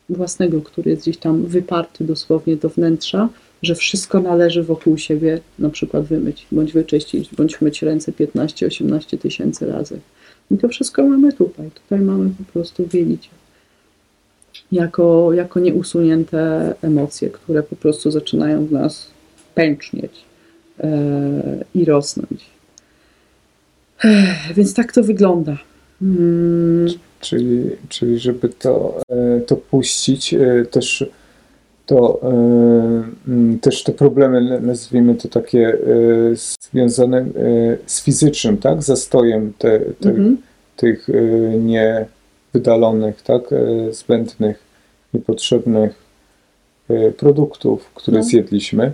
własnego, 0.08 0.62
który 0.62 0.90
jest 0.90 1.02
gdzieś 1.02 1.16
tam 1.16 1.42
wyparty 1.42 2.04
dosłownie 2.04 2.56
do 2.56 2.68
wnętrza, 2.68 3.28
że 3.62 3.74
wszystko 3.74 4.20
należy 4.20 4.62
wokół 4.62 4.98
siebie 4.98 5.40
na 5.58 5.70
przykład 5.70 6.04
wymyć, 6.04 6.46
bądź 6.52 6.72
wyczyścić, 6.72 7.30
bądź 7.36 7.60
myć 7.60 7.82
ręce 7.82 8.12
15-18 8.12 9.18
tysięcy 9.18 9.66
razy. 9.66 10.00
I 10.50 10.58
to 10.58 10.68
wszystko 10.68 11.08
mamy 11.08 11.32
tutaj. 11.32 11.70
Tutaj 11.70 12.00
mamy 12.00 12.30
po 12.38 12.52
prostu 12.52 12.86
wielicie. 12.86 13.28
Jako, 14.72 15.32
jako 15.32 15.60
nieusunięte 15.60 16.74
emocje, 16.82 17.30
które 17.30 17.62
po 17.62 17.76
prostu 17.76 18.10
zaczynają 18.10 18.66
w 18.66 18.72
nas 18.72 19.06
pęcznieć 19.54 20.12
e, 20.80 21.64
i 21.74 21.84
rosnąć. 21.84 22.44
Więc 24.56 24.74
tak 24.74 24.92
to 24.92 25.02
wygląda. 25.02 25.58
Hmm. 26.00 26.86
Czyli, 27.24 27.70
czyli 27.88 28.18
żeby 28.18 28.48
to, 28.48 29.00
e, 29.08 29.40
to 29.40 29.56
puścić, 29.56 30.34
e, 30.34 30.64
też 30.70 31.04
to 31.86 32.20
e, 32.22 33.58
też 33.60 33.82
te 33.82 33.92
problemy, 33.92 34.60
nazwijmy 34.60 35.14
to 35.14 35.28
takie 35.28 35.78
związane 36.72 37.26
z 37.86 38.02
fizycznym, 38.02 38.58
tak, 38.58 38.82
zastojem 38.82 39.52
te, 39.58 39.80
te, 39.80 40.08
mhm. 40.08 40.36
tych 40.76 41.08
niewydalonych, 41.60 43.22
tak, 43.22 43.42
zbędnych, 43.90 44.58
niepotrzebnych 45.14 46.04
produktów, 47.16 47.90
które 47.94 48.18
no. 48.18 48.24
zjedliśmy, 48.24 48.92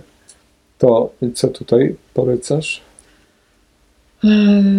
to 0.77 1.11
co 1.33 1.47
tutaj 1.47 1.95
polecasz? 2.13 2.81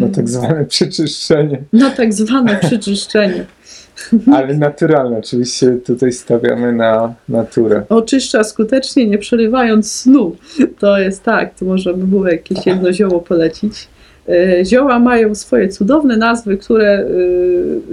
Na 0.00 0.08
tak 0.08 0.28
zwane 0.28 0.64
przeczyszczenie. 0.74 1.62
Na 1.72 1.90
tak 1.90 2.14
zwane 2.14 2.56
przeczyszczenie. 2.56 3.44
Ale 4.36 4.54
naturalne, 4.54 5.18
oczywiście 5.18 5.72
tutaj 5.72 6.12
stawiamy 6.12 6.72
na 6.72 7.14
naturę. 7.28 7.82
Oczyszcza 7.88 8.44
skutecznie, 8.44 9.06
nie 9.06 9.18
przerywając 9.18 9.92
snu. 9.92 10.36
To 10.78 10.98
jest 10.98 11.22
tak, 11.22 11.58
to 11.58 11.64
można 11.64 11.92
by 11.92 12.06
było 12.06 12.28
jakieś 12.28 12.66
jedno 12.66 12.92
zioło 12.92 13.20
polecić. 13.20 13.88
E, 14.28 14.64
zioła 14.64 14.98
mają 14.98 15.34
swoje 15.34 15.68
cudowne 15.68 16.16
nazwy, 16.16 16.56
które 16.56 17.06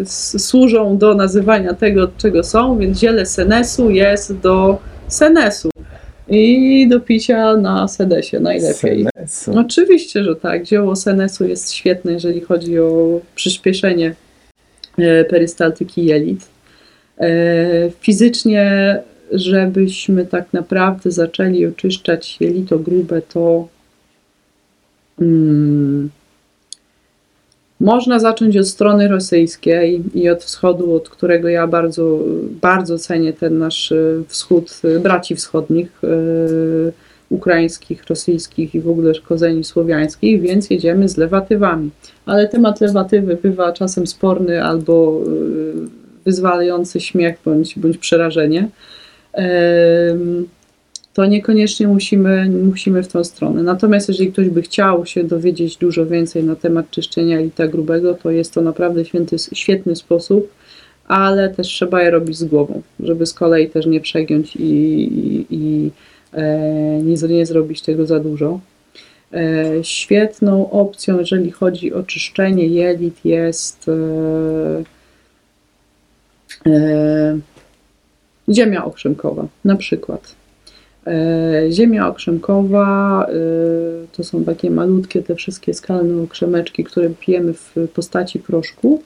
e, 0.02 0.06
służą 0.40 0.98
do 0.98 1.16
nazywania 1.16 1.74
tego, 1.74 2.10
czego 2.18 2.44
są, 2.44 2.78
więc 2.78 3.00
ziele 3.00 3.26
senesu 3.26 3.90
jest 3.90 4.38
do 4.38 4.78
senesu 5.08 5.70
i 6.30 6.88
do 6.88 7.00
picia 7.00 7.58
na 7.58 7.88
sedesie 7.88 8.40
najlepiej. 8.40 9.06
Senesu. 9.14 9.60
Oczywiście, 9.60 10.24
że 10.24 10.36
tak. 10.36 10.66
Zioło 10.66 10.96
senesu 10.96 11.48
jest 11.48 11.74
świetne, 11.74 12.12
jeżeli 12.12 12.42
chodzi 12.42 12.80
o 12.80 13.22
przyspieszenie 13.36 14.16
e, 14.98 15.26
perystaltyki 15.26 16.06
jelit. 16.06 16.48
E, 17.18 17.28
fizycznie, 18.00 19.00
żebyśmy 19.32 20.26
tak 20.26 20.54
naprawdę 20.54 21.12
zaczęli 21.12 21.66
oczyszczać 21.66 22.38
jelito 22.40 22.80
grube, 22.80 23.22
to 23.22 23.68
hmm, 25.20 26.10
można 27.80 28.20
zacząć 28.20 28.58
od 28.58 28.68
strony 28.68 29.08
rosyjskiej 29.08 30.02
i 30.14 30.30
od 30.30 30.44
wschodu, 30.44 30.94
od 30.94 31.10
którego 31.10 31.50
ja 31.50 31.68
bardzo, 31.68 32.20
bardzo 32.62 32.98
cenię 32.98 33.34
ten 33.34 33.58
nasz 33.58 33.92
e, 33.92 33.96
wschód, 34.28 34.82
e, 34.84 35.00
braci 35.00 35.36
wschodnich, 35.36 36.02
ukraińskich, 37.30 38.04
rosyjskich 38.10 38.76
i 38.76 38.82
w 38.82 38.90
ogóle 38.90 39.14
korzeni 39.28 39.64
słowiańskich, 39.64 40.42
więc 40.42 40.70
jedziemy 40.70 41.10
z 41.10 41.18
lewatywami. 41.18 41.90
Ale 42.26 42.48
temat 42.48 42.82
lewatywy 42.82 43.38
bywa 43.42 43.74
czasem 43.74 44.08
sporny 44.08 44.64
albo 44.64 45.22
wyzwalający 46.26 47.00
śmiech 47.00 47.36
bądź, 47.46 47.80
bądź 47.80 47.98
przerażenie. 47.98 48.70
To 51.20 51.26
niekoniecznie 51.26 51.88
musimy, 51.88 52.50
musimy 52.50 53.04
w 53.04 53.08
tą 53.08 53.24
stronę. 53.24 53.64
Natomiast 53.64 54.08
jeżeli 54.08 54.32
ktoś 54.32 54.50
by 54.50 54.62
chciał 54.62 55.06
się 55.06 55.24
dowiedzieć 55.24 55.78
dużo 55.78 56.06
więcej 56.06 56.44
na 56.44 56.56
temat 56.56 56.90
czyszczenia 56.92 57.40
jelita 57.40 57.68
grubego, 57.68 58.14
to 58.14 58.32
jest 58.32 58.54
to 58.54 58.62
naprawdę 58.62 59.06
święty, 59.06 59.36
świetny 59.54 59.96
sposób, 59.96 60.54
ale 61.08 61.50
też 61.50 61.68
trzeba 61.68 62.04
je 62.04 62.12
robić 62.12 62.38
z 62.38 62.44
głową, 62.44 62.82
żeby 63.00 63.26
z 63.26 63.34
kolei 63.34 63.70
też 63.70 63.86
nie 63.86 64.02
przegiąć 64.02 64.56
i, 64.56 64.64
i, 64.64 65.46
i 65.50 65.92
e, 66.34 67.02
nie, 67.04 67.16
nie 67.16 67.46
zrobić 67.46 67.82
tego 67.82 68.06
za 68.06 68.20
dużo. 68.20 68.60
E, 69.34 69.66
świetną 69.84 70.72
opcją, 70.72 71.20
jeżeli 71.20 71.52
chodzi 71.52 71.94
o 71.94 72.04
czyszczenie 72.04 72.68
jelit, 72.68 73.26
jest 73.26 73.86
e, 73.90 73.94
e, 76.72 77.40
ziemia 78.50 78.86
okrzemkowa, 78.86 79.48
na 79.66 79.76
przykład. 79.76 80.39
E, 81.08 81.72
Ziemia 81.72 82.08
okrzemkowa 82.08 83.26
e, 83.26 83.34
to 84.12 84.24
są 84.24 84.44
takie 84.44 84.72
malutkie 84.72 85.22
te 85.22 85.36
wszystkie 85.36 85.74
skalne 85.74 86.24
okrzemeczki, 86.24 86.84
które 86.84 87.10
pijemy 87.10 87.54
w 87.54 87.76
postaci 87.94 88.40
proszku. 88.40 89.04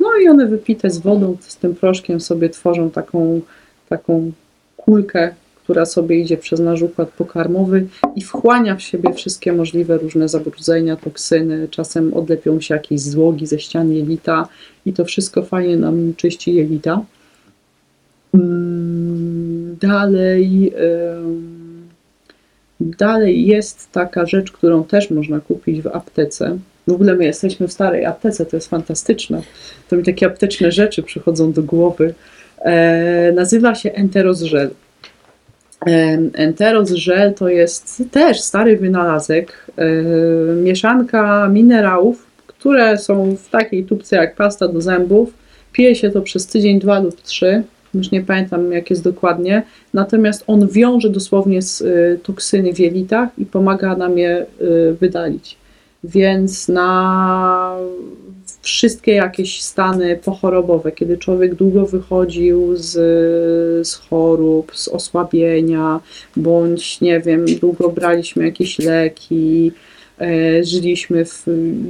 No 0.00 0.08
i 0.24 0.28
one 0.28 0.46
wypite 0.46 0.90
z 0.90 0.98
wodą, 0.98 1.36
z 1.40 1.56
tym 1.56 1.74
proszkiem 1.74 2.20
sobie 2.20 2.48
tworzą 2.48 2.90
taką, 2.90 3.40
taką 3.88 4.32
kulkę, 4.76 5.34
która 5.64 5.86
sobie 5.86 6.20
idzie 6.20 6.36
przez 6.36 6.60
nasz 6.60 6.82
układ 6.82 7.08
pokarmowy 7.08 7.86
i 8.16 8.22
wchłania 8.22 8.76
w 8.76 8.82
siebie 8.82 9.12
wszystkie 9.14 9.52
możliwe 9.52 9.98
różne 9.98 10.28
zabrudzenia, 10.28 10.96
toksyny. 10.96 11.68
Czasem 11.68 12.14
odlepią 12.14 12.60
się 12.60 12.74
jakieś 12.74 13.00
złogi 13.00 13.46
ze 13.46 13.58
ścian 13.58 13.92
jelita 13.92 14.48
i 14.86 14.92
to 14.92 15.04
wszystko 15.04 15.42
fajnie 15.42 15.76
nam 15.76 16.14
czyści 16.16 16.54
jelita. 16.54 17.04
Mm, 18.34 19.09
Dalej, 19.80 20.72
dalej 22.80 23.46
jest 23.46 23.92
taka 23.92 24.26
rzecz, 24.26 24.52
którą 24.52 24.84
też 24.84 25.10
można 25.10 25.40
kupić 25.40 25.82
w 25.82 25.86
aptece. 25.86 26.58
W 26.86 26.92
ogóle 26.92 27.14
my 27.14 27.24
jesteśmy 27.24 27.68
w 27.68 27.72
starej 27.72 28.04
aptece, 28.04 28.46
to 28.46 28.56
jest 28.56 28.68
fantastyczne. 28.68 29.42
To 29.88 29.96
mi 29.96 30.02
takie 30.02 30.26
apteczne 30.26 30.72
rzeczy 30.72 31.02
przychodzą 31.02 31.52
do 31.52 31.62
głowy. 31.62 32.14
E, 32.58 33.32
nazywa 33.32 33.74
się 33.74 33.92
Enteros. 33.92 34.44
Em, 35.86 36.30
Enteros 36.34 36.90
Żel 36.90 37.34
to 37.34 37.48
jest 37.48 38.02
też 38.10 38.40
stary 38.40 38.76
wynalazek, 38.76 39.66
e, 39.76 39.84
mieszanka 40.54 41.48
minerałów, 41.48 42.26
które 42.46 42.98
są 42.98 43.36
w 43.36 43.48
takiej 43.50 43.84
tubce 43.84 44.16
jak 44.16 44.34
pasta 44.34 44.68
do 44.68 44.80
zębów. 44.80 45.32
Pije 45.72 45.94
się 45.94 46.10
to 46.10 46.22
przez 46.22 46.46
tydzień, 46.46 46.80
dwa 46.80 47.00
lub 47.00 47.22
trzy. 47.22 47.62
Już 47.94 48.10
nie 48.10 48.22
pamiętam 48.22 48.72
jak 48.72 48.90
jest 48.90 49.04
dokładnie. 49.04 49.62
Natomiast 49.94 50.44
on 50.46 50.68
wiąże 50.68 51.10
dosłownie 51.10 51.62
z 51.62 51.80
y, 51.80 52.20
toksyny 52.22 52.72
w 52.72 52.78
jelitach 52.78 53.28
i 53.38 53.46
pomaga 53.46 53.96
nam 53.96 54.18
je 54.18 54.46
y, 54.60 54.96
wydalić. 55.00 55.56
Więc 56.04 56.68
na 56.68 57.76
wszystkie 58.62 59.12
jakieś 59.12 59.62
stany 59.62 60.16
pochorobowe, 60.16 60.92
kiedy 60.92 61.18
człowiek 61.18 61.54
długo 61.54 61.86
wychodził 61.86 62.76
z, 62.76 62.92
z 63.88 63.94
chorób, 63.94 64.72
z 64.76 64.88
osłabienia, 64.88 66.00
bądź 66.36 67.00
nie 67.00 67.20
wiem, 67.20 67.44
długo 67.60 67.88
braliśmy 67.88 68.44
jakieś 68.44 68.78
leki, 68.78 69.72
żyliśmy 70.62 71.24
w 71.24 71.46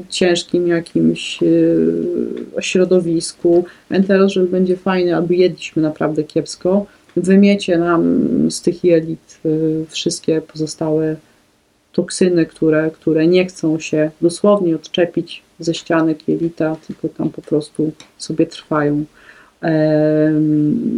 ciężkim 0.09 0.69
jakimś 0.69 1.39
e, 1.43 2.63
środowisku. 2.63 3.65
Enterożel 3.91 4.47
będzie 4.47 4.77
fajny, 4.77 5.17
albo 5.17 5.35
jedliśmy 5.35 5.83
naprawdę 5.83 6.25
kiepsko. 6.25 6.87
Wymiecie 7.17 7.79
nam 7.79 8.27
z 8.51 8.63
tych 8.63 8.85
jelit 8.85 9.41
e, 9.45 9.49
wszystkie 9.89 10.41
pozostałe 10.41 11.17
toksyny, 11.93 12.47
które, 12.47 12.91
które 12.91 13.27
nie 13.27 13.47
chcą 13.47 13.79
się 13.79 14.11
dosłownie 14.21 14.75
odczepić 14.75 15.43
ze 15.59 15.75
ścianek 15.75 16.29
jelita, 16.29 16.77
tylko 16.87 17.09
tam 17.09 17.31
po 17.31 17.43
prostu 17.43 17.93
sobie 18.19 18.47
trwają. 18.47 19.05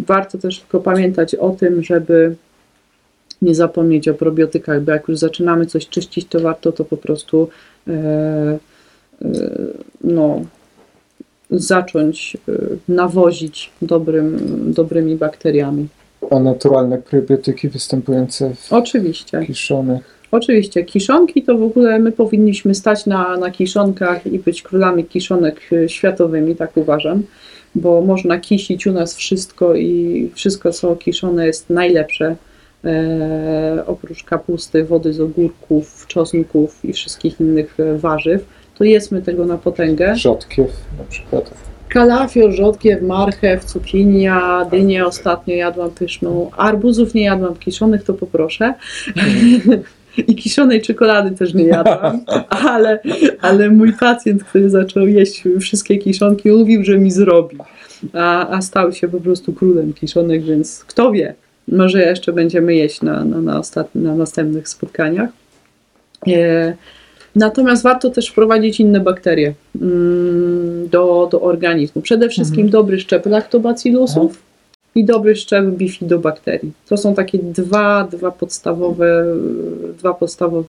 Warto 0.07 0.39
też 0.39 0.61
tylko 0.61 0.81
pamiętać 0.81 1.35
o 1.35 1.51
tym, 1.51 1.83
żeby 1.83 2.37
nie 3.43 3.55
zapomnieć 3.55 4.09
o 4.09 4.15
probiotykach, 4.15 4.83
bo 4.83 4.93
jak 4.93 5.09
już 5.09 5.19
zaczynamy 5.19 5.67
coś 5.67 5.89
czyścić, 5.89 6.27
to 6.29 6.41
warto 6.41 6.73
to 6.73 6.85
po 6.85 6.97
prostu 6.97 7.49
e, 7.89 7.93
e, 7.93 8.59
no, 10.05 10.41
zacząć 11.51 12.37
e, 12.49 12.53
nawozić 12.89 13.71
dobrym, 13.83 14.39
dobrymi 14.73 15.17
bakteriami. 15.17 15.89
A 16.31 16.39
naturalne 16.39 16.99
probiotyki 16.99 17.69
występujące 17.69 18.55
w 18.55 18.73
Oczywiście. 18.73 19.47
kiszonych. 19.47 20.23
Oczywiście, 20.31 20.85
kiszonki 20.85 21.43
to 21.43 21.59
w 21.59 21.63
ogóle 21.63 21.99
my 21.99 22.13
powinniśmy 22.13 22.75
stać 22.75 23.07
na, 23.07 23.37
na 23.37 23.51
kiszonkach 23.51 24.27
i 24.27 24.39
być 24.39 24.63
królami 24.63 25.05
kiszonek 25.05 25.61
e, 25.73 25.89
światowymi, 25.89 26.57
tak 26.57 26.77
uważam, 26.77 27.23
bo 27.75 28.01
można 28.01 28.41
kisić 28.41 28.87
u 28.87 28.93
nas 28.93 29.15
wszystko 29.15 29.75
i 29.75 30.31
wszystko, 30.35 30.73
co 30.73 30.97
kiszone 30.97 31.47
jest 31.47 31.71
najlepsze, 31.71 32.37
oprócz 33.87 34.25
kapusty, 34.25 34.85
wody 34.85 35.13
z 35.13 35.21
ogórków, 35.21 36.07
czosnków 36.07 36.85
i 36.85 36.93
wszystkich 36.93 37.41
innych 37.41 37.81
e, 37.81 37.99
warzyw, 37.99 38.45
to 38.79 38.85
jedzmy 38.85 39.23
tego 39.23 39.47
na 39.47 39.59
potęgę. 39.59 40.17
Rzodkiew 40.17 40.71
na 40.99 41.05
przykład. 41.05 41.51
Kalafior, 41.89 42.53
rzodkiew, 42.53 43.03
marchew, 43.03 43.65
cukinia, 43.65 44.67
dynię 44.71 45.07
ostatnio 45.07 45.55
jadłam 45.55 45.91
pyszną, 45.91 46.51
arbuzów 46.57 47.15
nie 47.15 47.25
jadłam, 47.25 47.57
kiszonych 47.57 48.05
to 48.05 48.15
poproszę. 48.15 48.75
I 50.29 50.35
kiszonej 50.35 50.83
czekolady 50.83 51.31
też 51.37 51.55
nie 51.55 51.65
jadłam, 51.65 52.21
ale, 52.69 53.01
ale 53.41 53.71
mój 53.71 53.93
pacjent, 53.93 54.45
który 54.45 54.71
zaczął 54.71 55.07
jeść 55.07 55.45
wszystkie 55.61 55.99
kiszonki, 55.99 56.51
mówił, 56.51 56.85
że 56.85 56.99
mi 56.99 57.11
zrobi. 57.11 57.57
A, 58.13 58.49
a 58.49 58.63
stał 58.63 58.93
się 58.93 59.09
po 59.09 59.21
prostu 59.21 59.53
królem 59.53 59.93
kiszonek, 59.93 60.43
więc 60.43 60.85
kto 60.85 61.13
wie, 61.13 61.35
może 61.69 62.03
jeszcze 62.03 62.33
będziemy 62.33 62.75
jeść 62.75 63.03
na, 63.03 63.25
na, 63.25 63.41
na, 63.41 63.59
ostatni, 63.59 64.03
na 64.03 64.15
następnych 64.15 64.69
spotkaniach. 64.69 65.31
E, 66.27 66.75
Natomiast 67.37 67.83
warto 67.83 68.11
też 68.11 68.29
wprowadzić 68.29 68.81
inne 68.81 69.01
bakterie 69.01 69.55
mm, 69.81 70.89
do, 70.89 71.29
do 71.31 71.41
organizmu. 71.41 72.03
Przede 72.03 72.29
wszystkim 72.29 72.71
dobry 72.71 73.01
szczep 73.01 73.27
laktobacillusów 73.27 74.39
i 74.95 75.05
dobry 75.05 75.37
szczep 75.37 75.67
bifidobakterii. 75.67 76.73
To 76.89 76.97
są 76.97 77.15
takie 77.15 77.39
dwa, 77.39 78.09
dwa, 78.11 78.31
podstawowe, 78.31 79.25
dwa 79.99 80.15
podstawowe 80.15 80.69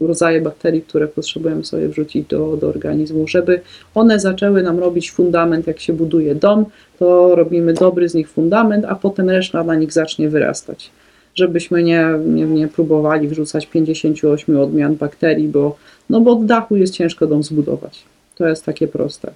rodzaje 0.00 0.40
bakterii, 0.40 0.82
które 0.82 1.08
potrzebujemy 1.08 1.64
sobie 1.64 1.88
wrzucić 1.88 2.28
do, 2.28 2.56
do 2.56 2.68
organizmu. 2.68 3.28
Żeby 3.28 3.60
one 3.94 4.20
zaczęły 4.20 4.62
nam 4.62 4.78
robić 4.78 5.10
fundament, 5.10 5.66
jak 5.66 5.80
się 5.80 5.92
buduje 5.92 6.34
dom, 6.34 6.64
to 6.98 7.34
robimy 7.34 7.72
dobry 7.74 8.08
z 8.08 8.14
nich 8.14 8.30
fundament, 8.30 8.84
a 8.84 8.94
potem 8.94 9.30
reszta 9.30 9.64
na 9.64 9.74
nich 9.74 9.92
zacznie 9.92 10.28
wyrastać. 10.28 10.90
Żebyśmy 11.34 11.82
nie, 11.82 12.06
nie, 12.26 12.44
nie 12.44 12.68
próbowali 12.68 13.28
wrzucać 13.28 13.66
58 13.66 14.60
odmian 14.60 14.94
bakterii, 14.96 15.48
bo, 15.48 15.76
no 16.10 16.20
bo 16.20 16.32
od 16.32 16.46
dachu 16.46 16.76
jest 16.76 16.94
ciężko 16.94 17.26
dom 17.26 17.42
zbudować. 17.42 18.02
To 18.34 18.48
jest 18.48 18.64
takie 18.64 18.88
proste. 18.88 19.32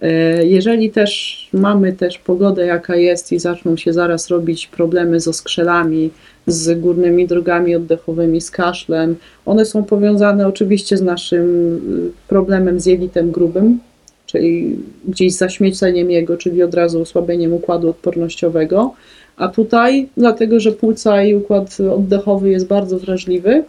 E, 0.00 0.46
Jeżeli 0.46 0.90
też 0.90 1.36
mamy 1.52 1.92
też 1.92 2.18
pogodę 2.18 2.66
jaka 2.66 2.96
jest 2.96 3.32
i 3.32 3.38
zaczną 3.38 3.76
się 3.76 3.92
zaraz 3.92 4.28
robić 4.28 4.66
problemy 4.66 5.20
z 5.20 5.28
oskrzelami, 5.28 6.10
z 6.46 6.80
górnymi 6.80 7.26
drogami 7.26 7.74
oddechowymi, 7.74 8.40
z 8.40 8.50
kaszlem, 8.50 9.16
one 9.46 9.64
są 9.64 9.84
powiązane 9.84 10.48
oczywiście 10.48 10.96
z 10.96 11.02
naszym 11.02 11.74
y, 12.08 12.28
problemem 12.28 12.80
z 12.80 12.86
jelitem 12.86 13.30
grubym, 13.30 13.78
czyli 14.26 14.76
gdzieś 15.08 15.32
zaśmieceniem 15.32 16.10
jego, 16.10 16.36
czyli 16.36 16.62
od 16.62 16.74
razu 16.74 17.02
osłabieniem 17.02 17.52
układu 17.52 17.88
odpornościowego. 17.88 18.94
A 19.36 19.48
tutaj, 19.48 20.08
dlatego 20.16 20.60
że 20.60 20.72
płuca 20.72 21.22
i 21.22 21.34
układ 21.34 21.78
oddechowy 21.80 22.50
jest 22.50 22.66
bardzo 22.66 22.98
wrażliwy 22.98 23.64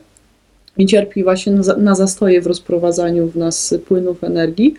i 0.77 0.85
cierpi 0.85 1.23
właśnie 1.23 1.53
na 1.53 1.63
za- 1.63 1.75
na 1.77 1.95
zastoje 1.95 2.41
w 2.41 2.47
rozprowadzaniu 2.47 3.27
w 3.27 3.35
nas 3.35 3.75
płynów 3.87 4.23
energii, 4.23 4.73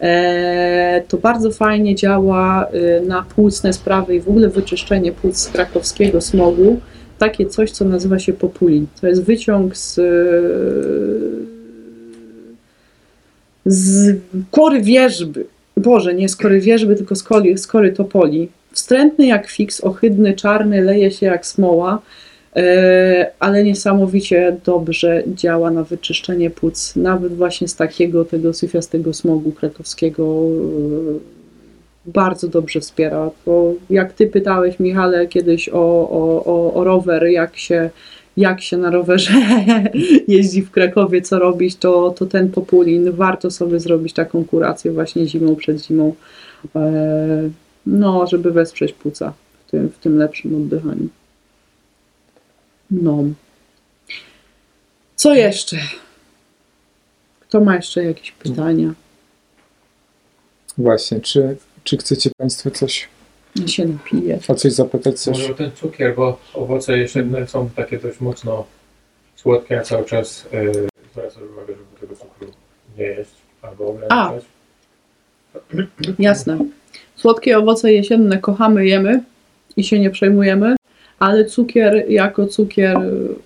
e, 0.00 1.02
to 1.08 1.16
bardzo 1.16 1.50
fajnie 1.50 1.94
działa 1.94 2.68
y, 2.74 3.06
na 3.06 3.22
płucne 3.22 3.72
sprawy 3.72 4.14
i 4.14 4.20
w 4.20 4.28
ogóle 4.28 4.48
wyczyszczenie 4.48 5.12
płuc 5.12 5.36
z 5.36 5.48
krakowskiego 5.48 6.20
smogu. 6.20 6.80
Takie 7.18 7.46
coś, 7.46 7.70
co 7.70 7.84
nazywa 7.84 8.18
się 8.18 8.32
populin. 8.32 8.86
To 9.00 9.06
jest 9.06 9.22
wyciąg 9.22 9.76
z, 9.76 10.00
z 13.66 14.16
kory 14.50 14.80
wierzby. 14.82 15.46
Boże, 15.76 16.14
nie 16.14 16.28
z 16.28 16.36
kory 16.36 16.60
wierzby, 16.60 16.96
tylko 16.96 17.14
z 17.16 17.22
kory, 17.22 17.58
z 17.58 17.66
kory 17.66 17.92
topoli. 17.92 18.48
Wstrętny 18.72 19.26
jak 19.26 19.46
fiks, 19.46 19.84
ohydny, 19.84 20.34
czarny, 20.34 20.82
leje 20.82 21.10
się 21.10 21.26
jak 21.26 21.46
smoła. 21.46 22.02
E, 22.56 23.30
ale 23.38 23.64
niesamowicie 23.64 24.56
dobrze 24.64 25.22
działa 25.26 25.70
na 25.70 25.84
wyczyszczenie 25.84 26.50
płuc, 26.50 26.96
nawet 26.96 27.34
właśnie 27.34 27.68
z 27.68 27.76
takiego 27.76 28.24
tego 28.24 28.52
syfiastego 28.52 29.12
smogu 29.12 29.52
krakowskiego 29.52 30.24
e, 30.24 31.34
bardzo 32.06 32.48
dobrze 32.48 32.80
wspiera. 32.80 33.30
Bo 33.46 33.74
jak 33.90 34.12
ty 34.12 34.26
pytałeś, 34.26 34.80
Michale, 34.80 35.26
kiedyś 35.26 35.68
o, 35.68 35.80
o, 36.10 36.44
o, 36.44 36.74
o 36.74 36.84
rower, 36.84 37.24
jak 37.24 37.56
się, 37.56 37.90
jak 38.36 38.60
się 38.60 38.76
na 38.76 38.90
rowerze 38.90 39.32
jeździ 40.28 40.62
w 40.62 40.70
Krakowie, 40.70 41.22
co 41.22 41.38
robić, 41.38 41.76
to, 41.76 42.10
to 42.10 42.26
ten 42.26 42.50
populin 42.50 43.12
warto 43.12 43.50
sobie 43.50 43.80
zrobić 43.80 44.12
taką 44.12 44.44
kurację 44.44 44.92
właśnie 44.92 45.26
zimą 45.26 45.56
przed 45.56 45.86
zimą, 45.86 46.14
e, 46.76 47.50
no, 47.86 48.26
żeby 48.26 48.50
wesprzeć 48.50 48.92
płuca 48.92 49.32
w 49.66 49.70
tym, 49.70 49.88
w 49.88 49.98
tym 49.98 50.18
lepszym 50.18 50.54
oddychaniu. 50.54 51.08
No. 52.90 53.24
Co 55.16 55.34
jeszcze? 55.34 55.76
Kto 57.40 57.60
ma 57.60 57.76
jeszcze 57.76 58.04
jakieś 58.04 58.32
pytania? 58.32 58.92
Właśnie, 60.78 61.20
czy, 61.20 61.56
czy 61.84 61.96
chcecie 61.96 62.30
Państwo 62.38 62.70
coś, 62.70 63.08
Ja 63.56 63.68
się 63.68 63.84
napiję. 63.84 64.38
o 64.48 64.54
coś 64.54 64.72
zapytać? 64.72 65.20
Coś? 65.20 65.38
Może 65.38 65.52
o 65.52 65.54
ten 65.56 65.70
cukier, 65.72 66.14
bo 66.16 66.40
owoce 66.54 66.98
jesienne 66.98 67.46
są 67.46 67.70
takie 67.70 67.98
dość 67.98 68.20
mocno 68.20 68.64
słodkie, 69.36 69.78
a 69.80 69.82
cały 69.82 70.04
czas 70.04 70.46
yy, 70.52 70.88
zwracam 71.12 71.42
uwagę, 71.52 71.74
żeby 71.76 72.00
tego 72.00 72.16
cukru 72.16 72.46
nie 72.98 73.04
jeść 73.04 73.30
albo 73.62 73.86
ograniczać. 73.86 74.44
Jasne. 76.18 76.58
Słodkie 77.16 77.58
owoce 77.58 77.92
jesienne 77.92 78.38
kochamy, 78.38 78.86
jemy 78.86 79.22
i 79.76 79.84
się 79.84 79.98
nie 80.00 80.10
przejmujemy, 80.10 80.76
ale 81.18 81.44
cukier 81.44 82.04
jako 82.08 82.46
cukier, 82.46 83.00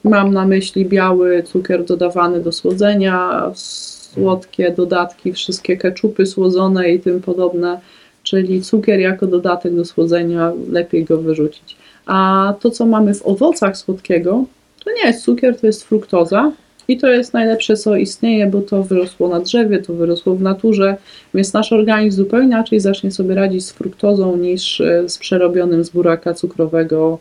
mam 0.05 0.33
na 0.33 0.47
myśli 0.47 0.85
biały 0.87 1.43
cukier 1.43 1.85
dodawany 1.85 2.41
do 2.41 2.53
słodzenia, 2.53 3.51
słodkie 3.55 4.71
dodatki, 4.71 5.33
wszystkie 5.33 5.77
keczupy 5.77 6.27
słodzone 6.27 6.91
i 6.91 7.01
tym 7.01 7.21
podobne, 7.21 7.81
czyli 8.23 8.63
cukier 8.63 9.01
jako 9.01 9.27
dodatek 9.27 9.75
do 9.75 9.85
słodzenia, 9.85 10.53
lepiej 10.71 11.05
go 11.05 11.19
wyrzucić. 11.19 11.77
A 12.07 12.55
to, 12.61 12.71
co 12.71 12.87
mamy 12.87 13.15
w 13.15 13.27
owocach 13.27 13.77
słodkiego, 13.77 14.45
to 14.85 14.91
nie 14.91 15.07
jest 15.07 15.25
cukier, 15.25 15.61
to 15.61 15.67
jest 15.67 15.85
fruktoza. 15.85 16.53
I 16.89 16.99
to 16.99 17.07
jest 17.07 17.33
najlepsze, 17.33 17.77
co 17.77 17.97
istnieje, 17.97 18.47
bo 18.47 18.61
to 18.61 18.83
wyrosło 18.83 19.29
na 19.29 19.41
drzewie, 19.41 19.79
to 19.79 19.93
wyrosło 19.93 20.35
w 20.35 20.43
naturze, 20.43 20.97
więc 21.35 21.53
nasz 21.53 21.73
organizm 21.73 22.17
zupełnie 22.17 22.47
inaczej 22.47 22.81
zacznie 22.81 23.11
sobie 23.11 23.35
radzić 23.35 23.67
z 23.67 23.73
fruktozą 23.73 24.37
niż 24.37 24.81
e, 24.81 25.09
z 25.09 25.19
przerobionym 25.19 25.85
z 25.85 25.91
buraka 25.91 26.35
cukrowego, 26.35 27.19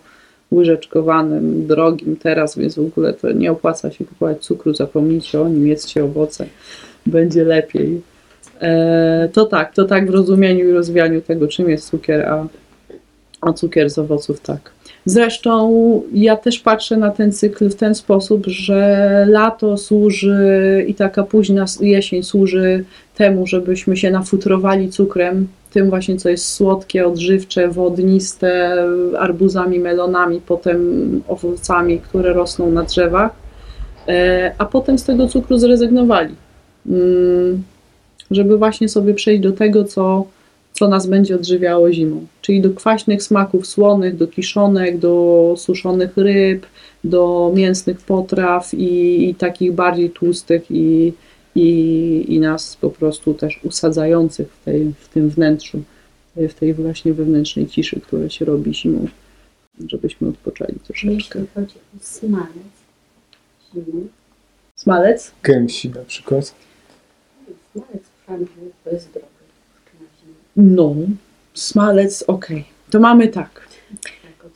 łyżeczkowanym, 0.52 1.68
drogim 1.68 2.16
teraz, 2.16 2.58
więc 2.58 2.76
w 2.76 2.80
ogóle 2.80 3.14
to 3.14 3.32
nie 3.32 3.52
opłaca 3.52 3.92
się 3.92 4.06
kupować 4.06 4.42
cukru, 4.42 4.74
zapomnijcie 4.74 5.42
o 5.42 5.50
nim, 5.50 5.68
jedzcie 5.68 6.04
owoce, 6.04 6.46
będzie 7.06 7.44
lepiej. 7.44 8.02
E, 8.62 9.30
to 9.34 9.46
tak, 9.46 9.74
to 9.74 9.86
tak 9.86 10.12
w 10.12 10.14
rozumieniu 10.14 10.70
i 10.70 10.74
rozwijaniu 10.74 11.22
tego, 11.22 11.48
czym 11.48 11.70
jest 11.70 11.90
cukier, 11.90 12.26
a, 12.26 12.48
a 13.42 13.54
cukier 13.54 13.90
z 13.90 14.00
owoców 14.00 14.40
tak. 14.40 14.72
Zresztą 15.06 16.02
ja 16.14 16.36
też 16.36 16.60
patrzę 16.60 16.98
na 16.98 17.12
ten 17.12 17.32
cykl 17.32 17.70
w 17.70 17.76
ten 17.76 17.96
sposób, 17.96 18.46
że 18.48 19.26
lato 19.30 19.78
służy 19.78 20.86
i 20.88 20.96
taka 20.96 21.24
późna 21.24 21.66
jesień 21.82 22.24
służy 22.24 22.84
temu, 23.16 23.48
żebyśmy 23.48 23.98
się 23.98 24.12
nafutrowali 24.12 24.90
cukrem, 24.90 25.48
tym 25.70 25.90
właśnie, 25.90 26.18
co 26.18 26.30
jest 26.30 26.54
słodkie, 26.54 27.08
odżywcze, 27.08 27.68
wodniste, 27.68 28.84
arbuzami, 29.20 29.80
melonami, 29.80 30.42
potem 30.48 31.22
owocami, 31.28 32.00
które 32.00 32.34
rosną 32.34 32.72
na 32.72 32.84
drzewach, 32.84 33.32
e, 34.08 34.54
a 34.58 34.66
potem 34.66 34.98
z 34.98 35.04
tego 35.04 35.28
cukru 35.28 35.58
zrezygnowali. 35.58 36.36
Mm, 36.88 37.64
żeby 38.32 38.58
właśnie 38.58 38.90
sobie 38.90 39.14
przejść 39.14 39.42
do 39.42 39.52
tego, 39.52 39.84
co 39.84 40.26
co 40.78 40.88
nas 40.88 41.08
będzie 41.08 41.36
odżywiało 41.36 41.94
zimą. 41.94 42.26
Czyli 42.42 42.62
do 42.62 42.70
kwaśnych 42.70 43.24
smaków 43.24 43.68
słonych, 43.68 44.18
do 44.18 44.28
kiszonek, 44.28 44.98
do 44.98 45.54
suszonych 45.58 46.18
ryb, 46.18 46.66
do 47.04 47.52
mięsnych 47.56 48.02
potraw 48.02 48.74
i, 48.74 49.30
i 49.30 49.36
takich 49.36 49.72
bardziej 49.74 50.10
tłustych 50.10 50.62
i, 50.70 51.14
i, 51.58 52.26
i 52.28 52.40
nas 52.40 52.76
po 52.76 52.90
prostu 52.90 53.34
też 53.34 53.60
usadzających 53.64 54.54
w, 54.54 54.64
tej, 54.64 54.94
w 55.00 55.08
tym 55.08 55.30
wnętrzu, 55.30 55.84
w 56.36 56.54
tej 56.54 56.74
właśnie 56.74 57.14
wewnętrznej 57.14 57.68
ciszy, 57.68 58.00
która 58.00 58.30
się 58.30 58.46
robi 58.46 58.74
zimą, 58.74 59.08
żebyśmy 59.88 60.28
odpoczęli 60.28 60.80
troszeczkę. 60.84 61.14
Jeśli 61.14 61.48
chodzi 61.56 61.76
o 61.76 62.00
smalec 62.02 62.48
zimny, 63.74 64.08
Smalec? 64.76 65.32
Gęsi 65.44 65.90
na 65.90 66.02
przykład. 66.02 66.56
smalec 67.74 68.04
wszędzie 68.24 68.52
to 68.84 68.90
jest 68.90 69.12
drogi 69.12 69.28
na 69.94 70.06
zimę. 70.22 70.36
No, 70.56 70.96
smalec, 71.54 72.24
okej. 72.28 72.66
To 72.90 73.00
mamy 73.00 73.28
tak. 73.28 73.68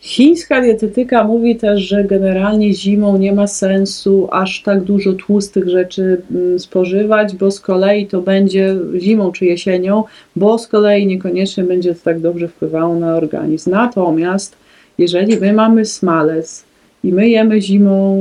Chińska 0.02 0.62
dietetyka 0.62 1.24
mówi 1.24 1.56
też, 1.56 1.82
że 1.82 2.04
generalnie 2.04 2.74
zimą 2.74 3.18
nie 3.18 3.34
ma 3.34 3.48
sensu 3.48 4.28
aż 4.32 4.64
tak 4.64 4.84
dużo 4.84 5.14
tłustych 5.14 5.70
rzeczy 5.70 6.22
mm, 6.32 6.60
spożywać, 6.60 7.36
bo 7.36 7.52
z 7.52 7.60
kolei 7.60 8.08
to 8.08 8.22
będzie 8.22 8.76
zimą 8.98 9.32
czy 9.32 9.46
jesienią, 9.46 10.04
bo 10.36 10.58
z 10.58 10.68
kolei 10.68 11.08
niekoniecznie 11.08 11.64
będzie 11.64 11.96
to 11.96 12.02
tak 12.04 12.20
dobrze 12.20 12.48
wpływało 12.48 12.96
na 12.96 13.16
organizm. 13.16 13.72
Natomiast 13.72 14.56
jeżeli 14.98 15.38
my 15.38 15.54
mamy 15.54 15.86
smalec 15.86 16.64
i 17.04 17.14
my 17.14 17.30
jemy 17.30 17.62
zimą 17.62 18.18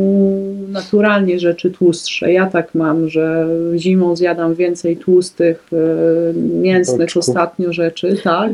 naturalnie 0.69 1.39
rzeczy 1.39 1.70
tłustsze, 1.70 2.32
ja 2.32 2.47
tak 2.47 2.74
mam, 2.74 3.09
że 3.09 3.47
zimą 3.77 4.16
zjadam 4.16 4.55
więcej 4.55 4.97
tłustych, 4.97 5.70
e, 5.73 6.32
mięsnych 6.35 7.16
ostatnio 7.16 7.73
rzeczy, 7.73 8.16
tak, 8.24 8.52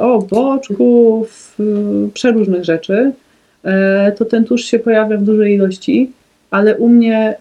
o 0.00 0.18
boczków, 0.18 1.56
e, 1.60 1.62
przeróżnych 2.14 2.64
rzeczy, 2.64 3.12
e, 3.64 4.12
to 4.12 4.24
ten 4.24 4.44
tłuszcz 4.44 4.66
się 4.66 4.78
pojawia 4.78 5.16
w 5.16 5.22
dużej 5.22 5.54
ilości, 5.54 6.10
ale 6.50 6.76
u 6.76 6.88
mnie 6.88 7.34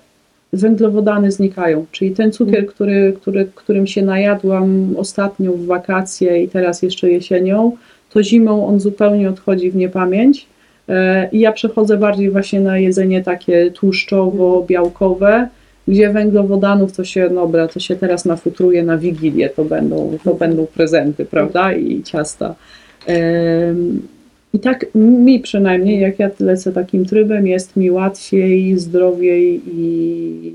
węglowodany 0.54 1.32
znikają, 1.32 1.86
czyli 1.92 2.12
ten 2.12 2.32
cukier, 2.32 2.68
który, 2.68 3.14
który, 3.22 3.50
którym 3.56 3.88
się 3.88 4.02
najadłam 4.02 4.96
ostatnio 4.98 5.54
w 5.54 5.66
wakacje 5.66 6.44
i 6.44 6.50
teraz 6.50 6.82
jeszcze 6.82 7.12
jesienią, 7.12 7.78
to 8.10 8.24
zimą 8.24 8.68
on 8.68 8.80
zupełnie 8.80 9.30
odchodzi 9.30 9.72
w 9.72 9.76
niepamięć. 9.76 10.48
E, 10.90 11.30
i 11.32 11.40
ja 11.40 11.52
przechodzę 11.52 11.98
bardziej 11.98 12.30
właśnie 12.32 12.60
na 12.60 12.78
jedzenie 12.80 13.24
takie 13.24 13.72
tłuszczowo-białkowe, 13.72 15.48
gdzie 15.88 16.10
węglowodanów 16.10 16.92
to 16.92 17.04
się, 17.04 17.30
no 17.34 17.42
dobra, 17.42 17.68
to 17.68 17.80
się 17.80 17.96
teraz 17.96 18.26
nafutruje 18.26 18.84
na 18.84 18.98
Wigilię, 18.98 19.50
to 19.50 19.66
będą, 19.66 20.18
to 20.24 20.34
będą 20.34 20.66
prezenty, 20.66 21.26
prawda, 21.26 21.74
i 21.74 22.04
ciasta. 22.04 22.56
I 24.54 24.60
tak 24.60 24.86
mi 24.96 25.40
przynajmniej, 25.40 26.00
jak 26.00 26.20
ja 26.20 26.30
lecę 26.40 26.72
takim 26.74 27.06
trybem, 27.06 27.48
jest 27.48 27.76
mi 27.76 27.92
łatwiej, 27.92 28.80
zdrowiej 28.80 29.62
i, 29.68 30.54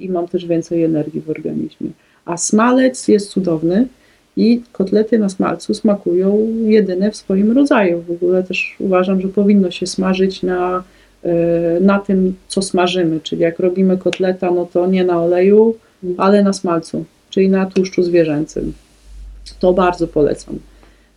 i 0.00 0.08
mam 0.08 0.28
też 0.28 0.46
więcej 0.46 0.84
energii 0.84 1.20
w 1.20 1.30
organizmie. 1.30 1.90
A 2.24 2.36
smalec 2.36 3.08
jest 3.08 3.28
cudowny 3.28 3.86
i 4.36 4.62
kotlety 4.72 5.18
na 5.18 5.28
smalcu 5.28 5.74
smakują 5.74 6.46
jedyne 6.64 7.10
w 7.10 7.16
swoim 7.16 7.52
rodzaju. 7.52 8.02
W 8.02 8.10
ogóle 8.10 8.42
też 8.42 8.76
uważam, 8.78 9.20
że 9.20 9.28
powinno 9.28 9.70
się 9.70 9.86
smażyć 9.86 10.42
na, 10.42 10.84
na 11.80 11.98
tym, 11.98 12.34
co 12.48 12.62
smażymy. 12.62 13.20
Czyli 13.20 13.42
jak 13.42 13.58
robimy 13.58 13.98
kotleta, 13.98 14.50
no 14.50 14.68
to 14.72 14.86
nie 14.86 15.04
na 15.04 15.22
oleju, 15.22 15.76
ale 16.16 16.42
na 16.42 16.52
smalcu, 16.52 17.04
czyli 17.30 17.48
na 17.48 17.66
tłuszczu 17.66 18.02
zwierzęcym. 18.02 18.72
To 19.60 19.72
bardzo 19.72 20.08
polecam. 20.08 20.58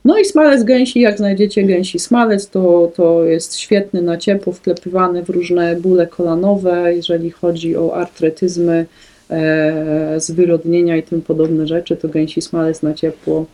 No 0.06 0.18
i 0.18 0.26
smalec 0.26 0.64
gęsi, 0.64 1.00
jak 1.00 1.18
znajdziecie 1.18 1.64
gęsi 1.64 2.00
smalec, 2.00 2.50
to, 2.50 2.92
to 2.96 3.24
jest 3.24 3.58
świetny 3.58 4.02
na 4.02 4.18
ciepło, 4.18 4.54
wklepywany 4.54 5.24
w 5.24 5.30
różne 5.30 5.76
bóle 5.76 6.08
kolanowe, 6.08 6.96
jeżeli 6.96 7.32
chodzi 7.32 7.78
o 7.78 7.96
artretyzmy, 7.96 8.86
e, 9.30 10.16
zwyrodnienia 10.18 10.98
i 10.98 11.04
tym 11.04 11.22
podobne 11.22 11.68
rzeczy, 11.68 11.98
to 11.98 12.08
gęsi 12.08 12.42
smalec 12.42 12.82
na 12.82 12.94
ciepło 12.94 13.46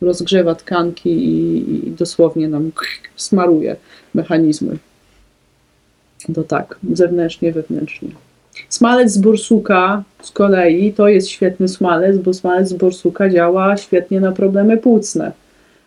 rozgrzewa 0.00 0.54
tkanki 0.54 1.10
i, 1.10 1.86
i 1.88 1.90
dosłownie 1.90 2.48
nam 2.48 2.72
smaruje 3.16 3.76
mechanizmy. 4.14 4.78
To 6.34 6.42
tak, 6.42 6.78
zewnętrznie, 6.92 7.52
wewnętrznie. 7.52 8.08
Smalec 8.68 9.12
z 9.12 9.18
borsuka 9.18 10.02
z 10.22 10.30
kolei 10.30 10.92
to 10.92 11.08
jest 11.08 11.28
świetny 11.28 11.68
smalec, 11.68 12.18
bo 12.18 12.34
smalec 12.34 12.68
z 12.68 12.72
borsuka 12.72 13.28
działa 13.30 13.76
świetnie 13.76 14.20
na 14.20 14.32
problemy 14.32 14.76
płucne. 14.76 15.32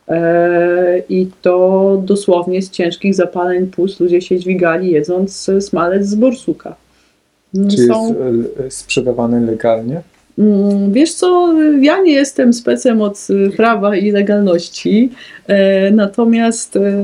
E, 0.07 0.99
I 1.09 1.27
to 1.41 2.01
dosłownie 2.05 2.61
z 2.61 2.69
ciężkich 2.69 3.15
zapaleń 3.15 3.67
płuc 3.67 3.99
ludzie 3.99 4.21
się 4.21 4.39
dźwigali 4.39 4.91
jedząc 4.91 5.51
smalec 5.59 6.07
z 6.07 6.15
borsuka. 6.15 6.75
Czy 7.69 7.77
Są- 7.77 8.15
jest 8.63 8.77
sprzedawany 8.77 9.45
legalnie? 9.45 10.01
Mm, 10.37 10.91
Wiesz 10.91 11.13
co, 11.13 11.53
ja 11.81 12.01
nie 12.01 12.13
jestem 12.13 12.53
specem 12.53 13.01
od 13.01 13.27
y, 13.29 13.51
prawa 13.57 13.95
i 13.95 14.11
legalności, 14.11 15.09
e, 15.47 15.91
natomiast 15.91 16.75
e, 16.75 17.03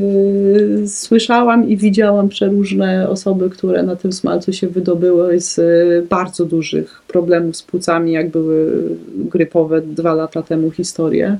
słyszałam 0.88 1.70
i 1.70 1.78
widziałam 1.78 2.30
przeróżne 2.30 3.10
osoby, 3.10 3.50
które 3.50 3.84
na 3.84 3.96
tym 3.96 4.14
smalcu 4.14 4.54
się 4.54 4.68
wydobyły 4.68 5.40
z 5.42 5.60
e, 5.60 5.64
bardzo 6.10 6.46
dużych 6.46 7.02
problemów 7.08 7.58
z 7.58 7.64
płucami, 7.64 8.12
jak 8.12 8.30
były 8.30 8.84
grypowe 9.16 9.82
dwa 9.82 10.14
lata 10.14 10.42
temu 10.42 10.72
historie. 10.72 11.38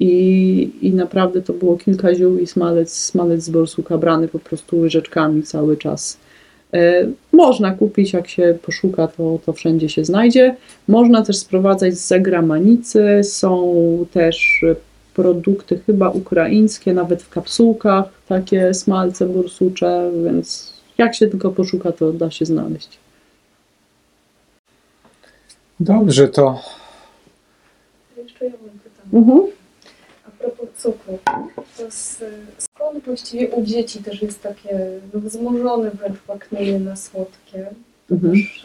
I, 0.00 0.70
I 0.82 0.92
naprawdę 0.92 1.42
to 1.42 1.52
było 1.52 1.76
kilka 1.76 2.14
ziół 2.14 2.38
i 2.38 2.46
smalec, 2.46 2.92
smalec 2.92 3.42
z 3.42 3.50
borsuka 3.50 3.98
brany 3.98 4.28
po 4.28 4.38
prostu 4.38 4.78
łyżeczkami 4.78 5.42
cały 5.42 5.76
czas. 5.76 6.18
E, 6.76 7.06
Można 7.32 7.70
kupić, 7.74 8.12
jak 8.12 8.28
się 8.28 8.58
poszuka, 8.62 9.08
to, 9.08 9.38
to 9.46 9.52
wszędzie 9.52 9.88
się 9.88 10.04
znajdzie. 10.04 10.56
Można 10.88 11.22
też 11.22 11.36
sprowadzać 11.36 11.94
z 11.94 12.06
zagramanicy. 12.06 13.20
Są 13.24 13.74
też 14.12 14.64
produkty 15.14 15.80
chyba 15.86 16.10
ukraińskie, 16.10 16.94
nawet 16.94 17.22
w 17.22 17.28
kapsułkach, 17.28 18.04
takie 18.28 18.74
smalce 18.74 19.26
borsucze, 19.26 20.10
więc 20.24 20.72
jak 20.98 21.14
się 21.14 21.26
tylko 21.26 21.50
poszuka, 21.50 21.92
to 21.92 22.12
da 22.12 22.30
się 22.30 22.44
znaleźć. 22.44 22.98
Dobrze, 25.80 26.28
to 26.28 26.60
Jeszcze 28.16 28.44
ja 28.44 28.50
mam 28.50 28.78
pytanie. 28.78 29.12
Mhm. 29.12 29.55
Cukru, 30.86 31.18
to 31.76 31.86
s- 31.86 32.24
skąd 32.58 33.04
właściwie 33.04 33.48
u 33.50 33.62
dzieci 33.62 33.98
też 34.02 34.22
jest 34.22 34.42
takie 34.42 34.78
no, 35.14 35.20
wzmożone 35.20 35.90
wręcz 35.90 36.16
łaknienie 36.28 36.80
na 36.80 36.96
słodkie? 36.96 37.66
Mhm. 38.10 38.32
Też, 38.32 38.64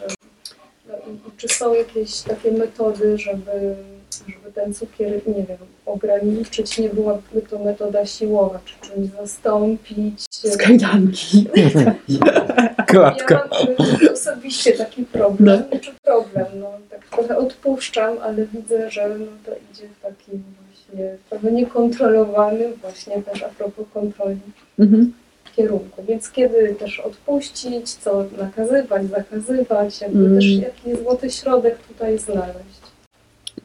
e, 0.89 0.93
no, 1.07 1.31
czy 1.37 1.47
są 1.47 1.73
jakieś 1.73 2.21
takie 2.21 2.51
metody, 2.51 3.17
żeby, 3.17 3.75
żeby 4.27 4.51
ten 4.55 4.73
cukier, 4.73 5.11
nie 5.27 5.43
wiem, 5.43 5.57
ograniczyć? 5.85 6.77
Nie 6.79 6.89
byłaby 6.89 7.41
to 7.49 7.59
metoda 7.59 8.05
siłowa, 8.05 8.59
czy 8.65 8.89
czymś 8.89 9.09
zastąpić? 9.09 10.25
Z 10.31 10.57
kajdanki. 10.57 11.45
Ja 12.93 12.99
mam 13.29 14.13
osobiście 14.13 14.71
taki 14.73 15.03
problem, 15.03 15.63
czy 15.81 15.91
problem, 16.03 16.45
no 16.59 16.71
tak 16.89 17.05
trochę 17.09 17.37
odpuszczam, 17.37 18.17
ale 18.21 18.45
widzę, 18.45 18.91
że 18.91 19.09
no, 19.19 19.25
to 19.45 19.51
idzie 19.71 19.87
w 19.99 20.01
takim 20.01 20.43
właśnie 20.91 21.17
trochę 21.29 21.51
niekontrolowanym, 21.51 22.73
właśnie 22.81 23.21
też 23.21 23.43
a 23.43 23.49
propos 23.49 23.85
kontroli 23.93 24.37
Mhm. 24.79 25.13
kierunku. 25.55 26.03
Więc 26.07 26.31
kiedy 26.31 26.75
też 26.79 26.99
odpuścić, 26.99 27.89
co 27.93 28.25
nakazywać, 28.39 29.03
zakazywać, 29.09 30.01
jakby 30.01 30.19
Mm. 30.25 30.35
też 30.35 30.45
jaki 30.45 31.03
złoty 31.03 31.29
środek 31.29 31.77
tutaj 31.87 32.17
znaleźć. 32.17 32.81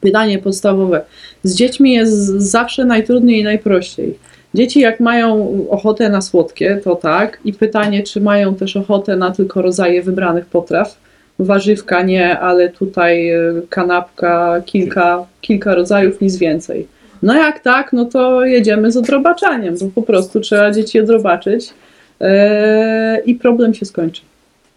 Pytanie 0.01 0.39
podstawowe. 0.39 1.01
Z 1.43 1.55
dziećmi 1.55 1.93
jest 1.93 2.15
zawsze 2.51 2.85
najtrudniej 2.85 3.39
i 3.39 3.43
najprościej. 3.43 4.17
Dzieci 4.53 4.79
jak 4.79 4.99
mają 4.99 5.55
ochotę 5.69 6.09
na 6.09 6.21
słodkie, 6.21 6.81
to 6.83 6.95
tak. 6.95 7.39
I 7.45 7.53
pytanie, 7.53 8.03
czy 8.03 8.21
mają 8.21 8.55
też 8.55 8.77
ochotę 8.77 9.15
na 9.15 9.31
tylko 9.31 9.61
rodzaje 9.61 10.01
wybranych 10.03 10.45
potraw. 10.45 10.97
Warzywka 11.39 12.01
nie, 12.01 12.39
ale 12.39 12.69
tutaj 12.69 13.29
e, 13.29 13.39
kanapka, 13.69 14.61
kilka, 14.65 15.25
kilka 15.41 15.75
rodzajów, 15.75 16.21
nic 16.21 16.37
więcej. 16.37 16.87
No 17.23 17.33
jak 17.33 17.59
tak, 17.59 17.93
no 17.93 18.05
to 18.05 18.45
jedziemy 18.45 18.91
z 18.91 18.97
odrobaczaniem, 18.97 19.75
bo 19.81 19.87
po 19.95 20.01
prostu 20.01 20.39
trzeba 20.39 20.71
dzieci 20.71 20.99
odrobaczyć 20.99 21.73
e, 22.21 23.21
i 23.25 23.35
problem 23.35 23.73
się 23.73 23.85
skończy. 23.85 24.21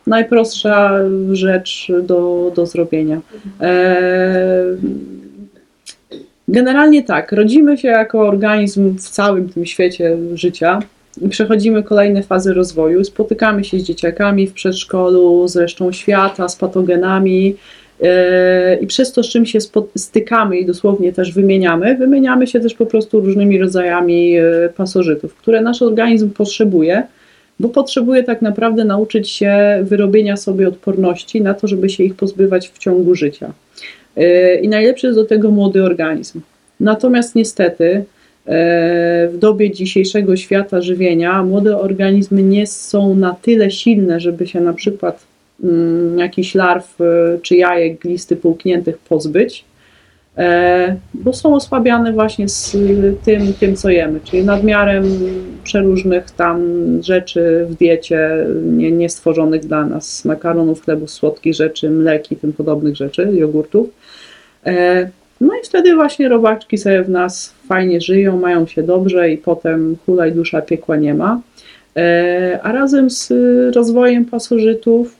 Najprostsza 0.07 0.91
rzecz 1.33 1.93
do, 2.03 2.53
do 2.57 2.67
zrobienia. 2.67 3.21
E, 3.61 3.95
Generalnie 6.51 7.03
tak, 7.03 7.33
rodzimy 7.33 7.79
się 7.79 7.89
jako 7.89 8.21
organizm 8.21 8.97
w 8.97 9.09
całym 9.09 9.49
tym 9.49 9.67
świecie 9.67 10.17
życia 10.35 10.79
i 11.23 11.29
przechodzimy 11.29 11.83
kolejne 11.83 12.23
fazy 12.23 12.55
rozwoju. 12.55 13.05
Spotykamy 13.05 13.65
się 13.65 13.79
z 13.79 13.83
dzieciakami 13.83 14.47
w 14.47 14.53
przedszkolu, 14.53 15.49
z 15.49 15.57
resztą 15.57 15.93
świata, 15.93 16.49
z 16.49 16.57
patogenami 16.57 17.57
i 18.81 18.87
przez 18.87 19.13
to, 19.13 19.23
z 19.23 19.29
czym 19.29 19.47
się 19.47 19.59
stykamy 19.97 20.59
i 20.59 20.67
dosłownie 20.67 21.13
też 21.13 21.33
wymieniamy, 21.33 21.97
wymieniamy 21.97 22.47
się 22.47 22.61
też 22.61 22.75
po 22.75 22.87
prostu 22.87 23.21
różnymi 23.21 23.59
rodzajami 23.59 24.37
e, 24.37 24.43
pasożytów, 24.77 25.35
które 25.35 25.61
nasz 25.61 25.83
organizm 25.83 26.31
potrzebuje, 26.31 27.03
bo 27.61 27.69
potrzebuje 27.69 28.23
tak 28.23 28.43
naprawdę 28.43 28.85
nauczyć 28.85 29.29
się 29.29 29.55
wyrobienia 29.83 30.37
sobie 30.37 30.69
odporności 30.69 31.43
na 31.43 31.55
to, 31.55 31.69
żeby 31.69 31.89
się 31.89 32.05
ich 32.05 32.15
pozbywać 32.15 32.69
w 32.69 32.79
ciągu 32.79 33.15
życia. 33.15 33.53
E, 34.17 34.55
I 34.55 34.69
najlepszy 34.69 35.07
jest 35.07 35.19
do 35.19 35.25
tego 35.25 35.51
młody 35.51 35.83
organizm. 35.83 36.41
Natomiast 36.81 37.35
niestety 37.35 38.05
w 39.33 39.37
dobie 39.39 39.71
dzisiejszego 39.71 40.37
świata 40.37 40.81
żywienia 40.81 41.43
młode 41.43 41.79
organizmy 41.79 42.43
nie 42.43 42.67
są 42.67 43.15
na 43.15 43.37
tyle 43.43 43.71
silne, 43.71 44.21
żeby 44.21 44.47
się 44.47 44.61
na 44.61 44.73
przykład 44.73 45.30
jakichś 46.17 46.55
larw 46.55 47.01
e, 47.01 47.39
czy 47.43 47.57
jajek 47.57 47.99
glisty 47.99 48.37
połkniętych 48.37 48.99
pozbyć, 48.99 49.65
e, 50.39 50.97
bo 51.15 51.33
są 51.33 51.55
osłabiane 51.55 52.13
właśnie 52.13 52.49
z 52.49 52.77
tym, 53.25 53.55
tym, 53.61 53.77
co 53.77 53.91
jemy, 53.91 54.21
czyli 54.25 54.45
nadmiarem 54.45 55.05
przeróżnych 55.65 56.31
tam 56.31 56.63
rzeczy 57.03 57.67
w 57.69 57.75
diecie 57.75 58.47
nie, 58.63 58.93
nie 58.93 59.09
stworzonych 59.09 59.61
dla 59.61 59.85
nas, 59.85 60.25
makaronów, 60.25 60.85
chlebów 60.85 61.11
słodkich 61.11 61.55
rzeczy, 61.55 61.91
mleki, 61.91 62.37
tym 62.37 62.53
podobnych 62.53 62.97
rzeczy, 62.97 63.31
jogurtów. 63.33 63.89
E, 64.67 65.11
No 65.41 65.55
i 65.55 65.65
wtedy 65.65 65.95
właśnie 65.95 66.29
robaczki 66.29 66.79
sobie 66.79 67.03
w 67.03 67.11
nas 67.11 67.55
fajnie 67.69 68.01
żyją, 68.01 68.41
mają 68.41 68.67
się 68.67 68.83
dobrze 68.83 69.31
i 69.31 69.39
potem 69.39 69.97
hulaj 70.07 70.33
dusza 70.33 70.63
piekła 70.63 70.97
nie 70.97 71.15
ma. 71.15 71.41
E, 71.97 72.59
A 72.63 72.73
razem 72.73 73.11
z 73.11 73.31
y, 73.31 73.71
rozwojem 73.75 74.25
pasożytów 74.25 75.20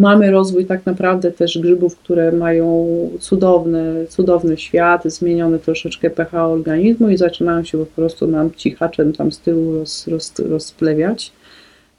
mamy 0.00 0.30
rozwój 0.30 0.66
tak 0.66 0.86
naprawdę 0.86 1.32
też 1.32 1.58
grzybów, 1.58 1.96
które 1.96 2.32
mają 2.32 2.86
cudowny, 3.20 4.06
cudowny 4.08 4.56
świat, 4.56 5.04
zmieniony 5.04 5.58
troszeczkę 5.58 6.10
pH 6.10 6.46
organizmu 6.46 7.10
i 7.10 7.16
zaczynają 7.16 7.64
się 7.64 7.78
po 7.78 7.86
prostu 7.86 8.26
nam 8.26 8.50
cichaczem 8.56 9.12
tam 9.12 9.32
z 9.32 9.38
tyłu 9.38 9.74
roz, 9.74 10.06
roz, 10.08 10.38
rozplewiać. 10.38 11.32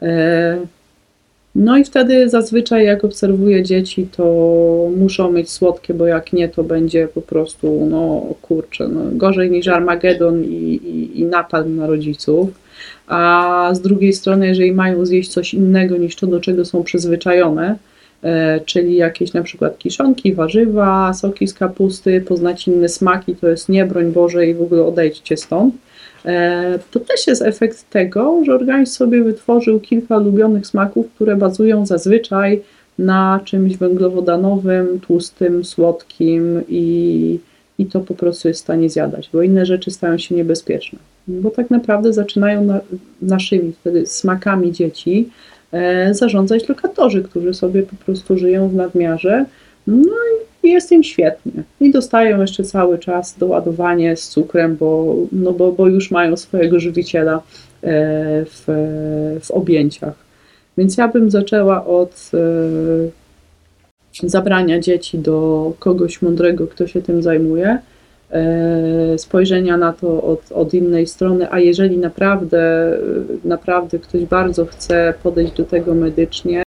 E, 0.02 0.58
No 1.56 1.78
i 1.78 1.84
wtedy 1.84 2.30
zazwyczaj 2.30 2.86
jak 2.86 3.06
obserwuję 3.06 3.64
dzieci, 3.64 4.08
to 4.18 4.24
muszą 4.98 5.32
mieć 5.32 5.52
słodkie, 5.52 5.94
bo 5.94 6.06
jak 6.06 6.34
nie, 6.34 6.50
to 6.50 6.64
będzie 6.64 7.08
po 7.08 7.22
prostu, 7.22 7.88
no 7.90 8.26
kurczę, 8.42 8.88
no, 8.88 9.02
gorzej 9.12 9.52
niż 9.52 9.68
Armagedon 9.68 10.44
i, 10.44 10.48
i, 10.48 11.20
i 11.20 11.26
napad 11.26 11.70
na 11.70 11.88
rodziców. 11.88 12.50
A 13.08 13.70
z 13.74 13.82
drugiej 13.82 14.14
strony, 14.14 14.48
jeżeli 14.48 14.72
mają 14.72 15.06
zjeść 15.06 15.30
coś 15.30 15.54
innego 15.54 15.98
niż 15.98 16.16
to, 16.16 16.28
do 16.28 16.40
czego 16.40 16.66
są 16.66 16.84
przyzwyczajone, 16.84 17.76
czyli 18.66 18.96
jakieś 18.96 19.34
na 19.34 19.44
przykład 19.44 19.78
kiszonki, 19.78 20.34
warzywa, 20.34 21.14
soki 21.14 21.48
z 21.48 21.54
kapusty, 21.54 22.22
poznać 22.22 22.68
inne 22.68 22.90
smaki, 22.90 23.36
to 23.36 23.48
jest 23.48 23.70
nie, 23.70 23.86
broń 23.86 24.12
Boże 24.12 24.48
i 24.48 24.54
w 24.54 24.62
ogóle 24.62 24.84
odejdźcie 24.84 25.38
stąd. 25.38 25.76
E, 26.26 26.80
To 26.92 27.00
też 27.00 27.28
jest 27.28 27.42
efekt 27.42 27.90
tego, 27.90 28.42
że 28.46 28.56
organizm 28.56 28.94
sobie 28.94 29.24
wytworzył 29.24 29.80
kilka 29.80 30.18
ulubionych 30.18 30.68
smaków, 30.68 31.06
które 31.16 31.36
bazują 31.36 31.86
zazwyczaj 31.86 32.62
na 33.00 33.40
czymś 33.46 33.78
węglowodanowym, 33.78 35.00
tłustym, 35.00 35.66
słodkim 35.66 36.62
i, 36.70 37.40
i 37.80 37.86
to 37.86 38.00
po 38.00 38.14
prostu 38.14 38.48
jest 38.48 38.60
w 38.60 38.64
stanie 38.64 38.90
zjadać, 38.90 39.30
bo 39.34 39.42
inne 39.42 39.66
rzeczy 39.66 39.92
stają 39.92 40.18
się 40.18 40.36
niebezpieczne. 40.36 41.00
Bo 41.28 41.50
tak 41.50 41.70
naprawdę 41.70 42.14
zaczynają 42.14 42.64
na, 42.64 42.80
naszymi 43.22 43.74
wtedy 43.82 44.06
smakami 44.06 44.72
dzieci 44.72 45.30
e, 45.30 45.61
zarządzać 46.12 46.70
lokatorzy, 46.70 47.24
którzy 47.24 47.54
sobie 47.54 47.84
po 47.84 47.96
prostu 47.96 48.38
żyją 48.38 48.70
w 48.70 48.74
nadmiarze. 48.74 49.46
No 49.88 50.16
i 50.64 50.70
jest 50.72 50.92
im 50.92 51.04
świetnie. 51.04 51.64
I 51.82 51.92
dostają 51.92 52.42
jeszcze 52.42 52.64
cały 52.64 53.00
czas 53.00 53.38
doładowanie 53.38 54.18
z 54.18 54.30
cukrem, 54.30 54.78
bo, 54.78 55.16
no 55.32 55.52
bo, 55.52 55.72
bo 55.72 55.88
już 55.88 56.12
mają 56.12 56.38
swojego 56.38 56.80
żywiciela 56.80 57.36
e, 57.36 57.42
w, 58.46 58.64
w 59.44 59.52
objęciach. 59.52 60.14
Więc 60.78 60.98
ja 60.98 61.08
bym 61.08 61.32
zaczęła 61.32 61.86
od 61.86 62.32
e, 62.34 64.30
zabrania 64.30 64.80
dzieci 64.80 65.18
do 65.20 65.74
kogoś 65.80 66.22
mądrego, 66.22 66.68
kto 66.68 66.88
się 66.88 67.02
tym 67.02 67.24
zajmuje, 67.24 67.68
e, 67.68 67.80
spojrzenia 69.18 69.78
na 69.78 69.94
to 69.94 70.24
od, 70.24 70.52
od 70.52 70.74
innej 70.74 71.08
strony, 71.08 71.52
a 71.52 71.60
jeżeli 71.60 71.98
naprawdę, 71.98 72.92
naprawdę 73.44 74.00
ktoś 74.00 74.26
bardzo 74.26 74.66
chce 74.66 75.14
podejść 75.24 75.54
do 75.54 75.64
tego 75.64 75.94
medycznie, 75.94 76.64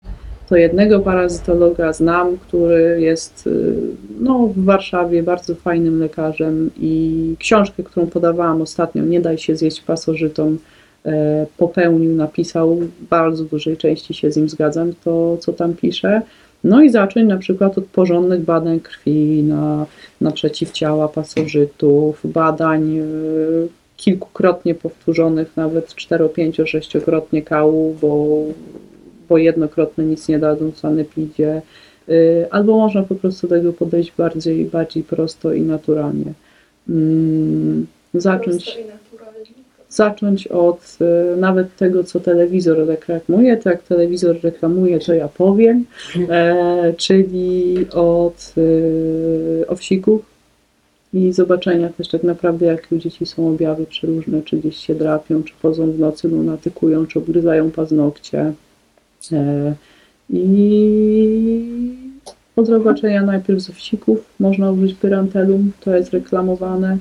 to 0.48 0.56
jednego 0.56 1.00
parazytologa 1.00 1.92
znam, 1.92 2.38
który 2.38 3.00
jest 3.00 3.46
y, 3.46 3.74
no, 4.20 4.46
w 4.46 4.64
Warszawie 4.64 5.22
bardzo 5.22 5.54
fajnym 5.54 6.00
lekarzem 6.00 6.70
i 6.80 7.34
książkę, 7.38 7.82
którą 7.82 8.06
podawałam 8.06 8.62
ostatnio, 8.62 9.02
Nie 9.04 9.20
daj 9.20 9.38
się 9.38 9.56
zjeść 9.56 9.80
pasożytom, 9.80 10.58
e, 11.06 11.46
popełnił, 11.56 12.14
napisał, 12.14 12.76
w 12.76 13.08
bardzo 13.10 13.44
dużej 13.44 13.76
części 13.76 14.14
się 14.14 14.32
z 14.32 14.36
nim 14.36 14.48
zgadzam, 14.48 14.92
to 15.04 15.36
co 15.40 15.52
tam 15.52 15.74
pisze. 15.74 16.22
No 16.64 16.82
i 16.82 16.90
zacząć 16.90 17.28
na 17.28 17.36
przykład 17.36 17.78
od 17.78 17.84
porządnych 17.84 18.40
badań 18.40 18.80
krwi 18.80 19.42
na, 19.42 19.86
na 20.20 20.30
przeciwciała 20.30 21.08
pasożytów, 21.08 22.20
badań 22.24 22.98
y, 22.98 23.68
kilkukrotnie 23.96 24.74
powtórzonych, 24.74 25.56
nawet 25.56 25.94
cztero, 25.94 26.28
pięcio, 26.28 26.66
sześciokrotnie 26.66 27.42
kału, 27.42 27.96
bo, 28.00 28.42
bo 29.28 29.38
jednokrotne 29.38 30.04
nic 30.04 30.28
nie 30.28 30.38
dadzą 30.38 30.72
sanepidzie. 30.72 31.62
Y, 32.08 32.46
albo 32.50 32.76
można 32.78 33.02
po 33.02 33.14
prostu 33.14 33.48
do 33.48 33.54
tego 33.54 33.72
podejść 33.72 34.12
bardziej, 34.18 34.64
bardziej 34.64 35.02
prosto 35.02 35.52
i 35.52 35.60
naturalnie. 35.62 36.32
Mm, 36.88 37.86
zacząć. 38.14 38.78
Zacząć 39.94 40.46
od 40.46 40.98
y, 41.34 41.36
nawet 41.36 41.76
tego, 41.76 42.04
co 42.04 42.20
telewizor 42.20 42.86
reklamuje. 42.86 43.56
To 43.56 43.70
jak 43.70 43.82
telewizor 43.82 44.36
reklamuje, 44.42 44.98
to 44.98 45.14
ja 45.14 45.28
powiem, 45.28 45.84
e, 46.30 46.94
czyli 46.96 47.76
od 47.92 48.54
y, 48.58 49.64
owsików 49.68 50.34
i 51.14 51.32
zobaczenia 51.32 51.88
też 51.88 52.08
tak 52.08 52.22
naprawdę, 52.22 52.66
jakie 52.66 52.96
u 52.96 52.98
dzieci 52.98 53.26
są 53.26 53.48
objawy 53.48 53.86
przeróżne, 53.86 54.42
czy 54.42 54.56
gdzieś 54.56 54.76
się 54.76 54.94
drapią, 54.94 55.42
czy 55.42 55.54
chodzą 55.62 55.92
w 55.92 55.98
nocy, 55.98 56.28
lunatykują, 56.28 57.06
czy 57.06 57.18
obgryzają 57.18 57.70
paznokcie. 57.70 58.52
E, 59.32 59.74
I 60.30 61.64
od 62.56 62.66
zobaczenia 62.66 63.22
najpierw 63.22 63.60
z 63.60 63.70
owsików 63.70 64.24
można 64.40 64.70
użyć 64.70 64.94
pyrantelum, 64.94 65.72
to 65.80 65.96
jest 65.96 66.12
reklamowane, 66.12 66.98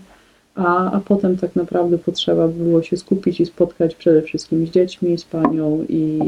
a, 0.55 0.91
a 0.91 0.99
potem 0.99 1.37
tak 1.37 1.55
naprawdę 1.55 1.97
potrzeba 1.97 2.47
było 2.47 2.83
się 2.83 2.97
skupić 2.97 3.39
i 3.39 3.45
spotkać 3.45 3.95
przede 3.95 4.21
wszystkim 4.21 4.67
z 4.67 4.69
dziećmi, 4.69 5.17
z 5.17 5.23
panią 5.23 5.85
i, 5.89 6.19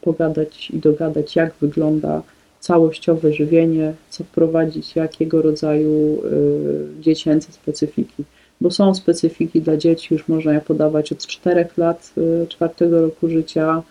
pogadać 0.00 0.70
i 0.70 0.78
dogadać, 0.78 1.36
jak 1.36 1.54
wygląda 1.60 2.22
całościowe 2.60 3.32
żywienie, 3.32 3.92
co 4.10 4.24
wprowadzić, 4.24 4.96
jakiego 4.96 5.42
rodzaju 5.42 6.22
y, 6.24 7.00
dziecięce 7.00 7.52
specyfiki. 7.52 8.24
Bo 8.60 8.70
są 8.70 8.94
specyfiki 8.94 9.60
dla 9.60 9.76
dzieci, 9.76 10.14
już 10.14 10.28
można 10.28 10.52
je 10.52 10.60
podawać 10.60 11.12
od 11.12 11.26
4 11.26 11.68
lat, 11.76 12.12
y, 12.18 12.46
czwartego 12.46 13.02
roku 13.02 13.28
życia 13.28 13.82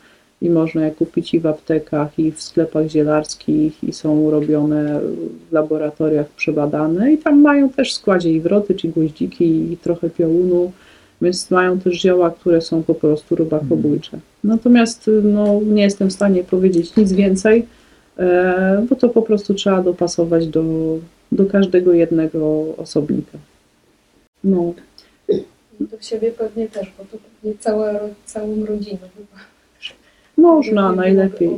i 0.42 0.50
można 0.50 0.86
je 0.86 0.92
kupić 0.92 1.34
i 1.34 1.40
w 1.40 1.46
aptekach, 1.46 2.20
i 2.20 2.32
w 2.32 2.42
sklepach 2.42 2.88
zielarskich, 2.88 3.84
i 3.84 3.94
są 3.94 4.32
robione 4.32 5.00
w 5.50 5.54
laboratoriach 5.54 6.30
przebadane 6.30 7.14
i 7.14 7.18
tam 7.18 7.42
mają 7.42 7.70
też 7.70 7.92
w 7.92 7.96
składzie 7.96 8.32
i 8.32 8.42
wroty, 8.42 8.76
czy 8.76 8.88
gwoździki, 8.88 9.74
i 9.74 9.78
trochę 9.78 10.10
piołunu, 10.10 10.72
więc 11.22 11.52
mają 11.52 11.80
też 11.80 12.02
zioła, 12.02 12.32
które 12.32 12.62
są 12.62 12.84
po 12.84 12.96
prostu 12.96 13.36
robakobójcze. 13.36 14.20
Natomiast 14.44 15.08
y, 15.08 15.22
no, 15.24 15.62
nie 15.62 15.82
jestem 15.82 16.10
w 16.10 16.14
stanie 16.14 16.44
powiedzieć 16.44 16.96
nic 16.96 17.14
więcej, 17.14 17.66
e, 18.18 18.86
bo 18.90 18.96
to 18.96 19.10
po 19.10 19.22
prostu 19.22 19.54
trzeba 19.54 19.82
dopasować 19.82 20.48
do, 20.48 20.64
do 21.32 21.46
każdego 21.46 21.94
jednego 21.94 22.66
osobnika. 22.78 23.38
No, 24.44 24.74
I 25.80 25.86
do 25.86 26.02
siebie 26.02 26.32
pewnie 26.32 26.68
też, 26.68 26.92
bo 26.98 27.04
to 27.04 27.18
pewnie 27.18 27.58
cała, 27.60 27.94
całą 28.26 28.66
rodzinę 28.66 29.10
chyba. 29.18 29.49
Można 30.40 30.92
najlepiej. 30.92 31.50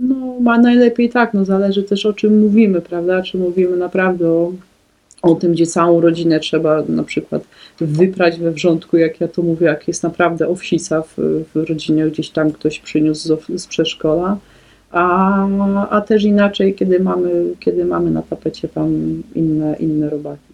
No, 0.00 0.40
ma 0.40 0.58
najlepiej 0.58 1.10
tak, 1.10 1.34
no 1.34 1.44
zależy 1.44 1.82
też 1.82 2.06
o 2.06 2.12
czym 2.12 2.40
mówimy, 2.40 2.80
prawda? 2.80 3.22
Czy 3.22 3.38
mówimy 3.38 3.76
naprawdę 3.76 4.28
o, 4.28 4.52
o 5.22 5.34
tym, 5.34 5.52
gdzie 5.52 5.66
całą 5.66 6.00
rodzinę 6.00 6.40
trzeba 6.40 6.82
na 6.88 7.04
przykład 7.04 7.42
wyprać 7.80 8.38
we 8.38 8.52
wrzątku, 8.52 8.96
jak 8.96 9.20
ja 9.20 9.28
to 9.28 9.42
mówię, 9.42 9.66
jak 9.66 9.88
jest 9.88 10.02
naprawdę 10.02 10.48
owsica 10.48 11.02
w, 11.02 11.14
w 11.54 11.68
rodzinie, 11.68 12.06
gdzieś 12.06 12.30
tam 12.30 12.52
ktoś 12.52 12.78
przyniósł 12.78 13.36
z, 13.36 13.62
z 13.62 13.66
przedszkola, 13.66 14.38
a, 14.90 15.46
a 15.90 16.00
też 16.00 16.24
inaczej, 16.24 16.74
kiedy 16.74 17.00
mamy, 17.00 17.44
kiedy 17.60 17.84
mamy 17.84 18.10
na 18.10 18.22
tapecie 18.22 18.68
tam 18.68 19.22
inne, 19.34 19.76
inne 19.80 20.10
robaki. 20.10 20.49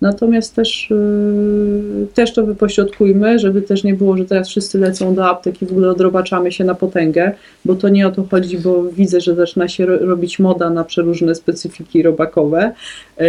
Natomiast 0.00 0.54
też, 0.54 0.90
yy, 0.90 2.06
też 2.14 2.32
to 2.34 2.46
wypośrodkujmy, 2.46 3.38
żeby 3.38 3.62
też 3.62 3.84
nie 3.84 3.94
było, 3.94 4.16
że 4.16 4.24
teraz 4.24 4.48
wszyscy 4.48 4.78
lecą 4.78 5.14
do 5.14 5.28
apteki, 5.28 5.66
w 5.66 5.70
ogóle 5.70 5.90
odrobaczamy 5.90 6.52
się 6.52 6.64
na 6.64 6.74
potęgę, 6.74 7.32
bo 7.64 7.74
to 7.74 7.88
nie 7.88 8.06
o 8.06 8.10
to 8.10 8.24
chodzi, 8.30 8.58
bo 8.58 8.82
widzę, 8.82 9.20
że 9.20 9.34
zaczyna 9.34 9.68
się 9.68 9.86
ro- 9.86 9.98
robić 9.98 10.38
moda 10.38 10.70
na 10.70 10.84
przeróżne 10.84 11.34
specyfiki 11.34 12.02
robakowe, 12.02 12.72
yy, 13.18 13.26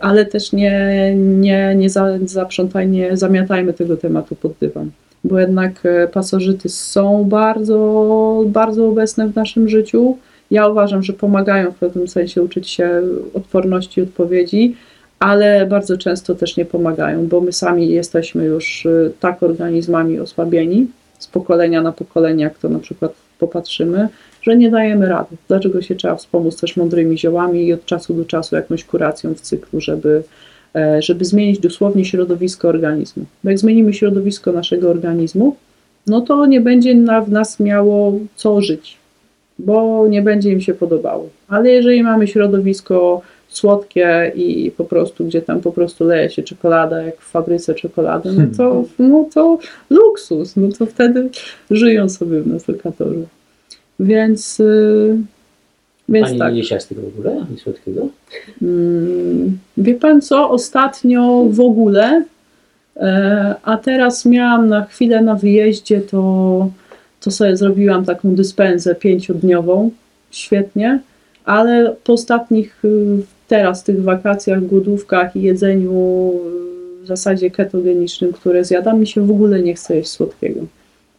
ale 0.00 0.26
też 0.26 0.52
nie, 0.52 1.12
nie, 1.16 1.74
nie 1.76 1.90
za, 1.90 2.18
zaprzątaj, 2.24 2.88
nie 2.88 3.16
zamiatajmy 3.16 3.72
tego 3.72 3.96
tematu 3.96 4.36
pod 4.36 4.52
dywan, 4.60 4.90
bo 5.24 5.38
jednak 5.38 5.86
e, 5.86 6.08
pasożyty 6.08 6.68
są 6.68 7.24
bardzo, 7.24 8.44
bardzo 8.46 8.88
obecne 8.88 9.28
w 9.28 9.34
naszym 9.34 9.68
życiu. 9.68 10.16
Ja 10.50 10.68
uważam, 10.68 11.02
że 11.02 11.12
pomagają 11.12 11.70
w 11.70 11.74
pewnym 11.74 12.08
sensie 12.08 12.42
uczyć 12.42 12.70
się 12.70 13.02
odporności 13.34 14.00
i 14.00 14.02
odpowiedzi, 14.02 14.76
ale 15.22 15.66
bardzo 15.66 15.96
często 15.96 16.34
też 16.34 16.56
nie 16.56 16.64
pomagają, 16.64 17.26
bo 17.26 17.40
my 17.40 17.52
sami 17.52 17.88
jesteśmy 17.88 18.44
już 18.44 18.86
y, 18.86 19.12
tak 19.20 19.42
organizmami 19.42 20.20
osłabieni 20.20 20.86
z 21.18 21.26
pokolenia 21.26 21.82
na 21.82 21.92
pokolenie, 21.92 22.44
jak 22.44 22.58
to 22.58 22.68
na 22.68 22.78
przykład 22.78 23.12
popatrzymy, 23.38 24.08
że 24.42 24.56
nie 24.56 24.70
dajemy 24.70 25.08
rady. 25.08 25.36
Dlaczego 25.48 25.82
się 25.82 25.94
trzeba 25.94 26.16
wspomóc 26.16 26.60
też 26.60 26.76
mądrymi 26.76 27.18
ziołami 27.18 27.66
i 27.66 27.72
od 27.72 27.84
czasu 27.84 28.14
do 28.14 28.24
czasu 28.24 28.56
jakąś 28.56 28.84
kuracją 28.84 29.34
w 29.34 29.40
cyklu, 29.40 29.80
żeby, 29.80 30.22
e, 30.74 31.02
żeby 31.02 31.24
zmienić 31.24 31.58
dosłownie 31.58 32.04
środowisko 32.04 32.68
organizmu. 32.68 33.24
Bo 33.44 33.50
jak 33.50 33.58
zmienimy 33.58 33.94
środowisko 33.94 34.52
naszego 34.52 34.90
organizmu, 34.90 35.56
no 36.06 36.20
to 36.20 36.46
nie 36.46 36.60
będzie 36.60 36.94
na, 36.94 37.20
w 37.20 37.30
nas 37.30 37.60
miało 37.60 38.18
co 38.36 38.60
żyć, 38.60 38.96
bo 39.58 40.06
nie 40.08 40.22
będzie 40.22 40.50
im 40.50 40.60
się 40.60 40.74
podobało. 40.74 41.28
Ale 41.48 41.70
jeżeli 41.70 42.02
mamy 42.02 42.28
środowisko 42.28 43.22
słodkie 43.52 44.32
i 44.34 44.70
po 44.76 44.84
prostu, 44.84 45.24
gdzie 45.24 45.42
tam 45.42 45.60
po 45.60 45.72
prostu 45.72 46.04
leje 46.04 46.30
się 46.30 46.42
czekolada, 46.42 47.02
jak 47.02 47.20
w 47.20 47.30
fabryce 47.30 47.74
czekolady, 47.74 48.32
no 48.32 48.44
to, 48.56 48.84
no 48.98 49.28
to 49.34 49.58
luksus, 49.90 50.56
no 50.56 50.68
to 50.78 50.86
wtedy 50.86 51.28
żyją 51.70 52.08
sobie 52.08 52.40
w 52.40 52.46
nas. 52.46 52.64
Więc, 54.00 54.58
yy, 54.58 55.18
więc 56.08 56.26
Pani 56.26 56.38
tak. 56.38 56.52
nie 56.52 56.58
jeść 56.58 56.80
z 56.80 56.86
tego 56.86 57.02
w 57.02 57.18
ogóle? 57.18 57.46
Nic 57.50 57.60
słodkiego? 57.60 58.08
Mm, 58.62 59.58
Wie 59.76 59.94
pan 59.94 60.20
co, 60.20 60.50
ostatnio 60.50 61.44
w 61.50 61.60
ogóle, 61.60 62.24
e, 62.96 63.54
a 63.62 63.76
teraz 63.76 64.26
miałam 64.26 64.68
na 64.68 64.84
chwilę 64.84 65.22
na 65.22 65.34
wyjeździe, 65.34 66.00
to, 66.00 66.70
to 67.20 67.30
sobie 67.30 67.56
zrobiłam 67.56 68.04
taką 68.04 68.34
dyspensę 68.34 68.94
pięciodniową, 68.94 69.90
świetnie, 70.30 71.00
ale 71.44 71.96
po 72.04 72.12
ostatnich 72.12 72.82
teraz 73.52 73.84
tych 73.84 74.02
wakacjach, 74.02 74.66
głodówkach 74.66 75.36
i 75.36 75.42
jedzeniu 75.42 76.32
w 77.02 77.06
zasadzie 77.06 77.50
ketogenicznym, 77.50 78.32
które 78.32 78.64
zjadam, 78.64 79.00
mi 79.00 79.06
się 79.06 79.26
w 79.26 79.30
ogóle 79.30 79.62
nie 79.62 79.74
chce 79.74 79.96
jeść 79.96 80.10
słodkiego. 80.10 80.60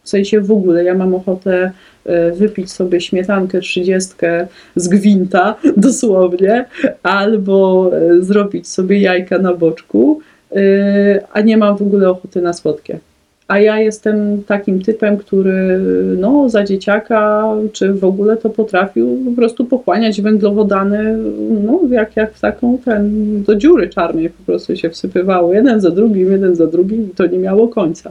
W 0.02 0.08
sensie 0.08 0.40
w 0.40 0.52
ogóle, 0.52 0.84
ja 0.84 0.94
mam 0.94 1.14
ochotę 1.14 1.72
e, 2.04 2.32
wypić 2.32 2.72
sobie 2.72 3.00
śmietankę 3.00 3.60
trzydziestkę 3.60 4.46
z 4.76 4.88
gwinta, 4.88 5.54
dosłownie, 5.76 6.64
albo 7.02 7.90
e, 7.96 8.22
zrobić 8.22 8.68
sobie 8.68 8.98
jajka 8.98 9.38
na 9.38 9.54
boczku, 9.54 10.20
e, 10.52 11.20
a 11.32 11.40
nie 11.40 11.56
mam 11.56 11.76
w 11.76 11.82
ogóle 11.82 12.10
ochoty 12.10 12.42
na 12.42 12.52
słodkie. 12.52 12.98
A 13.48 13.58
ja 13.58 13.80
jestem 13.80 14.42
takim 14.42 14.82
typem, 14.82 15.16
który 15.16 15.80
no, 16.18 16.48
za 16.48 16.64
dzieciaka, 16.64 17.48
czy 17.72 17.92
w 17.92 18.04
ogóle 18.04 18.36
to 18.36 18.50
potrafił 18.50 19.18
po 19.24 19.30
prostu 19.30 19.64
pochłaniać 19.64 20.20
węglowodany, 20.20 21.18
no, 21.64 21.80
jak, 21.90 22.16
jak 22.16 22.34
w 22.34 22.40
taką, 22.40 22.78
ten, 22.78 23.42
do 23.42 23.56
dziury 23.56 23.88
czarnej 23.88 24.30
po 24.30 24.42
prostu 24.46 24.76
się 24.76 24.90
wsypywało, 24.90 25.54
jeden 25.54 25.80
za 25.80 25.90
drugim, 25.90 26.32
jeden 26.32 26.56
za 26.56 26.66
drugim 26.66 27.10
i 27.10 27.14
to 27.14 27.26
nie 27.26 27.38
miało 27.38 27.68
końca. 27.68 28.10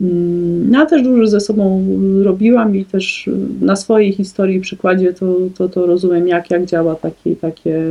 Mm, 0.00 0.72
Ja 0.72 0.86
też 0.86 1.02
dużo 1.02 1.26
ze 1.26 1.40
sobą 1.40 1.86
robiłam 2.22 2.76
i 2.76 2.84
też 2.84 3.30
na 3.60 3.76
swojej 3.76 4.12
historii, 4.12 4.60
przykładzie 4.60 5.12
to, 5.12 5.36
to, 5.58 5.68
to 5.68 5.86
rozumiem, 5.86 6.28
jak, 6.28 6.50
jak 6.50 6.64
działa 6.64 6.94
takie, 6.94 7.36
takie 7.36 7.82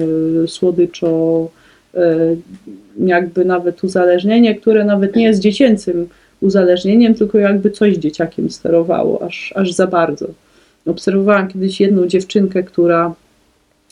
słodyczo, 0.48 1.48
e, 1.96 2.36
jakby 2.98 3.46
nawet 3.46 3.84
uzależnienie, 3.84 4.56
które 4.56 4.86
nawet 4.86 5.16
nie 5.16 5.24
jest 5.24 5.40
dziecięcym 5.40 6.08
uzależnieniem, 6.44 7.16
tylko 7.16 7.38
jakby 7.38 7.72
coś 7.72 7.96
dzieciakiem 7.96 8.50
sterowało, 8.50 9.22
aż, 9.22 9.54
aż 9.56 9.72
za 9.72 9.88
bardzo. 9.88 10.28
Obserwowałam 10.86 11.48
kiedyś 11.48 11.82
jedną 11.82 12.08
dziewczynkę, 12.08 12.64
która 12.64 13.14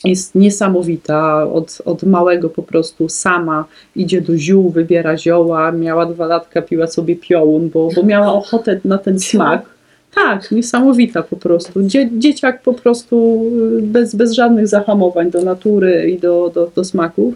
jest 0.04 0.34
niesamowita, 0.34 1.50
od, 1.52 1.78
od 1.84 2.02
małego 2.02 2.50
po 2.50 2.62
prostu 2.62 3.08
sama 3.08 3.64
idzie 3.96 4.20
do 4.20 4.36
ziół, 4.36 4.70
wybiera 4.70 5.16
zioła, 5.16 5.72
miała 5.72 6.06
dwa 6.06 6.26
latka, 6.26 6.62
piła 6.62 6.86
sobie 6.86 7.16
piołun, 7.16 7.68
bo, 7.68 7.88
bo 7.96 8.02
miała 8.02 8.32
ochotę 8.32 8.80
na 8.84 8.98
ten 8.98 9.20
smak. 9.20 9.71
Tak, 10.14 10.50
niesamowita 10.50 11.22
po 11.22 11.36
prostu. 11.36 11.82
Dzie, 11.82 12.10
dzieciak 12.18 12.62
po 12.62 12.74
prostu 12.74 13.44
y, 13.78 13.82
bez, 13.82 14.14
bez 14.14 14.32
żadnych 14.32 14.68
zahamowań 14.68 15.30
do 15.30 15.42
natury 15.42 16.10
i 16.10 16.18
do, 16.18 16.50
do, 16.54 16.70
do 16.76 16.84
smaków. 16.84 17.34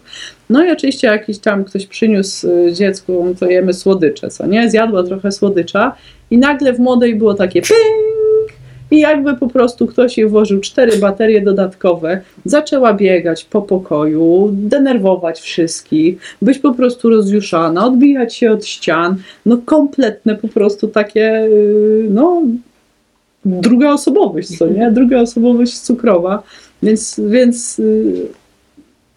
No 0.50 0.64
i 0.64 0.70
oczywiście 0.70 1.06
jakiś 1.06 1.38
tam 1.38 1.64
ktoś 1.64 1.86
przyniósł 1.86 2.48
y, 2.48 2.72
dziecku, 2.72 3.34
to 3.40 3.46
jemy 3.46 3.72
słodycze, 3.72 4.30
co 4.30 4.46
nie? 4.46 4.70
Zjadła 4.70 5.02
trochę 5.02 5.32
słodycza 5.32 5.96
i 6.30 6.38
nagle 6.38 6.72
w 6.72 6.78
młodej 6.78 7.14
było 7.14 7.34
takie 7.34 7.62
ping 7.62 8.15
I 8.90 8.98
jakby 8.98 9.34
po 9.34 9.48
prostu 9.48 9.86
ktoś 9.86 10.18
jej 10.18 10.28
włożył 10.28 10.60
cztery 10.60 10.98
baterie 10.98 11.40
dodatkowe, 11.40 12.20
zaczęła 12.44 12.94
biegać 12.94 13.44
po 13.44 13.62
pokoju, 13.62 14.50
denerwować 14.52 15.40
wszystkich, 15.40 16.18
być 16.42 16.58
po 16.58 16.74
prostu 16.74 17.10
rozjuszana, 17.10 17.86
odbijać 17.86 18.34
się 18.34 18.52
od 18.52 18.66
ścian, 18.66 19.16
no 19.46 19.58
kompletne 19.64 20.36
po 20.36 20.48
prostu 20.48 20.88
takie, 20.88 21.48
yy, 21.50 22.06
no 22.10 22.42
druga 23.44 23.92
osobowość, 23.92 24.58
co 24.58 24.66
nie? 24.66 24.90
Druga 24.90 25.20
osobowość 25.20 25.78
cukrowa, 25.78 26.42
więc, 26.82 27.20
więc 27.28 27.78
yy, 27.78 28.28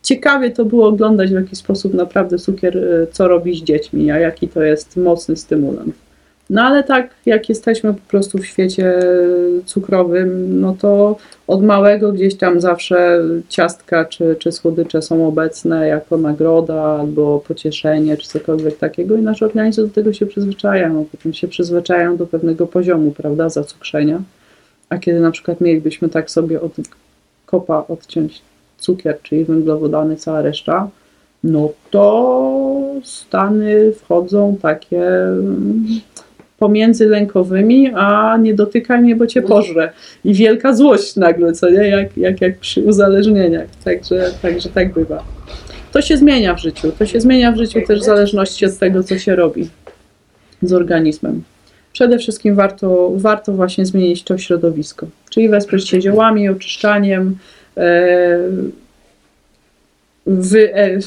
ciekawie 0.04 0.52
to 0.52 0.66
było 0.66 0.88
oglądać 0.88 1.30
w 1.30 1.34
jaki 1.34 1.56
sposób 1.56 1.94
naprawdę 1.94 2.38
cukier, 2.38 2.76
yy, 2.76 3.08
co 3.12 3.28
robi 3.28 3.60
z 3.60 3.64
dziećmi, 3.64 4.12
a 4.12 4.20
jaki 4.20 4.48
to 4.48 4.64
jest 4.64 4.98
mocny 4.98 5.36
stymulant. 5.36 6.09
No 6.50 6.62
ale 6.62 6.84
tak, 6.84 7.10
jak 7.26 7.50
jesteśmy 7.50 7.94
po 7.94 8.10
prostu 8.10 8.38
w 8.38 8.46
świecie 8.46 9.00
cukrowym, 9.66 10.62
no 10.62 10.76
to 10.80 11.18
od 11.48 11.64
małego 11.64 12.12
gdzieś 12.12 12.36
tam 12.36 12.62
zawsze 12.62 13.24
ciastka 13.50 14.06
czy, 14.06 14.36
czy 14.40 14.52
słodycze 14.52 15.02
są 15.02 15.28
obecne 15.28 15.88
jako 15.88 16.18
nagroda 16.18 16.84
albo 16.84 17.40
pocieszenie 17.40 18.18
czy 18.18 18.28
cokolwiek 18.28 18.78
takiego 18.78 19.16
i 19.16 19.22
nasz 19.22 19.44
organizm 19.44 19.88
do 19.88 19.94
tego 19.94 20.14
się 20.14 20.26
przyzwyczaja, 20.26 20.90
no 20.90 21.06
potem 21.12 21.34
się 21.34 21.48
przyzwyczajają 21.48 22.18
do 22.18 22.28
pewnego 22.28 22.68
poziomu, 22.68 23.12
prawda, 23.12 23.50
zacukrzenia. 23.50 24.22
A 24.90 24.98
kiedy 24.98 25.20
na 25.20 25.32
przykład 25.32 25.62
mielibyśmy 25.62 26.10
tak 26.10 26.32
sobie 26.32 26.62
od 26.62 26.72
kopa 27.46 27.86
odciąć 27.88 28.42
cukier, 28.78 29.18
czyli 29.24 29.46
węglowodany, 29.46 30.16
cała 30.16 30.42
reszta, 30.42 30.90
no 31.44 31.70
to 31.92 33.00
stany 33.04 33.92
wchodzą 33.92 34.58
takie 34.62 35.04
pomiędzy 36.60 37.06
lękowymi, 37.06 37.92
a 37.96 38.38
nie 38.38 38.54
dotykaj 38.54 39.02
mnie, 39.02 39.16
bo 39.16 39.28
cię 39.28 39.42
pożrę. 39.42 39.90
I 40.26 40.34
wielka 40.34 40.74
złość 40.74 41.16
nagle, 41.16 41.54
co 41.54 41.70
nie? 41.70 41.88
Jak, 41.88 42.18
jak, 42.18 42.42
jak 42.42 42.58
przy 42.58 42.82
uzależnieniach. 42.82 43.68
Także, 43.84 44.32
także 44.42 44.70
tak 44.70 44.94
bywa. 44.94 45.24
To 45.92 46.02
się 46.02 46.18
zmienia 46.18 46.54
w 46.54 46.60
życiu. 46.60 46.92
To 47.00 47.06
się 47.06 47.22
zmienia 47.22 47.52
w 47.52 47.58
życiu 47.58 47.80
też 47.88 48.00
w 48.00 48.04
zależności 48.04 48.66
od 48.66 48.78
tego, 48.78 49.04
co 49.04 49.18
się 49.18 49.36
robi 49.36 49.70
z 50.62 50.74
organizmem. 50.74 51.44
Przede 51.94 52.20
wszystkim 52.20 52.56
warto, 52.56 53.12
warto 53.16 53.54
właśnie 53.54 53.86
zmienić 53.86 54.24
to 54.24 54.38
środowisko. 54.38 55.08
Czyli 55.30 55.50
wesprzeć 55.50 55.90
się 55.90 56.02
ziołami, 56.02 56.50
oczyszczaniem, 56.50 57.38
e, 57.78 58.40
wy, 60.30 60.74
e, 60.76 61.00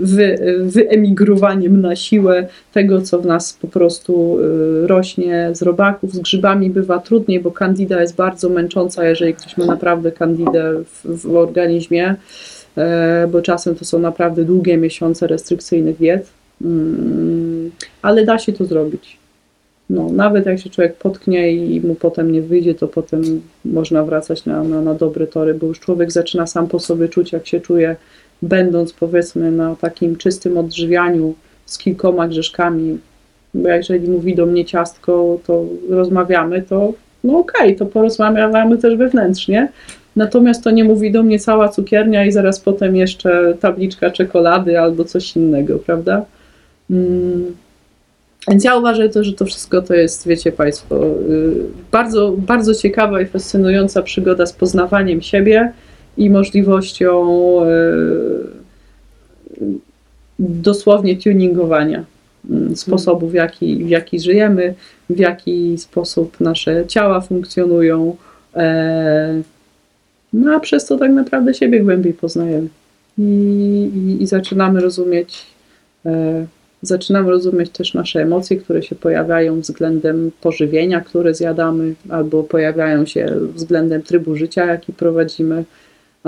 wy, 0.00 0.38
wyemigrowaniem 0.62 1.80
na 1.80 1.96
siłę 1.96 2.48
tego, 2.72 3.02
co 3.02 3.18
w 3.18 3.26
nas 3.26 3.52
po 3.52 3.68
prostu 3.68 4.38
e, 4.84 4.86
rośnie 4.86 5.50
z 5.52 5.62
robaków. 5.62 6.14
Z 6.14 6.18
grzybami 6.18 6.70
bywa 6.70 6.98
trudniej, 6.98 7.40
bo 7.40 7.50
kandida 7.50 8.00
jest 8.00 8.16
bardzo 8.16 8.48
męcząca, 8.48 9.08
jeżeli 9.08 9.34
ktoś 9.34 9.56
ma 9.56 9.66
naprawdę 9.66 10.12
kandidę 10.12 10.74
w, 10.84 11.22
w 11.22 11.36
organizmie, 11.36 12.16
e, 12.76 13.28
bo 13.32 13.42
czasem 13.42 13.74
to 13.74 13.84
są 13.84 13.98
naprawdę 13.98 14.44
długie 14.44 14.76
miesiące 14.76 15.26
restrykcyjnych 15.26 15.96
diet, 15.96 16.30
mm, 16.64 17.70
ale 18.02 18.24
da 18.24 18.38
się 18.38 18.52
to 18.52 18.64
zrobić. 18.64 19.18
No, 19.90 20.12
nawet 20.12 20.46
jak 20.46 20.60
się 20.60 20.70
człowiek 20.70 20.96
potknie 20.96 21.52
i 21.52 21.80
mu 21.80 21.94
potem 21.94 22.32
nie 22.32 22.42
wyjdzie, 22.42 22.74
to 22.74 22.88
potem 22.88 23.22
można 23.64 24.04
wracać 24.04 24.44
na, 24.44 24.62
na, 24.62 24.80
na 24.82 24.94
dobre 24.94 25.26
tory, 25.26 25.54
bo 25.54 25.66
już 25.66 25.80
człowiek 25.80 26.12
zaczyna 26.12 26.46
sam 26.46 26.68
po 26.68 26.80
sobie 26.80 27.08
czuć, 27.08 27.32
jak 27.32 27.46
się 27.46 27.60
czuje 27.60 27.96
będąc 28.42 28.92
powiedzmy 28.92 29.52
na 29.52 29.76
takim 29.76 30.16
czystym 30.16 30.58
odżywianiu 30.58 31.34
z 31.66 31.78
kilkoma 31.78 32.28
grzeszkami, 32.28 32.98
bo 33.54 33.68
jeżeli 33.68 34.08
mówi 34.10 34.34
do 34.34 34.46
mnie 34.46 34.64
ciastko, 34.64 35.38
to 35.46 35.64
rozmawiamy, 35.88 36.62
to 36.62 36.92
no 37.24 37.38
okej, 37.38 37.66
okay, 37.66 37.76
to 37.76 37.86
porozmawiamy 37.86 38.78
też 38.78 38.96
wewnętrznie. 38.96 39.68
Natomiast 40.16 40.64
to 40.64 40.70
nie 40.70 40.84
mówi 40.84 41.12
do 41.12 41.22
mnie 41.22 41.38
cała 41.38 41.68
cukiernia 41.68 42.24
i 42.24 42.32
zaraz 42.32 42.60
potem 42.60 42.96
jeszcze 42.96 43.54
tabliczka 43.60 44.10
czekolady 44.10 44.80
albo 44.80 45.04
coś 45.04 45.36
innego, 45.36 45.78
prawda? 45.78 46.24
Mm. 46.90 47.56
Więc 48.48 48.64
ja 48.64 48.76
uważam, 48.76 49.08
to, 49.08 49.24
że 49.24 49.32
to 49.32 49.44
wszystko 49.44 49.82
to 49.82 49.94
jest, 49.94 50.28
wiecie 50.28 50.52
Państwo, 50.52 50.96
yy, 50.96 51.64
bardzo, 51.92 52.34
bardzo 52.36 52.74
ciekawa 52.74 53.20
i 53.20 53.26
fascynująca 53.26 54.02
przygoda 54.02 54.46
z 54.46 54.52
poznawaniem 54.52 55.22
siebie, 55.22 55.72
i 56.18 56.30
możliwością 56.30 57.26
e, 57.64 57.68
dosłownie 60.38 61.16
tuningowania 61.16 62.04
mm, 62.50 62.76
sposobu, 62.76 63.28
w 63.28 63.34
jaki, 63.34 63.84
w 63.84 63.88
jaki 63.88 64.20
żyjemy, 64.20 64.74
w 65.10 65.18
jaki 65.18 65.78
sposób 65.78 66.40
nasze 66.40 66.86
ciała 66.86 67.20
funkcjonują. 67.20 68.16
E, 68.56 69.42
no 70.32 70.54
a 70.54 70.60
przez 70.60 70.86
to 70.86 70.98
tak 70.98 71.10
naprawdę 71.10 71.54
siebie 71.54 71.80
głębiej 71.80 72.14
poznajemy. 72.14 72.68
I, 73.18 73.22
i, 73.94 74.22
i 74.22 74.26
zaczynamy 74.26 74.80
rozumieć, 74.80 75.46
e, 76.06 76.46
zaczynamy 76.82 77.30
rozumieć 77.30 77.70
też 77.70 77.94
nasze 77.94 78.22
emocje, 78.22 78.56
które 78.56 78.82
się 78.82 78.96
pojawiają 78.96 79.60
względem 79.60 80.30
pożywienia, 80.40 81.00
które 81.00 81.34
zjadamy, 81.34 81.94
albo 82.08 82.42
pojawiają 82.42 83.06
się 83.06 83.36
względem 83.54 84.02
trybu 84.02 84.36
życia, 84.36 84.66
jaki 84.66 84.92
prowadzimy 84.92 85.64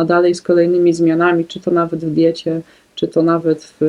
a 0.01 0.05
dalej 0.05 0.35
z 0.35 0.43
kolejnymi 0.43 0.95
zmianami, 0.95 1.45
czy 1.45 1.61
to 1.61 1.71
nawet 1.71 2.05
w 2.05 2.15
diecie, 2.15 2.61
czy 2.95 3.09
to 3.09 3.23
nawet 3.23 3.65
w, 3.65 3.85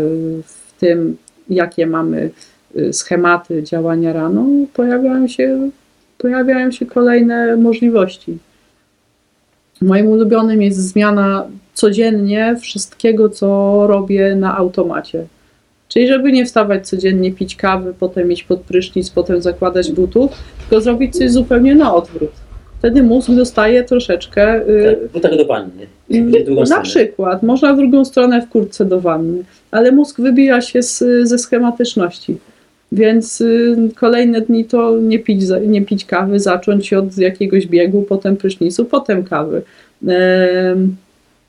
w 0.45 0.79
tym, 0.79 1.17
jakie 1.49 1.87
mamy 1.87 2.31
y, 2.75 2.93
schematy 2.93 3.63
działania 3.63 4.13
rano, 4.13 4.45
pojawiają 4.73 5.27
się, 5.27 5.69
pojawiają 6.17 6.71
się 6.71 6.85
kolejne 6.85 7.57
możliwości. 7.57 8.37
Moim 9.81 10.07
ulubionym 10.07 10.61
jest 10.61 10.77
zmiana 10.77 11.47
codziennie 11.73 12.55
wszystkiego, 12.61 13.29
co 13.29 13.47
robię 13.87 14.35
na 14.35 14.57
automacie. 14.57 15.25
Czyli 15.87 16.07
żeby 16.07 16.31
nie 16.31 16.45
wstawać 16.45 16.87
codziennie, 16.87 17.31
pić 17.31 17.55
kawy, 17.55 17.93
potem 17.99 18.31
iść 18.31 18.43
pod 18.43 18.59
prysznic, 18.61 19.09
potem 19.09 19.41
zakładać 19.41 19.91
butów, 19.91 20.31
tylko 20.59 20.81
zrobić 20.81 21.17
coś 21.17 21.31
zupełnie 21.31 21.75
na 21.75 21.95
odwrót 21.95 22.31
wtedy 22.81 23.03
mózg 23.03 23.31
dostaje 23.31 23.83
troszeczkę. 23.83 24.69
Y, 24.69 24.97
tak, 25.13 25.13
no 25.13 25.19
tak 25.19 25.37
do 25.37 25.45
wanny. 25.45 25.87
Na 26.09 26.65
stronę. 26.65 26.83
przykład, 26.83 27.43
można 27.43 27.73
w 27.73 27.77
drugą 27.77 28.05
stronę 28.05 28.41
w 28.41 28.49
kurtce 28.49 28.85
do 28.85 29.01
wanny, 29.01 29.43
ale 29.71 29.91
mózg 29.91 30.21
wybija 30.21 30.61
się 30.61 30.83
z, 30.83 31.03
ze 31.23 31.37
schematyczności. 31.37 32.37
Więc 32.91 33.41
y, 33.41 33.77
kolejne 33.95 34.41
dni 34.41 34.65
to 34.65 34.97
nie 34.99 35.19
pić, 35.19 35.41
nie 35.67 35.81
pić 35.81 36.05
kawy, 36.05 36.39
zacząć 36.39 36.93
od 36.93 37.17
jakiegoś 37.17 37.67
biegu, 37.67 38.01
potem 38.01 38.37
prysznicu, 38.37 38.85
potem 38.85 39.23
kawy. 39.23 39.61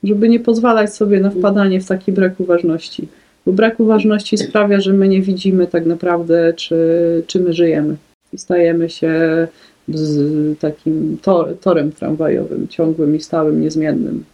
żeby 0.05 0.29
nie 0.29 0.41
pozwalać 0.41 0.95
sobie 0.95 1.21
na 1.21 1.31
wpadanie 1.31 1.81
w 1.81 1.87
taki 1.87 2.13
brak 2.13 2.41
uważności. 2.41 3.09
Bo 3.47 3.53
brak 3.53 3.81
uważności 3.81 4.39
sprawia, 4.39 4.81
że 4.81 4.93
my 4.93 5.09
nie 5.09 5.23
widzimy 5.23 5.67
tak 5.67 5.87
naprawdę, 5.87 6.53
czy, 6.57 6.77
czy 7.27 7.41
my 7.41 7.53
żyjemy. 7.53 7.97
I 8.33 8.39
stajemy 8.39 8.91
się 8.91 9.13
z 9.95 10.59
takim 10.59 11.19
tor, 11.23 11.59
torem 11.61 11.93
tramwajowym, 11.93 12.69
ciągłym 12.69 13.17
i 13.17 13.21
stałym, 13.21 13.61
niezmiennym. 13.61 14.25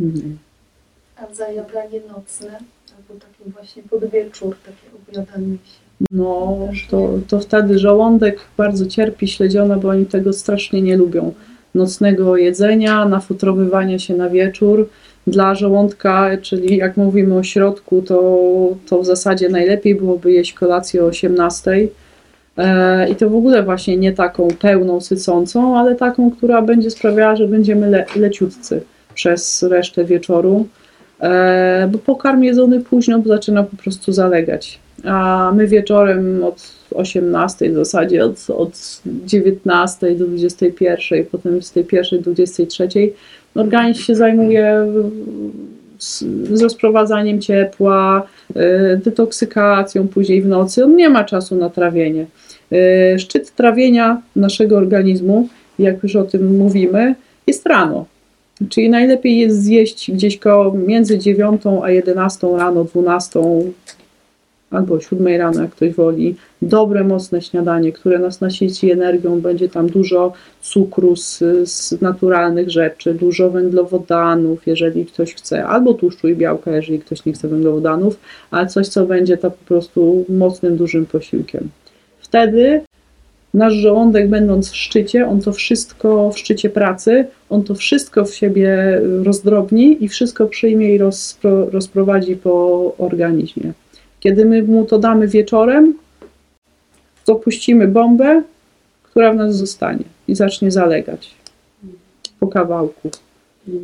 Mhm. 0.00 0.38
A 1.16 1.34
zajadanie 1.34 2.00
nocne, 2.08 2.58
albo 2.96 3.20
taki 3.20 3.50
właśnie 3.50 3.82
podwieczór, 3.82 4.56
takie 4.66 4.96
objadanie 5.08 5.52
się. 5.52 5.80
No, 6.10 6.58
to, 6.90 7.18
to 7.28 7.40
wtedy 7.40 7.78
żołądek 7.78 8.40
bardzo 8.56 8.86
cierpi 8.86 9.28
śledzione, 9.28 9.76
bo 9.76 9.88
oni 9.88 10.06
tego 10.06 10.32
strasznie 10.32 10.82
nie 10.82 10.96
lubią. 10.96 11.34
Nocnego 11.74 12.36
jedzenia, 12.36 13.04
nafutrowywania 13.04 13.98
się 13.98 14.14
na 14.14 14.30
wieczór 14.30 14.88
dla 15.26 15.54
żołądka, 15.54 16.30
czyli 16.42 16.76
jak 16.76 16.96
mówimy 16.96 17.36
o 17.36 17.42
środku, 17.42 18.02
to, 18.02 18.40
to 18.88 19.02
w 19.02 19.06
zasadzie 19.06 19.48
najlepiej 19.48 19.94
byłoby 19.94 20.32
jeść 20.32 20.52
kolację 20.52 21.04
o 21.04 21.06
18. 21.06 21.88
E, 22.58 23.10
I 23.10 23.16
to 23.16 23.30
w 23.30 23.34
ogóle 23.34 23.62
właśnie 23.62 23.96
nie 23.96 24.12
taką 24.12 24.48
pełną, 24.60 25.00
sycącą, 25.00 25.78
ale 25.78 25.94
taką, 25.94 26.30
która 26.30 26.62
będzie 26.62 26.90
sprawiała, 26.90 27.36
że 27.36 27.48
będziemy 27.48 27.90
le, 27.90 28.04
leciutcy 28.16 28.82
przez 29.14 29.62
resztę 29.62 30.04
wieczoru. 30.04 30.66
E, 31.20 31.88
bo 31.92 31.98
pokarm 31.98 32.42
jedzony 32.42 32.80
późno 32.80 33.22
zaczyna 33.26 33.62
po 33.62 33.76
prostu 33.76 34.12
zalegać. 34.12 34.78
A 35.04 35.52
my 35.54 35.66
wieczorem 35.66 36.44
od 36.44 36.72
18 36.94 37.70
w 37.70 37.74
zasadzie, 37.74 38.24
od, 38.24 38.50
od 38.50 39.00
19 39.26 40.14
do 40.14 40.26
21, 40.26 41.24
potem 41.24 41.62
z 41.62 41.72
tej 41.72 41.84
pierwszej 41.84 42.20
do 42.20 42.30
23 42.30 42.88
organizm 43.54 44.02
się 44.02 44.14
zajmuje 44.14 44.86
rozprowadzaniem 46.60 47.40
ciepła, 47.40 48.26
y, 48.50 49.00
detoksykacją 49.04 50.08
później 50.08 50.42
w 50.42 50.46
nocy. 50.46 50.84
On 50.84 50.96
nie 50.96 51.08
ma 51.10 51.24
czasu 51.24 51.56
na 51.56 51.70
trawienie. 51.70 52.26
Y, 52.72 53.18
szczyt 53.18 53.54
trawienia 53.54 54.22
naszego 54.36 54.76
organizmu, 54.76 55.48
jak 55.78 56.02
już 56.02 56.16
o 56.16 56.24
tym 56.24 56.56
mówimy, 56.56 57.14
jest 57.46 57.66
rano. 57.66 58.06
Czyli 58.68 58.90
najlepiej 58.90 59.38
jest 59.38 59.62
zjeść 59.62 60.10
gdzieś 60.12 60.38
koło 60.38 60.74
między 60.74 61.18
9 61.18 61.62
a 61.82 61.90
11 61.90 62.46
rano, 62.56 62.84
12, 62.84 63.40
albo 64.70 64.94
o 64.94 65.00
7 65.00 65.26
rano, 65.26 65.62
jak 65.62 65.70
ktoś 65.70 65.94
woli. 65.94 66.36
Dobre, 66.62 67.04
mocne 67.04 67.42
śniadanie, 67.42 67.92
które 67.92 68.18
nas 68.18 68.40
nasyci 68.40 68.90
energią. 68.90 69.40
Będzie 69.40 69.68
tam 69.68 69.86
dużo 69.86 70.32
cukru 70.62 71.16
z, 71.16 71.38
z 71.64 72.00
naturalnych 72.00 72.70
rzeczy, 72.70 73.14
dużo 73.14 73.50
węglowodanów, 73.50 74.66
jeżeli 74.66 75.06
ktoś 75.06 75.34
chce, 75.34 75.66
albo 75.66 75.94
tłuszczu 75.94 76.28
i 76.28 76.36
białka, 76.36 76.70
jeżeli 76.70 76.98
ktoś 76.98 77.24
nie 77.24 77.32
chce 77.32 77.48
węglowodanów, 77.48 78.20
ale 78.50 78.66
coś, 78.66 78.88
co 78.88 79.06
będzie 79.06 79.36
to 79.36 79.50
po 79.50 79.64
prostu 79.64 80.24
mocnym, 80.28 80.76
dużym 80.76 81.06
posiłkiem. 81.06 81.68
Wtedy 82.20 82.82
nasz 83.54 83.72
żołądek, 83.72 84.28
będąc 84.28 84.70
w 84.70 84.76
szczycie, 84.76 85.26
on 85.26 85.40
to 85.40 85.52
wszystko 85.52 86.30
w 86.30 86.38
szczycie 86.38 86.70
pracy, 86.70 87.26
on 87.50 87.62
to 87.62 87.74
wszystko 87.74 88.24
w 88.24 88.34
siebie 88.34 89.00
rozdrobni 89.22 90.04
i 90.04 90.08
wszystko 90.08 90.46
przyjmie 90.46 90.94
i 90.94 90.98
rozpro, 90.98 91.70
rozprowadzi 91.70 92.36
po 92.36 92.94
organizmie. 92.98 93.72
Kiedy 94.20 94.44
my 94.44 94.62
mu 94.62 94.84
to 94.84 94.98
damy 94.98 95.28
wieczorem, 95.28 95.94
to 97.24 97.34
puścimy 97.34 97.88
bombę, 97.88 98.42
która 99.02 99.32
w 99.32 99.36
nas 99.36 99.56
zostanie 99.56 100.04
i 100.28 100.34
zacznie 100.34 100.70
zalegać 100.70 101.34
po 102.40 102.46
kawałku, 102.46 103.10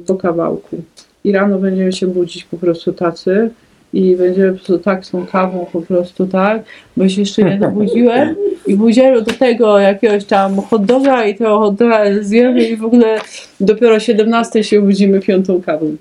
po 0.06 0.14
kawałku. 0.14 0.82
I 1.24 1.32
rano 1.32 1.58
będziemy 1.58 1.92
się 1.92 2.06
budzić 2.06 2.44
po 2.44 2.56
prostu 2.56 2.92
tacy 2.92 3.50
i 3.92 4.16
będziemy 4.16 4.52
po 4.52 4.54
prostu 4.54 4.78
tak 4.78 5.06
z 5.06 5.10
tą 5.10 5.26
kawą 5.26 5.66
po 5.72 5.80
prostu 5.80 6.26
tak, 6.26 6.62
bo 6.96 7.08
się 7.08 7.20
jeszcze 7.20 7.42
nie 7.42 7.58
dobudziłem 7.58 8.36
i 8.66 8.76
budziłem 8.76 9.24
do 9.24 9.32
tego 9.32 9.78
jakiegoś 9.78 10.24
tam 10.24 10.56
hot 10.56 10.84
doga 10.84 11.24
i 11.24 11.34
tego 11.34 11.58
hot 11.58 11.74
doga 11.74 12.22
zjemy 12.22 12.68
i 12.68 12.76
w 12.76 12.84
ogóle 12.84 13.18
dopiero 13.60 13.94
o 13.94 14.00
17 14.00 14.64
się 14.64 14.82
budzimy 14.82 15.20
piątą 15.20 15.62
kawą. 15.62 15.96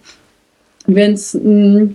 Więc 0.87 1.35
mm, 1.35 1.93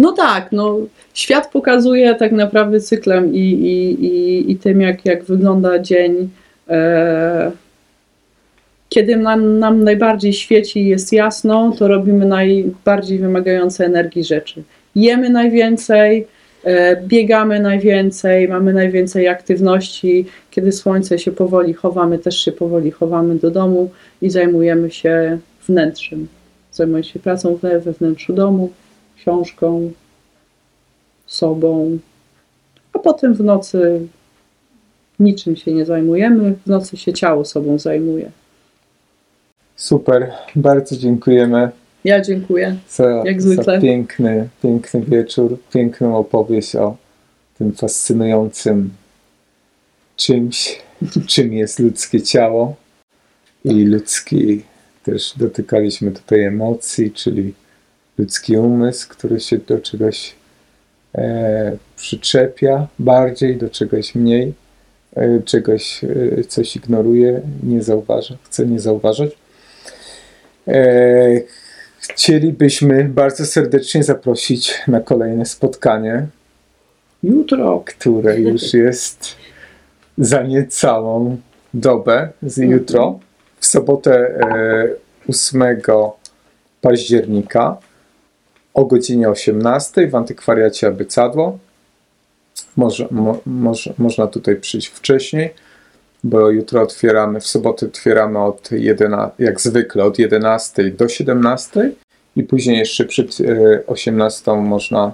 no 0.00 0.12
tak, 0.12 0.52
no 0.52 0.78
świat 1.14 1.50
pokazuje 1.52 2.14
tak 2.14 2.32
naprawdę 2.32 2.80
cyklem 2.80 3.34
i, 3.34 3.38
i, 3.38 4.04
i, 4.04 4.52
i 4.52 4.56
tym 4.56 4.80
jak, 4.80 5.04
jak 5.04 5.24
wygląda 5.24 5.78
dzień 5.78 6.28
e, 6.68 7.50
kiedy 8.90 9.16
nam, 9.16 9.58
nam 9.58 9.84
najbardziej 9.84 10.32
świeci 10.32 10.80
i 10.80 10.88
jest 10.88 11.12
jasno, 11.12 11.72
to 11.78 11.88
robimy 11.88 12.26
najbardziej 12.26 13.18
wymagające 13.18 13.84
energii 13.84 14.24
rzeczy. 14.24 14.62
Jemy 14.94 15.30
najwięcej, 15.30 16.26
e, 16.64 16.96
biegamy 16.96 17.60
najwięcej, 17.60 18.48
mamy 18.48 18.72
najwięcej 18.72 19.28
aktywności. 19.28 20.26
Kiedy 20.50 20.72
słońce 20.72 21.18
się 21.18 21.32
powoli 21.32 21.72
chowamy, 21.74 22.18
też 22.18 22.44
się 22.44 22.52
powoli 22.52 22.90
chowamy 22.90 23.34
do 23.34 23.50
domu 23.50 23.90
i 24.22 24.30
zajmujemy 24.30 24.90
się 24.90 25.38
wnętrzem. 25.68 26.28
Zajmujemy 26.72 27.04
się 27.04 27.18
pracą 27.18 27.58
we 27.62 27.92
wnętrzu 27.92 28.32
domu, 28.32 28.70
książką, 29.20 29.92
sobą, 31.26 31.98
a 32.92 32.98
potem 32.98 33.34
w 33.34 33.40
nocy 33.40 34.06
niczym 35.20 35.56
się 35.56 35.72
nie 35.72 35.86
zajmujemy, 35.86 36.54
w 36.66 36.68
nocy 36.70 36.96
się 36.96 37.12
ciało 37.12 37.44
sobą 37.44 37.78
zajmuje. 37.78 38.30
Super, 39.76 40.32
bardzo 40.56 40.96
dziękujemy 40.96 41.70
Ja 42.04 42.20
dziękuję. 42.20 42.76
za, 42.90 43.22
Jak 43.24 43.42
za 43.42 43.48
zwykle. 43.52 43.80
piękny, 43.80 44.48
piękny 44.62 45.00
wieczór, 45.00 45.58
piękną 45.72 46.16
opowieść 46.16 46.76
o 46.76 46.96
tym 47.58 47.72
fascynującym 47.72 48.90
czymś, 50.16 50.78
czym 51.32 51.52
jest 51.52 51.78
ludzkie 51.78 52.22
ciało 52.22 52.74
i 53.64 53.84
ludzki, 53.84 54.62
też 55.04 55.34
dotykaliśmy 55.36 56.10
tutaj 56.10 56.44
emocji, 56.44 57.10
czyli 57.10 57.54
ludzki 58.20 58.56
umysł, 58.56 59.08
który 59.08 59.40
się 59.40 59.58
do 59.58 59.78
czegoś 59.78 60.34
e, 61.14 61.76
przyczepia 61.96 62.86
bardziej, 62.98 63.56
do 63.56 63.70
czegoś 63.70 64.14
mniej, 64.14 64.54
e, 65.16 65.42
czegoś, 65.42 66.04
e, 66.38 66.44
coś 66.44 66.76
ignoruje, 66.76 67.40
nie 67.62 67.82
zauważa, 67.82 68.36
chce 68.44 68.66
nie 68.66 68.80
zauważać. 68.80 69.30
E, 70.68 71.40
chcielibyśmy 71.98 73.04
bardzo 73.04 73.46
serdecznie 73.46 74.02
zaprosić 74.02 74.74
na 74.88 75.00
kolejne 75.00 75.46
spotkanie, 75.46 76.26
Jutro. 77.22 77.82
które 77.86 78.40
już 78.40 78.74
jest 78.84 79.36
za 80.18 80.42
niecałą 80.42 81.36
dobę 81.74 82.28
z 82.42 82.56
jutro, 82.56 83.18
w 83.60 83.66
sobotę 83.66 84.14
e, 84.14 84.88
8 85.28 85.62
października 86.80 87.76
o 88.74 88.84
godzinie 88.84 89.28
18 89.28 90.08
w 90.08 90.14
antykwariacie 90.14 90.86
Abycadło. 90.86 91.58
Może, 92.76 93.08
mo, 93.10 93.38
może, 93.46 93.94
można 93.98 94.26
tutaj 94.26 94.56
przyjść 94.56 94.88
wcześniej, 94.88 95.54
bo 96.24 96.50
jutro 96.50 96.82
otwieramy, 96.82 97.40
w 97.40 97.46
sobotę 97.46 97.86
otwieramy 97.86 98.38
od 98.38 98.72
11, 98.72 99.34
jak 99.38 99.60
zwykle 99.60 100.04
od 100.04 100.18
11 100.18 100.90
do 100.90 101.08
17 101.08 101.92
i 102.36 102.42
później 102.42 102.78
jeszcze 102.78 103.04
przed 103.04 103.40
e, 103.40 103.86
18 103.86 104.52
można 104.52 105.12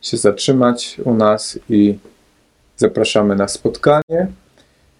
się 0.00 0.16
zatrzymać 0.16 1.00
u 1.04 1.14
nas 1.14 1.58
i 1.70 1.98
zapraszamy 2.76 3.36
na 3.36 3.48
spotkanie. 3.48 4.26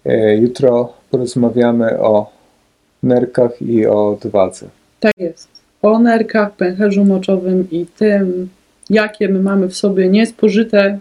E, 0.05 0.35
Jutro 0.35 0.93
porozmawiamy 1.11 1.99
o 1.99 2.31
nerkach 3.03 3.61
i 3.61 3.87
o 3.87 4.09
odwadze. 4.09 4.67
Tak 4.99 5.13
jest. 5.17 5.56
O 5.81 5.99
nerkach, 5.99 6.55
pęcherzu 6.55 7.05
moczowym 7.05 7.67
i 7.71 7.85
tym, 7.85 8.49
jakie 8.89 9.29
my 9.29 9.39
mamy 9.39 9.67
w 9.67 9.75
sobie 9.75 10.09
niespożyte 10.09 10.99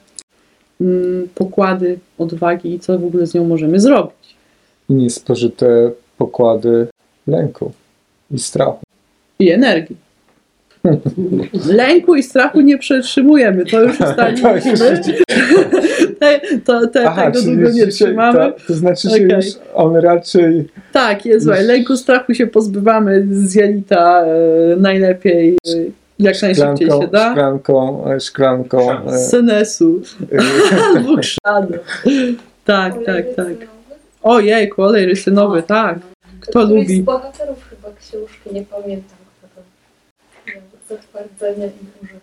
mm, 0.81 1.29
pokłady 1.35 1.99
odwagi 2.19 2.75
i 2.75 2.81
co 2.81 2.99
w 2.99 3.05
ogóle 3.05 3.27
z 3.27 3.35
nią 3.35 3.45
możemy 3.45 3.81
zrobić. 3.81 4.37
I 4.89 4.95
niespożyte 4.95 5.91
pokłady 6.19 6.87
lęku 7.27 7.73
i 8.31 8.39
strachu. 8.39 8.79
I 9.39 9.51
energii. 9.51 10.06
Lęku 11.67 12.15
i 12.15 12.23
strachu 12.23 12.61
nie 12.61 12.79
przetrzymujemy, 12.79 13.67
to 13.67 13.83
już 13.83 14.01
ustaliliśmy. 14.01 15.03
Te, 16.21 16.41
to, 16.65 16.87
te, 16.87 17.05
tego 17.17 17.33
czyli 17.41 17.57
długo 17.57 17.71
nie 17.73 17.87
trzymamy. 17.87 18.39
To, 18.39 18.53
to 18.67 18.75
znaczy, 18.75 19.09
że 19.09 19.15
Okej. 19.17 19.31
już 19.37 19.45
on 19.75 19.97
raczej 19.97 20.69
Tak, 20.93 21.27
jest, 21.27 21.47
Już- 21.47 21.59
lęku, 21.61 21.97
strachu 21.97 22.35
się 22.35 22.47
pozbywamy 22.47 23.27
z 23.31 23.55
jelita 23.55 24.25
e, 24.25 24.77
najlepiej, 24.77 25.49
e, 25.55 25.71
jak 26.19 26.43
najszybciej 26.43 26.89
się 26.91 27.09
da. 27.13 27.31
szklanką, 27.31 28.05
e, 28.11 28.21
szklanką 28.21 28.93
e, 29.07 29.19
Z 29.19 29.31
senesu. 29.31 30.03
e, 30.33 30.39
Albo 30.97 31.17
chrzanu. 31.17 31.69
Tak, 32.65 32.95
tak, 33.07 33.25
Olej 33.27 33.35
tak. 33.37 33.47
rycynowy. 33.47 33.67
Ojej, 34.23 34.73
olej 34.77 35.07
rysynowy, 35.07 35.63
tak. 35.63 35.99
Kto 36.41 36.65
Któryś 36.65 36.83
lubi? 36.83 37.01
z 37.01 37.05
bohaterów 37.05 37.59
chyba 37.71 37.89
książki, 38.01 38.51
nie 38.55 38.63
pamiętam 38.63 39.17
to 39.19 39.26
zatwardzenia 40.89 41.67
ich. 41.67 42.17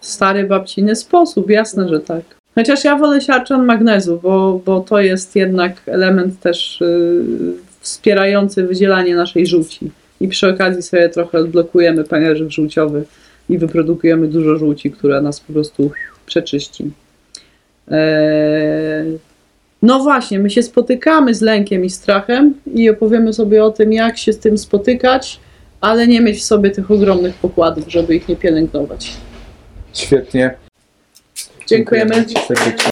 Stary 0.00 0.44
babciny 0.44 0.96
sposób, 0.96 1.50
jasne, 1.50 1.88
że 1.88 2.00
tak. 2.00 2.22
Chociaż 2.54 2.84
ja 2.84 2.96
wolę 2.96 3.20
siarczan 3.20 3.66
magnezu, 3.66 4.20
bo, 4.22 4.60
bo 4.64 4.80
to 4.80 5.00
jest 5.00 5.36
jednak 5.36 5.82
element 5.86 6.40
też 6.40 6.80
y, 6.80 7.24
wspierający 7.80 8.66
wydzielanie 8.66 9.16
naszej 9.16 9.46
żółci. 9.46 9.90
I 10.20 10.28
przy 10.28 10.48
okazji 10.48 10.82
sobie 10.82 11.08
trochę 11.08 11.38
odblokujemy 11.38 12.04
pęcherzyk 12.04 12.50
żółciowy 12.50 13.04
i 13.48 13.58
wyprodukujemy 13.58 14.28
dużo 14.28 14.56
żółci, 14.56 14.90
która 14.90 15.20
nas 15.20 15.40
po 15.40 15.52
prostu 15.52 15.90
przeczyści. 16.26 16.90
Eee, 17.90 19.18
no 19.82 19.98
właśnie, 19.98 20.38
my 20.38 20.50
się 20.50 20.62
spotykamy 20.62 21.34
z 21.34 21.40
lękiem 21.40 21.84
i 21.84 21.90
strachem 21.90 22.54
i 22.74 22.90
opowiemy 22.90 23.32
sobie 23.32 23.64
o 23.64 23.70
tym, 23.70 23.92
jak 23.92 24.18
się 24.18 24.32
z 24.32 24.38
tym 24.38 24.58
spotykać, 24.58 25.40
ale 25.80 26.06
nie 26.06 26.20
mieć 26.20 26.38
w 26.38 26.44
sobie 26.44 26.70
tych 26.70 26.90
ogromnych 26.90 27.34
pokładów, 27.34 27.84
żeby 27.88 28.16
ich 28.16 28.28
nie 28.28 28.36
pielęgnować. 28.36 29.12
świetnie. 29.92 30.54
Dziękujemy. 31.66 32.24
serdecznie. 32.48 32.90